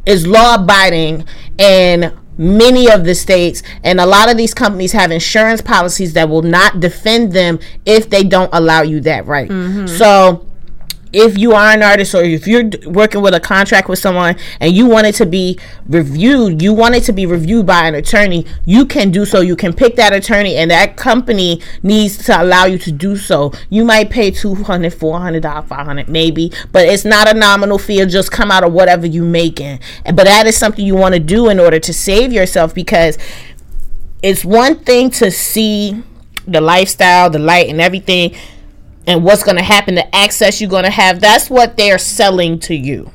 is 0.06 0.26
law 0.26 0.56
abiding 0.56 1.26
and 1.60 2.14
many 2.38 2.90
of 2.90 3.04
the 3.06 3.16
states 3.16 3.64
and 3.84 4.00
a 4.00 4.06
lot 4.06 4.30
of 4.30 4.38
these 4.38 4.54
companies 4.54 4.92
have 4.92 5.12
insurance 5.12 5.62
policies 5.62 6.14
that 6.14 6.28
will 6.28 6.42
not 6.42 6.80
defend 6.80 7.34
them 7.34 7.60
if 7.86 8.10
they 8.10 8.24
don't 8.24 8.50
allow 8.54 8.82
you 8.82 9.00
that 9.02 9.26
right. 9.26 9.50
Mm-hmm. 9.50 9.88
So 9.88 10.46
if 11.14 11.38
you 11.38 11.54
are 11.54 11.72
an 11.72 11.82
artist 11.82 12.14
or 12.14 12.24
if 12.24 12.48
you're 12.48 12.70
working 12.88 13.22
with 13.22 13.34
a 13.34 13.40
contract 13.40 13.88
with 13.88 14.00
someone 14.00 14.36
and 14.60 14.74
you 14.74 14.86
want 14.86 15.08
it 15.08 15.16
to 15.16 15.26
be 15.26 15.58
reviewed, 15.88 16.62
you 16.62 16.74
want 16.74 16.96
it 16.96 17.04
to 17.04 17.14
be 17.14 17.26
reviewed 17.26 17.66
by 17.66 17.88
an 17.88 17.96
attorney, 17.96 18.46
you 18.66 18.86
can 18.86 19.12
do 19.12 19.26
so. 19.26 19.42
You 19.42 19.56
can 19.56 19.74
pick 19.74 19.96
that 19.96 20.14
attorney 20.14 20.56
and 20.56 20.70
that 20.72 20.98
company 20.98 21.62
needs 21.84 22.18
to 22.26 22.42
allow 22.42 22.66
you 22.66 22.78
to 22.80 22.92
do 22.92 23.16
so. 23.16 23.54
You 23.70 23.86
might 23.86 24.10
pay 24.10 24.32
$200, 24.32 24.94
$400, 24.94 25.68
500 25.68 26.10
maybe, 26.10 26.52
but 26.72 26.88
it's 26.88 27.06
not 27.06 27.34
a 27.34 27.34
nominal 27.34 27.78
fee. 27.78 28.00
It'll 28.00 28.12
just 28.12 28.32
come 28.32 28.52
out 28.52 28.64
of 28.64 28.74
whatever 28.74 29.06
you're 29.06 29.24
making. 29.24 29.80
But 30.04 30.26
that 30.26 30.48
is 30.48 30.58
something 30.58 30.86
you 30.86 30.96
want 30.96 31.14
to 31.14 31.20
do 31.20 31.50
in 31.50 31.60
order 31.60 31.80
to 31.80 31.94
save 31.94 32.34
yourself 32.34 32.74
because 32.74 33.18
it's 34.22 34.44
one 34.44 34.80
thing 34.80 35.12
to 35.12 35.32
see 35.32 36.04
the 36.48 36.62
lifestyle, 36.62 37.30
the 37.30 37.40
light, 37.40 37.70
and 37.70 37.82
everything, 37.82 38.36
and 39.08 39.24
what's 39.24 39.44
going 39.44 39.58
to 39.58 39.64
happen, 39.64 39.96
the 39.96 40.16
access 40.16 40.60
you're 40.60 40.70
going 40.70 40.84
to 40.84 40.90
have. 40.90 41.20
That's 41.20 41.50
what 41.50 41.78
they're 41.78 41.98
selling 41.98 42.60
to 42.60 42.76
you 42.76 43.12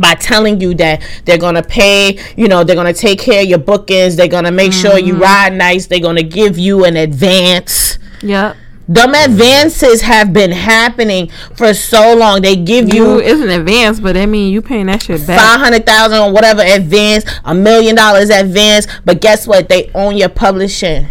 by 0.00 0.14
telling 0.14 0.60
you 0.60 0.74
that 0.74 1.02
they're 1.24 1.38
going 1.38 1.54
to 1.54 1.62
pay, 1.62 2.18
you 2.36 2.48
know, 2.48 2.64
they're 2.64 2.76
going 2.76 2.92
to 2.92 2.98
take 2.98 3.18
care 3.18 3.42
of 3.42 3.48
your 3.48 3.58
bookings, 3.58 4.16
they're 4.16 4.28
going 4.28 4.44
to 4.44 4.50
make 4.50 4.72
sure 4.72 4.98
you 4.98 5.14
mm-hmm. 5.14 5.22
ride 5.22 5.52
nice, 5.54 5.86
they're 5.86 6.00
going 6.00 6.16
to 6.16 6.22
give 6.22 6.58
you 6.58 6.84
an 6.84 6.96
advance. 6.96 7.98
Yep. 8.22 8.56
Them 8.88 9.14
advances 9.14 10.02
have 10.02 10.32
been 10.32 10.52
happening 10.52 11.28
for 11.56 11.74
so 11.74 12.14
long. 12.14 12.42
They 12.42 12.54
give 12.54 12.94
You 12.94 13.14
you 13.14 13.18
it's 13.18 13.40
an 13.40 13.48
advance, 13.48 13.98
but 13.98 14.16
I 14.16 14.26
mean 14.26 14.52
you 14.52 14.62
paying 14.62 14.86
that 14.86 15.02
shit 15.02 15.26
back. 15.26 15.40
five 15.40 15.58
hundred 15.60 15.84
thousand 15.84 16.18
or 16.18 16.32
whatever 16.32 16.62
advance, 16.62 17.24
a 17.44 17.52
million 17.52 17.96
dollars 17.96 18.30
advance. 18.30 18.86
But 19.04 19.20
guess 19.20 19.44
what? 19.46 19.68
They 19.68 19.90
own 19.92 20.16
your 20.16 20.28
publishing. 20.28 21.08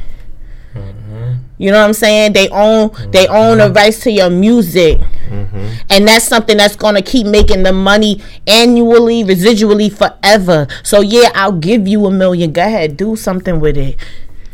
You 1.57 1.71
know 1.71 1.79
what 1.79 1.85
I'm 1.85 1.93
saying? 1.93 2.33
They 2.33 2.49
own 2.49 2.91
they 3.11 3.27
own 3.27 3.59
the 3.59 3.65
mm-hmm. 3.65 3.73
rights 3.73 3.99
to 4.01 4.11
your 4.11 4.29
music, 4.29 4.97
mm-hmm. 4.99 5.67
and 5.89 6.07
that's 6.07 6.25
something 6.25 6.57
that's 6.57 6.75
gonna 6.75 7.01
keep 7.01 7.27
making 7.27 7.63
the 7.63 7.71
money 7.71 8.21
annually, 8.45 9.23
residually, 9.23 9.91
forever. 9.91 10.67
So 10.83 10.99
yeah, 10.99 11.31
I'll 11.33 11.53
give 11.53 11.87
you 11.87 12.05
a 12.07 12.11
million. 12.11 12.51
Go 12.51 12.61
ahead, 12.61 12.97
do 12.97 13.15
something 13.15 13.61
with 13.61 13.77
it. 13.77 13.95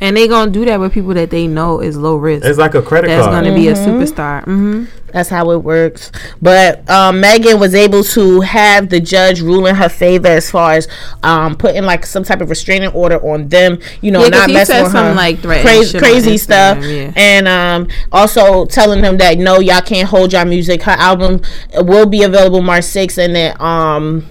And 0.01 0.17
they 0.17 0.27
gonna 0.27 0.49
do 0.49 0.65
that 0.65 0.79
with 0.79 0.91
people 0.93 1.13
that 1.13 1.29
they 1.29 1.45
know 1.45 1.79
is 1.79 1.95
low 1.95 2.15
risk. 2.15 2.43
It's 2.43 2.57
like 2.57 2.73
a 2.73 2.81
credit 2.81 3.07
That's 3.09 3.27
card. 3.27 3.43
gonna 3.45 3.55
be 3.55 3.67
a 3.67 3.73
superstar. 3.75 4.43
hmm 4.45 4.85
That's 5.13 5.29
how 5.29 5.51
it 5.51 5.57
works. 5.63 6.11
But 6.41 6.89
um, 6.89 7.19
Megan 7.21 7.59
was 7.59 7.75
able 7.75 8.03
to 8.05 8.41
have 8.41 8.89
the 8.89 8.99
judge 8.99 9.41
rule 9.41 9.67
in 9.67 9.75
her 9.75 9.89
favor 9.89 10.27
as 10.27 10.49
far 10.49 10.73
as 10.73 10.87
um, 11.21 11.55
putting 11.55 11.83
like 11.83 12.03
some 12.07 12.23
type 12.23 12.41
of 12.41 12.49
restraining 12.49 12.89
order 12.93 13.17
on 13.23 13.49
them. 13.49 13.77
You 14.01 14.09
know, 14.11 14.21
Yeah, 14.23 14.29
'cause 14.31 14.39
not 14.39 14.49
he 14.49 14.53
messing 14.55 14.73
said 14.75 14.83
with 14.83 14.91
something 14.91 15.09
her. 15.11 15.15
like 15.15 15.41
crazy, 15.43 15.99
crazy 15.99 16.37
stuff, 16.37 16.83
yeah. 16.83 17.11
and 17.15 17.47
um, 17.47 17.87
also 18.11 18.65
telling 18.65 19.01
them 19.03 19.17
that 19.17 19.37
no, 19.37 19.59
y'all 19.59 19.81
can't 19.81 20.09
hold 20.09 20.33
y'all 20.33 20.45
music. 20.45 20.81
Her 20.81 20.91
album 20.97 21.41
will 21.75 22.07
be 22.07 22.23
available 22.23 22.61
March 22.61 22.85
6th, 22.85 23.19
and 23.23 23.35
then 23.35 23.55
um. 23.61 24.25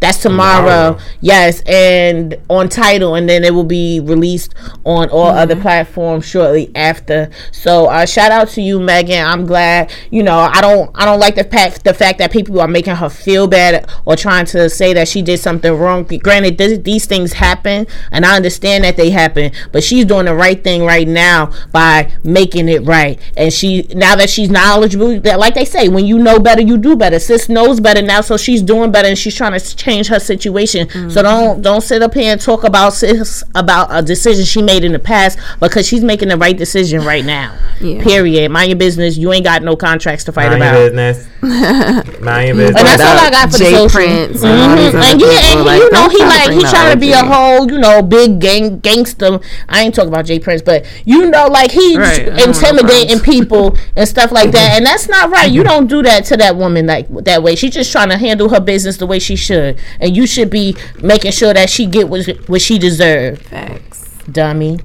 That's 0.00 0.18
tomorrow. 0.18 0.92
Tomorrow. 0.92 0.98
Yes, 1.20 1.62
and 1.62 2.36
on 2.50 2.68
title, 2.68 3.14
and 3.14 3.28
then 3.28 3.44
it 3.44 3.54
will 3.54 3.64
be 3.64 4.00
released 4.00 4.54
on 4.84 5.08
all 5.08 5.28
other 5.28 5.56
platforms 5.56 6.26
shortly 6.26 6.70
after. 6.74 7.30
So, 7.50 7.86
uh, 7.86 8.04
shout 8.06 8.30
out 8.30 8.48
to 8.50 8.62
you, 8.62 8.78
Megan. 8.78 9.24
I'm 9.24 9.46
glad. 9.46 9.90
You 10.10 10.22
know, 10.22 10.38
I 10.38 10.60
don't, 10.60 10.90
I 10.94 11.04
don't 11.04 11.18
like 11.18 11.34
the 11.34 11.44
fact, 11.44 11.84
the 11.84 11.94
fact 11.94 12.18
that 12.18 12.30
people 12.30 12.60
are 12.60 12.68
making 12.68 12.96
her 12.96 13.08
feel 13.08 13.46
bad 13.46 13.90
or 14.04 14.16
trying 14.16 14.46
to 14.46 14.68
say 14.68 14.92
that 14.92 15.08
she 15.08 15.22
did 15.22 15.40
something 15.40 15.72
wrong. 15.72 16.04
Granted, 16.04 16.58
this, 16.58 16.78
these 16.78 17.06
things 17.06 17.32
happen, 17.32 17.86
and 18.12 18.26
I 18.26 18.36
understand 18.36 18.84
that 18.84 18.96
they 18.96 19.10
happen, 19.10 19.52
but 19.72 19.82
she's 19.82 20.04
doing 20.04 20.26
the 20.26 20.34
right 20.34 20.62
thing 20.62 20.84
right 20.84 21.08
now 21.08 21.52
by 21.72 22.12
making 22.22 22.68
it 22.68 22.84
right. 22.84 23.18
And 23.36 23.52
she, 23.52 23.88
now 23.94 24.14
that 24.16 24.28
she's 24.28 24.50
knowledgeable, 24.50 25.20
that 25.20 25.38
like 25.38 25.54
they 25.54 25.64
say, 25.64 25.88
when 25.88 26.04
you 26.04 26.18
know 26.18 26.38
better, 26.38 26.60
you 26.60 26.76
do 26.76 26.96
better. 26.96 27.18
Sis 27.18 27.48
knows 27.48 27.80
better 27.80 28.02
now, 28.02 28.20
so 28.20 28.36
she's 28.36 28.62
doing 28.62 28.92
better, 28.92 29.08
and 29.08 29.18
she's 29.18 29.34
trying 29.34 29.52
to 29.52 29.76
change 29.86 30.08
her 30.08 30.18
situation. 30.18 30.88
So 30.88 30.96
mm-hmm. 30.98 31.22
don't 31.22 31.62
don't 31.62 31.80
sit 31.80 32.02
up 32.02 32.14
here 32.14 32.32
and 32.32 32.40
talk 32.40 32.64
about 32.64 32.92
sis 32.92 33.44
about 33.54 33.88
a 33.90 34.02
decision 34.02 34.44
she 34.44 34.62
made 34.62 34.84
in 34.84 34.92
the 34.92 34.98
past 34.98 35.38
because 35.60 35.86
she's 35.86 36.02
making 36.02 36.28
the 36.28 36.36
right 36.36 36.56
decision 36.56 37.04
right 37.04 37.24
now. 37.24 37.56
Yeah. 37.80 38.02
Period. 38.02 38.50
Mind 38.50 38.70
your 38.70 38.78
business. 38.78 39.16
You 39.16 39.32
ain't 39.32 39.44
got 39.44 39.62
no 39.62 39.76
contracts 39.76 40.24
to 40.24 40.32
fight 40.32 40.50
Mind 40.50 40.60
your 40.60 40.90
about. 40.90 41.28
Business. 41.46 42.20
Mind 42.20 42.56
your. 42.56 42.66
And 42.66 42.86
that's 42.86 43.02
all 43.02 43.18
I 43.18 43.30
got 43.30 43.52
for 43.52 43.58
the 43.58 43.64
Jay 43.64 43.72
social. 43.72 43.88
Prince 43.88 44.42
mm-hmm. 44.42 44.72
other 44.72 44.98
And 44.98 45.20
yeah, 45.20 45.28
people, 45.28 45.58
and 45.58 45.64
like, 45.66 45.80
you 45.80 45.90
know 45.90 46.08
he 46.08 46.18
like 46.18 46.46
bring 46.46 46.58
he 46.58 46.64
that 46.64 46.70
trying 46.70 46.92
to 46.92 47.00
be 47.00 47.12
a 47.12 47.24
whole 47.24 47.70
you 47.70 47.78
know 47.78 48.02
big 48.02 48.40
gang 48.40 48.78
gangster. 48.80 49.40
I 49.68 49.82
ain't 49.82 49.94
talking 49.94 50.08
about 50.08 50.26
J 50.26 50.38
Prince, 50.38 50.62
but 50.62 50.84
you 51.04 51.30
know 51.30 51.46
like 51.46 51.70
he's 51.70 51.96
Right, 51.96 52.20
I 52.20 52.24
don't 52.24 52.36
know 52.36 52.44
intimidating 52.44 53.20
people 53.20 53.76
and 53.94 54.08
stuff 54.08 54.32
like 54.32 54.50
that, 54.52 54.76
and 54.76 54.86
that's 54.86 55.08
not 55.08 55.30
right. 55.30 55.50
You 55.50 55.62
don't 55.62 55.86
do 55.86 56.02
that 56.02 56.24
to 56.26 56.36
that 56.36 56.56
woman 56.56 56.86
like 56.86 57.08
that 57.24 57.42
way. 57.42 57.56
She's 57.56 57.74
just 57.74 57.92
trying 57.92 58.10
to 58.10 58.18
handle 58.18 58.48
her 58.48 58.60
business 58.60 58.96
the 58.96 59.06
way 59.06 59.18
she 59.18 59.36
should, 59.36 59.78
and 60.00 60.16
you 60.16 60.26
should 60.26 60.50
be 60.50 60.76
making 61.02 61.32
sure 61.32 61.54
that 61.54 61.70
she 61.70 61.86
get 61.86 62.08
what 62.08 62.26
what 62.48 62.62
she 62.62 62.78
deserves, 62.78 63.40
Facts. 63.42 64.18
dummy. 64.30 64.78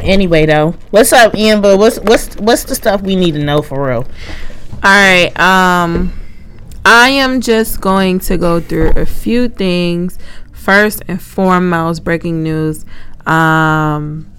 anyway, 0.00 0.46
though, 0.46 0.74
what's 0.90 1.12
up, 1.12 1.34
Amber? 1.34 1.76
What's 1.76 1.98
what's 2.00 2.34
what's 2.36 2.64
the 2.64 2.74
stuff 2.74 3.02
we 3.02 3.16
need 3.16 3.32
to 3.32 3.44
know 3.44 3.62
for 3.62 3.88
real? 3.88 4.06
All 4.82 4.90
right. 4.90 5.32
Um, 5.38 6.12
I 6.84 7.08
am 7.08 7.40
just 7.40 7.80
going 7.80 8.20
to 8.20 8.36
go 8.36 8.60
through 8.60 8.92
a 8.96 9.06
few 9.06 9.48
things. 9.48 10.18
First 10.52 11.02
and 11.08 11.20
foremost, 11.20 12.04
breaking 12.04 12.42
news. 12.42 12.84
Um, 13.26 14.30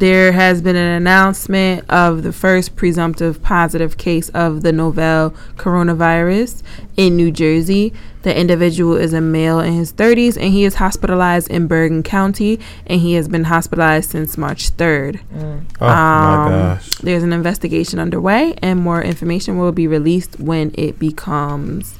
there 0.00 0.32
has 0.32 0.62
been 0.62 0.76
an 0.76 0.96
announcement 0.96 1.84
of 1.90 2.22
the 2.22 2.32
first 2.32 2.74
presumptive 2.74 3.42
positive 3.42 3.98
case 3.98 4.30
of 4.30 4.62
the 4.62 4.72
novel 4.72 5.34
coronavirus 5.56 6.62
in 6.96 7.16
New 7.16 7.30
Jersey. 7.30 7.92
The 8.22 8.34
individual 8.34 8.96
is 8.96 9.12
a 9.12 9.20
male 9.20 9.60
in 9.60 9.74
his 9.74 9.92
30s 9.92 10.36
and 10.36 10.54
he 10.54 10.64
is 10.64 10.76
hospitalized 10.76 11.50
in 11.50 11.66
Bergen 11.66 12.02
County 12.02 12.58
and 12.86 13.02
he 13.02 13.12
has 13.14 13.28
been 13.28 13.44
hospitalized 13.44 14.08
since 14.08 14.38
March 14.38 14.70
3rd. 14.76 15.20
Oh 15.34 15.60
my 15.84 16.44
Um, 16.46 16.50
gosh. 16.50 16.88
There's 17.02 17.22
an 17.22 17.34
investigation 17.34 17.98
underway, 17.98 18.54
and 18.62 18.80
more 18.80 19.02
information 19.02 19.58
will 19.58 19.72
be 19.72 19.86
released 19.86 20.40
when 20.40 20.70
it 20.78 20.98
becomes 20.98 21.98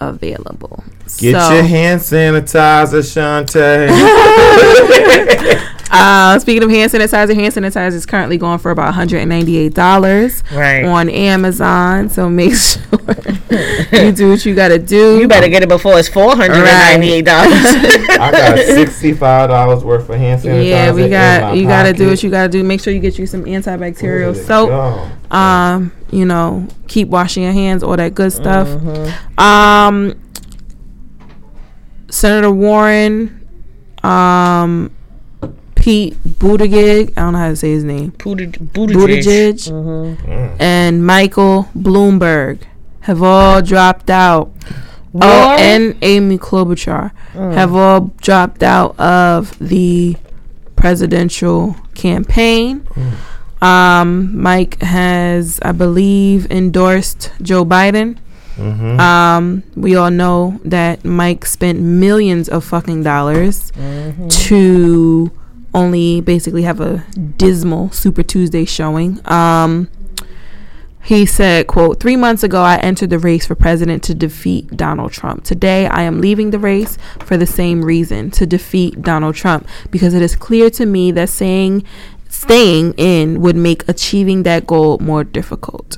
available. 0.00 0.82
Get 1.18 1.40
so, 1.40 1.54
your 1.54 1.62
hand 1.62 2.00
sanitizer, 2.00 3.02
Shantae. 3.02 3.88
uh, 5.90 6.38
speaking 6.38 6.62
of 6.62 6.70
hand 6.70 6.90
sanitizer, 6.92 7.34
hand 7.34 7.54
sanitizer 7.54 7.92
is 7.94 8.06
currently 8.06 8.36
going 8.38 8.58
for 8.58 8.70
about 8.70 8.94
$198 8.94 10.52
Right. 10.56 10.84
on 10.84 11.08
Amazon. 11.08 12.08
So 12.08 12.28
make 12.28 12.54
sure 12.54 12.82
you 13.92 14.12
do 14.12 14.30
what 14.30 14.44
you 14.44 14.54
got 14.54 14.68
to 14.68 14.78
do. 14.78 15.18
You 15.18 15.28
better 15.28 15.48
get 15.48 15.62
it 15.62 15.68
before 15.68 15.98
it's 15.98 16.08
four 16.08 16.36
hundred 16.36 16.56
and 16.56 16.64
ninety 16.64 17.12
eight 17.12 17.24
dollars. 17.24 17.52
I 18.10 18.30
got 18.30 18.58
sixty-five 18.58 19.48
dollars 19.50 19.84
worth 19.84 20.08
of 20.08 20.16
hand 20.16 20.42
sanitizer. 20.42 20.68
yeah, 20.68 20.92
we 20.92 21.04
in 21.04 21.10
got 21.10 21.40
my 21.42 21.52
you 21.54 21.66
got 21.66 21.84
to 21.84 21.92
do 21.92 22.08
what 22.08 22.22
you 22.22 22.30
got 22.30 22.42
to 22.44 22.48
do. 22.48 22.62
Make 22.64 22.80
sure 22.80 22.92
you 22.92 23.00
get 23.00 23.18
you 23.18 23.26
some 23.26 23.44
antibacterial 23.44 24.34
There 24.34 24.44
soap. 24.44 24.68
go. 24.68 25.36
um 25.36 25.92
you 26.10 26.24
know 26.24 26.66
keep 26.86 27.08
washing 27.08 27.42
your 27.42 27.52
hands 27.52 27.82
all 27.82 27.96
that 27.96 28.14
good 28.14 28.32
stuff 28.32 28.66
Mm-hmm. 28.68 29.40
um 29.40 30.14
senator 32.10 32.50
warren 32.50 33.46
um 34.02 34.90
pete 35.88 36.14
buttigieg 36.40 37.10
i 37.16 37.20
don't 37.22 37.32
know 37.32 37.38
how 37.38 37.48
to 37.48 37.56
say 37.56 37.70
his 37.72 37.84
name 37.84 38.10
Buttigieg. 38.12 38.58
buttigieg 38.72 39.56
Mm-hmm. 39.72 40.56
and 40.60 41.06
michael 41.06 41.68
bloomberg 41.86 42.58
have 43.08 43.22
all 43.22 43.62
dropped 43.62 44.10
out 44.10 44.50
oh 45.14 45.56
and 45.58 45.96
amy 46.02 46.36
klobuchar 46.36 47.12
have 47.32 47.74
all 47.74 48.12
dropped 48.20 48.62
out 48.62 48.98
of 49.00 49.58
the 49.58 50.16
presidential 50.76 51.74
campaign 51.94 52.86
um, 53.60 54.40
Mike 54.40 54.80
has, 54.82 55.58
I 55.62 55.72
believe, 55.72 56.48
endorsed 56.48 57.32
Joe 57.42 57.64
Biden. 57.64 58.16
Mhm. 58.56 59.00
Um, 59.00 59.62
we 59.74 59.96
all 59.96 60.12
know 60.12 60.60
that 60.64 61.04
Mike 61.04 61.44
spent 61.44 61.80
millions 61.80 62.48
of 62.48 62.62
fucking 62.64 63.02
dollars 63.02 63.72
to 64.46 65.32
only 65.74 66.20
basically 66.20 66.62
have 66.62 66.80
a 66.80 67.04
dismal 67.36 67.90
Super 67.90 68.22
Tuesday 68.22 68.64
showing. 68.64 69.20
Um, 69.24 69.88
he 71.02 71.24
said, 71.24 71.66
quote, 71.66 72.00
three 72.00 72.16
months 72.16 72.42
ago, 72.42 72.60
I 72.60 72.76
entered 72.76 73.10
the 73.10 73.18
race 73.18 73.46
for 73.46 73.54
president 73.54 74.02
to 74.04 74.14
defeat 74.14 74.76
Donald 74.76 75.12
Trump. 75.12 75.42
Today, 75.42 75.86
I 75.86 76.02
am 76.02 76.20
leaving 76.20 76.50
the 76.50 76.58
race 76.58 76.98
for 77.20 77.38
the 77.38 77.46
same 77.46 77.82
reason, 77.82 78.30
to 78.32 78.46
defeat 78.46 79.00
Donald 79.00 79.34
Trump, 79.34 79.66
because 79.90 80.12
it 80.12 80.20
is 80.20 80.36
clear 80.36 80.68
to 80.70 80.84
me 80.84 81.10
that 81.12 81.30
saying 81.30 81.84
staying 82.28 82.92
in 82.98 83.40
would 83.40 83.56
make 83.56 83.88
achieving 83.88 84.42
that 84.42 84.66
goal 84.66 84.98
more 84.98 85.24
difficult. 85.24 85.96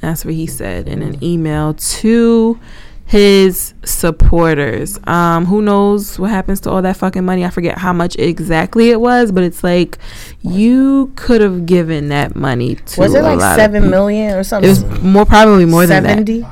That's 0.00 0.24
what 0.24 0.34
he 0.34 0.46
said 0.46 0.86
in 0.86 1.02
an 1.02 1.22
email 1.24 1.74
to 1.74 2.60
his 3.08 3.72
supporters. 3.84 4.98
Um, 5.06 5.46
who 5.46 5.62
knows 5.62 6.18
what 6.18 6.30
happens 6.30 6.60
to 6.62 6.70
all 6.70 6.82
that 6.82 6.96
fucking 6.96 7.24
money? 7.24 7.44
I 7.44 7.50
forget 7.50 7.78
how 7.78 7.92
much 7.92 8.16
exactly 8.16 8.90
it 8.90 9.00
was, 9.00 9.30
but 9.32 9.44
it's 9.44 9.62
like 9.62 9.96
you 10.42 11.12
could 11.16 11.40
have 11.40 11.66
given 11.66 12.08
that 12.08 12.34
money 12.34 12.74
to 12.74 13.00
Was 13.00 13.14
it 13.14 13.20
a 13.20 13.22
like 13.22 13.38
lot 13.38 13.52
of 13.52 13.56
seven 13.56 13.82
people. 13.84 13.90
million 13.90 14.34
or 14.36 14.40
It 14.40 14.44
something? 14.44 14.68
was 14.68 14.84
more 15.02 15.24
probably 15.24 15.64
more 15.66 15.86
than 15.86 16.02
that. 16.02 16.10
seventy. 16.10 16.44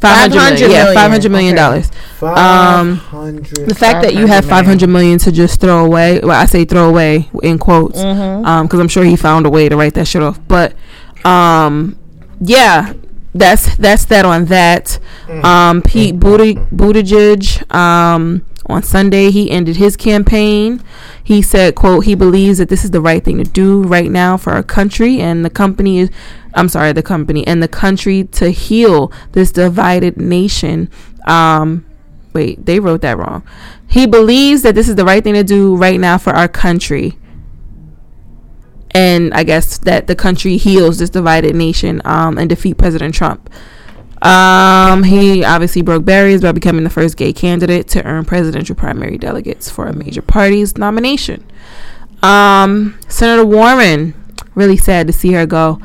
Five 0.00 0.32
hundred 0.32 0.38
500 0.38 0.60
million. 0.60 0.70
Yeah, 0.70 0.92
five 0.94 1.10
hundred 1.10 1.30
million 1.30 1.54
dollars. 1.56 1.90
Um, 2.20 3.00
The 3.66 3.74
fact 3.78 4.02
that 4.02 4.14
you 4.14 4.26
have 4.26 4.44
five 4.44 4.66
hundred 4.66 4.88
million 4.90 5.18
to 5.20 5.32
just 5.32 5.60
throw 5.60 5.82
away, 5.84 6.18
well, 6.20 6.38
I 6.38 6.44
say 6.46 6.64
throw 6.66 6.88
away 6.90 7.30
in 7.42 7.58
quotes, 7.58 7.98
Mm-hmm. 8.00 8.44
um, 8.44 8.66
because 8.66 8.80
I'm 8.80 8.88
sure 8.88 9.04
he 9.04 9.16
found 9.16 9.46
a 9.46 9.50
way 9.50 9.68
to 9.68 9.76
write 9.76 9.94
that 9.94 10.06
shit 10.06 10.20
off. 10.22 10.38
But, 10.46 10.74
um, 11.24 11.96
yeah, 12.40 12.92
that's 13.34 13.76
that's 13.76 14.04
that 14.06 14.24
on 14.24 14.46
that. 14.46 14.98
Um, 15.42 15.82
Pete 15.82 16.18
Buttig- 16.18 16.68
Buttigieg, 16.70 17.74
um, 17.74 18.44
on 18.66 18.82
Sunday 18.82 19.30
he 19.30 19.50
ended 19.50 19.76
his 19.76 19.96
campaign. 19.96 20.82
He 21.22 21.42
said, 21.42 21.74
"quote 21.74 22.04
He 22.04 22.14
believes 22.14 22.58
that 22.58 22.68
this 22.68 22.84
is 22.84 22.90
the 22.92 23.00
right 23.00 23.22
thing 23.24 23.38
to 23.38 23.44
do 23.44 23.82
right 23.82 24.10
now 24.10 24.36
for 24.36 24.52
our 24.52 24.62
country 24.62 25.20
and 25.20 25.44
the 25.44 25.50
company 25.50 25.98
is." 25.98 26.10
I'm 26.54 26.68
sorry, 26.68 26.92
the 26.92 27.02
company 27.02 27.44
and 27.46 27.60
the 27.62 27.68
country 27.68 28.24
to 28.32 28.50
heal 28.50 29.10
this 29.32 29.50
divided 29.50 30.16
nation. 30.16 30.88
Um, 31.26 31.84
wait, 32.32 32.64
they 32.64 32.78
wrote 32.78 33.00
that 33.00 33.18
wrong. 33.18 33.42
He 33.88 34.06
believes 34.06 34.62
that 34.62 34.76
this 34.76 34.88
is 34.88 34.94
the 34.94 35.04
right 35.04 35.22
thing 35.24 35.34
to 35.34 35.42
do 35.42 35.74
right 35.74 35.98
now 35.98 36.16
for 36.16 36.30
our 36.32 36.46
country. 36.48 37.18
And 38.94 39.34
I 39.34 39.42
guess 39.42 39.78
that 39.78 40.06
the 40.06 40.14
country 40.14 40.56
heals 40.56 40.98
this 40.98 41.10
divided 41.10 41.56
nation 41.56 42.00
um, 42.04 42.38
and 42.38 42.48
defeat 42.48 42.78
President 42.78 43.12
Trump. 43.14 43.50
Um, 44.22 45.02
he 45.02 45.44
obviously 45.44 45.82
broke 45.82 46.04
barriers 46.04 46.40
by 46.40 46.52
becoming 46.52 46.84
the 46.84 46.90
first 46.90 47.16
gay 47.16 47.32
candidate 47.32 47.88
to 47.88 48.04
earn 48.06 48.24
presidential 48.24 48.74
primary 48.74 49.18
delegates 49.18 49.68
for 49.68 49.86
a 49.86 49.92
major 49.92 50.22
party's 50.22 50.78
nomination. 50.78 51.44
Um, 52.22 52.98
Senator 53.08 53.44
Warren, 53.44 54.14
really 54.54 54.78
sad 54.78 55.08
to 55.08 55.12
see 55.12 55.32
her 55.32 55.44
go. 55.44 55.78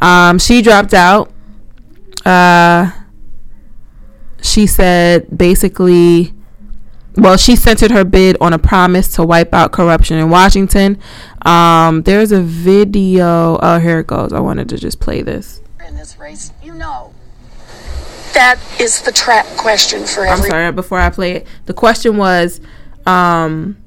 Um, 0.00 0.38
she 0.38 0.60
dropped 0.60 0.92
out. 0.92 1.32
Uh, 2.24 2.90
she 4.42 4.66
said 4.66 5.26
basically 5.36 6.34
well 7.16 7.36
she 7.36 7.56
centered 7.56 7.90
her 7.90 8.04
bid 8.04 8.36
on 8.40 8.52
a 8.52 8.58
promise 8.58 9.08
to 9.14 9.24
wipe 9.24 9.52
out 9.54 9.72
corruption 9.72 10.18
in 10.18 10.30
washington 10.30 10.98
um 11.42 12.02
there's 12.02 12.32
a 12.32 12.40
video 12.42 13.58
oh 13.62 13.78
here 13.78 14.00
it 14.00 14.06
goes 14.06 14.32
i 14.32 14.40
wanted 14.40 14.68
to 14.68 14.76
just 14.76 15.00
play 15.00 15.22
this 15.22 15.60
in 15.86 15.94
this 15.94 16.18
race, 16.18 16.52
you 16.62 16.74
know. 16.74 17.12
That 18.34 18.58
is 18.80 19.02
the 19.02 19.12
trap 19.12 19.46
question 19.56 20.04
for 20.04 20.26
i'm 20.26 20.38
sorry 20.42 20.70
before 20.72 20.98
i 20.98 21.08
play 21.08 21.32
it 21.32 21.46
the 21.64 21.72
question 21.72 22.18
was 22.18 22.60
um 23.06 23.78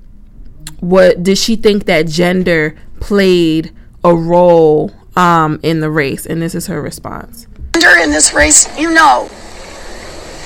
what 0.80 1.22
did 1.22 1.38
she 1.38 1.56
think 1.56 1.86
that 1.86 2.08
gender 2.08 2.76
played 3.00 3.72
a 4.04 4.16
role 4.16 4.92
um 5.16 5.60
in 5.62 5.82
the 5.82 5.92
race 5.92 6.26
and 6.26 6.42
this 6.42 6.56
is 6.56 6.66
her 6.66 6.82
response 6.82 7.46
gender 7.74 8.00
in 8.00 8.10
this 8.10 8.34
race, 8.34 8.68
you 8.80 8.92
know. 8.92 9.30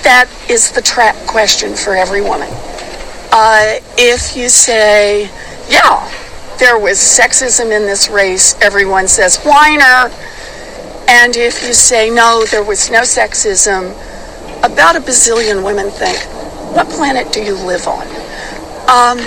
that 0.03 0.27
is 0.49 0.71
the 0.71 0.81
trap 0.81 1.15
question 1.25 1.73
for 1.73 1.95
every 1.95 2.19
woman. 2.21 2.49
Uh, 3.35 3.79
if 3.97 4.37
you 4.37 4.47
say, 4.47 5.23
yeah, 5.67 6.07
there 6.59 6.77
was 6.77 6.99
sexism 6.99 7.75
in 7.75 7.87
this 7.87 8.07
race, 8.07 8.53
everyone 8.61 9.07
says, 9.07 9.43
whiner. 9.43 10.13
And 11.09 11.35
if 11.35 11.65
you 11.65 11.73
say, 11.73 12.11
no, 12.11 12.45
there 12.51 12.63
was 12.63 12.91
no 12.91 13.01
sexism, 13.01 13.91
about 14.63 14.95
a 14.95 14.99
bazillion 14.99 15.65
women 15.65 15.89
think, 15.89 16.15
what 16.75 16.87
planet 16.89 17.33
do 17.33 17.41
you 17.43 17.55
live 17.55 17.87
on? 17.87 18.05
Um, 18.83 19.17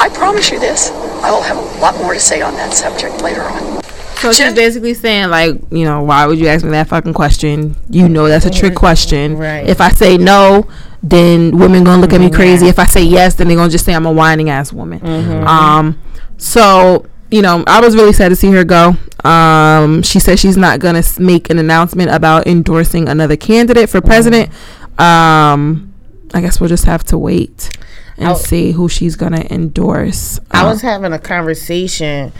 I 0.00 0.10
promise 0.14 0.50
you 0.50 0.58
this, 0.58 0.90
I 1.22 1.30
will 1.30 1.42
have 1.42 1.58
a 1.58 1.80
lot 1.80 1.94
more 1.98 2.14
to 2.14 2.20
say 2.20 2.40
on 2.40 2.54
that 2.54 2.72
subject 2.72 3.20
later 3.20 3.42
on. 3.42 3.82
So 4.14 4.32
she's 4.32 4.54
basically 4.54 4.94
saying, 4.94 5.28
like, 5.28 5.56
you 5.70 5.84
know, 5.84 6.02
why 6.02 6.26
would 6.26 6.38
you 6.38 6.46
ask 6.46 6.64
me 6.64 6.70
that 6.70 6.88
fucking 6.88 7.12
question? 7.12 7.76
You 7.90 8.08
know 8.08 8.28
that's 8.28 8.46
a 8.46 8.50
trick 8.50 8.74
question. 8.76 9.36
Right. 9.36 9.68
If 9.68 9.82
I 9.82 9.90
say 9.90 10.16
no, 10.16 10.68
then 11.02 11.56
women 11.58 11.84
gonna 11.84 12.00
look 12.00 12.12
at 12.12 12.20
me 12.20 12.30
crazy. 12.30 12.66
If 12.68 12.78
I 12.78 12.86
say 12.86 13.02
yes, 13.02 13.34
then 13.34 13.48
they're 13.48 13.56
gonna 13.56 13.70
just 13.70 13.84
say 13.84 13.94
I'm 13.94 14.06
a 14.06 14.12
whining 14.12 14.50
ass 14.50 14.72
woman. 14.72 15.04
Um, 15.46 16.00
so 16.38 17.06
you 17.30 17.40
know, 17.42 17.64
I 17.66 17.80
was 17.80 17.96
really 17.96 18.12
sad 18.12 18.28
to 18.28 18.36
see 18.36 18.50
her 18.52 18.62
go. 18.62 18.94
Um, 19.24 20.02
she 20.02 20.20
said 20.20 20.38
she's 20.38 20.56
not 20.56 20.80
gonna 20.80 21.02
make 21.18 21.48
an 21.50 21.58
announcement 21.58 22.10
about 22.10 22.46
endorsing 22.46 23.08
another 23.08 23.36
candidate 23.36 23.88
for 23.88 24.00
president. 24.00 24.50
Um, 24.98 25.92
I 26.34 26.40
guess 26.40 26.60
we'll 26.60 26.68
just 26.68 26.84
have 26.84 27.04
to 27.04 27.18
wait 27.18 27.70
and 28.18 28.28
I'll- 28.28 28.34
see 28.36 28.72
who 28.72 28.88
she's 28.88 29.16
gonna 29.16 29.44
endorse. 29.50 30.38
I 30.50 30.60
Um, 30.60 30.68
was 30.68 30.82
having 30.82 31.12
a 31.12 31.18
conversation 31.18 32.32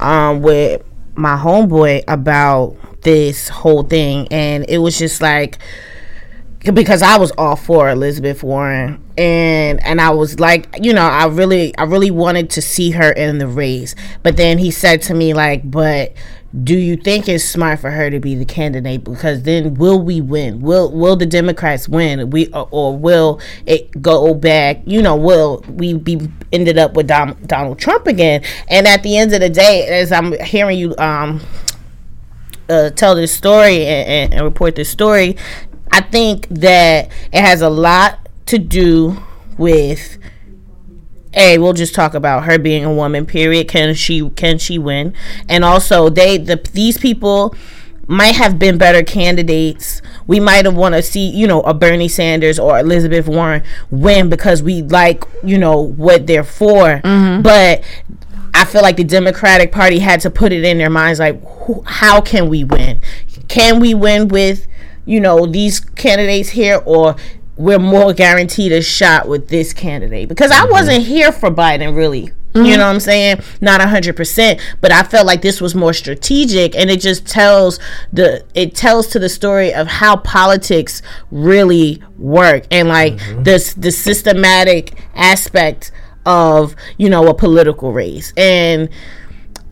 um, 0.00 0.40
with 0.42 0.82
my 1.14 1.36
homeboy 1.36 2.04
about 2.08 2.74
this 3.02 3.48
whole 3.48 3.82
thing, 3.82 4.28
and 4.30 4.64
it 4.68 4.78
was 4.78 4.98
just 4.98 5.20
like 5.20 5.58
because 6.74 7.02
I 7.02 7.18
was 7.18 7.30
all 7.38 7.56
for 7.56 7.88
Elizabeth 7.88 8.42
Warren, 8.42 9.02
and 9.16 9.82
and 9.84 10.00
I 10.00 10.10
was 10.10 10.40
like, 10.40 10.68
you 10.80 10.92
know, 10.92 11.06
I 11.06 11.26
really, 11.26 11.76
I 11.78 11.84
really 11.84 12.10
wanted 12.10 12.50
to 12.50 12.62
see 12.62 12.90
her 12.92 13.12
in 13.12 13.38
the 13.38 13.46
race, 13.46 13.94
but 14.22 14.36
then 14.36 14.58
he 14.58 14.70
said 14.70 15.02
to 15.02 15.14
me 15.14 15.34
like, 15.34 15.70
but 15.70 16.14
do 16.64 16.76
you 16.76 16.96
think 16.96 17.28
it's 17.28 17.44
smart 17.44 17.78
for 17.78 17.90
her 17.90 18.10
to 18.10 18.18
be 18.18 18.34
the 18.34 18.44
candidate? 18.44 19.04
Because 19.04 19.42
then 19.42 19.74
will 19.74 20.00
we 20.00 20.20
win? 20.20 20.60
Will 20.60 20.90
will 20.90 21.14
the 21.14 21.26
democrats 21.26 21.88
win? 21.88 22.30
We 22.30 22.48
or, 22.52 22.96
will 22.96 23.40
it 23.66 24.00
go 24.00 24.32
back? 24.34 24.80
You 24.86 25.02
know 25.02 25.14
will 25.14 25.62
we 25.68 25.94
be 25.94 26.28
ended 26.50 26.78
up 26.78 26.94
with 26.94 27.06
donald 27.06 27.78
trump 27.78 28.06
again? 28.06 28.42
And 28.68 28.86
at 28.86 29.02
the 29.02 29.16
end 29.18 29.34
of 29.34 29.40
the 29.40 29.50
day 29.50 29.86
as 29.88 30.10
i'm 30.10 30.32
hearing 30.40 30.78
you 30.78 30.96
um 30.96 31.40
uh, 32.68 32.90
tell 32.90 33.14
this 33.14 33.32
story 33.34 33.86
and, 33.86 34.08
and, 34.08 34.34
and 34.34 34.44
report 34.44 34.76
this 34.76 34.90
story, 34.90 35.36
I 35.92 36.00
think 36.00 36.48
that 36.48 37.10
it 37.32 37.40
has 37.40 37.62
a 37.62 37.70
lot 37.70 38.28
to 38.46 38.58
do 38.58 39.22
with 39.56 40.18
a 41.34 41.58
we'll 41.58 41.72
just 41.72 41.94
talk 41.94 42.14
about 42.14 42.44
her 42.44 42.58
being 42.58 42.84
a 42.84 42.92
woman 42.92 43.26
period. 43.26 43.68
Can 43.68 43.94
she 43.94 44.30
can 44.30 44.58
she 44.58 44.78
win? 44.78 45.14
And 45.48 45.64
also 45.64 46.08
they 46.08 46.38
the 46.38 46.56
these 46.72 46.98
people 46.98 47.54
might 48.06 48.34
have 48.34 48.58
been 48.58 48.78
better 48.78 49.02
candidates. 49.02 50.00
We 50.26 50.40
might 50.40 50.64
have 50.64 50.74
want 50.74 50.94
to 50.94 51.02
see 51.02 51.28
you 51.28 51.46
know 51.46 51.60
a 51.62 51.74
bernie 51.74 52.08
sanders 52.08 52.58
or 52.58 52.78
elizabeth 52.78 53.28
warren 53.28 53.62
win 53.90 54.30
because 54.30 54.62
we 54.62 54.82
like 54.82 55.24
you 55.44 55.58
know 55.58 55.80
what 55.80 56.26
they're 56.26 56.44
for. 56.44 57.00
Mm-hmm. 57.04 57.42
But 57.42 57.82
I 58.54 58.64
feel 58.64 58.82
like 58.82 58.96
the 58.96 59.04
Democratic 59.04 59.70
Party 59.70 60.00
had 60.00 60.20
to 60.22 60.30
put 60.30 60.52
it 60.52 60.64
in 60.64 60.78
their 60.78 60.90
minds 60.90 61.20
like, 61.20 61.40
who, 61.44 61.82
how 61.86 62.20
can 62.20 62.48
we 62.48 62.64
win? 62.64 63.00
Can 63.46 63.78
we 63.78 63.94
win 63.94 64.26
with, 64.28 64.66
you 65.08 65.20
know, 65.20 65.46
these 65.46 65.80
candidates 65.80 66.50
here, 66.50 66.82
or 66.84 67.16
we're 67.56 67.78
more 67.78 68.12
guaranteed 68.12 68.72
a 68.72 68.82
shot 68.82 69.26
with 69.26 69.48
this 69.48 69.72
candidate? 69.72 70.28
Because 70.28 70.50
I 70.50 70.60
mm-hmm. 70.60 70.72
wasn't 70.72 71.04
here 71.04 71.32
for 71.32 71.50
Biden, 71.50 71.96
really. 71.96 72.30
You 72.54 72.62
mm-hmm. 72.62 72.78
know 72.78 72.86
what 72.86 72.94
I'm 72.94 73.00
saying? 73.00 73.40
Not 73.60 73.80
hundred 73.80 74.16
percent, 74.16 74.60
but 74.80 74.92
I 74.92 75.02
felt 75.02 75.26
like 75.26 75.42
this 75.42 75.60
was 75.60 75.74
more 75.74 75.92
strategic, 75.92 76.74
and 76.76 76.90
it 76.90 77.00
just 77.00 77.26
tells 77.26 77.78
the 78.12 78.44
it 78.54 78.74
tells 78.74 79.06
to 79.08 79.18
the 79.18 79.28
story 79.28 79.72
of 79.72 79.86
how 79.86 80.16
politics 80.16 81.02
really 81.30 82.02
work, 82.18 82.64
and 82.70 82.88
like 82.88 83.14
mm-hmm. 83.14 83.42
this 83.44 83.74
the 83.74 83.90
systematic 83.90 84.94
aspect 85.14 85.90
of 86.26 86.74
you 86.96 87.08
know 87.08 87.28
a 87.28 87.34
political 87.34 87.92
race 87.92 88.32
and 88.36 88.88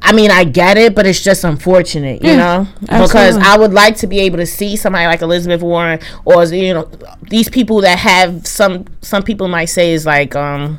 I 0.03 0.12
mean, 0.12 0.30
I 0.30 0.44
get 0.44 0.78
it, 0.78 0.94
but 0.94 1.07
it's 1.07 1.22
just 1.22 1.42
unfortunate, 1.42 2.22
you 2.22 2.36
know, 2.36 2.66
because. 2.80 3.36
I 3.36 3.57
would 3.57 3.72
like 3.72 3.97
to 3.99 4.07
be 4.07 4.20
able 4.20 4.38
to 4.38 4.47
see 4.47 4.76
somebody 4.76 5.07
like 5.07 5.22
Elizabeth 5.22 5.62
Warren 5.62 6.01
or 6.24 6.44
you 6.44 6.74
know 6.74 6.90
these 7.22 7.49
people 7.49 7.80
that 7.82 7.99
have 7.99 8.47
some 8.47 8.86
some 9.01 9.22
people 9.22 9.49
might 9.49 9.66
say 9.66 9.92
is 9.92 10.05
like 10.07 10.34
um 10.34 10.78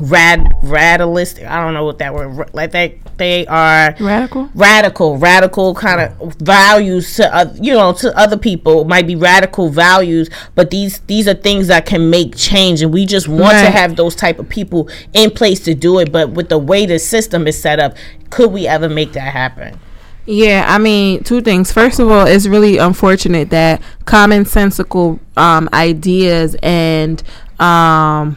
rad 0.00 0.52
radicalistic. 0.62 1.46
I 1.48 1.62
don't 1.64 1.74
know 1.74 1.84
what 1.84 1.98
that 1.98 2.14
word 2.14 2.50
like 2.52 2.70
they 2.70 3.00
they 3.16 3.46
are 3.48 3.96
Radical? 3.98 4.48
radical 4.54 5.18
radical 5.18 5.74
kind 5.74 6.00
of 6.00 6.34
values 6.34 7.16
to 7.16 7.34
uh, 7.34 7.52
you 7.60 7.72
know 7.72 7.92
to 7.94 8.16
other 8.16 8.36
people 8.38 8.84
might 8.84 9.08
be 9.08 9.16
radical 9.16 9.70
values 9.70 10.30
but 10.54 10.70
these 10.70 11.00
these 11.00 11.26
are 11.26 11.34
things 11.34 11.66
that 11.66 11.84
can 11.84 12.10
make 12.10 12.36
change 12.36 12.80
and 12.80 12.92
we 12.92 13.04
just 13.06 13.26
want 13.26 13.52
to 13.58 13.70
have 13.70 13.96
those 13.96 14.14
type 14.14 14.38
of 14.38 14.48
people 14.48 14.88
in 15.14 15.30
place 15.32 15.58
to 15.60 15.74
do 15.74 15.98
it 15.98 16.12
but 16.12 16.30
with 16.30 16.48
the 16.48 16.58
way 16.58 16.86
the 16.86 16.98
system 16.98 17.48
is 17.48 17.60
set 17.60 17.80
up 17.80 17.96
could 18.30 18.52
we 18.52 18.68
ever 18.68 18.88
make 18.88 19.12
that 19.14 19.32
happen 19.32 19.78
Yeah, 20.26 20.64
I 20.68 20.76
mean, 20.78 21.24
two 21.24 21.40
things. 21.40 21.72
First 21.72 21.98
of 21.98 22.10
all, 22.10 22.26
it's 22.26 22.46
really 22.46 22.76
unfortunate 22.76 23.48
that 23.48 23.80
commonsensical 24.04 25.18
um, 25.38 25.70
ideas 25.72 26.54
and 26.62 27.22
um, 27.58 28.36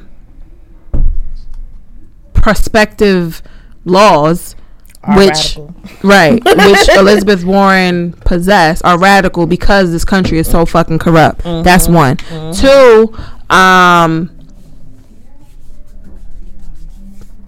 prospective 2.42 3.42
laws, 3.86 4.56
Are 5.04 5.18
which 5.18 5.58
radical. 5.58 5.76
right, 6.04 6.44
which 6.46 6.90
Elizabeth 6.90 7.44
Warren 7.44 8.14
possess, 8.14 8.82
are 8.82 8.98
radical 9.00 9.46
because 9.46 9.92
this 9.92 10.06
country 10.06 10.38
is 10.40 10.50
so 10.50 10.66
fucking 10.66 11.00
corrupt. 11.00 11.44
That's 11.44 11.88
one. 11.88 12.18
Two, 12.54 13.16
um, 13.50 14.30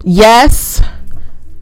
yes. 0.02 0.82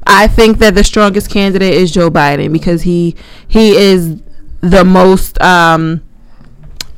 I 0.04 0.26
think 0.26 0.58
that 0.58 0.74
the 0.74 0.82
strongest 0.82 1.30
candidate 1.30 1.74
is 1.74 1.92
Joe 1.92 2.10
Biden 2.10 2.52
because 2.52 2.82
he 2.82 3.14
he 3.46 3.76
is 3.76 4.20
the 4.60 4.84
most 4.84 5.40
um 5.40 6.02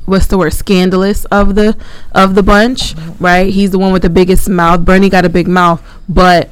what's 0.05 0.27
the 0.27 0.37
word 0.37 0.53
scandalous 0.53 1.25
of 1.25 1.55
the 1.55 1.77
of 2.13 2.35
the 2.35 2.43
bunch, 2.43 2.95
right? 3.19 3.51
He's 3.51 3.71
the 3.71 3.79
one 3.79 3.91
with 3.91 4.01
the 4.01 4.09
biggest 4.09 4.49
mouth. 4.49 4.85
Bernie 4.85 5.09
got 5.09 5.25
a 5.25 5.29
big 5.29 5.47
mouth, 5.47 5.81
but 6.07 6.49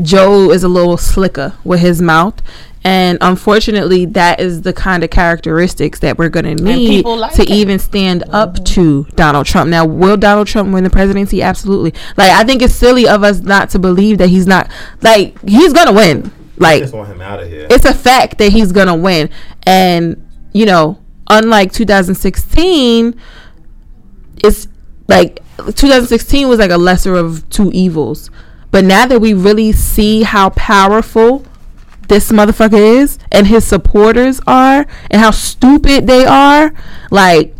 Joe 0.00 0.50
is 0.50 0.62
a 0.62 0.68
little 0.68 0.96
slicker 0.96 1.54
with 1.64 1.80
his 1.80 2.00
mouth. 2.00 2.40
And 2.84 3.18
unfortunately, 3.20 4.06
that 4.06 4.38
is 4.38 4.62
the 4.62 4.72
kind 4.72 5.02
of 5.02 5.10
characteristics 5.10 5.98
that 5.98 6.16
we're 6.16 6.28
going 6.28 6.56
to 6.56 6.62
need 6.62 7.04
like 7.04 7.34
to 7.34 7.42
it. 7.42 7.50
even 7.50 7.80
stand 7.80 8.22
up 8.30 8.64
to 8.66 9.04
Donald 9.16 9.46
Trump. 9.46 9.68
Now, 9.68 9.84
will 9.84 10.16
Donald 10.16 10.46
Trump 10.46 10.72
win 10.72 10.84
the 10.84 10.90
presidency? 10.90 11.42
Absolutely. 11.42 11.92
Like, 12.16 12.30
I 12.30 12.44
think 12.44 12.62
it's 12.62 12.74
silly 12.74 13.08
of 13.08 13.24
us 13.24 13.40
not 13.40 13.70
to 13.70 13.80
believe 13.80 14.18
that 14.18 14.28
he's 14.28 14.46
not, 14.46 14.70
like, 15.02 15.38
he's 15.42 15.72
going 15.72 15.88
to 15.88 15.92
win. 15.92 16.30
Like, 16.58 16.82
just 16.82 16.94
want 16.94 17.08
him 17.08 17.20
out 17.20 17.40
of 17.40 17.48
here. 17.48 17.66
it's 17.70 17.84
a 17.84 17.94
fact 17.94 18.38
that 18.38 18.52
he's 18.52 18.72
gonna 18.72 18.96
win. 18.96 19.30
And 19.64 20.24
you 20.52 20.66
know, 20.66 20.98
unlike 21.28 21.72
2016, 21.72 23.20
it's 24.44 24.68
like 25.06 25.40
2016 25.58 26.48
was 26.48 26.58
like 26.58 26.70
a 26.70 26.78
lesser 26.78 27.14
of 27.14 27.48
two 27.50 27.70
evils. 27.72 28.30
But 28.70 28.84
now 28.84 29.06
that 29.06 29.20
we 29.20 29.32
really 29.34 29.72
see 29.72 30.22
how 30.22 30.50
powerful 30.50 31.44
this 32.08 32.30
motherfucker 32.32 33.00
is 33.00 33.18
and 33.30 33.46
his 33.46 33.66
supporters 33.66 34.40
are 34.46 34.86
and 35.10 35.20
how 35.20 35.30
stupid 35.30 36.06
they 36.06 36.24
are, 36.24 36.72
like 37.10 37.54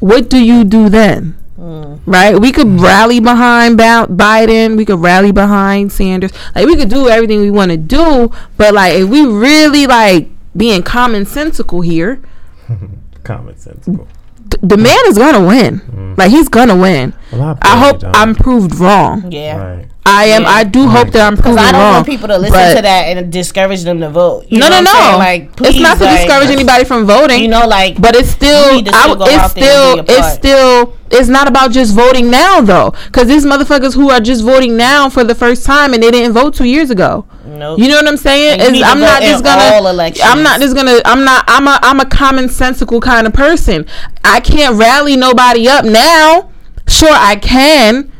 what 0.00 0.28
do 0.28 0.38
you 0.38 0.64
do 0.64 0.88
then? 0.88 1.36
Mm. 1.58 2.00
Right? 2.04 2.38
We 2.38 2.52
could 2.52 2.80
rally 2.80 3.20
behind 3.20 3.78
Ba- 3.78 4.06
Biden. 4.10 4.76
We 4.76 4.84
could 4.84 5.00
rally 5.00 5.32
behind 5.32 5.92
Sanders. 5.92 6.32
Like 6.54 6.66
we 6.66 6.76
could 6.76 6.90
do 6.90 7.08
everything 7.08 7.40
we 7.40 7.50
want 7.50 7.70
to 7.70 7.76
do, 7.76 8.30
but 8.56 8.74
like 8.74 8.94
if 8.94 9.08
we 9.08 9.24
really 9.26 9.86
like 9.86 10.28
being 10.56 10.82
commonsensical 10.82 11.84
here, 11.84 12.20
Common 13.24 13.56
sense. 13.56 13.84
th- 13.86 14.60
the 14.62 14.76
man 14.76 14.98
is 15.06 15.16
gonna 15.18 15.46
win. 15.46 15.80
Mm. 15.80 16.18
Like 16.18 16.30
he's 16.30 16.48
gonna 16.48 16.76
win. 16.76 17.14
Well, 17.32 17.58
I 17.62 17.74
I 17.74 17.78
hope 17.78 18.00
don't. 18.00 18.16
I'm 18.16 18.34
proved 18.34 18.74
wrong. 18.76 19.30
yeah 19.32 19.56
Right. 19.56 19.88
I 20.06 20.26
am. 20.26 20.44
I 20.44 20.64
do 20.64 20.86
hope 20.86 21.08
that 21.12 21.26
I'm 21.26 21.34
because 21.34 21.56
proven 21.56 21.64
I 21.64 21.72
don't 21.72 21.92
want 21.94 22.06
people 22.06 22.28
to 22.28 22.36
listen 22.36 22.76
to 22.76 22.82
that 22.82 23.04
and 23.16 23.32
discourage 23.32 23.84
them 23.84 24.00
to 24.00 24.10
vote 24.10 24.44
You 24.50 24.58
No, 24.58 24.68
know 24.68 24.80
no, 24.82 24.90
what 24.90 24.92
saying? 24.92 25.12
no. 25.12 25.18
like 25.18 25.42
it's 25.62 25.80
not 25.80 25.96
to 25.96 26.04
like, 26.04 26.18
discourage 26.20 26.50
anybody 26.50 26.84
from 26.84 27.06
voting. 27.06 27.40
you 27.40 27.48
know 27.48 27.66
like 27.66 27.98
But 27.98 28.14
it's 28.14 28.28
still, 28.28 28.74
need 28.74 28.84
to 28.84 28.92
I, 28.94 29.16
it's 29.18 29.50
still, 29.52 29.98
and 29.98 30.06
do 30.06 30.12
your 30.12 30.20
it's 30.20 30.34
still, 30.34 30.94
it's 31.10 31.28
not 31.28 31.48
about 31.48 31.70
just 31.72 31.94
voting 31.94 32.30
now 32.30 32.60
though, 32.60 32.92
because 33.06 33.28
these 33.28 33.46
motherfuckers 33.46 33.94
who 33.94 34.10
are 34.10 34.20
just 34.20 34.44
voting 34.44 34.76
now 34.76 35.08
for 35.08 35.24
the 35.24 35.34
first 35.34 35.64
time 35.64 35.94
and 35.94 36.02
they 36.02 36.10
didn't 36.10 36.34
vote 36.34 36.54
two 36.54 36.64
years 36.66 36.90
ago. 36.90 37.24
Nope. 37.58 37.78
You 37.78 37.88
know 37.88 37.96
what 37.96 38.08
I'm 38.08 38.16
saying? 38.16 38.60
Is 38.60 38.82
I'm 38.82 39.00
not 39.00 39.22
just 39.22 39.44
gonna. 39.44 39.88
I'm 40.22 40.42
not 40.42 40.60
just 40.60 40.74
gonna. 40.74 41.00
I'm 41.04 41.24
not. 41.24 41.44
I'm 41.48 41.66
a. 41.66 41.78
I'm 41.82 42.00
a 42.00 42.04
commonsensical 42.04 43.00
kind 43.00 43.26
of 43.26 43.32
person. 43.32 43.86
I 44.22 44.40
can't 44.40 44.76
rally 44.76 45.16
nobody 45.16 45.68
up 45.68 45.84
now. 45.84 46.50
Sure, 46.86 47.12
I 47.12 47.36
can, 47.36 48.12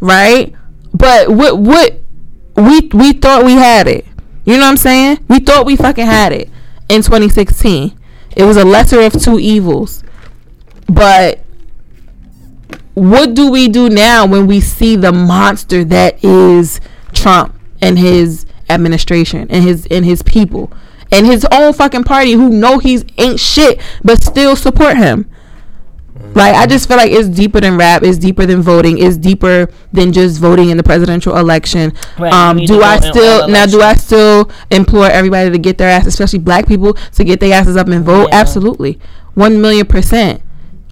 right? 0.00 0.54
But 0.94 1.30
what? 1.30 1.58
What? 1.58 2.00
We 2.56 2.88
we 2.92 3.12
thought 3.12 3.44
we 3.44 3.52
had 3.52 3.86
it. 3.86 4.06
You 4.44 4.54
know 4.54 4.60
what 4.60 4.68
I'm 4.68 4.76
saying? 4.76 5.24
We 5.28 5.40
thought 5.40 5.66
we 5.66 5.76
fucking 5.76 6.06
had 6.06 6.32
it 6.32 6.48
in 6.88 7.02
2016. 7.02 7.98
It 8.36 8.44
was 8.44 8.56
a 8.56 8.64
lesser 8.64 9.00
of 9.00 9.12
two 9.20 9.38
evils. 9.38 10.04
But 10.88 11.40
what 12.94 13.34
do 13.34 13.50
we 13.50 13.68
do 13.68 13.90
now 13.90 14.26
when 14.26 14.46
we 14.46 14.60
see 14.60 14.96
the 14.96 15.12
monster 15.12 15.84
that 15.84 16.24
is 16.24 16.80
Trump 17.12 17.54
and 17.82 17.98
his 17.98 18.46
administration 18.68 19.46
and 19.50 19.64
his 19.64 19.86
and 19.90 20.04
his 20.04 20.22
people 20.22 20.72
and 21.12 21.26
his 21.26 21.46
own 21.52 21.72
fucking 21.72 22.04
party 22.04 22.32
who 22.32 22.48
know 22.48 22.78
he's 22.78 23.04
ain't 23.18 23.40
shit 23.40 23.80
but 24.02 24.22
still 24.22 24.56
support 24.56 24.96
him? 24.96 25.30
Like 26.34 26.54
I 26.54 26.66
just 26.66 26.88
feel 26.88 26.96
like 26.96 27.10
it's 27.10 27.28
deeper 27.28 27.60
than 27.60 27.76
rap, 27.76 28.02
it's 28.02 28.18
deeper 28.18 28.46
than 28.46 28.60
voting, 28.60 28.98
it's 28.98 29.16
deeper 29.16 29.70
than 29.92 30.12
just 30.12 30.40
voting 30.40 30.70
in 30.70 30.76
the 30.76 30.82
presidential 30.82 31.36
election. 31.36 31.92
Right, 32.18 32.32
um, 32.32 32.58
do 32.58 32.82
I 32.82 33.00
still 33.00 33.48
now? 33.48 33.66
Do 33.66 33.80
I 33.80 33.94
still 33.94 34.50
implore 34.70 35.06
everybody 35.06 35.50
to 35.50 35.58
get 35.58 35.78
their 35.78 35.88
ass, 35.88 36.06
especially 36.06 36.40
black 36.40 36.66
people, 36.66 36.94
to 36.94 37.24
get 37.24 37.40
their 37.40 37.54
asses 37.54 37.76
up 37.76 37.88
and 37.88 38.04
vote? 38.04 38.28
Yeah. 38.30 38.40
Absolutely, 38.40 38.98
one 39.34 39.60
million 39.60 39.86
percent. 39.86 40.42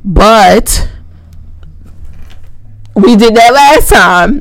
But 0.04 0.88
we 2.94 3.16
did 3.16 3.34
that 3.34 3.52
last 3.52 3.90
time, 3.90 4.40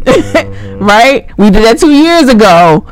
right? 0.79 1.29
We 1.37 1.49
did 1.49 1.63
that 1.63 1.79
two 1.79 1.91
years 1.91 2.29
ago. 2.29 2.85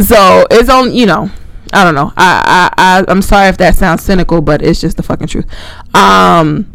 So 0.00 0.46
it's 0.50 0.68
on, 0.68 0.92
you 0.92 1.06
know. 1.06 1.30
I 1.72 1.82
don't 1.82 1.94
know. 1.96 2.12
I, 2.16 2.70
I, 2.76 3.00
I 3.00 3.04
I'm 3.08 3.20
sorry 3.22 3.48
if 3.48 3.58
that 3.58 3.74
sounds 3.74 4.02
cynical, 4.02 4.40
but 4.40 4.62
it's 4.62 4.80
just 4.80 4.96
the 4.96 5.02
fucking 5.02 5.26
truth. 5.26 5.46
Um, 5.92 6.70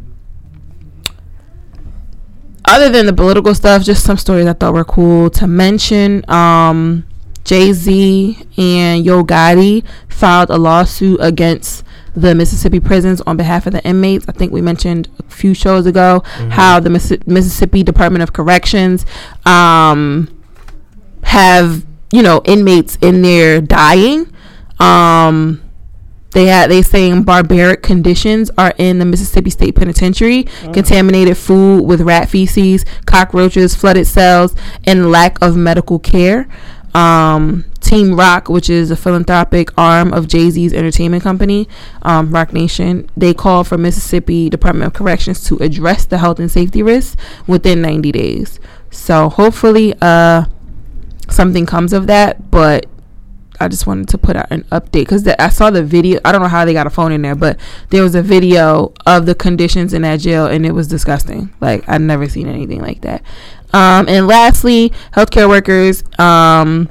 other 2.66 2.90
than 2.90 3.06
the 3.06 3.14
political 3.14 3.56
stuff, 3.56 3.84
just 3.84 4.04
some 4.04 4.18
stories 4.18 4.46
I 4.46 4.54
thought 4.54 4.74
were 4.74 4.84
cool 4.84 5.30
to 5.32 5.48
mention. 5.48 6.30
Um, 6.30 7.06
Jay 7.46 7.72
Z 7.72 8.38
and 8.58 9.06
Yo 9.06 9.24
Gotti 9.24 9.86
filed 10.10 10.50
a 10.50 10.58
lawsuit 10.58 11.20
against 11.22 11.86
the 12.16 12.36
Mississippi 12.36 12.80
prisons 12.82 13.22
on 13.22 13.38
behalf 13.38 13.66
of 13.66 13.74
the 13.74 13.84
inmates. 13.86 14.26
I 14.28 14.34
think 14.34 14.52
we 14.52 14.62
mentioned 14.62 15.08
a 15.20 15.24
few 15.32 15.54
shows 15.54 15.86
ago 15.86 16.22
how 16.50 16.80
the 16.80 16.90
Missi- 16.90 17.22
Mississippi 17.26 17.84
Department 17.84 18.22
of 18.22 18.34
Corrections 18.34 19.06
um, 19.46 20.28
have 21.24 21.86
you 22.12 22.22
know 22.22 22.42
inmates 22.46 22.98
in 23.02 23.22
there 23.22 23.62
dying. 23.62 24.34
Um, 24.80 25.62
they 26.32 26.46
had 26.46 26.70
they 26.70 26.82
saying 26.82 27.24
barbaric 27.24 27.82
conditions 27.82 28.52
are 28.58 28.74
in 28.78 29.00
the 29.00 29.06
Mississippi 29.06 29.50
State 29.50 29.76
Penitentiary, 29.76 30.44
contaminated 30.74 31.38
food 31.38 31.84
with 31.84 32.02
rat 32.02 32.30
feces, 32.30 32.86
cockroaches, 33.06 33.76
flooded 33.76 34.06
cells, 34.06 34.56
and 34.86 35.12
lack 35.12 35.42
of 35.42 35.56
medical 35.58 35.98
care. 35.98 36.48
Um, 36.94 37.66
Team 37.82 38.16
Roc, 38.16 38.50
which 38.50 38.70
is 38.70 38.92
a 38.92 38.96
philanthropic 38.96 39.70
arm 39.78 40.14
of 40.14 40.28
Jay 40.28 40.50
Z's 40.50 40.74
entertainment 40.74 41.24
company, 41.24 41.68
um, 42.02 42.32
Roc 42.32 42.54
Nation, 42.54 43.10
they 43.16 43.34
call 43.34 43.64
for 43.64 43.78
Mississippi 43.78 44.50
Department 44.50 44.88
of 44.88 44.94
Corrections 44.94 45.44
to 45.46 45.58
address 45.58 46.06
the 46.06 46.18
health 46.20 46.40
and 46.40 46.52
safety 46.52 46.84
risks 46.84 47.16
within 47.48 47.82
90 47.82 48.12
days. 48.12 48.60
So 48.92 49.30
hopefully, 49.30 49.94
uh, 50.02 50.46
something 51.32 51.66
comes 51.66 51.94
of 51.94 52.08
that. 52.08 52.52
But 52.52 52.86
I 53.60 53.68
just 53.68 53.86
wanted 53.86 54.08
to 54.10 54.18
put 54.18 54.36
out 54.36 54.48
an 54.52 54.64
update 54.72 54.92
because 54.92 55.28
I 55.28 55.50
saw 55.50 55.70
the 55.70 55.84
video. 55.84 56.20
I 56.24 56.32
don't 56.32 56.42
know 56.42 56.48
how 56.48 56.66
they 56.66 56.74
got 56.74 56.88
a 56.88 56.90
phone 56.90 57.12
in 57.12 57.22
there, 57.22 57.36
but 57.36 57.60
there 57.90 58.04
was 58.04 58.16
a 58.16 58.22
video 58.22 58.94
of 59.06 59.26
the 59.26 59.36
conditions 59.36 59.94
in 59.94 60.04
that 60.04 60.22
jail, 60.22 60.46
and 60.46 60.66
it 60.66 60.72
was 60.72 60.88
disgusting. 60.88 61.54
Like 61.60 61.88
I'd 61.88 62.02
never 62.02 62.30
seen 62.30 62.48
anything 62.48 62.82
like 62.82 63.02
that. 63.02 63.22
Um, 63.74 64.08
and 64.08 64.28
lastly, 64.28 64.92
healthcare 65.14 65.48
workers 65.48 66.04
um, 66.18 66.90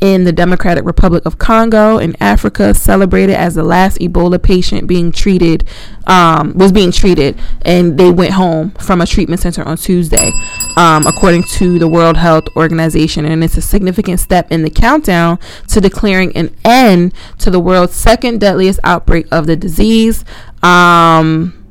in 0.00 0.24
the 0.24 0.32
Democratic 0.32 0.84
Republic 0.84 1.24
of 1.24 1.38
Congo 1.38 1.98
in 1.98 2.16
Africa 2.20 2.74
celebrated 2.74 3.34
as 3.34 3.54
the 3.54 3.62
last 3.62 3.98
Ebola 3.98 4.42
patient 4.42 4.86
being 4.86 5.10
treated 5.10 5.66
um, 6.06 6.52
was 6.56 6.72
being 6.72 6.92
treated, 6.92 7.38
and 7.62 7.98
they 7.98 8.10
went 8.10 8.32
home 8.32 8.70
from 8.72 9.00
a 9.00 9.06
treatment 9.06 9.40
center 9.40 9.62
on 9.64 9.76
Tuesday, 9.76 10.30
um, 10.76 11.06
according 11.06 11.42
to 11.44 11.78
the 11.78 11.88
World 11.88 12.16
Health 12.16 12.44
Organization, 12.56 13.24
and 13.24 13.42
it's 13.42 13.56
a 13.56 13.62
significant 13.62 14.20
step 14.20 14.52
in 14.52 14.62
the 14.62 14.70
countdown 14.70 15.38
to 15.68 15.80
declaring 15.80 16.36
an 16.36 16.54
end 16.64 17.12
to 17.38 17.50
the 17.50 17.60
world's 17.60 17.94
second 17.94 18.40
deadliest 18.40 18.78
outbreak 18.84 19.26
of 19.32 19.46
the 19.46 19.56
disease. 19.56 20.24
Um, 20.62 21.65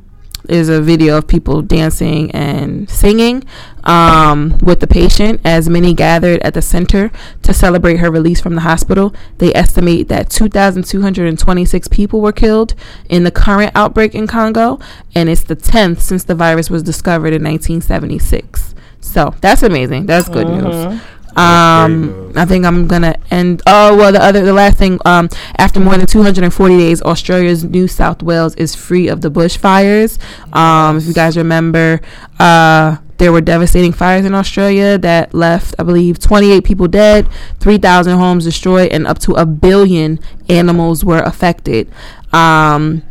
there's 0.46 0.68
a 0.68 0.80
video 0.80 1.18
of 1.18 1.26
people 1.26 1.62
dancing 1.62 2.30
and 2.32 2.88
singing 2.88 3.44
um, 3.84 4.58
with 4.62 4.80
the 4.80 4.86
patient 4.86 5.40
as 5.44 5.68
many 5.68 5.94
gathered 5.94 6.40
at 6.42 6.54
the 6.54 6.62
center 6.62 7.10
to 7.42 7.54
celebrate 7.54 7.98
her 7.98 8.10
release 8.10 8.40
from 8.40 8.54
the 8.54 8.62
hospital. 8.62 9.14
They 9.38 9.54
estimate 9.54 10.08
that 10.08 10.30
2,226 10.30 11.88
people 11.88 12.20
were 12.20 12.32
killed 12.32 12.74
in 13.08 13.24
the 13.24 13.30
current 13.30 13.72
outbreak 13.74 14.14
in 14.14 14.26
Congo, 14.26 14.78
and 15.14 15.28
it's 15.28 15.44
the 15.44 15.56
10th 15.56 16.00
since 16.00 16.24
the 16.24 16.34
virus 16.34 16.70
was 16.70 16.82
discovered 16.82 17.32
in 17.32 17.42
1976. 17.44 18.74
So 19.00 19.34
that's 19.40 19.62
amazing. 19.62 20.06
That's 20.06 20.28
good 20.28 20.48
news. 20.48 21.00
Um, 21.36 22.32
I 22.34 22.46
think 22.46 22.64
I'm 22.64 22.86
gonna 22.86 23.16
end. 23.30 23.62
Oh 23.66 23.96
well, 23.96 24.12
the 24.12 24.22
other, 24.22 24.42
the 24.42 24.52
last 24.52 24.78
thing. 24.78 24.98
Um, 25.04 25.28
after 25.58 25.80
more 25.80 25.96
than 25.96 26.06
240 26.06 26.78
days, 26.78 27.02
Australia's 27.02 27.62
New 27.62 27.86
South 27.88 28.22
Wales 28.22 28.54
is 28.54 28.74
free 28.74 29.08
of 29.08 29.20
the 29.20 29.30
bushfires. 29.30 30.18
Um, 30.54 30.96
if 30.96 31.06
you 31.06 31.12
guys 31.12 31.36
remember, 31.36 32.00
uh, 32.38 32.96
there 33.18 33.32
were 33.32 33.40
devastating 33.40 33.92
fires 33.92 34.24
in 34.24 34.34
Australia 34.34 34.98
that 34.98 35.34
left, 35.34 35.74
I 35.78 35.82
believe, 35.82 36.18
28 36.18 36.64
people 36.64 36.88
dead, 36.88 37.28
3,000 37.60 38.18
homes 38.18 38.44
destroyed, 38.44 38.90
and 38.92 39.06
up 39.06 39.18
to 39.20 39.32
a 39.32 39.46
billion 39.46 40.18
animals 40.48 41.04
were 41.04 41.20
affected. 41.20 41.90
Um, 42.32 43.02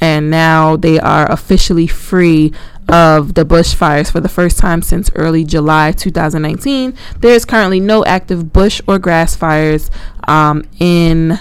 and 0.00 0.30
now 0.30 0.76
they 0.76 0.98
are 0.98 1.30
officially 1.30 1.86
free 1.86 2.52
of 2.88 3.34
the 3.34 3.44
bushfires 3.44 4.10
for 4.10 4.20
the 4.20 4.28
first 4.28 4.58
time 4.58 4.82
since 4.82 5.10
early 5.14 5.44
July 5.44 5.92
2019. 5.92 6.94
There 7.20 7.32
is 7.34 7.44
currently 7.44 7.80
no 7.80 8.04
active 8.04 8.52
bush 8.52 8.80
or 8.86 8.98
grass 8.98 9.34
fires 9.34 9.90
um, 10.28 10.64
in 10.78 11.38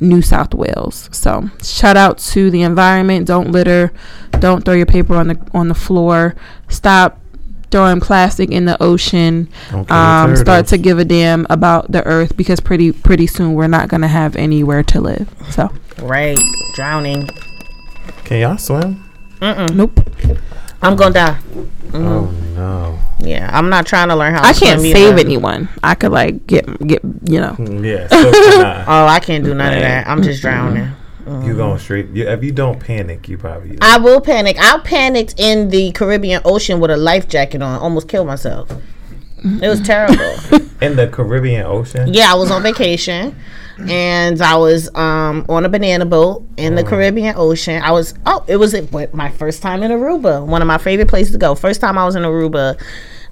New 0.00 0.22
South 0.22 0.54
Wales. 0.54 1.08
So 1.12 1.50
shout 1.62 1.96
out 1.96 2.18
to 2.18 2.50
the 2.50 2.62
environment. 2.62 3.26
Don't 3.26 3.50
litter. 3.52 3.92
Don't 4.40 4.64
throw 4.64 4.74
your 4.74 4.86
paper 4.86 5.14
on 5.14 5.28
the 5.28 5.38
on 5.54 5.68
the 5.68 5.74
floor. 5.74 6.34
Stop 6.68 7.20
throwing 7.70 8.00
plastic 8.00 8.50
in 8.50 8.64
the 8.64 8.80
ocean. 8.82 9.48
Don't 9.70 9.86
kill 9.86 9.96
the 9.96 10.02
Um, 10.02 10.36
start 10.36 10.66
to 10.68 10.78
give 10.78 10.98
a 10.98 11.04
damn 11.04 11.46
about 11.50 11.90
the 11.90 12.04
earth 12.06 12.36
because 12.36 12.60
pretty 12.60 12.92
pretty 12.92 13.26
soon 13.26 13.54
we're 13.54 13.66
not 13.68 13.88
gonna 13.88 14.08
have 14.08 14.36
anywhere 14.36 14.82
to 14.84 15.00
live. 15.00 15.28
So 15.50 15.70
Right. 16.02 16.38
Drowning. 16.74 17.28
Can 18.24 18.40
y'all 18.40 18.58
swim? 18.58 19.02
Nope. 19.40 20.00
I'm 20.82 20.96
gonna 20.96 21.14
die. 21.14 21.38
Oh 21.92 22.28
mm-hmm. 22.30 22.54
no. 22.54 22.98
Yeah. 23.18 23.50
I'm 23.52 23.68
not 23.68 23.86
trying 23.86 24.08
to 24.08 24.16
learn 24.16 24.34
how 24.34 24.42
to 24.42 24.48
I 24.48 24.52
can't 24.52 24.80
swim 24.80 24.92
save 24.92 25.12
either. 25.14 25.20
anyone. 25.20 25.68
I 25.82 25.94
could 25.94 26.12
like 26.12 26.46
get 26.46 26.66
get 26.86 27.02
you 27.24 27.40
know. 27.40 27.52
Mm, 27.52 27.84
yeah. 27.84 28.06
So 28.08 28.30
can 28.30 28.64
I. 28.64 28.84
Oh, 28.86 29.06
I 29.06 29.20
can't 29.20 29.44
do 29.44 29.54
none 29.54 29.74
of 29.74 29.80
that. 29.80 30.06
I'm 30.06 30.22
just 30.22 30.42
drowning. 30.42 30.84
you 30.84 31.32
mm-hmm. 31.32 31.56
going 31.56 31.78
straight? 31.78 32.08
You, 32.10 32.28
if 32.28 32.42
you 32.42 32.52
don't 32.52 32.78
panic, 32.78 33.28
you 33.28 33.38
probably. 33.38 33.78
I 33.80 33.98
will 33.98 34.20
panic. 34.20 34.56
I 34.58 34.78
panicked 34.78 35.34
in 35.38 35.70
the 35.70 35.92
Caribbean 35.92 36.42
Ocean 36.44 36.80
with 36.80 36.90
a 36.90 36.96
life 36.96 37.28
jacket 37.28 37.62
on. 37.62 37.80
Almost 37.80 38.08
killed 38.08 38.26
myself. 38.26 38.70
It 39.62 39.68
was 39.68 39.80
terrible. 39.80 40.14
in 40.80 40.96
the 40.96 41.08
Caribbean 41.08 41.64
Ocean. 41.66 42.12
yeah, 42.12 42.32
I 42.32 42.34
was 42.34 42.50
on 42.50 42.62
vacation 42.62 43.34
and 43.78 44.40
I 44.40 44.56
was 44.56 44.94
um, 44.94 45.44
on 45.48 45.64
a 45.64 45.68
banana 45.68 46.06
boat 46.06 46.46
in 46.56 46.74
the 46.74 46.84
Caribbean 46.84 47.34
Ocean. 47.36 47.82
I 47.82 47.92
was 47.92 48.14
oh, 48.26 48.44
it 48.48 48.56
was 48.56 48.74
my 49.12 49.30
first 49.30 49.62
time 49.62 49.82
in 49.82 49.90
Aruba. 49.90 50.44
One 50.44 50.62
of 50.62 50.68
my 50.68 50.78
favorite 50.78 51.08
places 51.08 51.32
to 51.32 51.38
go. 51.38 51.54
First 51.54 51.80
time 51.80 51.98
I 51.98 52.04
was 52.04 52.16
in 52.16 52.22
Aruba. 52.22 52.80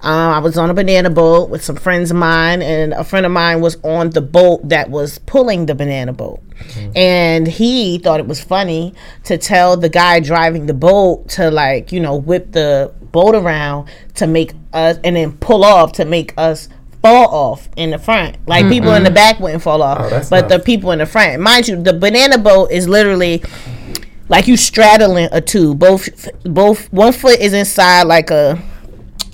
Um, 0.00 0.34
I 0.34 0.38
was 0.38 0.58
on 0.58 0.68
a 0.68 0.74
banana 0.74 1.08
boat 1.08 1.48
with 1.48 1.64
some 1.64 1.76
friends 1.76 2.10
of 2.10 2.16
mine, 2.18 2.60
and 2.60 2.92
a 2.92 3.04
friend 3.04 3.24
of 3.24 3.32
mine 3.32 3.60
was 3.60 3.76
on 3.82 4.10
the 4.10 4.20
boat 4.20 4.68
that 4.68 4.90
was 4.90 5.18
pulling 5.20 5.66
the 5.66 5.74
banana 5.74 6.12
boat. 6.12 6.40
And 6.94 7.46
he 7.48 7.98
thought 7.98 8.20
it 8.20 8.26
was 8.26 8.40
funny 8.40 8.94
to 9.24 9.38
tell 9.38 9.76
the 9.76 9.88
guy 9.88 10.20
driving 10.20 10.66
the 10.66 10.74
boat 10.74 11.28
to, 11.30 11.50
like, 11.50 11.90
you 11.90 12.00
know, 12.00 12.16
whip 12.16 12.52
the 12.52 12.92
boat 13.12 13.34
around 13.34 13.88
to 14.16 14.26
make 14.26 14.52
us, 14.72 14.98
and 15.04 15.16
then 15.16 15.32
pull 15.38 15.64
off 15.64 15.92
to 15.94 16.04
make 16.04 16.34
us 16.36 16.68
fall 17.00 17.28
off 17.28 17.68
in 17.76 17.90
the 17.90 17.98
front. 17.98 18.36
Like, 18.46 18.68
people 18.68 18.92
in 18.94 19.04
the 19.04 19.10
back 19.10 19.40
wouldn't 19.40 19.62
fall 19.62 19.82
off, 19.82 19.98
Oh, 20.12 20.22
but 20.30 20.40
not- 20.42 20.48
the 20.50 20.58
people 20.58 20.90
in 20.92 20.98
the 20.98 21.06
front. 21.06 21.40
Mind 21.40 21.66
you, 21.68 21.82
the 21.82 21.92
banana 21.94 22.36
boat 22.38 22.70
is 22.70 22.88
literally 22.88 23.42
like 24.28 24.46
you 24.48 24.56
straddling 24.56 25.28
a 25.32 25.40
tube. 25.40 25.78
Both, 25.78 26.28
both, 26.44 26.90
one 26.92 27.12
foot 27.12 27.40
is 27.40 27.52
inside 27.52 28.04
like 28.04 28.30
a 28.30 28.58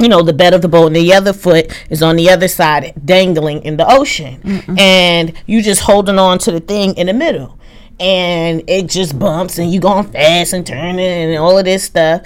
you 0.00 0.08
know 0.08 0.22
the 0.22 0.32
bed 0.32 0.54
of 0.54 0.62
the 0.62 0.68
boat 0.68 0.86
and 0.88 0.96
the 0.96 1.12
other 1.12 1.32
foot 1.32 1.70
is 1.90 2.02
on 2.02 2.16
the 2.16 2.30
other 2.30 2.48
side 2.48 2.94
dangling 3.04 3.62
in 3.62 3.76
the 3.76 3.86
ocean. 3.90 4.40
And 4.78 5.32
you 5.46 5.62
just 5.62 5.82
holding 5.82 6.18
on 6.18 6.38
to 6.38 6.52
the 6.52 6.60
thing 6.60 6.96
in 6.96 7.06
the 7.06 7.12
middle. 7.12 7.58
And 7.98 8.62
it 8.66 8.88
just 8.88 9.18
bumps 9.18 9.58
and 9.58 9.70
you 9.70 9.78
going 9.78 10.06
fast 10.10 10.54
and 10.54 10.66
turning 10.66 11.04
and 11.04 11.36
all 11.38 11.58
of 11.58 11.66
this 11.66 11.84
stuff. 11.84 12.22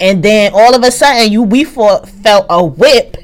And 0.00 0.22
then 0.22 0.52
all 0.54 0.74
of 0.74 0.82
a 0.82 0.90
sudden 0.90 1.30
you 1.30 1.42
we 1.42 1.64
fought, 1.64 2.08
felt 2.08 2.46
a 2.48 2.64
whip. 2.64 3.16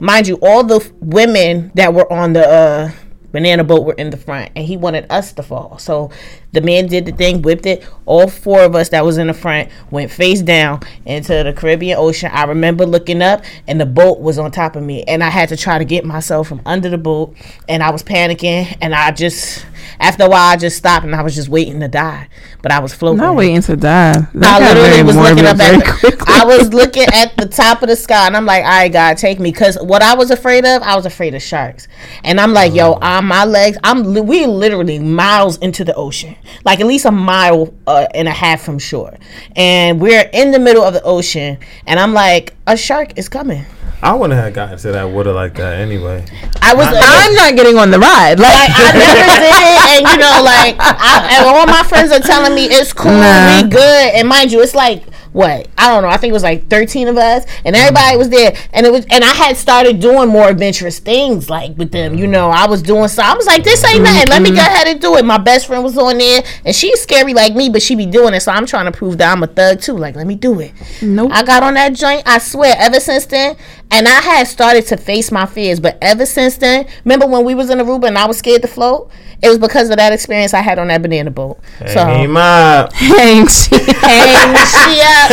Mind 0.00 0.26
you 0.28 0.38
all 0.42 0.64
the 0.64 0.76
f- 0.76 0.90
women 1.00 1.72
that 1.74 1.92
were 1.92 2.10
on 2.12 2.32
the 2.32 2.46
uh 2.48 2.90
banana 3.32 3.64
boat 3.64 3.84
were 3.84 3.92
in 3.94 4.08
the 4.08 4.16
front 4.16 4.50
and 4.56 4.64
he 4.64 4.78
wanted 4.78 5.06
us 5.10 5.32
to 5.34 5.42
fall. 5.42 5.78
So 5.78 6.10
the 6.56 6.60
man 6.62 6.86
did 6.86 7.04
the 7.04 7.12
thing 7.12 7.42
whipped 7.42 7.66
it 7.66 7.86
all 8.06 8.28
four 8.28 8.62
of 8.62 8.74
us 8.74 8.88
that 8.88 9.04
was 9.04 9.18
in 9.18 9.26
the 9.26 9.34
front 9.34 9.68
went 9.90 10.10
face 10.10 10.42
down 10.42 10.80
into 11.04 11.42
the 11.42 11.52
caribbean 11.52 11.96
ocean 11.98 12.30
i 12.32 12.44
remember 12.44 12.84
looking 12.84 13.22
up 13.22 13.44
and 13.68 13.80
the 13.80 13.86
boat 13.86 14.18
was 14.18 14.38
on 14.38 14.50
top 14.50 14.74
of 14.74 14.82
me 14.82 15.04
and 15.04 15.22
i 15.22 15.28
had 15.28 15.48
to 15.48 15.56
try 15.56 15.78
to 15.78 15.84
get 15.84 16.04
myself 16.04 16.48
from 16.48 16.60
under 16.66 16.88
the 16.88 16.98
boat 16.98 17.34
and 17.68 17.82
i 17.82 17.90
was 17.90 18.02
panicking 18.02 18.76
and 18.80 18.94
i 18.94 19.10
just 19.10 19.64
after 20.00 20.24
a 20.24 20.28
while 20.28 20.52
i 20.52 20.56
just 20.56 20.76
stopped 20.76 21.04
and 21.04 21.14
i 21.14 21.22
was 21.22 21.34
just 21.34 21.48
waiting 21.48 21.78
to 21.78 21.88
die 21.88 22.28
but 22.62 22.72
i 22.72 22.78
was 22.78 22.92
floating 22.92 23.18
Not 23.18 23.36
waiting 23.36 23.62
to 23.62 23.76
die. 23.76 24.26
That 24.34 24.62
I 24.62 24.74
literally 24.74 25.02
was 25.02 25.16
looking 25.16 25.44
up 25.44 25.58
at. 25.58 25.80
The. 25.80 26.24
I 26.26 26.44
was 26.44 26.72
looking 26.72 27.06
at 27.12 27.36
the 27.36 27.46
top 27.46 27.82
of 27.82 27.88
the 27.88 27.96
sky, 27.96 28.26
and 28.26 28.36
I'm 28.36 28.46
like, 28.46 28.64
"All 28.64 28.70
right, 28.70 28.92
God, 28.92 29.16
take 29.16 29.38
me." 29.38 29.50
Because 29.50 29.78
what 29.80 30.02
I 30.02 30.14
was 30.14 30.30
afraid 30.30 30.64
of, 30.64 30.82
I 30.82 30.96
was 30.96 31.06
afraid 31.06 31.34
of 31.34 31.42
sharks, 31.42 31.88
and 32.24 32.40
I'm 32.40 32.52
like, 32.52 32.74
"Yo, 32.74 32.92
uh-huh. 32.92 33.18
on 33.18 33.26
my 33.26 33.44
legs, 33.44 33.78
I'm 33.84 34.26
we 34.26 34.46
literally 34.46 34.98
miles 34.98 35.58
into 35.58 35.84
the 35.84 35.94
ocean, 35.94 36.36
like 36.64 36.80
at 36.80 36.86
least 36.86 37.04
a 37.04 37.10
mile 37.10 37.72
uh, 37.86 38.06
and 38.14 38.28
a 38.28 38.32
half 38.32 38.62
from 38.62 38.78
shore, 38.78 39.16
and 39.54 40.00
we're 40.00 40.28
in 40.32 40.50
the 40.50 40.58
middle 40.58 40.82
of 40.84 40.94
the 40.94 41.02
ocean, 41.02 41.58
and 41.86 42.00
I'm 42.00 42.12
like, 42.12 42.54
a 42.66 42.76
shark 42.76 43.18
is 43.18 43.28
coming." 43.28 43.64
I 44.02 44.12
wouldn't 44.14 44.38
have 44.38 44.52
gotten 44.52 44.76
to 44.76 44.92
that 44.92 45.04
water 45.04 45.32
like 45.32 45.54
that 45.54 45.80
anyway. 45.80 46.22
I 46.60 46.74
was. 46.74 46.86
I'm 46.86 47.34
not 47.34 47.56
getting 47.56 47.78
on 47.78 47.90
the 47.90 47.98
ride. 47.98 48.38
Like, 48.38 48.52
like 48.52 48.70
I 48.76 48.92
never 48.92 49.26
did 49.40 49.62
it, 49.64 49.80
and 49.96 50.06
you 50.12 50.16
know, 50.18 50.42
like 50.44 50.76
I, 50.78 51.38
and 51.38 51.46
all 51.46 51.66
my 51.66 51.82
friends 51.82 52.12
are 52.12 52.20
telling 52.20 52.54
me 52.54 52.66
it's 52.66 52.92
cool, 52.92 53.10
Nah. 53.10 53.62
we 53.62 53.68
good, 53.68 54.14
and 54.14 54.28
mind 54.28 54.52
you, 54.52 54.60
it's 54.60 54.74
like 54.74 55.02
what 55.36 55.68
I 55.76 55.90
don't 55.90 56.02
know. 56.02 56.08
I 56.08 56.16
think 56.16 56.30
it 56.30 56.32
was 56.32 56.42
like 56.42 56.68
thirteen 56.68 57.08
of 57.08 57.18
us, 57.18 57.44
and 57.66 57.76
everybody 57.76 58.16
was 58.16 58.30
there, 58.30 58.56
and 58.72 58.86
it 58.86 58.90
was, 58.90 59.04
and 59.10 59.22
I 59.22 59.34
had 59.34 59.56
started 59.58 60.00
doing 60.00 60.30
more 60.30 60.48
adventurous 60.48 60.98
things 60.98 61.50
like 61.50 61.76
with 61.76 61.92
them. 61.92 62.14
You 62.14 62.26
know, 62.26 62.48
I 62.48 62.66
was 62.66 62.80
doing 62.80 63.08
so. 63.08 63.22
I 63.22 63.34
was 63.34 63.46
like, 63.46 63.62
this 63.62 63.84
ain't 63.84 64.02
nothing. 64.02 64.28
Let 64.30 64.40
me 64.40 64.50
go 64.50 64.56
ahead 64.56 64.88
and 64.88 64.98
do 64.98 65.16
it. 65.16 65.26
My 65.26 65.36
best 65.36 65.66
friend 65.66 65.84
was 65.84 65.98
on 65.98 66.16
there, 66.16 66.42
and 66.64 66.74
she's 66.74 67.02
scary 67.02 67.34
like 67.34 67.54
me, 67.54 67.68
but 67.68 67.82
she 67.82 67.94
be 67.94 68.06
doing 68.06 68.32
it. 68.32 68.40
So 68.40 68.50
I'm 68.50 68.64
trying 68.64 68.86
to 68.86 68.92
prove 68.92 69.18
that 69.18 69.30
I'm 69.30 69.42
a 69.42 69.46
thug 69.46 69.82
too. 69.82 69.92
Like, 69.92 70.16
let 70.16 70.26
me 70.26 70.36
do 70.36 70.58
it. 70.60 70.72
Nope. 71.02 71.30
I 71.34 71.42
got 71.42 71.62
on 71.62 71.74
that 71.74 71.92
joint. 71.92 72.22
I 72.24 72.38
swear, 72.38 72.74
ever 72.78 72.98
since 72.98 73.26
then, 73.26 73.56
and 73.90 74.08
I 74.08 74.20
had 74.22 74.48
started 74.48 74.86
to 74.86 74.96
face 74.96 75.30
my 75.30 75.44
fears. 75.44 75.80
But 75.80 75.98
ever 76.00 76.24
since 76.24 76.56
then, 76.56 76.88
remember 77.04 77.26
when 77.26 77.44
we 77.44 77.54
was 77.54 77.68
in 77.68 77.78
Aruba 77.78 78.08
and 78.08 78.16
I 78.16 78.26
was 78.26 78.38
scared 78.38 78.62
to 78.62 78.68
float? 78.68 79.10
It 79.42 79.48
was 79.48 79.58
because 79.58 79.90
of 79.90 79.96
that 79.98 80.12
experience 80.14 80.54
I 80.54 80.60
had 80.62 80.78
on 80.78 80.88
that 80.88 81.02
banana 81.02 81.30
boat. 81.30 81.58
So 81.86 82.04
Hey, 82.06 82.26
ma. 82.26 82.88
hang 82.94 83.46
shit. 83.46 83.82
hang 83.96 84.56
she 84.56 85.00
up, 85.02 85.25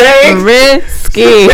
Risky. 0.43 1.49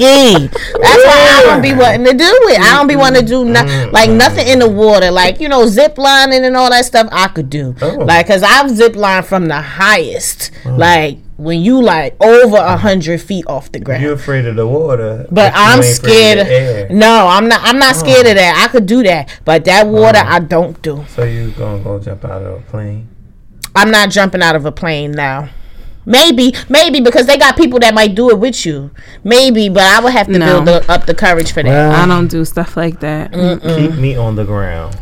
ski. 0.00 0.48
That's 0.48 1.04
why 1.04 1.18
I 1.28 1.42
don't 1.44 1.62
be 1.62 1.72
wanting 1.74 2.04
to 2.06 2.12
do 2.12 2.24
it. 2.24 2.60
I 2.60 2.76
don't 2.76 2.86
be 2.86 2.96
wanting 2.96 3.22
to 3.22 3.26
do 3.26 3.44
no, 3.44 3.62
mm-hmm. 3.62 3.92
like 3.92 4.10
nothing 4.10 4.46
in 4.46 4.58
the 4.58 4.68
water, 4.68 5.10
like 5.10 5.40
you 5.40 5.48
know, 5.48 5.66
zip 5.66 5.98
lining 5.98 6.44
and 6.44 6.56
all 6.56 6.70
that 6.70 6.84
stuff. 6.84 7.08
I 7.12 7.28
could 7.28 7.50
do, 7.50 7.74
Oh. 7.82 7.96
like, 7.96 8.26
cause 8.26 8.42
I've 8.42 8.70
zip 8.70 8.96
lined 8.96 9.26
from 9.26 9.46
the 9.46 9.60
highest, 9.60 10.50
mm. 10.62 10.78
like 10.78 11.18
when 11.36 11.60
you 11.60 11.80
like 11.82 12.16
over 12.22 12.56
a 12.56 12.76
hundred 12.76 13.20
feet 13.20 13.46
off 13.46 13.72
the 13.72 13.80
ground. 13.80 14.02
You're 14.02 14.14
afraid 14.14 14.46
of 14.46 14.56
the 14.56 14.66
water, 14.66 15.26
But 15.30 15.52
I'm 15.54 15.82
scared. 15.82 16.38
of 16.38 16.46
air. 16.46 16.88
No, 16.90 17.26
I'm 17.28 17.48
not. 17.48 17.60
I'm 17.62 17.78
not 17.78 17.96
scared 17.96 18.26
of 18.26 18.36
that. 18.36 18.64
I 18.66 18.70
could 18.70 18.86
do 18.86 19.02
that, 19.04 19.40
but 19.44 19.64
that 19.64 19.86
mm. 19.86 19.92
water, 19.92 20.22
I 20.24 20.40
don't 20.40 20.80
do. 20.82 21.04
So 21.08 21.24
you 21.24 21.50
gonna 21.52 21.82
go 21.82 21.98
jump 21.98 22.24
out 22.24 22.42
of 22.42 22.58
a 22.58 22.62
plane? 22.62 23.08
I'm 23.74 23.90
not 23.90 24.10
jumping 24.10 24.42
out 24.42 24.56
of 24.56 24.66
a 24.66 24.72
plane 24.72 25.12
now. 25.12 25.48
Maybe, 26.10 26.52
maybe 26.68 27.00
because 27.00 27.26
they 27.26 27.38
got 27.38 27.56
people 27.56 27.78
that 27.78 27.94
might 27.94 28.16
do 28.16 28.30
it 28.30 28.38
with 28.40 28.66
you. 28.66 28.90
Maybe, 29.22 29.68
but 29.68 29.84
I 29.84 30.00
would 30.00 30.12
have 30.12 30.26
to 30.26 30.38
No. 30.38 30.60
build 30.60 30.82
the, 30.82 30.92
up 30.92 31.06
the 31.06 31.14
courage 31.14 31.52
for 31.52 31.62
that. 31.62 31.94
I 31.94 32.04
don't 32.06 32.26
do 32.26 32.44
stuff 32.44 32.76
like 32.76 32.98
that. 32.98 33.32
Keep 33.32 33.94
me 33.94 34.16
on 34.16 34.34
the 34.34 34.44
ground. 34.44 34.98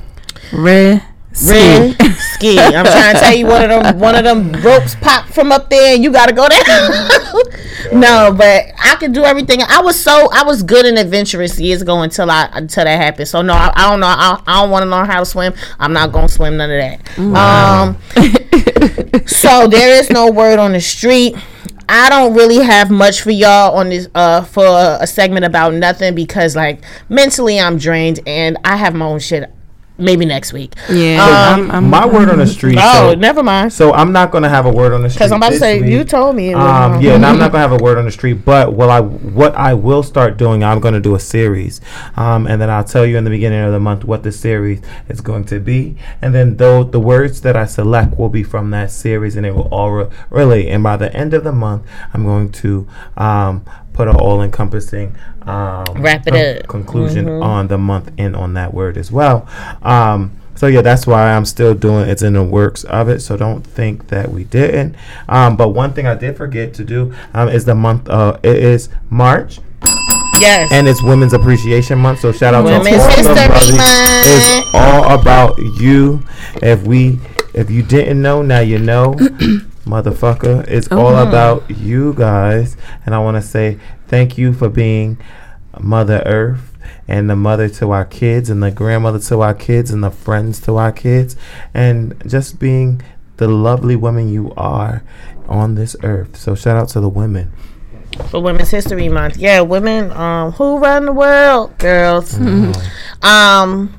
Red. 0.53 1.03
Red 1.47 1.97
ski. 2.35 2.59
I'm 2.59 2.85
trying 2.85 3.15
to 3.15 3.21
tell 3.21 3.35
you, 3.35 3.47
one 3.47 3.63
of 3.71 3.83
them, 3.83 3.99
one 4.01 4.15
of 4.17 4.25
them 4.25 4.53
ropes 4.63 4.97
pop 4.97 5.27
from 5.27 5.53
up 5.53 5.71
there, 5.71 5.95
and 5.95 6.03
you 6.03 6.11
got 6.11 6.27
to 6.27 6.35
go 6.35 6.49
down. 6.49 6.61
no, 8.01 8.35
but 8.37 8.65
I 8.83 8.97
could 8.99 9.13
do 9.13 9.23
everything. 9.25 9.61
I 9.63 9.81
was 9.81 9.99
so 10.03 10.29
I 10.33 10.43
was 10.43 10.63
good 10.65 10.85
and 10.85 10.99
adventurous 10.99 11.61
years 11.61 11.81
ago 11.81 12.01
until 12.03 12.31
I 12.31 12.49
until 12.55 12.85
that 12.85 12.97
happened. 13.01 13.29
So 13.29 13.43
no, 13.43 13.53
I, 13.53 13.73
I 13.75 13.89
don't 13.91 14.01
know. 14.01 14.07
I, 14.09 14.43
I 14.47 14.63
don't 14.63 14.71
want 14.71 14.83
to 14.83 14.89
learn 14.91 15.07
how 15.07 15.21
to 15.21 15.27
swim. 15.27 15.55
I'm 15.79 15.93
not 15.93 16.11
gonna 16.13 16.29
swim 16.29 16.57
none 16.57 16.71
of 16.71 16.81
that. 16.81 17.19
Um. 17.19 17.97
so 19.27 19.67
there 19.69 19.99
is 20.01 20.11
no 20.11 20.31
word 20.31 20.59
on 20.59 20.73
the 20.73 20.81
street. 20.81 21.37
I 21.89 22.11
don't 22.11 22.35
really 22.35 22.63
have 22.63 22.91
much 22.91 23.23
for 23.23 23.31
y'all 23.31 23.77
on 23.77 23.89
this 23.89 24.09
uh 24.15 24.43
for 24.43 24.67
a 25.01 25.07
segment 25.07 25.45
about 25.45 25.73
nothing 25.75 26.15
because 26.15 26.55
like 26.55 26.85
mentally 27.09 27.59
I'm 27.59 27.79
drained 27.79 28.21
and 28.27 28.59
I 28.65 28.77
have 28.77 28.95
my 28.95 29.07
own 29.07 29.21
shit. 29.21 29.51
Maybe 30.01 30.25
next 30.25 30.53
week. 30.53 30.75
Yeah. 30.89 31.23
Um, 31.25 31.63
I'm, 31.63 31.71
I'm, 31.73 31.91
My 31.91 32.07
word 32.07 32.31
on 32.31 32.39
the 32.39 32.47
street. 32.59 32.79
Oh, 32.81 33.11
so, 33.11 33.15
never 33.19 33.43
mind. 33.43 33.73
so 33.73 33.93
I'm 33.93 34.13
not 34.13 34.31
gonna 34.31 34.49
have 34.49 34.65
a 34.65 34.71
word 34.71 34.93
on 34.93 35.03
the 35.03 35.11
street. 35.11 35.19
Because 35.19 35.33
I'm 35.33 35.39
about 35.39 35.51
to 35.51 35.59
say 35.59 35.81
week. 35.81 35.91
you 35.91 36.05
told 36.05 36.37
me. 36.37 36.51
It 36.51 36.55
Um, 36.55 37.01
yeah, 37.01 37.17
no, 37.17 37.29
I'm 37.29 37.39
not 37.41 37.51
gonna 37.51 37.67
have 37.69 37.73
a 37.73 37.83
word 37.83 37.99
on 37.99 38.05
the 38.05 38.13
street, 38.13 38.45
but 38.45 38.73
what 38.73 38.91
I 38.91 39.01
what 39.01 39.57
I 39.57 39.75
will 39.75 40.05
start 40.05 40.37
doing, 40.37 40.63
I'm 40.63 40.79
gonna 40.79 41.01
do 41.01 41.17
a 41.17 41.21
series, 41.21 41.81
um, 42.17 42.47
and 42.47 42.63
then 42.63 42.71
I'll 42.71 42.85
tell 42.85 43.05
you 43.05 43.19
in 43.19 43.25
the 43.25 43.31
beginning 43.31 43.61
of 43.61 43.73
the 43.73 43.81
month 43.81 44.05
what 44.05 44.23
the 44.23 44.31
series 44.31 44.81
is 45.09 45.21
going 45.21 45.45
to 45.47 45.59
be, 45.59 45.97
and 46.23 46.33
then 46.33 46.59
though 46.59 46.85
the 46.85 47.01
words 47.01 47.41
that 47.41 47.57
I 47.57 47.67
select 47.67 48.17
will 48.17 48.29
be 48.29 48.45
from 48.45 48.71
that 48.71 48.93
series, 48.93 49.35
and 49.35 49.45
it 49.45 49.55
will 49.57 49.69
all 49.73 49.91
re- 49.91 50.07
relate. 50.31 50.69
And 50.69 50.83
by 50.85 50.97
the 50.97 51.13
end 51.13 51.35
of 51.35 51.43
the 51.43 51.53
month, 51.53 51.85
I'm 52.15 52.25
going 52.25 52.53
to 52.53 52.87
um, 53.17 53.65
put 53.99 54.07
an 54.07 54.15
all-encompassing 54.15 55.13
um, 55.43 55.85
Wrap 55.97 56.25
it 56.29 56.61
up. 56.61 56.69
conclusion 56.69 57.29
on 57.29 57.67
the 57.67 57.77
month 57.77 58.13
and 58.17 58.37
on 58.37 58.55
that 58.55 58.73
word 58.73 58.97
as 58.97 59.11
well. 59.11 59.49
Um, 59.83 60.39
so 60.55 60.69
yeah, 60.69 60.83
that's 60.83 61.05
why 61.05 61.33
I'm 61.33 61.45
still 61.45 61.75
doing. 61.75 62.09
It's 62.09 62.23
in 62.23 62.35
the 62.35 62.45
works 62.45 62.85
of 62.85 63.09
it. 63.09 63.23
So 63.23 63.37
don't 63.37 63.67
think 63.67 64.07
that 64.07 64.31
we 64.31 64.45
didn't. 64.45 64.95
Um, 65.29 65.57
but 65.57 65.71
one 65.71 65.95
thing 65.95 66.07
I 66.07 66.15
did 66.15 66.37
forget 66.37 66.75
to 66.75 66.85
do 66.85 67.13
um, 67.35 67.49
is 67.49 67.65
the 67.65 67.75
month. 67.75 68.09
Uh, 68.09 68.39
it 68.45 68.59
is 68.59 68.89
March 69.11 69.59
yes. 70.41 70.71
and 70.71 70.87
it's 70.87 71.03
Women's 71.03 71.33
Appreciation 71.33 71.99
Month. 71.99 72.21
So 72.21 72.31
shout 72.31 72.55
out 72.55 72.67
Women's 72.67 72.87
to 72.87 72.93
all 72.93 73.01
the 73.01 73.17
History 73.17 73.47
brothers. 73.49 73.77
Month. 73.77 73.83
It's 74.27 74.75
all 74.75 75.19
about 75.19 75.59
you. 75.59 76.23
If 76.63 76.87
we, 76.87 77.19
if 77.53 77.69
you 77.69 77.83
didn't 77.83 78.23
know, 78.23 78.43
now 78.43 78.61
you 78.61 78.79
know. 78.79 79.17
Motherfucker, 79.89 80.67
it's 80.69 80.89
all 80.93 81.15
Uh-huh. 81.17 81.27
about 81.29 81.71
you 81.71 82.13
guys, 82.15 82.77
and 83.07 83.15
I 83.15 83.19
want 83.21 83.37
to 83.37 83.43
say 83.43 83.79
thank 84.07 84.37
you 84.37 84.53
for 84.53 84.69
being 84.69 85.17
Mother 85.81 86.23
Earth 86.27 86.77
and 87.07 87.29
the 87.31 87.37
mother 87.37 87.69
to 87.71 87.91
our 87.91 88.05
kids 88.05 88.51
and 88.51 88.63
the 88.63 88.71
grandmother 88.71 89.19
to 89.19 89.41
our 89.41 89.55
kids 89.55 89.91
and 89.91 90.05
the 90.05 90.11
friends 90.11 90.61
to 90.61 90.77
our 90.77 90.93
kids 90.93 91.37
and 91.73 92.15
just 92.27 92.59
being 92.59 93.01
the 93.39 93.49
lovely 93.49 93.97
woman 93.97 94.29
you 94.29 94.53
are 94.57 95.03
on 95.49 95.75
this 95.75 95.97
earth. 96.03 96.37
So 96.37 96.55
shout 96.55 96.77
out 96.77 96.89
to 96.91 97.01
the 97.01 97.09
women. 97.09 97.51
for 98.31 98.43
Women's 98.43 98.71
History 98.71 99.09
Month. 99.09 99.37
Yeah, 99.39 99.61
women 99.63 100.11
um 100.13 100.53
who 100.53 100.79
run 100.79 101.07
the 101.07 101.13
world, 101.13 101.77
girls. 101.79 102.35
um 103.23 103.95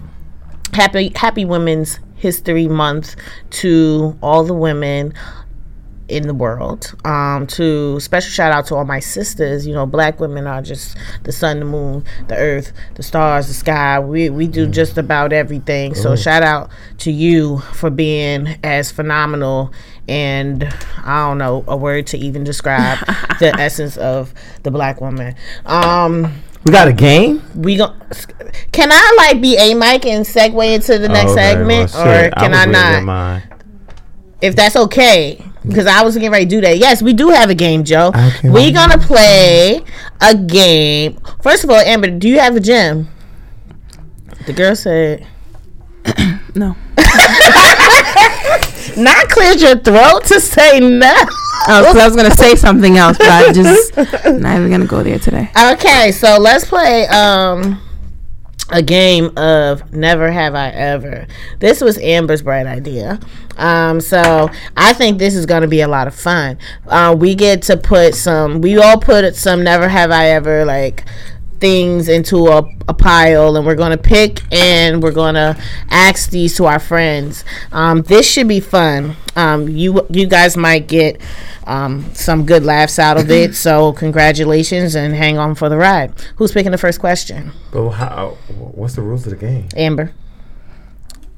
happy 0.74 1.12
happy 1.16 1.46
Women's 1.46 2.00
History 2.16 2.68
Month 2.68 3.16
to 3.62 4.18
all 4.22 4.44
the 4.44 4.54
women 4.54 5.14
in 6.10 6.28
the 6.28 6.34
world. 6.34 6.94
Um, 7.06 7.48
to 7.48 8.00
special 8.00 8.32
shout 8.32 8.52
out 8.52 8.66
to 8.68 8.76
all 8.76 8.86
my 8.86 9.00
sisters. 9.00 9.66
You 9.68 9.74
know, 9.74 9.86
black 9.86 10.20
women 10.20 10.48
are 10.48 10.62
just 10.62 10.98
the 11.24 11.32
sun, 11.32 11.60
the 11.60 11.66
moon, 11.66 12.04
the 12.28 12.36
earth, 12.36 12.72
the 12.96 13.04
stars, 13.04 13.48
the 13.48 13.54
sky. 13.54 14.00
We 14.00 14.30
we 14.30 14.48
do 14.48 14.68
just 14.68 14.98
about 14.98 15.34
everything. 15.34 15.96
So 15.96 16.16
shout 16.16 16.44
out 16.44 16.70
to 17.00 17.12
you 17.12 17.60
for 17.74 17.90
being 17.90 18.58
as 18.64 18.92
phenomenal 18.92 19.72
and 20.10 20.64
I 21.06 21.28
don't 21.28 21.38
know 21.38 21.64
a 21.68 21.78
word 21.78 22.08
to 22.08 22.18
even 22.18 22.44
describe 22.44 22.98
the 23.40 23.56
essence 23.60 23.96
of 23.96 24.34
the 24.64 24.72
black 24.72 25.00
woman. 25.00 25.36
Um, 25.66 26.42
We 26.66 26.72
got 26.72 26.88
a 26.88 26.94
game. 26.94 27.44
we 27.56 27.78
gon' 27.78 27.96
Can 28.72 28.90
I 28.92 29.16
like 29.18 29.42
be 29.42 29.56
a 29.56 29.74
mic 29.76 30.06
and 30.06 30.26
segue 30.26 30.74
into 30.74 30.98
the 30.98 31.08
next 31.08 31.32
okay. 31.32 31.52
segment, 31.54 31.92
Well, 31.94 32.26
or 32.28 32.32
can 32.32 32.52
was 32.52 32.60
I, 32.60 32.66
not? 32.66 33.44
If 34.42 34.56
that's 34.56 34.76
okay, 34.76 35.44
because 35.66 35.88
I 35.88 36.04
was 36.04 36.16
getting 36.16 36.32
ready 36.32 36.46
to 36.46 36.50
do 36.50 36.62
that. 36.62 36.78
Yes, 36.78 37.02
we 37.02 37.14
do 37.14 37.30
have 37.30 37.50
a 37.50 37.56
game, 37.56 37.84
Joe. 37.84 38.12
Okay. 38.16 38.50
We 38.50 38.72
gonna 38.72 38.98
play 38.98 39.82
a 40.22 40.36
game. 40.36 41.20
First 41.42 41.64
of 41.64 41.70
all, 41.70 41.78
Amber, 41.78 42.10
do 42.10 42.30
you 42.30 42.40
have 42.40 42.56
a 42.56 42.60
gym? 42.60 43.08
The 44.46 44.54
girl 44.54 44.76
said, 44.76 45.26
no. 46.56 46.76
"Not 48.98 49.30
cleared 49.30 49.62
your 49.62 49.78
throat 49.80 50.26
to 50.26 50.40
say 50.40 50.80
no." 50.80 51.14
I 51.68 51.82
was, 51.82 51.96
I 51.96 52.06
was 52.08 52.16
gonna 52.16 52.36
say 52.36 52.56
something 52.56 52.98
else, 52.98 53.18
but 53.18 53.30
I 53.30 53.52
just 53.52 53.96
not 53.98 54.58
even 54.58 54.70
gonna 54.72 54.86
go 54.86 55.04
there 55.04 55.20
today. 55.20 55.50
Okay, 55.74 56.12
so 56.12 56.38
let's 56.40 56.66
play 56.66 57.06
um 57.08 57.80
a 58.72 58.82
game 58.82 59.32
of 59.38 59.92
never 59.94 60.32
have 60.32 60.56
I 60.56 60.70
ever. 60.70 61.28
This 61.60 61.82
was 61.82 61.98
Amber's 61.98 62.42
bright 62.42 62.68
idea. 62.68 63.20
Um, 63.58 64.00
so 64.00 64.50
I 64.78 64.94
think 64.94 65.18
this 65.18 65.36
is 65.36 65.46
going 65.46 65.64
to 65.64 65.68
be 65.68 65.82
a 65.82 65.88
lot 65.88 66.08
of 66.08 66.16
fun. 66.16 66.58
Uh, 66.88 67.16
we 67.18 67.36
get 67.36 67.62
to 67.64 67.78
put 67.78 68.16
some. 68.16 68.62
We 68.62 68.78
all 68.78 69.00
put 69.00 69.36
some 69.36 69.64
never 69.64 69.90
have 69.90 70.12
I 70.12 70.30
ever 70.30 70.66
like 70.66 71.06
things 71.60 72.08
into 72.08 72.48
a, 72.48 72.64
a 72.88 72.94
pile 72.94 73.56
and 73.56 73.66
we're 73.66 73.76
going 73.76 73.92
to 73.92 73.98
pick 73.98 74.42
and 74.52 75.02
we're 75.04 75.12
going 75.12 75.36
to 75.36 75.58
ask 75.90 76.30
these 76.30 76.56
to 76.58 76.66
our 76.66 76.80
friends 76.80 77.44
um, 77.72 78.02
this 78.04 78.30
should 78.30 78.48
be 78.48 78.60
fun 78.60 79.16
um, 79.36 79.68
you 79.68 80.06
you 80.10 80.26
guys 80.28 80.56
might 80.58 80.88
get 80.88 81.20
um, 81.66 82.06
some 82.14 82.46
good 82.46 82.64
laughs 82.64 82.98
out 82.98 83.18
of 83.18 83.30
it 83.30 83.56
so 83.66 83.94
congratulations 83.94 84.96
and 84.96 85.14
hang 85.16 85.38
on 85.38 85.56
for 85.56 85.70
the 85.70 85.78
ride 85.78 86.14
who's 86.38 86.52
picking 86.52 86.72
the 86.72 86.78
first 86.78 87.00
question 87.00 87.52
But 87.72 87.90
how? 87.90 88.38
What's 88.50 88.96
the 88.96 89.02
rules 89.02 89.26
of 89.28 89.32
the 89.32 89.38
game? 89.38 89.68
amber 89.76 90.14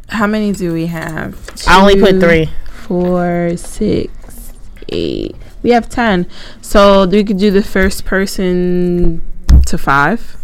How 0.10 0.28
many 0.28 0.52
do 0.52 0.74
we 0.74 0.88
have? 0.88 1.50
i 1.68 1.80
only 1.80 2.00
put 2.00 2.12
Two, 2.12 2.22
three 2.22 2.50
four, 2.92 3.56
six, 3.56 4.52
eight. 4.90 5.34
We 5.64 5.70
have 5.70 5.88
ten. 5.88 6.28
So 6.62 7.08
we 7.08 7.24
could 7.24 7.38
do 7.38 7.50
the 7.50 7.64
first 7.64 8.04
person 8.04 9.22
to 9.68 9.78
five. 9.78 10.38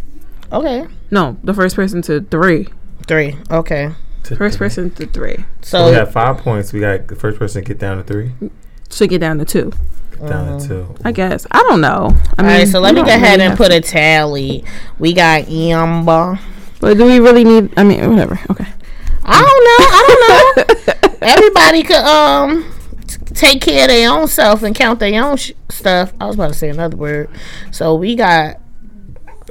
okay 0.52 0.88
No, 1.12 1.38
the 1.44 1.54
first 1.54 1.76
person 1.76 2.02
to 2.04 2.22
three. 2.22 2.68
three 3.08 3.36
okay 3.52 3.92
First 4.38 4.58
person 4.58 4.92
to 4.92 5.06
three. 5.06 5.46
so 5.62 5.86
we 5.86 5.94
got 5.94 6.12
five 6.12 6.40
points. 6.40 6.74
We 6.74 6.82
got 6.82 7.08
the 7.08 7.16
first 7.16 7.40
person 7.40 7.64
to 7.64 7.68
get 7.68 7.80
down 7.80 7.96
to 7.96 8.04
three. 8.04 8.32
So 8.90 9.08
get 9.08 9.20
down 9.22 9.38
to 9.38 9.46
two. 9.46 9.72
Get 10.20 10.28
down 10.28 10.60
to 10.60 10.68
two. 10.68 10.96
I 11.06 11.14
guess. 11.14 11.48
I 11.50 11.60
don't 11.60 11.80
know. 11.80 12.14
I 12.38 12.42
all 12.42 12.46
right 12.50 12.68
so 12.68 12.82
let 12.82 12.94
me 12.94 13.04
go 13.04 13.08
ahead 13.08 13.40
and 13.40 13.56
put 13.58 13.72
a 13.72 13.80
tally 13.80 14.66
we 15.00 15.14
got 15.14 15.48
amber 15.48 16.38
But 16.82 16.98
do 16.98 17.06
we 17.06 17.20
really 17.22 17.46
need? 17.46 17.72
I 17.78 17.84
mean, 17.86 18.02
whatever. 18.10 18.38
Okay. 18.52 18.68
I 19.24 19.42
don't 19.42 19.64
know. 19.68 19.88
I 19.98 20.04
don't 20.08 20.98
know. 20.98 21.18
Everybody 21.28 21.84
could 21.84 21.96
um 21.96 22.66
t- 23.08 23.18
take 23.34 23.62
care 23.62 23.84
of 23.86 23.90
their 23.90 24.12
own 24.12 24.28
self 24.28 24.62
and 24.64 24.76
count 24.76 25.00
their 25.00 25.24
own 25.24 25.38
sh- 25.38 25.52
stuff. 25.70 26.12
I 26.20 26.26
was 26.26 26.36
about 26.36 26.50
to 26.50 26.54
say 26.54 26.68
another 26.70 26.98
word. 26.98 27.30
So 27.72 27.96
we 27.96 28.16
got. 28.18 28.60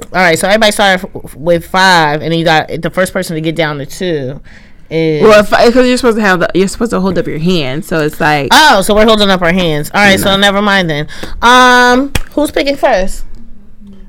All 0.05 0.09
right, 0.21 0.37
so 0.37 0.47
everybody 0.47 0.71
started 0.71 1.09
f- 1.15 1.35
with 1.35 1.65
five, 1.65 2.21
and 2.21 2.31
then 2.31 2.39
you 2.39 2.45
got 2.45 2.67
the 2.67 2.89
first 2.89 3.13
person 3.13 3.35
to 3.35 3.41
get 3.41 3.55
down 3.55 3.77
to 3.79 3.85
two. 3.85 4.41
Is 4.89 5.21
Well, 5.21 5.43
because 5.43 5.87
you're 5.87 5.97
supposed 5.97 6.17
to 6.17 6.21
have 6.21 6.39
the, 6.39 6.49
you're 6.53 6.67
supposed 6.67 6.91
to 6.91 6.99
hold 7.01 7.17
up 7.17 7.27
your 7.27 7.39
hand, 7.39 7.83
so 7.83 7.99
it's 8.01 8.21
like 8.21 8.49
oh, 8.51 8.81
so 8.81 8.95
we're 8.95 9.05
holding 9.05 9.29
up 9.29 9.41
our 9.41 9.51
hands. 9.51 9.91
All 9.93 9.99
right, 10.01 10.19
so 10.19 10.37
never 10.37 10.61
mind 10.61 10.89
then. 10.89 11.07
Um, 11.41 12.13
who's 12.31 12.51
picking 12.51 12.77
first? 12.77 13.25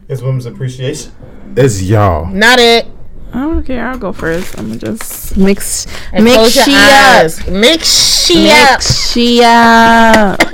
It's 0.09 0.23
Women's 0.23 0.47
Appreciation. 0.47 1.12
It's 1.56 1.82
y'all. 1.82 2.27
Not 2.27 2.59
it. 2.60 2.86
I 3.32 3.40
don't 3.40 3.62
care. 3.65 3.86
I'll 3.86 3.98
go 3.98 4.12
first. 4.12 4.59
I'm 4.59 4.69
gonna 4.69 4.78
just 4.78 5.36
mix 5.36 5.86
And 6.12 6.24
mix 6.24 6.36
close 6.36 6.56
your 6.56 6.65
she 6.65 6.74
up. 6.77 7.48
Mix 7.48 8.24
she 8.24 8.51
up. 8.51 8.70
Mix 8.70 9.10
she 9.10 9.43
up. 9.43 10.40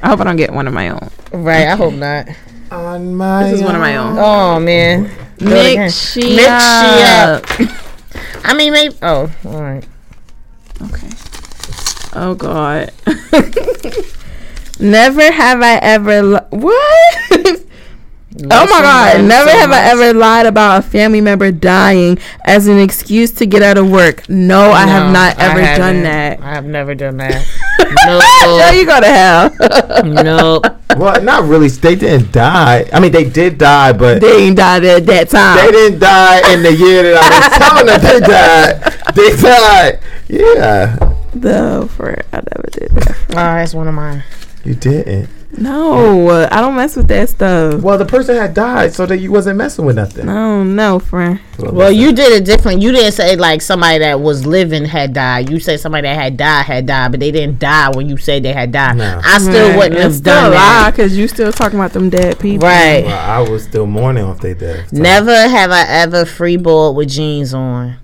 I 0.00 0.08
hope 0.08 0.20
I 0.20 0.24
don't 0.24 0.36
get 0.36 0.52
one 0.52 0.66
of 0.66 0.74
my 0.74 0.90
own. 0.90 1.10
Right. 1.32 1.66
I 1.66 1.76
hope 1.76 1.94
not. 1.94 2.28
On 2.70 3.14
my. 3.14 3.44
This 3.44 3.60
is 3.60 3.62
one 3.62 3.74
of 3.74 3.80
my 3.80 3.96
own. 3.96 4.16
Oh 4.18 4.60
man. 4.60 5.10
Do 5.38 5.46
it. 5.46 5.76
Mix 5.78 6.12
she 6.12 6.36
Mix 6.36 6.46
she 6.46 7.02
up. 7.02 7.44
I 8.44 8.54
mean, 8.56 8.72
maybe. 8.72 8.94
Oh, 9.02 9.30
all 9.46 9.62
right. 9.62 9.86
Okay. 10.82 11.08
Oh 12.14 12.34
God. 12.34 12.92
Never 14.80 15.32
have 15.32 15.62
I 15.62 15.76
ever 15.82 16.22
li- 16.22 16.48
what? 16.50 17.64
Oh 18.40 18.66
my 18.66 18.80
god, 18.80 19.24
never 19.24 19.50
have 19.50 19.70
I 19.72 19.80
ever 19.90 20.14
lied 20.14 20.46
about 20.46 20.78
a 20.78 20.82
family 20.82 21.20
member 21.20 21.50
dying 21.50 22.18
as 22.44 22.68
an 22.68 22.78
excuse 22.78 23.32
to 23.32 23.46
get 23.46 23.62
out 23.62 23.78
of 23.78 23.90
work. 23.90 24.28
No, 24.28 24.70
I 24.70 24.86
have 24.86 25.12
not 25.12 25.38
ever 25.40 25.60
done 25.76 26.02
that. 26.04 26.40
I 26.40 26.50
have 26.54 26.64
never 26.64 26.94
done 26.94 27.16
that. 27.18 27.44
No, 28.06 28.70
you 28.70 28.84
go 28.86 29.00
to 29.00 29.06
hell. 29.06 30.04
no, 30.04 30.22
no. 30.22 30.62
Well, 30.96 31.22
not 31.22 31.44
really. 31.44 31.68
They 31.68 31.94
didn't 31.94 32.32
die. 32.32 32.88
I 32.92 32.98
mean, 32.98 33.12
they 33.12 33.28
did 33.28 33.56
die, 33.58 33.92
but 33.92 34.20
they 34.20 34.38
didn't 34.38 34.56
die 34.56 34.84
at 34.84 35.06
that 35.06 35.28
time. 35.28 35.64
they 35.64 35.70
didn't 35.70 36.00
die 36.00 36.52
in 36.52 36.62
the 36.62 36.74
year 36.74 37.02
that 37.14 37.22
I 37.22 37.38
was 37.38 37.58
telling 37.58 37.86
them 37.86 38.00
they 38.02 38.26
died. 38.26 39.14
They 39.14 39.36
died. 39.36 40.00
Yeah. 40.28 41.14
The 41.34 41.88
for 41.94 42.16
I 42.32 42.36
never 42.36 42.68
did 42.72 42.90
that. 42.90 43.16
Oh, 43.30 43.34
that's 43.34 43.74
one 43.74 43.86
of 43.86 43.94
mine. 43.94 44.24
You 44.64 44.74
didn't. 44.74 45.28
No, 45.56 46.28
I 46.50 46.60
don't 46.60 46.76
mess 46.76 46.94
with 46.94 47.08
that 47.08 47.30
stuff. 47.30 47.80
Well, 47.82 47.96
the 47.96 48.04
person 48.04 48.36
had 48.36 48.52
died, 48.52 48.92
so 48.92 49.06
that 49.06 49.16
you 49.18 49.32
wasn't 49.32 49.56
messing 49.56 49.86
with 49.86 49.96
nothing. 49.96 50.26
No, 50.26 50.62
no, 50.62 50.98
friend. 50.98 51.40
Well, 51.58 51.90
you 51.90 52.12
did 52.12 52.32
it 52.32 52.44
different. 52.44 52.82
You 52.82 52.92
didn't 52.92 53.12
say 53.12 53.34
like 53.34 53.62
somebody 53.62 53.98
that 54.00 54.20
was 54.20 54.44
living 54.46 54.84
had 54.84 55.14
died. 55.14 55.48
You 55.50 55.58
said 55.58 55.80
somebody 55.80 56.06
that 56.06 56.14
had 56.14 56.36
died 56.36 56.66
had 56.66 56.86
died, 56.86 57.10
but 57.12 57.20
they 57.20 57.30
didn't 57.30 57.58
die 57.58 57.90
when 57.90 58.08
you 58.08 58.18
said 58.18 58.42
they 58.42 58.52
had 58.52 58.72
died. 58.72 58.98
No. 58.98 59.20
I 59.24 59.38
still 59.38 59.76
wouldn't 59.76 59.94
It's 59.94 60.02
have 60.02 60.14
still 60.16 60.34
done 60.34 60.50
that. 60.52 60.90
because 60.94 61.16
you 61.16 61.26
still 61.28 61.50
talking 61.50 61.78
about 61.78 61.92
them 61.94 62.10
dead 62.10 62.38
people. 62.38 62.68
Right. 62.68 63.04
Well, 63.04 63.18
I 63.46 63.48
was 63.48 63.64
still 63.64 63.86
mourning 63.86 64.24
off 64.24 64.40
they 64.40 64.54
dead. 64.54 64.92
Never 64.92 65.34
have 65.34 65.70
I 65.70 65.84
ever 65.88 66.24
freeboard 66.26 66.94
with 66.94 67.08
jeans 67.08 67.54
on. 67.54 67.96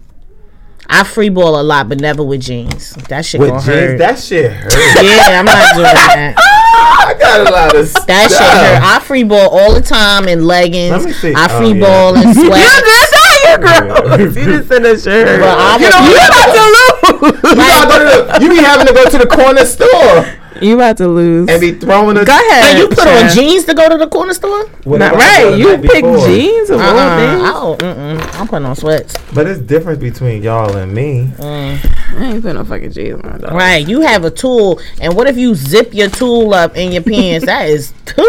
I 0.88 1.02
freeball 1.02 1.58
a 1.58 1.62
lot, 1.62 1.88
but 1.88 2.00
never 2.00 2.22
with 2.22 2.42
jeans. 2.42 2.92
That 3.08 3.24
shit 3.24 3.40
With 3.40 3.50
gonna 3.50 3.62
jeans, 3.62 3.76
hurt. 3.76 3.98
that 3.98 4.18
shit 4.18 4.52
hurt. 4.52 4.72
yeah, 5.02 5.40
I'm 5.40 5.44
not 5.46 5.74
doing 5.74 5.84
that. 5.94 6.34
I 6.36 7.14
got 7.18 7.40
a 7.40 7.50
lot 7.50 7.76
of 7.76 7.88
stuff. 7.88 8.06
That 8.06 8.30
shit 8.30 8.40
hurt. 8.40 8.82
I 8.82 9.00
free 9.00 9.24
ball 9.24 9.48
all 9.50 9.74
the 9.74 9.80
time 9.80 10.28
in 10.28 10.44
leggings. 10.46 10.90
Let 10.92 11.04
me 11.04 11.12
see. 11.12 11.32
I 11.34 11.46
Oh, 11.50 11.58
free 11.58 11.72
yeah. 11.78 11.86
ball 11.86 12.14
in 12.16 12.34
sweats. 12.34 13.12
you 13.44 13.58
gross. 13.58 14.36
you 14.36 14.44
just 14.44 14.68
said 14.68 14.82
that 14.84 15.00
shit. 15.00 15.40
But 15.40 15.56
I 15.58 15.76
you 15.80 15.88
you 15.88 16.16
about 16.20 16.52
to 16.52 16.62
lose. 16.68 17.42
You, 17.42 17.56
gotta 17.56 17.88
go 17.88 17.98
to 17.98 18.04
the, 18.04 18.44
you 18.44 18.50
be 18.50 18.56
having 18.62 18.86
to 18.86 18.92
go 18.94 19.04
to 19.08 19.18
the 19.18 19.26
corner 19.26 19.64
store 19.64 20.26
You 20.62 20.74
about 20.76 20.96
to 20.98 21.08
lose. 21.08 21.48
and 21.48 21.60
be 21.60 21.72
throwing 21.72 22.16
a. 22.16 22.24
Go 22.24 22.32
ahead. 22.32 22.64
And 22.70 22.78
you 22.78 22.88
put 22.88 23.06
on 23.06 23.28
jeans 23.30 23.64
to 23.64 23.74
go 23.74 23.88
to 23.88 23.96
the 23.98 24.06
corner 24.08 24.34
store? 24.34 24.66
What 24.84 24.98
Not 24.98 25.14
if 25.14 25.20
I 25.20 25.42
go 25.42 25.50
right. 25.50 25.58
You 25.58 25.78
pick 25.88 26.04
before? 26.04 26.26
jeans 26.26 26.70
of 26.70 26.80
all 26.80 26.86
Uh-uh. 26.96 27.18
things. 27.18 27.42
Oh, 27.44 27.76
mm-mm. 27.80 28.40
I'm 28.40 28.48
putting 28.48 28.66
on 28.66 28.76
sweats. 28.76 29.14
But 29.34 29.46
it's 29.46 29.60
different 29.60 30.00
between 30.00 30.42
y'all 30.42 30.74
and 30.76 30.92
me. 30.94 31.30
Mm. 31.38 32.18
I 32.18 32.24
ain't 32.24 32.42
putting 32.42 32.56
no 32.56 32.64
fucking 32.64 32.92
jeans 32.92 33.20
on. 33.24 33.40
Dog. 33.40 33.52
Right. 33.52 33.86
You 33.86 34.00
have 34.02 34.24
a 34.24 34.30
tool, 34.30 34.80
and 35.00 35.14
what 35.16 35.26
if 35.26 35.36
you 35.36 35.54
zip 35.54 35.92
your 35.92 36.08
tool 36.08 36.54
up 36.54 36.76
in 36.76 36.92
your 36.92 37.02
pants? 37.02 37.46
that 37.46 37.68
is. 37.68 37.92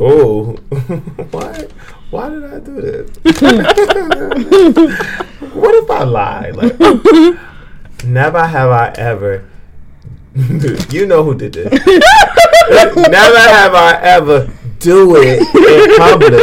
Oh, 0.00 0.52
what? 1.32 1.72
Why 2.10 2.28
did 2.28 2.44
I 2.44 2.60
do 2.60 2.80
this? 2.80 3.10
what 5.52 5.74
if 5.74 5.90
I 5.90 6.04
lied? 6.04 6.54
Like, 6.54 6.78
never 8.04 8.46
have 8.46 8.70
I 8.70 8.94
ever. 8.96 9.44
you 10.90 11.06
know 11.06 11.24
who 11.24 11.34
did 11.34 11.52
this. 11.54 11.70
never 12.70 13.38
have 13.38 13.74
I 13.74 13.98
ever 14.02 14.50
do 14.78 15.16
it 15.16 15.40
in 15.40 15.96
public. 15.98 16.34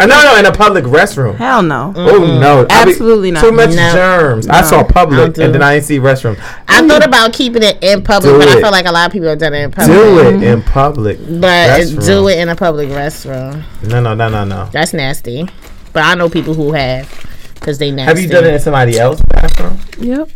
Uh, 0.00 0.06
no, 0.06 0.22
no, 0.22 0.36
in 0.38 0.44
a 0.44 0.52
public 0.52 0.84
restroom. 0.84 1.34
Hell 1.36 1.62
no. 1.62 1.92
Oh 1.96 2.18
no! 2.38 2.66
I 2.68 2.84
be- 2.84 2.90
Absolutely 2.90 3.30
not. 3.30 3.40
Too 3.42 3.52
much 3.52 3.70
No. 3.70 3.92
germs. 3.92 4.48
I 4.48 4.60
saw 4.62 4.84
public, 4.84 5.34
do 5.34 5.42
and 5.42 5.54
then. 5.54 5.62
I 5.62 5.74
didn't 5.74 5.86
see 5.86 5.98
restroom. 5.98 6.38
I 6.68 6.86
thought 6.86 7.06
about 7.06 7.32
keeping 7.32 7.62
it 7.62 7.78
in 7.82 8.02
public, 8.02 8.32
Do 8.34 8.38
but 8.38 8.48
I 8.48 8.58
it. 8.58 8.60
feel 8.60 8.70
like 8.70 8.84
a 8.86 8.92
lot 8.92 9.06
of 9.06 9.12
people 9.12 9.28
have 9.28 9.38
done 9.38 9.54
it 9.54 9.62
in 9.64 9.70
public. 9.70 9.96
Do 9.96 10.18
it 10.18 10.42
in 10.42 10.62
public. 10.62 11.18
But 11.18 11.80
restroom. 11.80 12.06
do 12.06 12.28
it 12.28 12.38
in 12.38 12.48
a 12.50 12.56
public 12.56 12.88
restroom. 12.90 13.64
No, 13.88 14.00
no, 14.02 14.14
no, 14.14 14.28
no, 14.28 14.44
no. 14.44 14.68
That's 14.72 14.92
nasty. 14.92 15.48
But 15.94 16.02
I 16.04 16.14
know 16.16 16.28
people 16.28 16.52
who 16.54 16.72
have, 16.72 17.08
because 17.54 17.78
they 17.78 17.90
nasty. 17.90 18.08
Have 18.08 18.20
you 18.20 18.28
done 18.28 18.44
it 18.44 18.54
in 18.54 18.60
somebody 18.60 18.98
else's 18.98 19.22
bathroom? 19.30 19.78
Yep. 19.98 20.28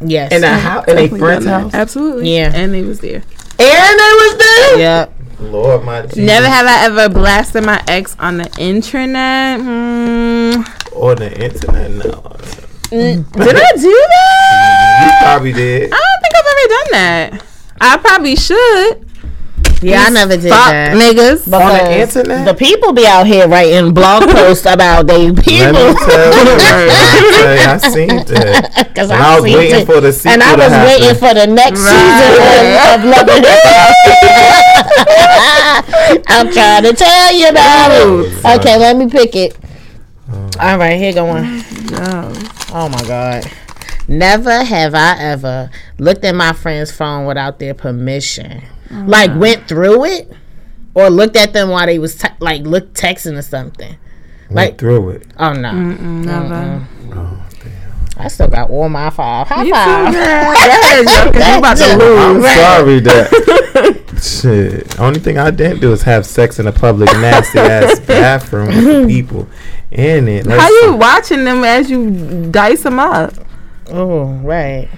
Yes. 0.00 0.32
In 0.32 0.44
a 0.44 0.58
house? 0.58 0.86
In 0.88 0.98
a 0.98 1.08
friend's 1.08 1.46
house? 1.46 1.72
Absolutely. 1.74 2.34
Yeah. 2.34 2.52
And 2.54 2.72
they 2.74 2.82
was 2.82 3.00
there. 3.00 3.22
And 3.58 3.98
they 3.98 4.12
was 4.12 4.36
there. 4.38 4.78
Yep. 4.78 5.12
Lord, 5.40 5.84
my 5.84 6.02
Jesus. 6.02 6.18
Never 6.18 6.46
have 6.46 6.66
I 6.66 6.84
ever 6.86 7.08
blasted 7.12 7.64
my 7.64 7.82
ex 7.88 8.16
on 8.18 8.38
the 8.38 8.50
internet. 8.58 9.60
Hmm. 9.60 10.62
Or 10.92 11.14
the 11.14 11.30
internet. 11.42 11.90
No, 11.90 12.36
Did 12.90 13.24
I 13.56 13.72
do 13.76 14.06
that? 14.10 15.02
you 15.02 15.26
probably 15.26 15.52
did. 15.52 15.92
I 15.92 15.96
don't 15.96 16.22
think 16.22 16.34
I've 16.36 16.46
ever 16.46 16.68
done 16.68 16.90
that. 16.92 17.44
I 17.80 17.96
probably 17.98 18.36
should. 18.36 19.05
Yeah, 19.82 20.04
I 20.06 20.10
never 20.10 20.36
did 20.36 20.48
Fuck 20.50 20.70
that. 20.72 20.94
niggas. 20.96 21.44
On 21.52 21.60
the 21.60 21.66
Because 21.84 22.16
internet. 22.16 22.46
The 22.46 22.54
people 22.54 22.92
be 22.94 23.06
out 23.06 23.26
here 23.26 23.46
writing 23.46 23.92
blog 23.92 24.22
posts 24.30 24.64
about 24.66 25.06
they 25.06 25.28
Let 25.30 25.36
me 25.36 25.42
people. 25.42 25.94
tell 25.94 26.24
you, 26.24 26.30
let 26.32 26.46
me 26.46 26.56
tell 26.64 26.82
you, 27.54 27.68
I 27.68 27.76
seen 27.78 28.08
that. 28.08 28.92
Cause 28.96 29.10
And 29.10 29.22
I 29.22 29.34
was 29.36 29.44
seen 29.44 29.54
waiting 29.58 29.80
it. 29.82 29.86
for 29.86 30.00
the 30.00 30.12
sequel 30.12 30.32
and 30.32 30.42
I 30.42 30.52
to 30.52 30.56
was 30.58 30.68
happen. 30.72 30.86
waiting 30.88 31.14
for 31.20 31.34
the 31.34 31.46
next 31.46 31.80
Right. 31.84 31.92
season 31.92 32.32
of, 32.88 33.04
of 33.04 33.04
Love 33.12 33.28
and 33.28 33.44
I'm 36.28 36.52
trying 36.52 36.82
to 36.84 36.92
tell 36.94 37.34
you 37.34 37.48
about 37.48 37.90
it. 37.92 38.40
Oh, 38.44 38.56
okay, 38.58 38.76
let 38.78 38.96
me 38.96 39.08
pick 39.10 39.34
it. 39.36 39.56
All 40.58 40.78
right, 40.78 40.96
here 40.98 41.12
going. 41.12 41.42
No. 41.90 42.32
Oh, 42.32 42.34
oh 42.72 42.88
my 42.88 43.02
god. 43.06 43.44
Never 44.08 44.64
have 44.64 44.94
I 44.94 45.16
ever 45.18 45.70
looked 45.98 46.24
at 46.24 46.34
my 46.34 46.52
friend's 46.52 46.90
phone 46.92 47.26
without 47.26 47.58
their 47.58 47.74
permission. 47.74 48.62
Mm. 48.88 49.08
like 49.08 49.34
went 49.36 49.66
through 49.68 50.04
it, 50.04 50.32
or 50.94 51.10
looked 51.10 51.36
at 51.36 51.52
them 51.52 51.70
while 51.70 51.86
they 51.86 51.98
was 51.98 52.14
te- 52.16 52.28
like 52.40 52.62
look 52.62 52.92
texting 52.94 53.36
or 53.36 53.42
something. 53.42 53.96
Went 54.48 54.54
Like- 54.54 54.78
through 54.78 55.10
it. 55.10 55.26
Oh 55.38 55.52
no, 55.52 55.72
Never. 55.72 56.86
Oh, 57.14 57.42
I 58.18 58.28
still 58.28 58.48
got 58.48 58.70
all 58.70 58.88
my 58.88 59.10
five. 59.10 59.46
High 59.48 59.64
You 59.64 59.72
too, 59.72 59.74
five. 59.74 60.12
girl. 60.14 60.22
Go 60.44 60.52
ahead, 60.52 60.98
you 61.52 61.58
about 61.58 61.76
to 61.76 61.82
That's- 61.82 61.98
lose. 61.98 62.18
I'm 62.18 62.40
Right. 62.42 62.56
sorry 62.56 63.00
that. 63.80 64.22
Shit. 64.22 64.98
Only 65.00 65.20
thing 65.20 65.36
I 65.38 65.50
didn't 65.50 65.80
do 65.80 65.92
is 65.92 66.02
have 66.02 66.24
sex 66.24 66.58
in 66.58 66.66
a 66.66 66.72
public 66.72 67.12
nasty 67.20 67.58
ass 67.58 68.00
bathroom 68.00 68.68
with 68.68 69.08
people 69.08 69.46
in 69.90 70.28
it. 70.28 70.46
How 70.46 70.56
Let's- 70.56 70.82
you 70.82 70.94
watching 70.96 71.44
them 71.44 71.62
as 71.64 71.90
you 71.90 72.48
dice 72.50 72.82
them 72.84 72.98
up? 72.98 73.34
Oh 73.90 74.24
right. 74.42 74.88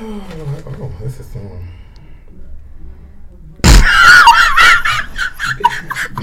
Oh, 0.00 0.92
this 1.02 1.20
is 1.20 1.26
some- 1.26 1.68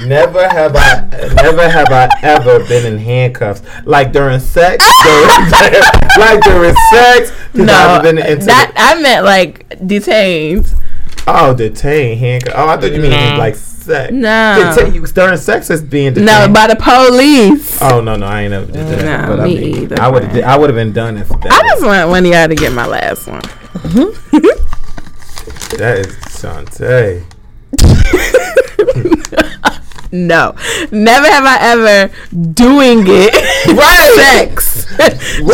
Never 0.08 0.48
have 0.48 0.76
I, 0.76 1.08
never 1.36 1.68
have 1.70 1.92
I 1.92 2.10
ever 2.22 2.60
been 2.68 2.86
in 2.94 3.00
handcuffs. 3.00 3.62
Like 3.86 4.12
during 4.14 4.40
sex, 4.40 4.86
during, 5.04 5.84
like 6.20 6.42
during 6.44 6.76
sex. 6.92 7.32
'cause 7.56 7.70
I've 7.70 8.04
been 8.04 8.18
into 8.20 8.46
that 8.46 8.72
I 8.76 9.02
meant 9.02 9.26
like 9.26 9.68
detained. 9.86 10.74
oh 11.28 11.54
detained 11.54 12.20
handcuffs. 12.20 12.56
Oh, 12.58 12.68
I 12.70 12.78
thought 12.78 12.92
you 12.92 13.02
mean 13.02 13.12
Nah. 13.12 13.38
like 13.38 13.56
sex. 13.56 14.12
No. 14.14 14.74
Detain- 14.76 14.94
you 14.94 15.06
during 15.08 15.38
sex 15.38 15.70
is 15.70 15.82
being 15.82 16.14
detained. 16.14 16.26
No, 16.28 16.54
by 16.54 16.68
the 16.68 16.76
police. 16.76 17.82
Oh 17.82 18.00
no, 18.02 18.16
no, 18.16 18.26
I 18.28 18.44
ain't 18.44 18.54
ever 18.54 18.66
did 18.72 18.76
that. 18.76 19.06
Nah, 19.22 19.28
but 19.36 19.40
I 19.42 19.46
me 19.46 19.56
mean, 19.60 19.84
either, 19.84 20.02
I 20.02 20.08
would 20.08 20.24
I 20.42 20.58
would 20.58 20.70
have 20.70 20.76
been 20.78 20.94
done 20.94 21.18
if 21.18 21.28
that. 21.30 21.48
I 21.52 21.62
just 21.68 21.84
want 21.86 22.10
one 22.10 22.26
of 22.26 22.32
y'all 22.32 22.48
to 22.48 22.56
get 22.56 22.72
my 22.74 22.86
last 22.86 23.28
one. 23.28 23.42
That 25.76 25.98
is 26.00 26.16
Shantae. 26.32 27.24
No, 30.16 30.56
never 30.92 31.28
have 31.28 31.44
I 31.46 31.58
ever 31.62 32.14
doing 32.54 33.04
it 33.06 33.34
right 33.76 34.12
sex 34.16 34.86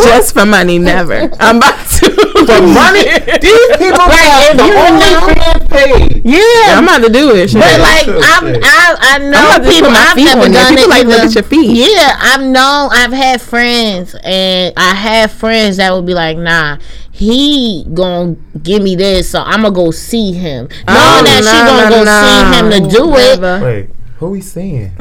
just 0.04 0.34
for 0.34 0.46
money. 0.46 0.78
Never. 0.78 1.28
I'm 1.40 1.56
about 1.56 1.86
to 1.98 2.10
For 2.42 2.60
money, 2.60 3.04
these 3.40 3.76
people 3.78 4.02
have 4.02 4.50
if 4.50 4.56
the 4.56 4.66
you 4.66 4.74
only 4.74 5.66
paid. 5.68 6.22
Yeah, 6.24 6.76
I'm 6.78 6.84
about 6.84 7.02
to 7.06 7.08
do 7.12 7.34
it. 7.36 7.50
Shit. 7.50 7.60
But 7.60 7.78
like 7.80 8.08
I'm, 8.08 8.46
I, 8.62 8.96
I 8.98 9.16
I'm 9.16 9.30
know 9.30 9.38
about 9.38 9.62
to 9.62 9.70
people. 9.70 9.88
put 9.88 9.92
my 9.92 10.06
I've 10.10 10.14
feet 10.16 10.24
never 10.24 10.48
done 10.48 10.68
People 10.74 10.84
it. 10.84 10.88
like 10.90 11.06
look 11.06 11.20
at 11.20 11.34
your 11.34 11.44
feet. 11.44 11.70
Yeah, 11.76 12.16
I've 12.20 12.40
known. 12.42 12.90
I've 12.92 13.12
had 13.12 13.40
friends, 13.40 14.16
and 14.24 14.74
I 14.76 14.94
have 14.94 15.30
friends 15.30 15.76
that 15.76 15.92
would 15.92 16.04
be 16.06 16.14
like, 16.14 16.36
"Nah, 16.36 16.78
he 17.12 17.86
gonna 17.94 18.34
give 18.60 18.82
me 18.82 18.96
this, 18.96 19.30
so 19.30 19.40
I'm 19.40 19.62
gonna 19.62 19.74
go 19.74 19.92
see 19.92 20.32
him." 20.32 20.66
Knowing 20.66 20.78
Oh, 20.88 21.22
that 21.22 21.44
she 21.44 21.58
gonna 21.62 21.90
no, 21.90 21.96
go 21.96 22.04
no. 22.04 22.22
see 22.26 22.58
him 22.58 22.90
to 22.90 22.96
do 22.96 23.14
it, 23.14 23.40
Never. 23.40 23.64
Wait, 23.64 23.90
who 24.22 24.30
we 24.32 24.40
seeing? 24.40 24.92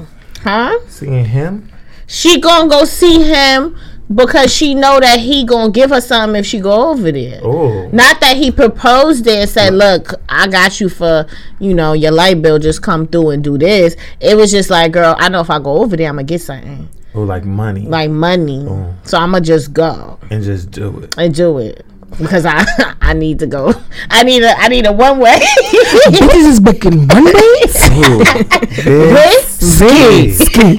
huh? 0.44 0.78
Seeing 0.88 1.26
him? 1.26 1.70
She 2.08 2.40
gonna 2.42 2.70
go 2.70 2.84
see 2.86 3.24
him 3.24 3.78
because 4.14 4.54
she 4.54 4.76
know 4.76 5.00
that 5.00 5.20
he 5.20 5.46
gonna 5.46 5.72
give 5.72 5.92
her 5.92 6.02
something 6.02 6.38
if 6.40 6.46
she 6.46 6.60
go 6.60 6.90
over 6.90 7.10
there. 7.12 7.40
Oh, 7.44 7.88
Not 7.94 8.20
that 8.20 8.36
he 8.36 8.52
proposed 8.52 9.26
it 9.28 9.36
and 9.40 9.50
said, 9.50 9.74
"Look, 9.74 10.14
I 10.28 10.48
got 10.48 10.82
you 10.82 10.90
for 10.90 11.26
you 11.60 11.74
know 11.74 11.94
your 11.94 12.12
light 12.12 12.42
bill. 12.42 12.60
Just 12.60 12.82
come 12.82 13.08
through 13.08 13.30
and 13.30 13.44
do 13.44 13.58
this." 13.58 13.96
It 14.20 14.36
was 14.36 14.52
just 14.52 14.70
like, 14.70 14.92
"Girl, 14.92 15.16
I 15.18 15.30
know 15.30 15.40
if 15.40 15.50
I 15.50 15.60
go 15.60 15.78
over 15.78 15.96
there, 15.96 16.10
I'm 16.10 16.16
gonna 16.16 16.26
get 16.26 16.42
something 16.42 16.90
oh, 17.16 17.22
like 17.24 17.46
money, 17.46 17.88
like 17.88 18.10
money, 18.12 18.66
Oh. 18.68 18.94
so 19.04 19.18
I'm 19.18 19.32
gonna 19.32 19.42
just 19.46 19.72
go 19.72 20.18
and 20.30 20.44
just 20.44 20.72
do 20.72 21.00
it. 21.00 21.16
and 21.18 21.34
do 21.34 21.60
it." 21.60 21.86
Because 22.18 22.46
I 22.46 22.66
I 23.02 23.14
need 23.14 23.40
to 23.40 23.48
go. 23.48 23.74
I 24.10 24.24
need 24.24 24.44
a 24.44 24.58
I 24.58 24.68
need 24.68 24.86
a 24.86 24.92
one 24.92 25.20
way. 25.20 25.40
Bitches 26.12 26.46
is 26.48 26.60
booking 26.60 27.08
one 27.08 27.26
way. 27.26 27.32
Ooh, 27.32 28.24
This 29.12 30.38
ski. 30.38 30.76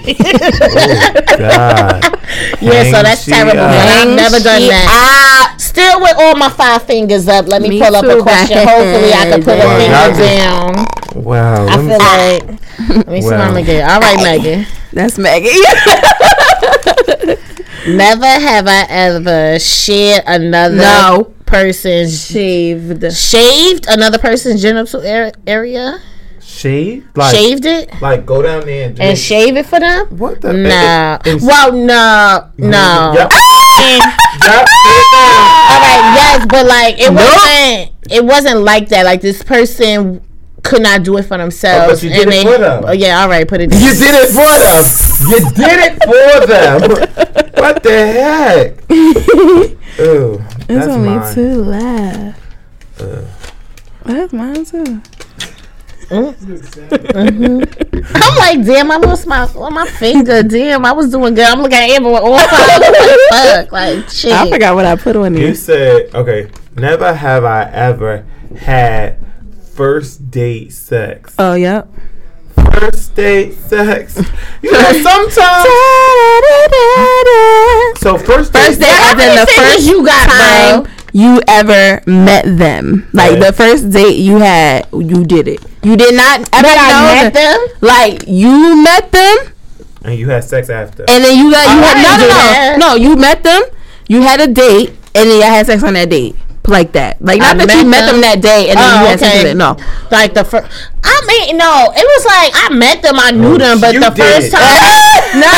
oh 0.62 1.36
God. 1.38 2.18
Yeah, 2.62 2.84
so 2.84 3.02
that's 3.02 3.24
terrible. 3.26 3.50
she 3.52 3.56
But. 3.56 3.60
I've 3.60 4.08
never 4.16 4.38
done 4.38 4.62
that. 4.62 4.86
that. 4.88 5.56
Still 5.60 6.00
with 6.00 6.14
all 6.16 6.34
my 6.36 6.48
five 6.48 6.82
fingers 6.84 7.28
up. 7.28 7.46
Let 7.46 7.60
me, 7.60 7.68
Me 7.70 7.80
pull 7.80 7.94
up 7.96 8.04
a 8.04 8.22
question. 8.22 8.56
babe. 8.56 8.68
Hopefully, 8.68 9.12
I 9.12 9.24
can 9.28 9.42
put 9.42 9.58
Wow, 9.58 9.66
a 9.66 10.14
finger 10.14 10.24
down. 10.24 11.22
Wow. 11.24 11.66
I 11.66 11.76
let 11.76 11.84
me- 11.84 11.88
feel 11.90 11.98
like. 12.96 12.96
Let 13.06 13.08
me 13.08 13.20
see 13.20 13.26
what 13.26 13.38
Wow. 13.38 13.44
I'm 13.46 13.52
gonna 13.52 13.62
get. 13.66 13.90
All 13.90 14.00
right, 14.00 14.22
Megan. 14.22 14.66
That's 14.92 15.18
Maggie. 15.18 15.50
Never 17.88 18.24
have 18.26 18.66
I 18.68 18.86
ever 18.88 19.58
shared 19.58 20.22
another 20.26 20.76
No. 20.76 21.32
person's 21.46 22.26
Shaved. 22.30 23.12
shaved 23.12 23.86
another 23.88 24.18
person's 24.18 24.62
genital 24.62 25.02
area. 25.46 25.98
Shaved? 26.40 27.16
like, 27.16 27.34
shaved 27.34 27.64
it 27.64 27.90
like 28.00 28.24
go 28.26 28.42
down 28.42 28.66
there 28.66 28.88
and, 28.88 29.00
and 29.00 29.18
shave 29.18 29.56
it 29.56 29.66
for 29.66 29.80
them. 29.80 30.06
What 30.16 30.40
the? 30.42 30.52
Nah. 30.52 31.18
it- 31.24 31.36
it- 31.36 31.42
well, 31.42 31.72
no, 31.72 32.48
no. 32.58 33.12
Yep. 33.16 33.28
Ah! 33.32 34.16
Yep. 34.44 34.68
all 35.72 35.80
right, 35.80 36.12
yes, 36.14 36.46
but 36.48 36.66
like 36.66 36.98
it 37.00 37.12
wasn't. 37.12 37.90
It 38.12 38.24
wasn't 38.24 38.60
like 38.60 38.88
that. 38.90 39.04
Like 39.04 39.22
this 39.22 39.42
person 39.42 40.20
could 40.62 40.82
not 40.82 41.02
do 41.02 41.16
it 41.18 41.24
for 41.24 41.36
themselves. 41.38 41.84
Oh, 41.86 41.94
but 41.94 42.02
you 42.02 42.10
did 42.10 42.22
and 42.22 42.32
it 42.34 42.44
they, 42.44 42.52
for 42.52 42.58
them. 42.58 42.84
Oh 42.86 42.92
yeah, 42.92 43.20
all 43.20 43.28
right, 43.28 43.46
put 43.46 43.60
it. 43.60 43.72
You 43.72 43.78
did 43.94 44.14
it 44.14 44.28
for 44.30 44.52
them. 44.62 44.84
You 45.28 45.40
did 45.50 45.78
it 45.84 46.02
for 46.04 46.46
them. 46.46 46.80
what 47.62 47.82
the 47.82 47.90
heck? 47.90 48.90
Ooh, 50.00 50.42
It's 50.56 50.66
that's 50.68 50.86
only 50.88 51.10
mine. 51.10 51.34
two 51.34 51.62
left. 51.64 52.40
That's 54.04 54.32
mine 54.32 54.64
too. 54.64 55.00
Mm. 56.08 56.34
Mm-hmm. 56.34 58.16
I'm 58.16 58.36
like, 58.58 58.66
damn, 58.66 58.90
I 58.90 58.96
lost 58.96 59.26
my 59.26 59.42
on 59.54 59.72
my 59.74 59.86
finger. 59.86 60.42
Damn, 60.42 60.84
I 60.84 60.92
was 60.92 61.10
doing 61.10 61.34
good. 61.34 61.46
I'm 61.46 61.60
looking 61.62 61.78
at 61.78 61.88
Amber 61.90 62.10
with 62.12 62.22
all 62.22 62.38
five. 62.38 62.80
like, 62.80 63.18
fuck, 63.30 63.72
like 63.72 64.08
shit. 64.10 64.32
I 64.32 64.50
forgot 64.50 64.74
what 64.74 64.84
I 64.84 64.96
put 64.96 65.16
on 65.16 65.34
You 65.34 65.46
here. 65.46 65.54
said 65.54 66.14
okay. 66.14 66.50
Never 66.76 67.14
have 67.14 67.44
I 67.44 67.64
ever 67.70 68.26
had 68.58 69.18
first 69.74 70.30
date 70.30 70.72
sex. 70.72 71.34
Oh, 71.38 71.54
yep. 71.54 71.88
First 72.54 73.14
date 73.14 73.54
sex. 73.54 74.16
You 74.62 74.72
know, 74.72 74.92
sometimes. 75.02 75.68
So 78.00 78.18
first 78.18 78.52
date. 78.52 78.66
First 78.66 78.80
date, 78.80 78.88
How 78.90 79.14
as 79.14 79.22
in 79.22 79.34
the 79.40 79.46
first 79.46 79.86
you 79.86 80.04
got, 80.04 80.28
time 80.28 80.82
bro? 80.82 80.92
you 81.12 81.40
ever 81.48 82.02
met 82.06 82.44
them. 82.58 83.08
Like 83.12 83.32
Yeah. 83.38 83.50
the 83.50 83.52
first 83.52 83.90
date 83.90 84.16
you 84.18 84.38
had, 84.38 84.86
you 84.92 85.24
did 85.24 85.48
it. 85.48 85.62
You 85.82 85.96
did 85.96 86.14
not 86.14 86.40
ever 86.52 86.62
But 86.68 86.78
I 86.78 86.88
know 86.90 87.22
met 87.22 87.34
them. 87.34 87.58
Like 87.80 88.24
you 88.26 88.82
met 88.82 89.10
them, 89.12 89.36
and 90.04 90.18
you 90.18 90.28
had 90.28 90.44
sex 90.44 90.68
after. 90.70 91.04
and 91.08 91.24
then 91.24 91.38
you 91.38 91.50
got 91.52 91.64
you 91.64 91.80
oh, 91.80 91.84
I 91.84 91.86
had 91.86 92.18
didn't 92.18 92.78
no 92.78 92.88
no 92.88 92.88
no 92.90 92.94
no. 92.94 92.94
You 93.10 93.16
met 93.16 93.42
them, 93.42 93.62
you 94.08 94.22
had 94.22 94.40
a 94.40 94.46
date, 94.48 94.90
and 95.14 95.30
then 95.30 95.36
you 95.36 95.42
had 95.42 95.66
sex 95.66 95.82
on 95.84 95.94
that 95.94 96.10
date. 96.10 96.36
Like 96.64 96.92
that, 96.92 97.20
like 97.20 97.40
not 97.40 97.58
I 97.60 97.66
that 97.66 97.74
you 97.76 97.82
met 97.84 98.06
met 98.06 98.06
them 98.06 98.20
them? 98.20 98.20
that 98.22 98.40
day 98.40 98.70
and 98.70 98.78
then 98.78 98.86
Oh, 98.86 99.02
you 99.02 99.06
had 99.10 99.18
sex 99.18 99.34
okay. 99.40 99.50
it. 99.50 99.56
No, 99.56 99.74
Like 100.12 100.32
the 100.32 100.44
first, 100.44 100.70
I 101.02 101.18
mean, 101.26 101.56
no, 101.58 101.90
it 101.90 102.06
was 102.06 102.24
like 102.24 102.52
I 102.54 102.70
met 102.72 103.02
them, 103.02 103.18
I 103.18 103.32
knew 103.32 103.54
Oh, 103.54 103.58
them, 103.58 103.80
but 103.80 103.90
the 103.98 103.98
did 103.98 104.14
first 104.14 104.52
time, 104.54 104.62
no, 105.42 105.50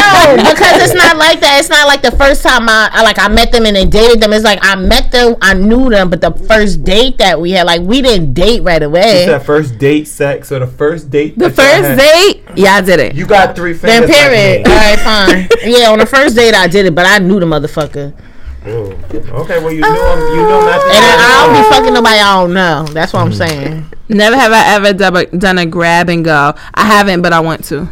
because 0.48 0.81
it's 0.81 0.94
not 0.97 1.18
like 1.18 1.40
that. 1.40 1.59
It's 1.60 1.68
not 1.68 1.86
like 1.86 2.01
the 2.01 2.10
first 2.16 2.43
time 2.43 2.68
I, 2.70 2.89
I 2.90 3.02
like 3.02 3.18
I 3.18 3.28
met 3.28 3.52
them 3.52 3.66
and 3.66 3.76
then 3.76 3.90
dated 3.90 4.20
them. 4.22 4.32
It's 4.32 4.44
like 4.44 4.60
I 4.62 4.76
met 4.76 5.12
them, 5.12 5.36
I 5.43 5.52
knew 5.52 5.90
them, 5.90 6.09
but 6.09 6.22
the 6.22 6.32
first 6.32 6.85
date 6.85 7.18
that 7.18 7.39
we 7.39 7.51
had, 7.52 7.66
like 7.66 7.82
we 7.82 8.01
didn't 8.01 8.32
date 8.32 8.62
right 8.62 8.81
It's 8.81 8.86
away. 8.89 9.26
that 9.26 9.44
first 9.44 9.76
date 9.78 10.09
sex 10.09 10.51
or 10.52 10.60
the 10.60 10.66
first 10.66 11.10
date. 11.10 11.39
the 11.39 11.51
first 11.51 12.01
date, 12.01 12.44
yeah, 12.56 12.76
I 12.76 12.81
did 12.81 12.98
it. 13.01 13.14
You 13.14 13.26
got 13.26 13.55
three 13.55 13.74
Then 13.74 14.09
fingers. 14.09 14.16
period. 14.16 14.66
All 14.66 14.74
right, 14.74 14.98
fine. 14.98 15.48
Yeah, 15.70 15.90
on 15.93 15.98
the 15.98 16.06
first 16.06 16.35
date 16.35 16.55
I 16.55 16.66
did 16.66 16.86
it, 16.86 16.94
but 16.94 17.05
I 17.05 17.18
knew 17.18 17.39
the 17.40 17.47
motherfucker, 17.47 18.14
Ooh. 18.66 18.93
Okay, 19.12 19.59
well 19.62 19.73
you 19.73 19.81
know 19.81 19.89
him. 19.89 20.36
You 20.36 20.43
know 20.43 20.61
not 20.61 20.81
to. 20.81 20.86
and 20.86 21.05
I, 21.05 21.16
I 21.20 21.47
don't 21.47 21.62
be 21.62 21.69
fucking 21.70 21.95
nobody 21.95 22.16
I 22.16 22.41
don't 22.41 22.55
know. 22.55 22.85
That's 22.93 23.12
what 23.12 23.20
I'm 23.20 23.32
saying. 23.32 23.85
Never 24.09 24.36
have 24.36 24.53
I 24.53 24.74
ever 24.74 24.93
done 24.93 25.16
a, 25.16 25.27
done 25.27 25.59
a 25.59 25.66
grab 25.66 26.09
and 26.09 26.24
go. 26.24 26.55
I 26.74 26.85
haven't, 26.85 27.20
but 27.23 27.32
I 27.32 27.41
want 27.41 27.65
to. 27.66 27.85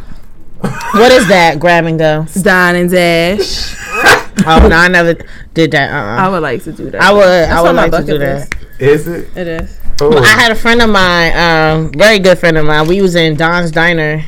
What 0.93 1.11
is 1.11 1.27
that? 1.27 1.59
Grab 1.59 1.85
and 1.85 1.99
go. 1.99 2.25
Dine 2.41 2.75
and 2.75 2.89
dash. 2.89 3.75
Oh 4.45 4.67
no, 4.67 4.75
I 4.75 4.87
never 4.89 5.13
did 5.53 5.71
that. 5.71 5.91
Uh, 5.91 6.21
I 6.21 6.25
uh 6.25 6.31
would 6.31 6.41
like 6.41 6.63
to 6.63 6.73
do 6.73 6.89
that. 6.89 7.01
I 7.01 7.13
would. 7.13 7.23
I 7.23 7.61
would 7.61 7.75
my 7.75 7.83
like 7.83 7.91
to 7.91 7.91
bucket 7.91 8.07
do 8.07 8.17
list. 8.17 8.49
that. 8.51 8.81
Is 8.81 9.07
it? 9.07 9.37
It 9.37 9.47
is. 9.47 9.79
Oh. 10.01 10.17
I 10.17 10.25
had 10.25 10.51
a 10.51 10.55
friend 10.55 10.81
of 10.81 10.89
mine, 10.89 11.31
um, 11.37 11.91
very 11.91 12.17
good 12.19 12.39
friend 12.39 12.57
of 12.57 12.65
mine. 12.65 12.87
We 12.87 12.99
was 13.01 13.13
in 13.15 13.35
Don's 13.37 13.71
Diner, 13.71 14.25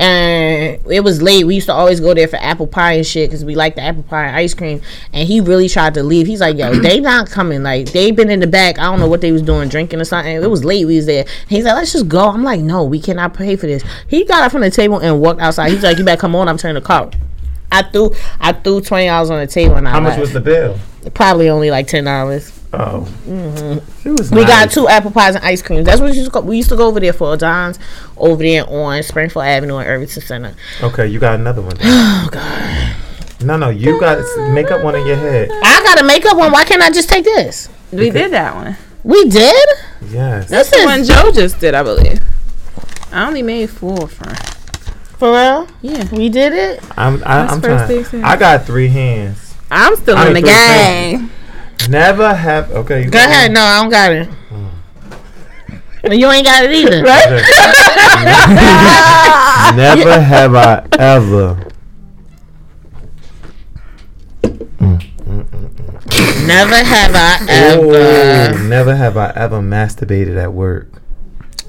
and 0.00 0.80
it 0.90 1.00
was 1.02 1.22
late. 1.22 1.44
We 1.46 1.54
used 1.54 1.66
to 1.66 1.72
always 1.72 2.00
go 2.00 2.14
there 2.14 2.28
for 2.28 2.36
apple 2.36 2.66
pie 2.66 2.92
and 2.94 3.06
shit 3.06 3.30
because 3.30 3.44
we 3.44 3.54
like 3.54 3.74
the 3.74 3.82
apple 3.82 4.02
pie 4.02 4.26
and 4.26 4.36
ice 4.36 4.54
cream. 4.54 4.80
And 5.12 5.26
he 5.26 5.40
really 5.40 5.68
tried 5.68 5.94
to 5.94 6.02
leave. 6.02 6.26
He's 6.26 6.40
like, 6.40 6.56
"Yo, 6.56 6.74
they 6.74 7.00
not 7.00 7.30
coming. 7.30 7.62
Like 7.62 7.92
they 7.92 8.10
been 8.10 8.30
in 8.30 8.40
the 8.40 8.46
back. 8.46 8.78
I 8.78 8.84
don't 8.84 9.00
know 9.00 9.08
what 9.08 9.20
they 9.20 9.32
was 9.32 9.42
doing, 9.42 9.68
drinking 9.68 10.00
or 10.00 10.04
something. 10.04 10.32
It 10.32 10.50
was 10.50 10.64
late. 10.64 10.84
We 10.86 10.96
was 10.96 11.06
there. 11.06 11.24
He's 11.48 11.64
like, 11.64 11.74
let's 11.74 11.92
just 11.92 12.08
go. 12.08 12.28
I'm 12.28 12.42
like, 12.44 12.60
no, 12.60 12.84
we 12.84 13.00
cannot 13.00 13.34
pay 13.34 13.56
for 13.56 13.66
this. 13.66 13.82
He 14.08 14.24
got 14.24 14.42
up 14.44 14.52
from 14.52 14.60
the 14.62 14.70
table 14.70 14.98
and 14.98 15.20
walked 15.20 15.40
outside. 15.40 15.70
He's 15.70 15.82
like, 15.82 15.98
you 15.98 16.04
better 16.04 16.20
come 16.20 16.34
on. 16.34 16.48
I'm 16.48 16.58
turning 16.58 16.74
the 16.80 16.86
car. 16.86 17.10
I 17.72 17.82
threw 17.82 18.14
I 18.40 18.52
threw 18.52 18.80
twenty 18.80 19.06
dollars 19.06 19.30
on 19.30 19.40
the 19.40 19.46
table 19.46 19.74
and 19.76 19.88
I 19.88 19.90
How 19.92 20.00
much 20.00 20.18
was 20.18 20.32
the 20.32 20.40
bill? 20.40 20.78
probably 21.14 21.48
only 21.48 21.70
like 21.70 21.86
ten 21.86 22.04
dollars. 22.04 22.55
Oh, 22.72 23.06
she 24.02 24.10
was. 24.10 24.30
We 24.30 24.44
got 24.44 24.70
two 24.70 24.86
apple 24.88 25.10
pies 25.10 25.34
and 25.34 25.44
ice 25.44 25.62
cream. 25.62 25.84
That's 25.84 26.00
what 26.00 26.10
we 26.10 26.16
used 26.16 26.26
to 26.26 26.32
go, 26.32 26.40
we 26.40 26.56
used 26.56 26.68
to 26.70 26.76
go 26.76 26.86
over 26.88 27.00
there 27.00 27.12
for. 27.12 27.36
Don's 27.36 27.78
over 28.16 28.42
there 28.42 28.68
on 28.68 29.02
Springfield 29.02 29.44
Avenue 29.44 29.78
in 29.78 29.86
Irvington 29.86 30.22
Center. 30.22 30.54
Okay, 30.82 31.06
you 31.06 31.18
got 31.18 31.36
another 31.38 31.62
one. 31.62 31.76
Oh 31.82 32.28
God, 32.30 32.96
No, 33.46 33.56
no, 33.56 33.70
you 33.70 33.98
got 34.00 34.16
to 34.16 34.50
make 34.52 34.70
up 34.70 34.82
one 34.82 34.94
in 34.96 35.06
your 35.06 35.16
head. 35.16 35.48
I 35.52 35.82
got 35.84 36.00
a 36.00 36.04
makeup 36.04 36.36
one. 36.36 36.52
Why 36.52 36.64
can't 36.64 36.82
I 36.82 36.90
just 36.90 37.08
take 37.08 37.24
this? 37.24 37.68
We 37.92 38.10
did 38.10 38.32
that 38.32 38.54
one. 38.54 38.76
We 39.04 39.28
did. 39.28 39.68
Yes. 40.10 40.48
This 40.50 40.68
The 40.70 40.76
is 40.78 40.84
one 40.84 41.04
Joe 41.04 41.30
just 41.32 41.60
did, 41.60 41.74
I 41.74 41.82
believe. 41.82 42.20
I 43.12 43.26
only 43.26 43.42
made 43.42 43.70
four 43.70 44.08
for 44.08 44.28
her. 44.28 44.34
for 45.18 45.30
real. 45.32 45.68
Yeah. 45.80 46.08
We 46.12 46.28
did 46.28 46.52
it. 46.52 46.82
I'm. 46.98 47.22
I, 47.24 47.46
That's 47.46 47.52
I'm 47.52 47.62
trying. 47.62 48.24
I 48.24 48.36
got 48.36 48.66
three 48.66 48.88
hands. 48.88 49.54
I'm 49.70 49.94
still 49.96 50.16
I 50.16 50.26
in 50.28 50.32
the 50.34 50.38
ain't 50.40 50.46
three 50.46 51.18
game. 51.28 51.30
Never 51.88 52.34
have. 52.34 52.70
Okay. 52.72 53.04
You 53.04 53.10
Go 53.10 53.18
ahead. 53.18 53.52
No, 53.52 53.60
I 53.62 53.80
don't 53.80 53.90
got 53.90 54.12
it. 54.12 54.26
Hmm. 54.26 56.12
You 56.12 56.30
ain't 56.30 56.44
got 56.46 56.64
it 56.64 56.72
either. 56.72 57.02
Right? 57.04 57.30
Never 59.76 60.20
have 60.32 60.54
I 60.54 60.86
ever. 60.98 61.66
Never 66.46 66.76
have 66.76 67.14
I 67.14 67.46
ever. 67.48 67.84
Ooh, 67.84 68.68
never 68.68 68.94
have 68.94 69.16
I 69.16 69.32
ever 69.34 69.60
masturbated 69.60 70.36
at 70.36 70.52
work. 70.52 71.02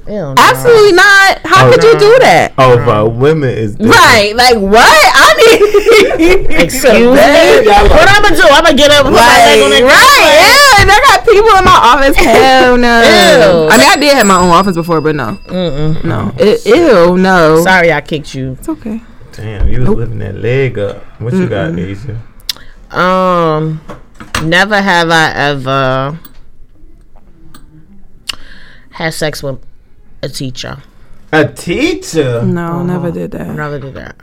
Ew, 0.07 0.13
no. 0.13 0.35
Absolutely 0.37 0.93
not. 0.93 1.39
How 1.43 1.67
Oh, 1.67 1.71
could 1.71 1.83
you 1.83 1.97
do 1.99 2.19
that? 2.19 2.53
Oh, 2.57 2.77
but 2.85 3.11
women 3.11 3.49
is 3.49 3.75
different. 3.75 3.93
Right. 3.95 4.33
Like 4.35 4.55
what? 4.57 4.87
I 4.87 5.27
mean 5.35 6.45
Excuse 6.61 6.93
me. 6.93 7.03
What 7.11 8.07
I'm 8.07 8.23
gonna 8.23 8.35
do? 8.35 8.43
I'm 8.47 8.63
gonna 8.63 8.77
get 8.77 8.91
up. 8.91 9.03
Put 9.03 9.11
my 9.13 9.19
leg 9.19 9.63
on 9.63 9.69
Like, 9.71 9.83
that 9.83 9.91
right, 9.91 10.31
yeah, 10.39 10.81
and 10.81 10.91
I 10.91 10.99
got 11.07 11.25
people 11.25 11.51
in 11.59 11.65
my 11.65 11.79
office. 11.91 12.15
Hell 12.23 12.77
no. 12.77 13.01
Ew. 13.03 13.69
I 13.69 13.77
mean, 13.77 13.87
I 13.89 13.97
did 13.99 14.13
have 14.13 14.25
my 14.27 14.39
own 14.39 14.49
office 14.49 14.75
before, 14.75 15.01
but 15.01 15.15
no, 15.15 15.37
Mm-mm. 15.47 16.03
no. 16.05 16.31
It, 16.37 16.65
ew, 16.65 17.17
no. 17.17 17.61
Sorry, 17.63 17.91
I 17.91 17.99
kicked 18.01 18.33
you. 18.33 18.53
It's 18.53 18.69
okay. 18.69 19.01
Damn, 19.33 19.67
you 19.67 19.81
was 19.81 19.89
living 19.89 20.19
that 20.19 20.35
leg 20.35 20.79
up. 20.79 21.03
What 21.19 21.33
you 21.33 21.47
got, 21.49 21.77
Asia? 21.77 22.21
Um, 22.91 23.81
never 24.43 24.81
have 24.81 25.09
I 25.11 25.31
ever 25.33 26.19
had 28.91 29.13
sex 29.13 29.43
with 29.43 29.59
a 30.23 30.29
teacher. 30.29 30.77
A 31.31 31.45
teacher? 31.47 32.41
No, 32.43 32.83
never 32.83 33.11
did 33.11 33.31
that. 33.31 33.47
never 33.55 33.79
did 33.79 33.93
that. 33.95 34.15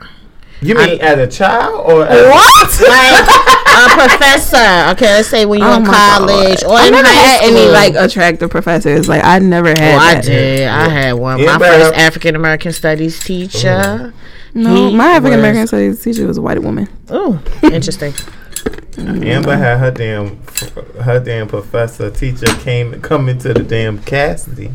You 0.61 0.73
mean 0.75 0.99
as 1.01 1.19
a 1.19 1.27
child 1.27 1.89
or 1.91 2.05
as 2.05 2.27
What? 2.29 2.81
Like 3.75 3.91
a 3.91 4.07
professor. 4.07 4.91
Okay, 4.93 5.13
let's 5.13 5.27
say 5.27 5.45
when 5.45 5.59
you're 5.59 5.67
Oh 5.69 5.75
in 5.77 5.85
college 5.85 6.61
God. 6.61 6.71
or 6.71 6.77
I 6.77 6.85
in 6.87 6.93
never 6.93 7.07
high 7.07 7.13
had 7.13 7.41
school. 7.45 7.57
any 7.57 7.71
like 7.71 7.93
attractive 7.95 8.49
professors. 8.49 9.09
Like 9.09 9.21
I 9.23 9.39
never 9.39 9.67
had. 9.69 9.95
Oh, 9.95 9.97
I 9.97 10.13
that. 10.15 10.23
did. 10.23 10.67
I 10.69 10.87
had 10.89 11.13
one. 11.13 11.39
Yeah, 11.39 11.45
My 11.53 11.57
but- 11.57 11.67
first 11.71 11.93
African 11.95 12.35
American 12.37 12.71
studies 12.71 13.19
teacher. 13.19 14.13
Oh. 14.15 14.19
No, 14.53 14.73
He 14.73 14.95
my 14.95 15.07
African 15.11 15.39
American 15.39 15.67
studies 15.67 16.01
teacher 16.01 16.25
was 16.25 16.37
a 16.37 16.41
white 16.41 16.63
woman. 16.63 16.87
Oh, 17.09 17.41
interesting. 17.63 18.13
Amber 18.97 19.55
had 19.55 19.77
her 19.79 19.91
damn 19.91 20.37
her 21.01 21.19
damn 21.19 21.47
professor 21.47 22.09
teacher 22.09 22.47
came 22.61 22.99
come 23.01 23.29
into 23.29 23.53
the 23.53 23.63
damn 23.63 23.99
Cassidy. 23.99 24.71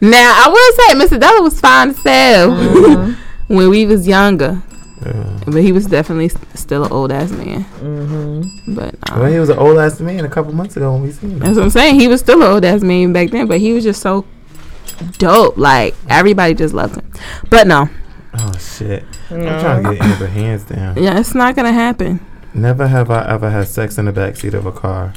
Now 0.00 0.32
I 0.44 0.48
will 0.48 0.72
say, 1.08 1.16
Mr. 1.16 1.20
Della 1.20 1.42
was 1.42 1.60
fine 1.60 1.90
as 1.90 1.98
hell 2.02 2.50
Mm-hmm. 2.52 3.54
when 3.56 3.68
we 3.70 3.84
was 3.86 4.06
younger, 4.06 4.62
Yeah. 5.04 5.40
but 5.46 5.62
he 5.62 5.72
was 5.72 5.86
definitely 5.86 6.26
s- 6.26 6.36
still 6.54 6.84
an 6.84 6.92
old 6.92 7.12
ass 7.12 7.30
man. 7.32 7.64
Mm-hmm. 7.80 8.74
But 8.74 8.94
uh, 9.10 9.16
Well, 9.20 9.32
he 9.32 9.38
was 9.38 9.48
an 9.48 9.58
old 9.58 9.78
ass 9.78 10.00
man 10.00 10.24
a 10.24 10.28
couple 10.28 10.52
months 10.52 10.76
ago 10.76 10.92
when 10.92 11.02
we 11.02 11.10
seen 11.12 11.30
him. 11.32 11.38
That's 11.40 11.56
what 11.56 11.64
I'm 11.64 11.70
saying. 11.70 11.98
He 12.00 12.08
was 12.08 12.20
still 12.20 12.40
an 12.42 12.50
old 12.50 12.64
ass 12.64 12.82
man 12.82 13.12
back 13.12 13.30
then, 13.30 13.46
but 13.46 13.58
he 13.60 13.72
was 13.72 13.84
just 13.84 14.00
so 14.00 14.24
dope. 15.18 15.56
Like 15.58 15.94
everybody 16.08 16.54
just 16.54 16.74
loved 16.74 16.96
him. 16.96 17.10
But 17.50 17.66
no, 17.66 17.88
Oh 18.34 18.52
shit! 18.58 19.04
I'm 19.30 19.42
trying 19.60 19.84
to 19.84 19.92
get 19.94 20.02
Amber 20.02 20.26
hands 20.26 20.64
down. 20.64 20.96
yeah, 20.96 21.18
it's 21.18 21.34
not 21.34 21.54
gonna 21.56 21.72
happen. 21.72 22.20
Never 22.54 22.86
have 22.88 23.10
I 23.10 23.26
ever 23.28 23.50
had 23.50 23.68
sex 23.68 23.96
in 23.98 24.04
the 24.04 24.12
backseat 24.12 24.54
of 24.54 24.66
a 24.66 24.72
car. 24.72 25.14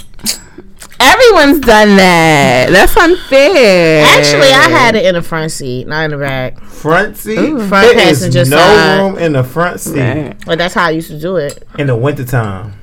Everyone's 0.99 1.59
done 1.59 1.97
that. 1.97 2.69
That's 2.71 2.95
unfair. 2.95 4.05
Actually, 4.05 4.47
I 4.53 4.69
had 4.69 4.95
it 4.95 5.05
in 5.05 5.15
the 5.15 5.21
front 5.21 5.51
seat, 5.51 5.87
not 5.87 6.05
in 6.05 6.11
the 6.11 6.17
back. 6.17 6.59
Front 6.61 7.17
seat. 7.17 7.37
Ooh. 7.37 7.67
Front 7.67 7.95
There 7.97 8.07
is 8.09 8.19
passenger 8.19 8.45
no 8.49 8.57
side. 8.57 8.97
room 9.01 9.17
in 9.17 9.33
the 9.33 9.43
front 9.43 9.79
seat 9.81 9.99
Right. 9.99 10.45
But 10.45 10.57
that's 10.57 10.73
how 10.73 10.85
I 10.85 10.91
used 10.91 11.09
to 11.09 11.19
do 11.19 11.35
it. 11.35 11.63
in 11.77 11.87
the 11.87 11.95
wintertime. 11.95 12.73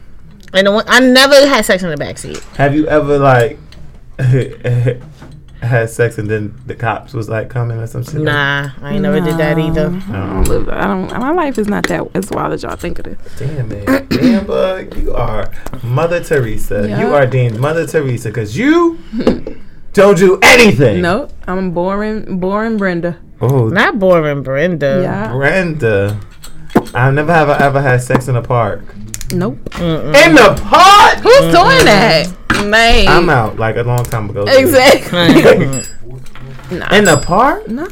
And 0.52 0.66
the 0.66 0.72
one, 0.72 0.84
I 0.86 1.00
never 1.00 1.34
had 1.46 1.64
sex 1.64 1.82
in 1.82 1.88
the 1.90 1.96
back 1.96 2.18
seat. 2.18 2.38
Have 2.58 2.74
you 2.74 2.86
ever 2.86 3.18
like 3.18 3.58
had 5.62 5.90
sex 5.90 6.18
and 6.18 6.28
then 6.28 6.54
the 6.66 6.74
cops 6.74 7.14
was 7.14 7.28
like 7.28 7.48
coming 7.48 7.78
or 7.78 7.86
some 7.86 8.02
shit? 8.04 8.20
Nah, 8.20 8.70
I 8.82 8.94
ain't 8.94 9.02
never 9.02 9.20
did 9.20 9.38
that 9.38 9.58
either. 9.58 9.90
Oh. 9.92 10.12
I 10.12 10.26
don't 10.32 10.48
live. 10.48 10.68
I 10.68 10.86
don't. 10.86 11.10
My 11.18 11.30
life 11.30 11.58
is 11.58 11.68
not 11.68 11.86
that 11.88 12.08
as 12.14 12.30
wild 12.30 12.52
as 12.52 12.62
y'all 12.62 12.76
think 12.76 12.98
it 12.98 13.06
is. 13.06 13.18
Damn 13.38 13.68
man, 13.68 14.08
Amber, 14.12 14.88
you 14.96 15.14
are 15.14 15.50
Mother 15.82 16.22
Teresa. 16.22 16.86
Yeah. 16.88 17.00
You 17.00 17.14
are 17.14 17.26
deemed 17.26 17.58
Mother 17.58 17.86
Teresa 17.86 18.28
because 18.28 18.56
you 18.56 18.98
don't 19.92 20.18
do 20.18 20.38
anything. 20.42 21.02
Nope. 21.02 21.32
I'm 21.46 21.70
boring. 21.72 22.38
Boring 22.38 22.76
Brenda. 22.76 23.18
Oh, 23.40 23.68
Not 23.68 23.98
boring, 23.98 24.42
Brenda. 24.42 25.00
Yeah. 25.02 25.32
Brenda. 25.32 26.20
I 26.94 27.10
never 27.10 27.32
have 27.32 27.48
I 27.50 27.58
ever 27.58 27.80
had 27.80 28.02
sex 28.02 28.28
in 28.28 28.36
a 28.36 28.42
park. 28.42 28.82
Nope. 29.32 29.58
In 29.80 30.34
the 30.34 30.60
park? 30.62 31.18
Who's 31.18 31.52
doing 31.52 31.84
that? 31.86 32.32
Man. 32.62 33.08
I'm 33.08 33.28
out 33.28 33.58
like 33.58 33.76
a 33.76 33.82
long 33.82 34.04
time 34.04 34.30
ago. 34.30 34.44
Exactly. 34.46 35.82
nah. 36.78 36.94
In 36.94 37.04
the 37.04 37.22
park? 37.24 37.68
no. 37.68 37.86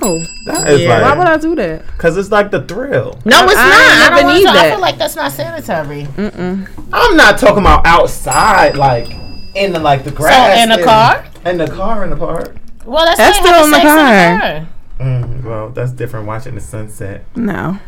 That 0.47 0.69
is 0.69 0.83
Yeah. 0.83 1.03
Why 1.03 1.19
would 1.19 1.27
I 1.27 1.37
do 1.39 1.55
that? 1.57 1.87
because 1.87 2.17
it's 2.17 2.31
like 2.31 2.51
the 2.51 2.63
thrill. 2.63 3.19
No, 3.25 3.45
it's 3.45 3.55
I 3.57 3.69
not. 3.69 3.81
I, 3.81 3.99
never 3.99 4.17
don't 4.17 4.25
want 4.25 4.39
need 4.39 4.45
to, 4.45 4.51
I 4.51 4.71
feel 4.71 4.81
like 4.81 4.99
that's 4.99 5.17
not 5.17 5.33
sanitary. 5.33 6.05
Mm-mm. 6.05 6.69
I'm 6.93 7.17
not 7.17 7.39
talking 7.39 7.59
about 7.59 7.87
outside, 7.87 8.77
like 8.77 9.11
in 9.55 9.73
the 9.73 9.79
like 9.79 10.05
the 10.05 10.11
grass. 10.11 10.57
So 10.57 10.63
in 10.63 10.69
the 10.79 10.85
car? 10.85 11.27
In 11.45 11.59
the 11.59 11.67
car 11.67 12.05
in 12.05 12.11
the 12.11 12.17
park. 12.17 12.57
Well, 12.85 13.05
that's, 13.05 13.19
That's 13.19 13.39
like 13.39 13.47
still 13.47 13.55
having 13.55 13.67
in 13.67 13.71
the 13.71 13.87
car. 13.87 14.69
Mm, 15.01 15.45
well, 15.45 15.71
that's 15.71 15.93
different. 15.93 16.27
Watching 16.27 16.55
the 16.55 16.61
sunset. 16.61 17.25
No. 17.37 17.79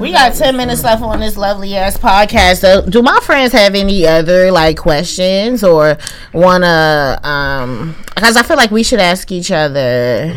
We 0.00 0.12
got 0.12 0.34
10 0.34 0.56
minutes 0.56 0.82
left 0.82 1.02
on 1.02 1.20
this 1.20 1.36
lovely 1.36 1.76
ass 1.76 1.96
podcast. 1.98 2.60
So, 2.60 2.82
do 2.86 3.02
my 3.02 3.18
friends 3.20 3.52
have 3.52 3.74
any 3.74 4.06
other 4.06 4.50
like 4.50 4.78
questions 4.78 5.62
or 5.62 5.98
want 6.32 6.64
to 6.64 7.20
um 7.28 7.94
because 8.14 8.36
I 8.36 8.42
feel 8.42 8.56
like 8.56 8.70
we 8.70 8.82
should 8.82 9.00
ask 9.00 9.30
each 9.30 9.50
other 9.50 10.34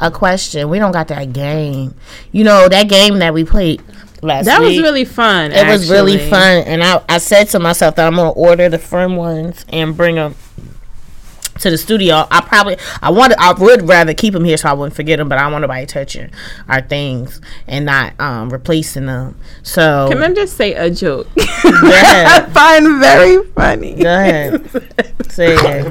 a 0.00 0.10
question. 0.10 0.68
We 0.68 0.78
don't 0.78 0.92
got 0.92 1.08
that 1.08 1.32
game. 1.32 1.94
You 2.32 2.44
know, 2.44 2.68
that 2.68 2.88
game 2.88 3.18
that 3.18 3.34
we 3.34 3.44
played 3.44 3.82
last 4.22 4.46
That 4.46 4.60
was 4.60 4.78
really 4.78 5.04
fun. 5.04 5.52
it 5.52 5.66
was 5.66 5.90
really 5.90 6.18
fun 6.18 6.64
and 6.64 6.82
I, 6.82 7.02
I 7.08 7.18
said 7.18 7.44
to 7.48 7.58
myself 7.58 7.96
that 7.96 8.06
I'm 8.06 8.16
going 8.16 8.32
to 8.32 8.38
order 8.40 8.68
the 8.70 8.78
firm 8.78 9.16
ones 9.16 9.64
and 9.68 9.94
bring 9.96 10.14
them 10.16 10.34
to 11.60 11.70
the 11.70 11.78
studio. 11.78 12.26
I 12.30 12.40
probably 12.42 12.76
I 13.02 13.10
want 13.10 13.34
I 13.38 13.52
would 13.52 13.88
rather 13.88 14.14
keep 14.14 14.34
them 14.34 14.44
here 14.44 14.56
so 14.56 14.68
I 14.68 14.72
wouldn't 14.72 14.94
forget 14.94 15.18
them, 15.18 15.28
but 15.28 15.38
I 15.38 15.42
don't 15.42 15.52
want 15.52 15.62
nobody 15.62 15.86
touching 15.86 16.30
our 16.68 16.80
things 16.82 17.40
and 17.66 17.86
not 17.86 18.18
um 18.20 18.50
replacing 18.50 19.06
them. 19.06 19.36
So 19.62 20.08
Can 20.10 20.22
I 20.22 20.32
just 20.34 20.56
say 20.56 20.74
a 20.74 20.90
joke? 20.90 21.28
go 21.34 21.42
ahead. 21.42 22.26
I 22.26 22.46
find 22.50 23.00
very 23.00 23.42
funny. 23.52 23.94
Go 23.94 24.14
ahead. 24.14 24.68
Say 25.30 25.54
it. 25.54 25.64
I 25.64 25.82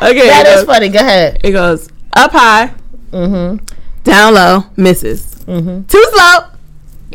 Okay, 0.02 0.26
that 0.28 0.44
it 0.46 0.50
is 0.50 0.56
goes, 0.56 0.64
funny. 0.66 0.88
Go 0.88 0.98
ahead. 0.98 1.38
it 1.42 1.52
goes 1.52 1.88
up 2.14 2.32
high, 2.32 2.72
Mm-hmm. 3.12 3.64
down 4.02 4.34
low, 4.34 4.64
misses. 4.76 5.36
Mm-hmm. 5.46 5.84
Too 5.84 6.04
slow, 6.12 6.40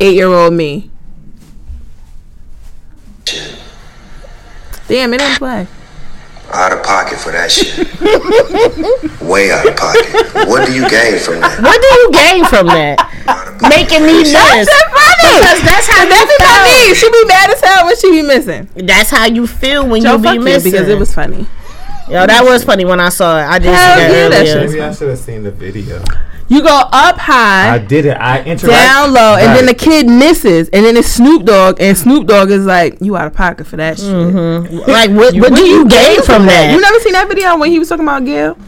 eight 0.00 0.14
year 0.14 0.28
old 0.28 0.52
me. 0.54 0.90
Damn, 4.88 5.14
it 5.14 5.18
didn't 5.18 5.38
play. 5.38 5.68
Out 6.52 6.72
of 6.72 6.82
pocket 6.82 7.16
for 7.18 7.30
that 7.30 7.46
shit. 7.52 7.78
Way 9.22 9.52
out 9.52 9.68
of 9.68 9.76
pocket. 9.76 10.48
What 10.50 10.66
do 10.66 10.74
you 10.74 10.82
gain 10.90 11.14
from 11.22 11.38
that? 11.38 11.62
What 11.62 11.78
do 11.78 11.86
you 11.86 12.10
gain 12.10 12.44
from 12.44 12.66
that? 12.66 12.98
Making 13.62 14.02
me 14.02 14.26
miss. 14.26 14.32
That's 14.34 14.66
funny. 14.66 15.38
Because 15.38 15.62
that's 15.62 15.86
how 15.86 16.02
That's 16.10 16.26
you 16.26 16.38
what 16.42 16.50
I 16.50 16.66
mean. 16.66 16.94
She 16.96 17.06
be 17.12 17.24
mad 17.26 17.50
as 17.50 17.60
hell 17.60 17.86
when 17.86 17.96
she 17.96 18.10
be 18.10 18.22
missing. 18.22 18.68
That's 18.74 19.10
how 19.10 19.26
you 19.26 19.46
feel 19.46 19.86
when 19.86 20.02
Joe, 20.02 20.16
you 20.16 20.22
fuck 20.24 20.32
be 20.32 20.38
you 20.38 20.44
missing. 20.44 20.72
because 20.72 20.88
it 20.88 20.98
was 20.98 21.14
funny. 21.14 21.46
Yo, 22.10 22.26
that 22.26 22.42
was 22.44 22.64
funny 22.64 22.84
when 22.84 22.98
I 22.98 23.08
saw 23.08 23.38
it. 23.38 23.44
I 23.44 23.58
did 23.58 23.72
Hell 23.72 23.74
see 23.74 24.02
that 24.02 24.10
yeah, 24.10 24.28
that 24.28 24.40
earlier. 24.40 24.52
shit 24.52 24.70
Maybe 24.70 24.82
I 24.82 24.92
should 24.92 25.08
have 25.08 25.18
seen 25.18 25.42
the 25.42 25.50
video. 25.52 26.02
You 26.48 26.62
go 26.62 26.82
up 26.90 27.16
high. 27.16 27.74
I 27.74 27.78
did 27.78 28.06
it. 28.06 28.16
I 28.16 28.42
interacted. 28.42 28.70
down 28.70 29.12
low, 29.12 29.36
and 29.36 29.56
then 29.56 29.66
the 29.66 29.74
kid 29.74 30.08
misses, 30.08 30.68
and 30.70 30.84
then 30.84 30.96
it's 30.96 31.06
Snoop 31.06 31.44
Dogg, 31.44 31.80
and 31.80 31.96
Snoop 31.96 32.26
Dogg 32.26 32.50
is 32.50 32.66
like, 32.66 33.00
"You 33.00 33.16
out 33.16 33.28
of 33.28 33.34
pocket 33.34 33.68
for 33.68 33.76
that 33.76 33.98
shit." 33.98 34.08
Mm-hmm. 34.08 34.90
like, 34.90 35.10
what, 35.10 35.32
what 35.36 35.54
do 35.54 35.62
you 35.64 35.86
gain 35.88 36.20
from 36.22 36.46
that? 36.46 36.72
You 36.74 36.80
never 36.80 36.98
seen 36.98 37.12
that 37.12 37.28
video 37.28 37.56
when 37.56 37.70
he 37.70 37.78
was 37.78 37.88
talking 37.88 38.04
about 38.04 38.24
Gayle? 38.24 38.58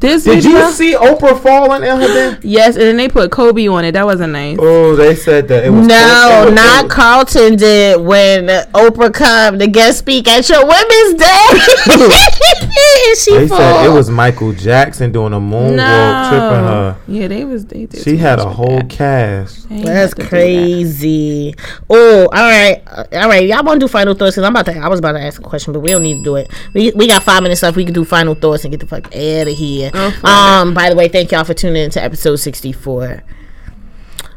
This 0.00 0.24
Did 0.24 0.42
video, 0.42 0.58
you 0.66 0.72
see 0.72 0.94
Oprah 0.94 1.40
falling 1.40 1.84
in 1.84 2.00
her 2.00 2.08
bed? 2.32 2.40
yes, 2.44 2.74
and 2.74 2.82
then 2.82 2.96
they 2.96 3.08
put 3.08 3.30
Kobe 3.30 3.68
on 3.68 3.84
it. 3.84 3.92
That 3.92 4.04
wasn't 4.04 4.32
nice. 4.32 4.58
Oh, 4.60 4.96
they 4.96 5.14
said 5.14 5.46
that 5.48 5.64
it 5.64 5.70
was. 5.70 5.86
No, 5.86 6.46
it 6.48 6.54
not 6.54 6.90
Carlton 6.90 7.56
did 7.56 8.00
when 8.00 8.46
Oprah 8.72 9.14
come 9.14 9.60
to 9.60 9.66
guest 9.68 9.98
speak 10.00 10.26
at 10.26 10.48
your 10.48 10.62
women's 10.66 11.14
day. 11.14 11.46
and 11.86 13.18
she 13.18 13.30
They 13.36 13.48
said 13.48 13.86
it 13.86 13.92
was 13.92 14.10
Michael 14.10 14.52
Jackson 14.52 15.12
doing 15.12 15.32
a 15.32 15.38
moonwalk, 15.40 16.28
tripping 16.28 16.64
her. 16.66 16.96
Yeah, 17.06 17.28
they 17.28 17.44
was. 17.44 17.64
They 17.66 17.86
did. 17.86 18.02
She 18.02 18.16
had 18.16 18.40
a 18.40 18.48
whole 18.48 18.78
that. 18.78 18.90
cast. 18.90 19.68
That's 19.68 19.88
have 19.88 20.10
to 20.10 20.16
do 20.16 20.22
that. 20.22 20.28
crazy. 20.28 21.54
Oh, 21.88 22.22
all 22.22 22.28
right, 22.32 22.82
all 23.12 23.28
right. 23.28 23.46
Y'all 23.46 23.62
want 23.64 23.80
to 23.80 23.86
do 23.86 23.88
final 23.88 24.14
thoughts? 24.14 24.34
Cause 24.34 24.44
I'm 24.44 24.52
about 24.52 24.66
to. 24.66 24.76
I 24.76 24.88
was 24.88 24.98
about 24.98 25.12
to 25.12 25.20
ask 25.20 25.40
a 25.40 25.44
question, 25.44 25.72
but 25.72 25.80
we 25.80 25.90
don't 25.90 26.02
need 26.02 26.18
to 26.18 26.24
do 26.24 26.36
it. 26.36 26.50
We 26.74 26.90
we 26.92 27.06
got 27.06 27.22
five 27.22 27.42
minutes 27.44 27.62
left. 27.62 27.76
We 27.76 27.84
can 27.84 27.94
do 27.94 28.04
final 28.04 28.34
thoughts 28.34 28.64
and 28.64 28.72
get 28.72 28.80
the 28.80 28.86
fuck 28.86 29.06
out 29.06 29.46
of 29.48 29.51
here. 29.54 29.90
um. 30.24 30.74
By 30.74 30.88
the 30.90 30.96
way, 30.96 31.08
thank 31.08 31.32
y'all 31.32 31.44
for 31.44 31.54
tuning 31.54 31.84
into 31.84 32.02
episode 32.02 32.36
64. 32.36 33.22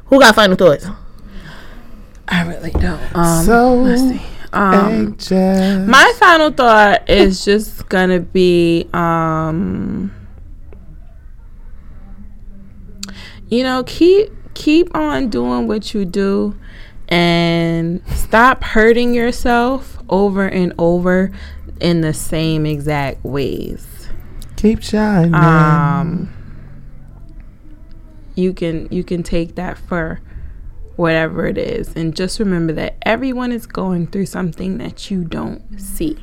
Who 0.06 0.20
got 0.20 0.36
final 0.36 0.56
thoughts? 0.56 0.88
I 2.28 2.44
really 2.44 2.72
don't. 2.72 3.16
Um, 3.16 3.46
so, 3.46 3.76
let's 3.76 4.02
see. 4.02 4.22
Um, 4.54 4.74
anxious. 4.74 5.88
my 5.88 6.14
final 6.18 6.50
thought 6.52 7.10
is 7.10 7.44
just 7.44 7.90
gonna 7.90 8.22
be, 8.22 8.88
um, 8.94 10.12
you 13.50 13.64
know, 13.64 13.84
keep 13.86 14.32
keep 14.54 14.96
on 14.96 15.30
doing 15.30 15.68
what 15.68 15.94
you 15.94 16.06
do, 16.06 16.56
and 17.10 18.02
stop 18.08 18.64
hurting 18.64 19.14
yourself 19.14 19.98
over 20.10 20.48
and 20.48 20.74
over 20.78 21.32
in 21.82 22.02
the 22.02 22.14
same 22.14 22.66
exact 22.66 23.24
ways. 23.26 23.86
Keep 24.58 24.82
shining. 24.84 25.34
um 25.36 26.32
you 28.36 28.54
can 28.54 28.88
you 28.92 29.04
can 29.04 29.22
take 29.24 29.56
that 29.56 29.78
for 29.78 30.20
whatever 30.96 31.46
it 31.46 31.58
is 31.58 31.94
and 31.96 32.16
just 32.16 32.40
remember 32.40 32.72
that 32.74 32.96
everyone 33.04 33.52
is 33.52 33.66
going 33.66 34.08
through 34.08 34.26
something 34.26 34.78
that 34.78 35.10
you 35.12 35.24
don't 35.24 35.62
see 35.80 36.18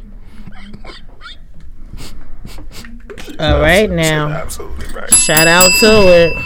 All 3.39 3.61
right, 3.61 3.89
now 3.91 4.29
Absolutely 4.29 4.87
right. 4.95 5.13
shout 5.15 5.47
out 5.47 5.71
to 5.81 5.87
it. 5.87 6.37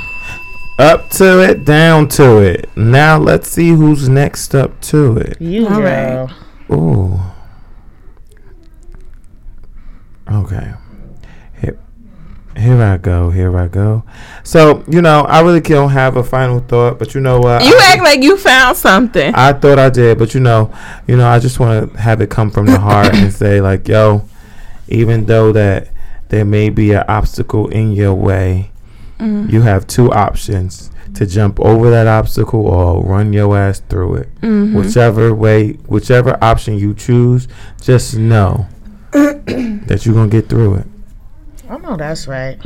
up 0.79 1.09
to 1.11 1.43
it, 1.43 1.65
down 1.65 2.07
to 2.09 2.39
it. 2.39 2.69
Now 2.77 3.19
let's 3.19 3.49
see 3.49 3.71
who's 3.71 4.09
next 4.09 4.55
up 4.55 4.79
to 4.83 5.17
it. 5.19 5.41
You 5.41 5.67
All 5.69 5.81
girl. 5.81 6.31
Ooh. 6.73 7.21
Okay. 10.31 10.73
Here, 12.57 12.83
I 12.83 12.97
go. 12.97 13.31
Here 13.31 13.57
I 13.57 13.69
go. 13.69 14.03
So 14.43 14.83
you 14.89 15.03
know, 15.03 15.23
I 15.23 15.43
really 15.43 15.61
don't 15.61 15.91
have 15.91 16.17
a 16.17 16.25
final 16.25 16.61
thought, 16.61 16.99
but 16.99 17.15
you 17.15 17.21
know 17.21 17.39
what? 17.39 17.65
you 17.65 17.77
I, 17.79 17.93
act 17.93 18.03
like 18.03 18.23
you 18.23 18.37
found 18.37 18.77
something 18.77 19.35
I 19.35 19.53
thought 19.53 19.79
I 19.79 19.91
did, 19.91 20.19
but 20.19 20.35
you 20.35 20.41
know, 20.41 20.73
you 21.07 21.17
know, 21.17 21.29
I 21.29 21.39
just 21.39 21.61
want 21.61 21.93
to 21.93 21.99
have 21.99 22.21
it 22.21 22.31
come 22.31 22.51
from 22.51 22.67
the 22.67 22.79
heart 22.79 23.15
and 23.15 23.33
say 23.43 23.61
like, 23.61 23.87
yo, 23.89 24.27
even 24.89 25.27
though 25.27 25.53
that 25.53 25.89
there 26.29 26.45
may 26.45 26.71
be 26.71 26.93
an 26.93 27.05
obstacle 27.09 27.69
in 27.69 27.93
your 27.93 28.15
way, 28.15 28.71
mm. 29.19 29.51
you 29.51 29.63
have 29.63 29.87
two 29.87 30.11
options 30.13 30.91
to 31.15 31.27
jump 31.27 31.59
over 31.61 31.91
that 31.91 32.07
obstacle 32.07 32.67
or 32.67 33.03
run 33.03 33.33
your 33.33 33.57
ass 33.57 33.81
through 33.81 34.17
it. 34.17 34.35
Mm-hmm. 34.41 34.77
Whichever 34.77 35.35
way, 35.35 35.73
whichever 35.87 36.43
option 36.43 36.79
you 36.79 36.95
choose, 36.95 37.49
just 37.81 38.17
know 38.17 38.67
that 39.13 40.03
you're 40.05 40.15
gonna 40.15 40.29
get 40.29 40.49
through 40.49 40.75
it. 40.77 40.87
I 41.69 41.79
know 41.79 41.97
that's 41.97 42.29
right. 42.29 42.59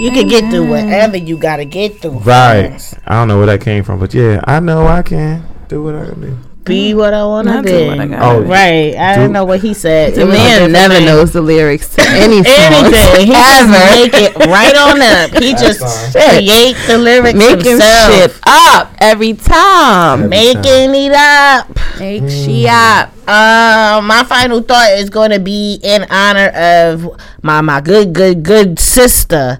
You 0.00 0.10
can 0.10 0.28
get 0.28 0.50
through 0.50 0.68
whatever 0.68 1.16
you 1.16 1.36
gotta 1.36 1.64
get 1.64 2.00
through. 2.00 2.12
Right. 2.12 2.68
friends. 2.68 2.94
I 3.06 3.14
don't 3.14 3.28
know 3.28 3.36
where 3.36 3.46
that 3.46 3.60
came 3.60 3.84
from, 3.84 4.00
but 4.00 4.14
yeah, 4.14 4.40
I 4.44 4.60
know 4.60 4.86
I 4.86 5.02
can 5.02 5.46
do 5.68 5.82
what 5.82 5.94
I 5.94 6.06
can 6.06 6.20
do. 6.20 6.38
Be 6.66 6.94
what 6.94 7.14
I 7.14 7.24
wanna 7.24 7.62
be. 7.62 7.70
do 7.70 7.86
what 7.86 8.00
I 8.00 8.06
gotta 8.06 8.24
Oh. 8.24 8.40
Right. 8.42 8.94
I 8.96 9.14
Do- 9.14 9.20
don't 9.22 9.32
know 9.32 9.44
what 9.44 9.60
he 9.60 9.72
said. 9.74 10.14
the 10.14 10.20
It 10.22 10.24
was 10.26 10.34
a 10.34 10.38
man 10.38 10.72
never 10.72 10.94
name. 10.94 11.04
knows 11.06 11.32
the 11.32 11.40
lyrics 11.40 11.88
to 11.96 12.02
any 12.08 12.42
song 12.44 12.54
anything. 12.72 13.26
He 13.26 13.32
just 13.32 13.68
make 13.70 14.14
it 14.14 14.36
right 14.46 14.76
on 14.76 15.00
up. 15.02 15.42
He 15.42 15.52
just 15.52 15.80
fine. 16.12 16.12
create 16.38 16.76
the 16.86 16.98
lyrics 16.98 17.38
making 17.38 17.70
himself. 17.70 18.12
shit 18.12 18.38
up 18.46 18.92
every 18.98 19.34
time 19.34 20.28
Making 20.28 20.94
it 20.94 21.12
up. 21.12 21.68
make 21.98 22.28
shit 22.28 22.66
up 22.66 23.12
Uh, 23.28 24.00
my 24.04 24.22
final 24.24 24.60
thought 24.60 24.90
is 24.92 25.10
going 25.10 25.30
to 25.30 25.40
be 25.40 25.80
in 25.82 26.06
honor 26.10 26.48
of 26.48 27.08
my 27.42 27.60
my 27.60 27.80
good 27.80 28.12
good 28.12 28.42
good 28.42 28.78
sister 28.78 29.58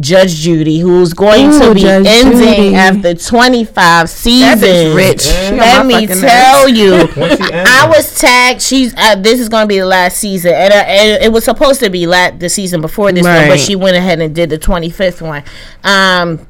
Judge 0.00 0.34
Judy, 0.34 0.78
who's 0.78 1.12
going 1.14 1.50
to 1.60 1.74
be 1.74 1.80
Judge 1.82 2.06
ending 2.06 2.38
Judy. 2.38 2.74
after 2.74 3.14
25 3.14 4.08
seasons. 4.08 4.62
bitch 4.62 4.94
rich. 4.96 5.20
She 5.22 5.30
Let 5.56 5.86
me 5.86 6.06
fucking 6.06 6.20
tell 6.20 6.68
you, 6.68 7.06
When. 7.16 7.42
I 7.52 7.86
was 7.88 8.18
tagged. 8.18 8.60
She's 8.62 8.94
uh, 8.96 9.16
this 9.16 9.40
is 9.40 9.48
going 9.48 9.64
to 9.64 9.68
be 9.68 9.78
the 9.78 9.86
last 9.86 10.18
season, 10.18 10.52
and, 10.54 10.72
uh, 10.72 10.76
and 10.76 11.22
it 11.24 11.32
was 11.32 11.44
supposed 11.44 11.80
to 11.80 11.90
be 11.90 12.06
la- 12.06 12.30
the 12.30 12.48
season 12.48 12.80
before 12.80 13.12
this 13.12 13.24
one, 13.24 13.48
but 13.48 13.58
she 13.60 13.76
went 13.76 13.96
ahead 13.96 14.20
and 14.20 14.34
did 14.34 14.50
the 14.50 14.58
25th 14.58 15.20
one. 15.22 15.42
Um, 15.84 16.46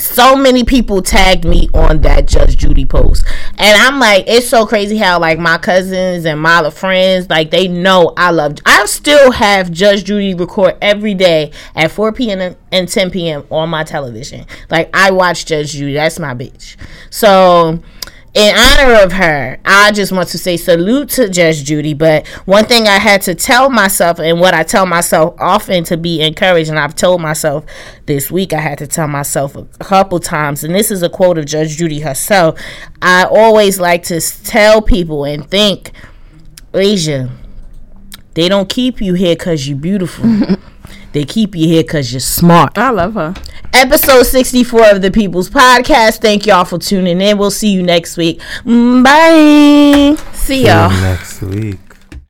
so 0.00 0.36
many 0.36 0.64
people 0.64 1.02
tagged 1.02 1.44
me 1.44 1.68
on 1.74 2.00
that 2.00 2.26
Judge 2.26 2.56
Judy 2.56 2.84
post. 2.84 3.24
And 3.58 3.80
I'm 3.80 4.00
like, 4.00 4.24
it's 4.26 4.48
so 4.48 4.66
crazy 4.66 4.96
how 4.96 5.20
like 5.20 5.38
my 5.38 5.58
cousins 5.58 6.24
and 6.24 6.40
my 6.40 6.70
friends, 6.70 7.28
like 7.28 7.50
they 7.50 7.68
know 7.68 8.12
I 8.16 8.30
love 8.30 8.56
I 8.66 8.86
still 8.86 9.32
have 9.32 9.70
Judge 9.70 10.04
Judy 10.04 10.34
record 10.34 10.76
every 10.80 11.14
day 11.14 11.52
at 11.74 11.90
4 11.90 12.12
p.m. 12.12 12.56
and 12.72 12.88
10 12.88 13.10
p.m. 13.10 13.46
on 13.50 13.68
my 13.68 13.84
television. 13.84 14.46
Like 14.70 14.90
I 14.94 15.10
watch 15.10 15.46
Judge 15.46 15.72
Judy. 15.72 15.94
That's 15.94 16.18
my 16.18 16.34
bitch. 16.34 16.76
So 17.10 17.80
in 18.32 18.56
honor 18.56 19.02
of 19.02 19.12
her, 19.12 19.58
I 19.64 19.90
just 19.90 20.12
want 20.12 20.28
to 20.28 20.38
say 20.38 20.56
salute 20.56 21.08
to 21.10 21.28
Judge 21.28 21.64
Judy. 21.64 21.94
But 21.94 22.26
one 22.46 22.64
thing 22.64 22.86
I 22.86 22.98
had 22.98 23.22
to 23.22 23.34
tell 23.34 23.70
myself, 23.70 24.20
and 24.20 24.38
what 24.38 24.54
I 24.54 24.62
tell 24.62 24.86
myself 24.86 25.34
often 25.38 25.82
to 25.84 25.96
be 25.96 26.20
encouraged, 26.20 26.70
and 26.70 26.78
I've 26.78 26.94
told 26.94 27.20
myself 27.20 27.64
this 28.06 28.30
week, 28.30 28.52
I 28.52 28.60
had 28.60 28.78
to 28.78 28.86
tell 28.86 29.08
myself 29.08 29.56
a 29.56 29.64
couple 29.80 30.20
times, 30.20 30.62
and 30.62 30.74
this 30.74 30.92
is 30.92 31.02
a 31.02 31.08
quote 31.08 31.38
of 31.38 31.46
Judge 31.46 31.76
Judy 31.76 32.00
herself. 32.00 32.60
I 33.02 33.24
always 33.24 33.80
like 33.80 34.04
to 34.04 34.20
tell 34.20 34.80
people 34.80 35.24
and 35.24 35.50
think, 35.50 35.90
Asia, 36.72 37.30
they 38.34 38.48
don't 38.48 38.68
keep 38.68 39.00
you 39.00 39.14
here 39.14 39.34
because 39.34 39.68
you're 39.68 39.76
beautiful. 39.78 40.24
they 41.12 41.24
keep 41.24 41.54
you 41.54 41.66
here 41.66 41.82
because 41.82 42.12
you're 42.12 42.20
smart. 42.20 42.76
i 42.78 42.90
love 42.90 43.14
her 43.14 43.34
Episode 43.72 44.24
64 44.24 44.90
of 44.90 45.00
the 45.02 45.12
People's 45.12 45.48
Podcast. 45.48 46.20
Thank 46.20 46.44
y'all 46.44 46.64
for 46.64 46.76
tuning 46.78 47.20
in. 47.20 47.38
We'll 47.38 47.52
see 47.52 47.70
you 47.70 47.84
next 47.84 48.16
week. 48.16 48.40
Mm, 48.64 49.04
Bye. 49.04 50.20
see 50.32 50.46
See 50.46 50.60
you 50.62 50.66
y'all 50.66 50.90
next 50.90 51.40
week. 51.42 51.78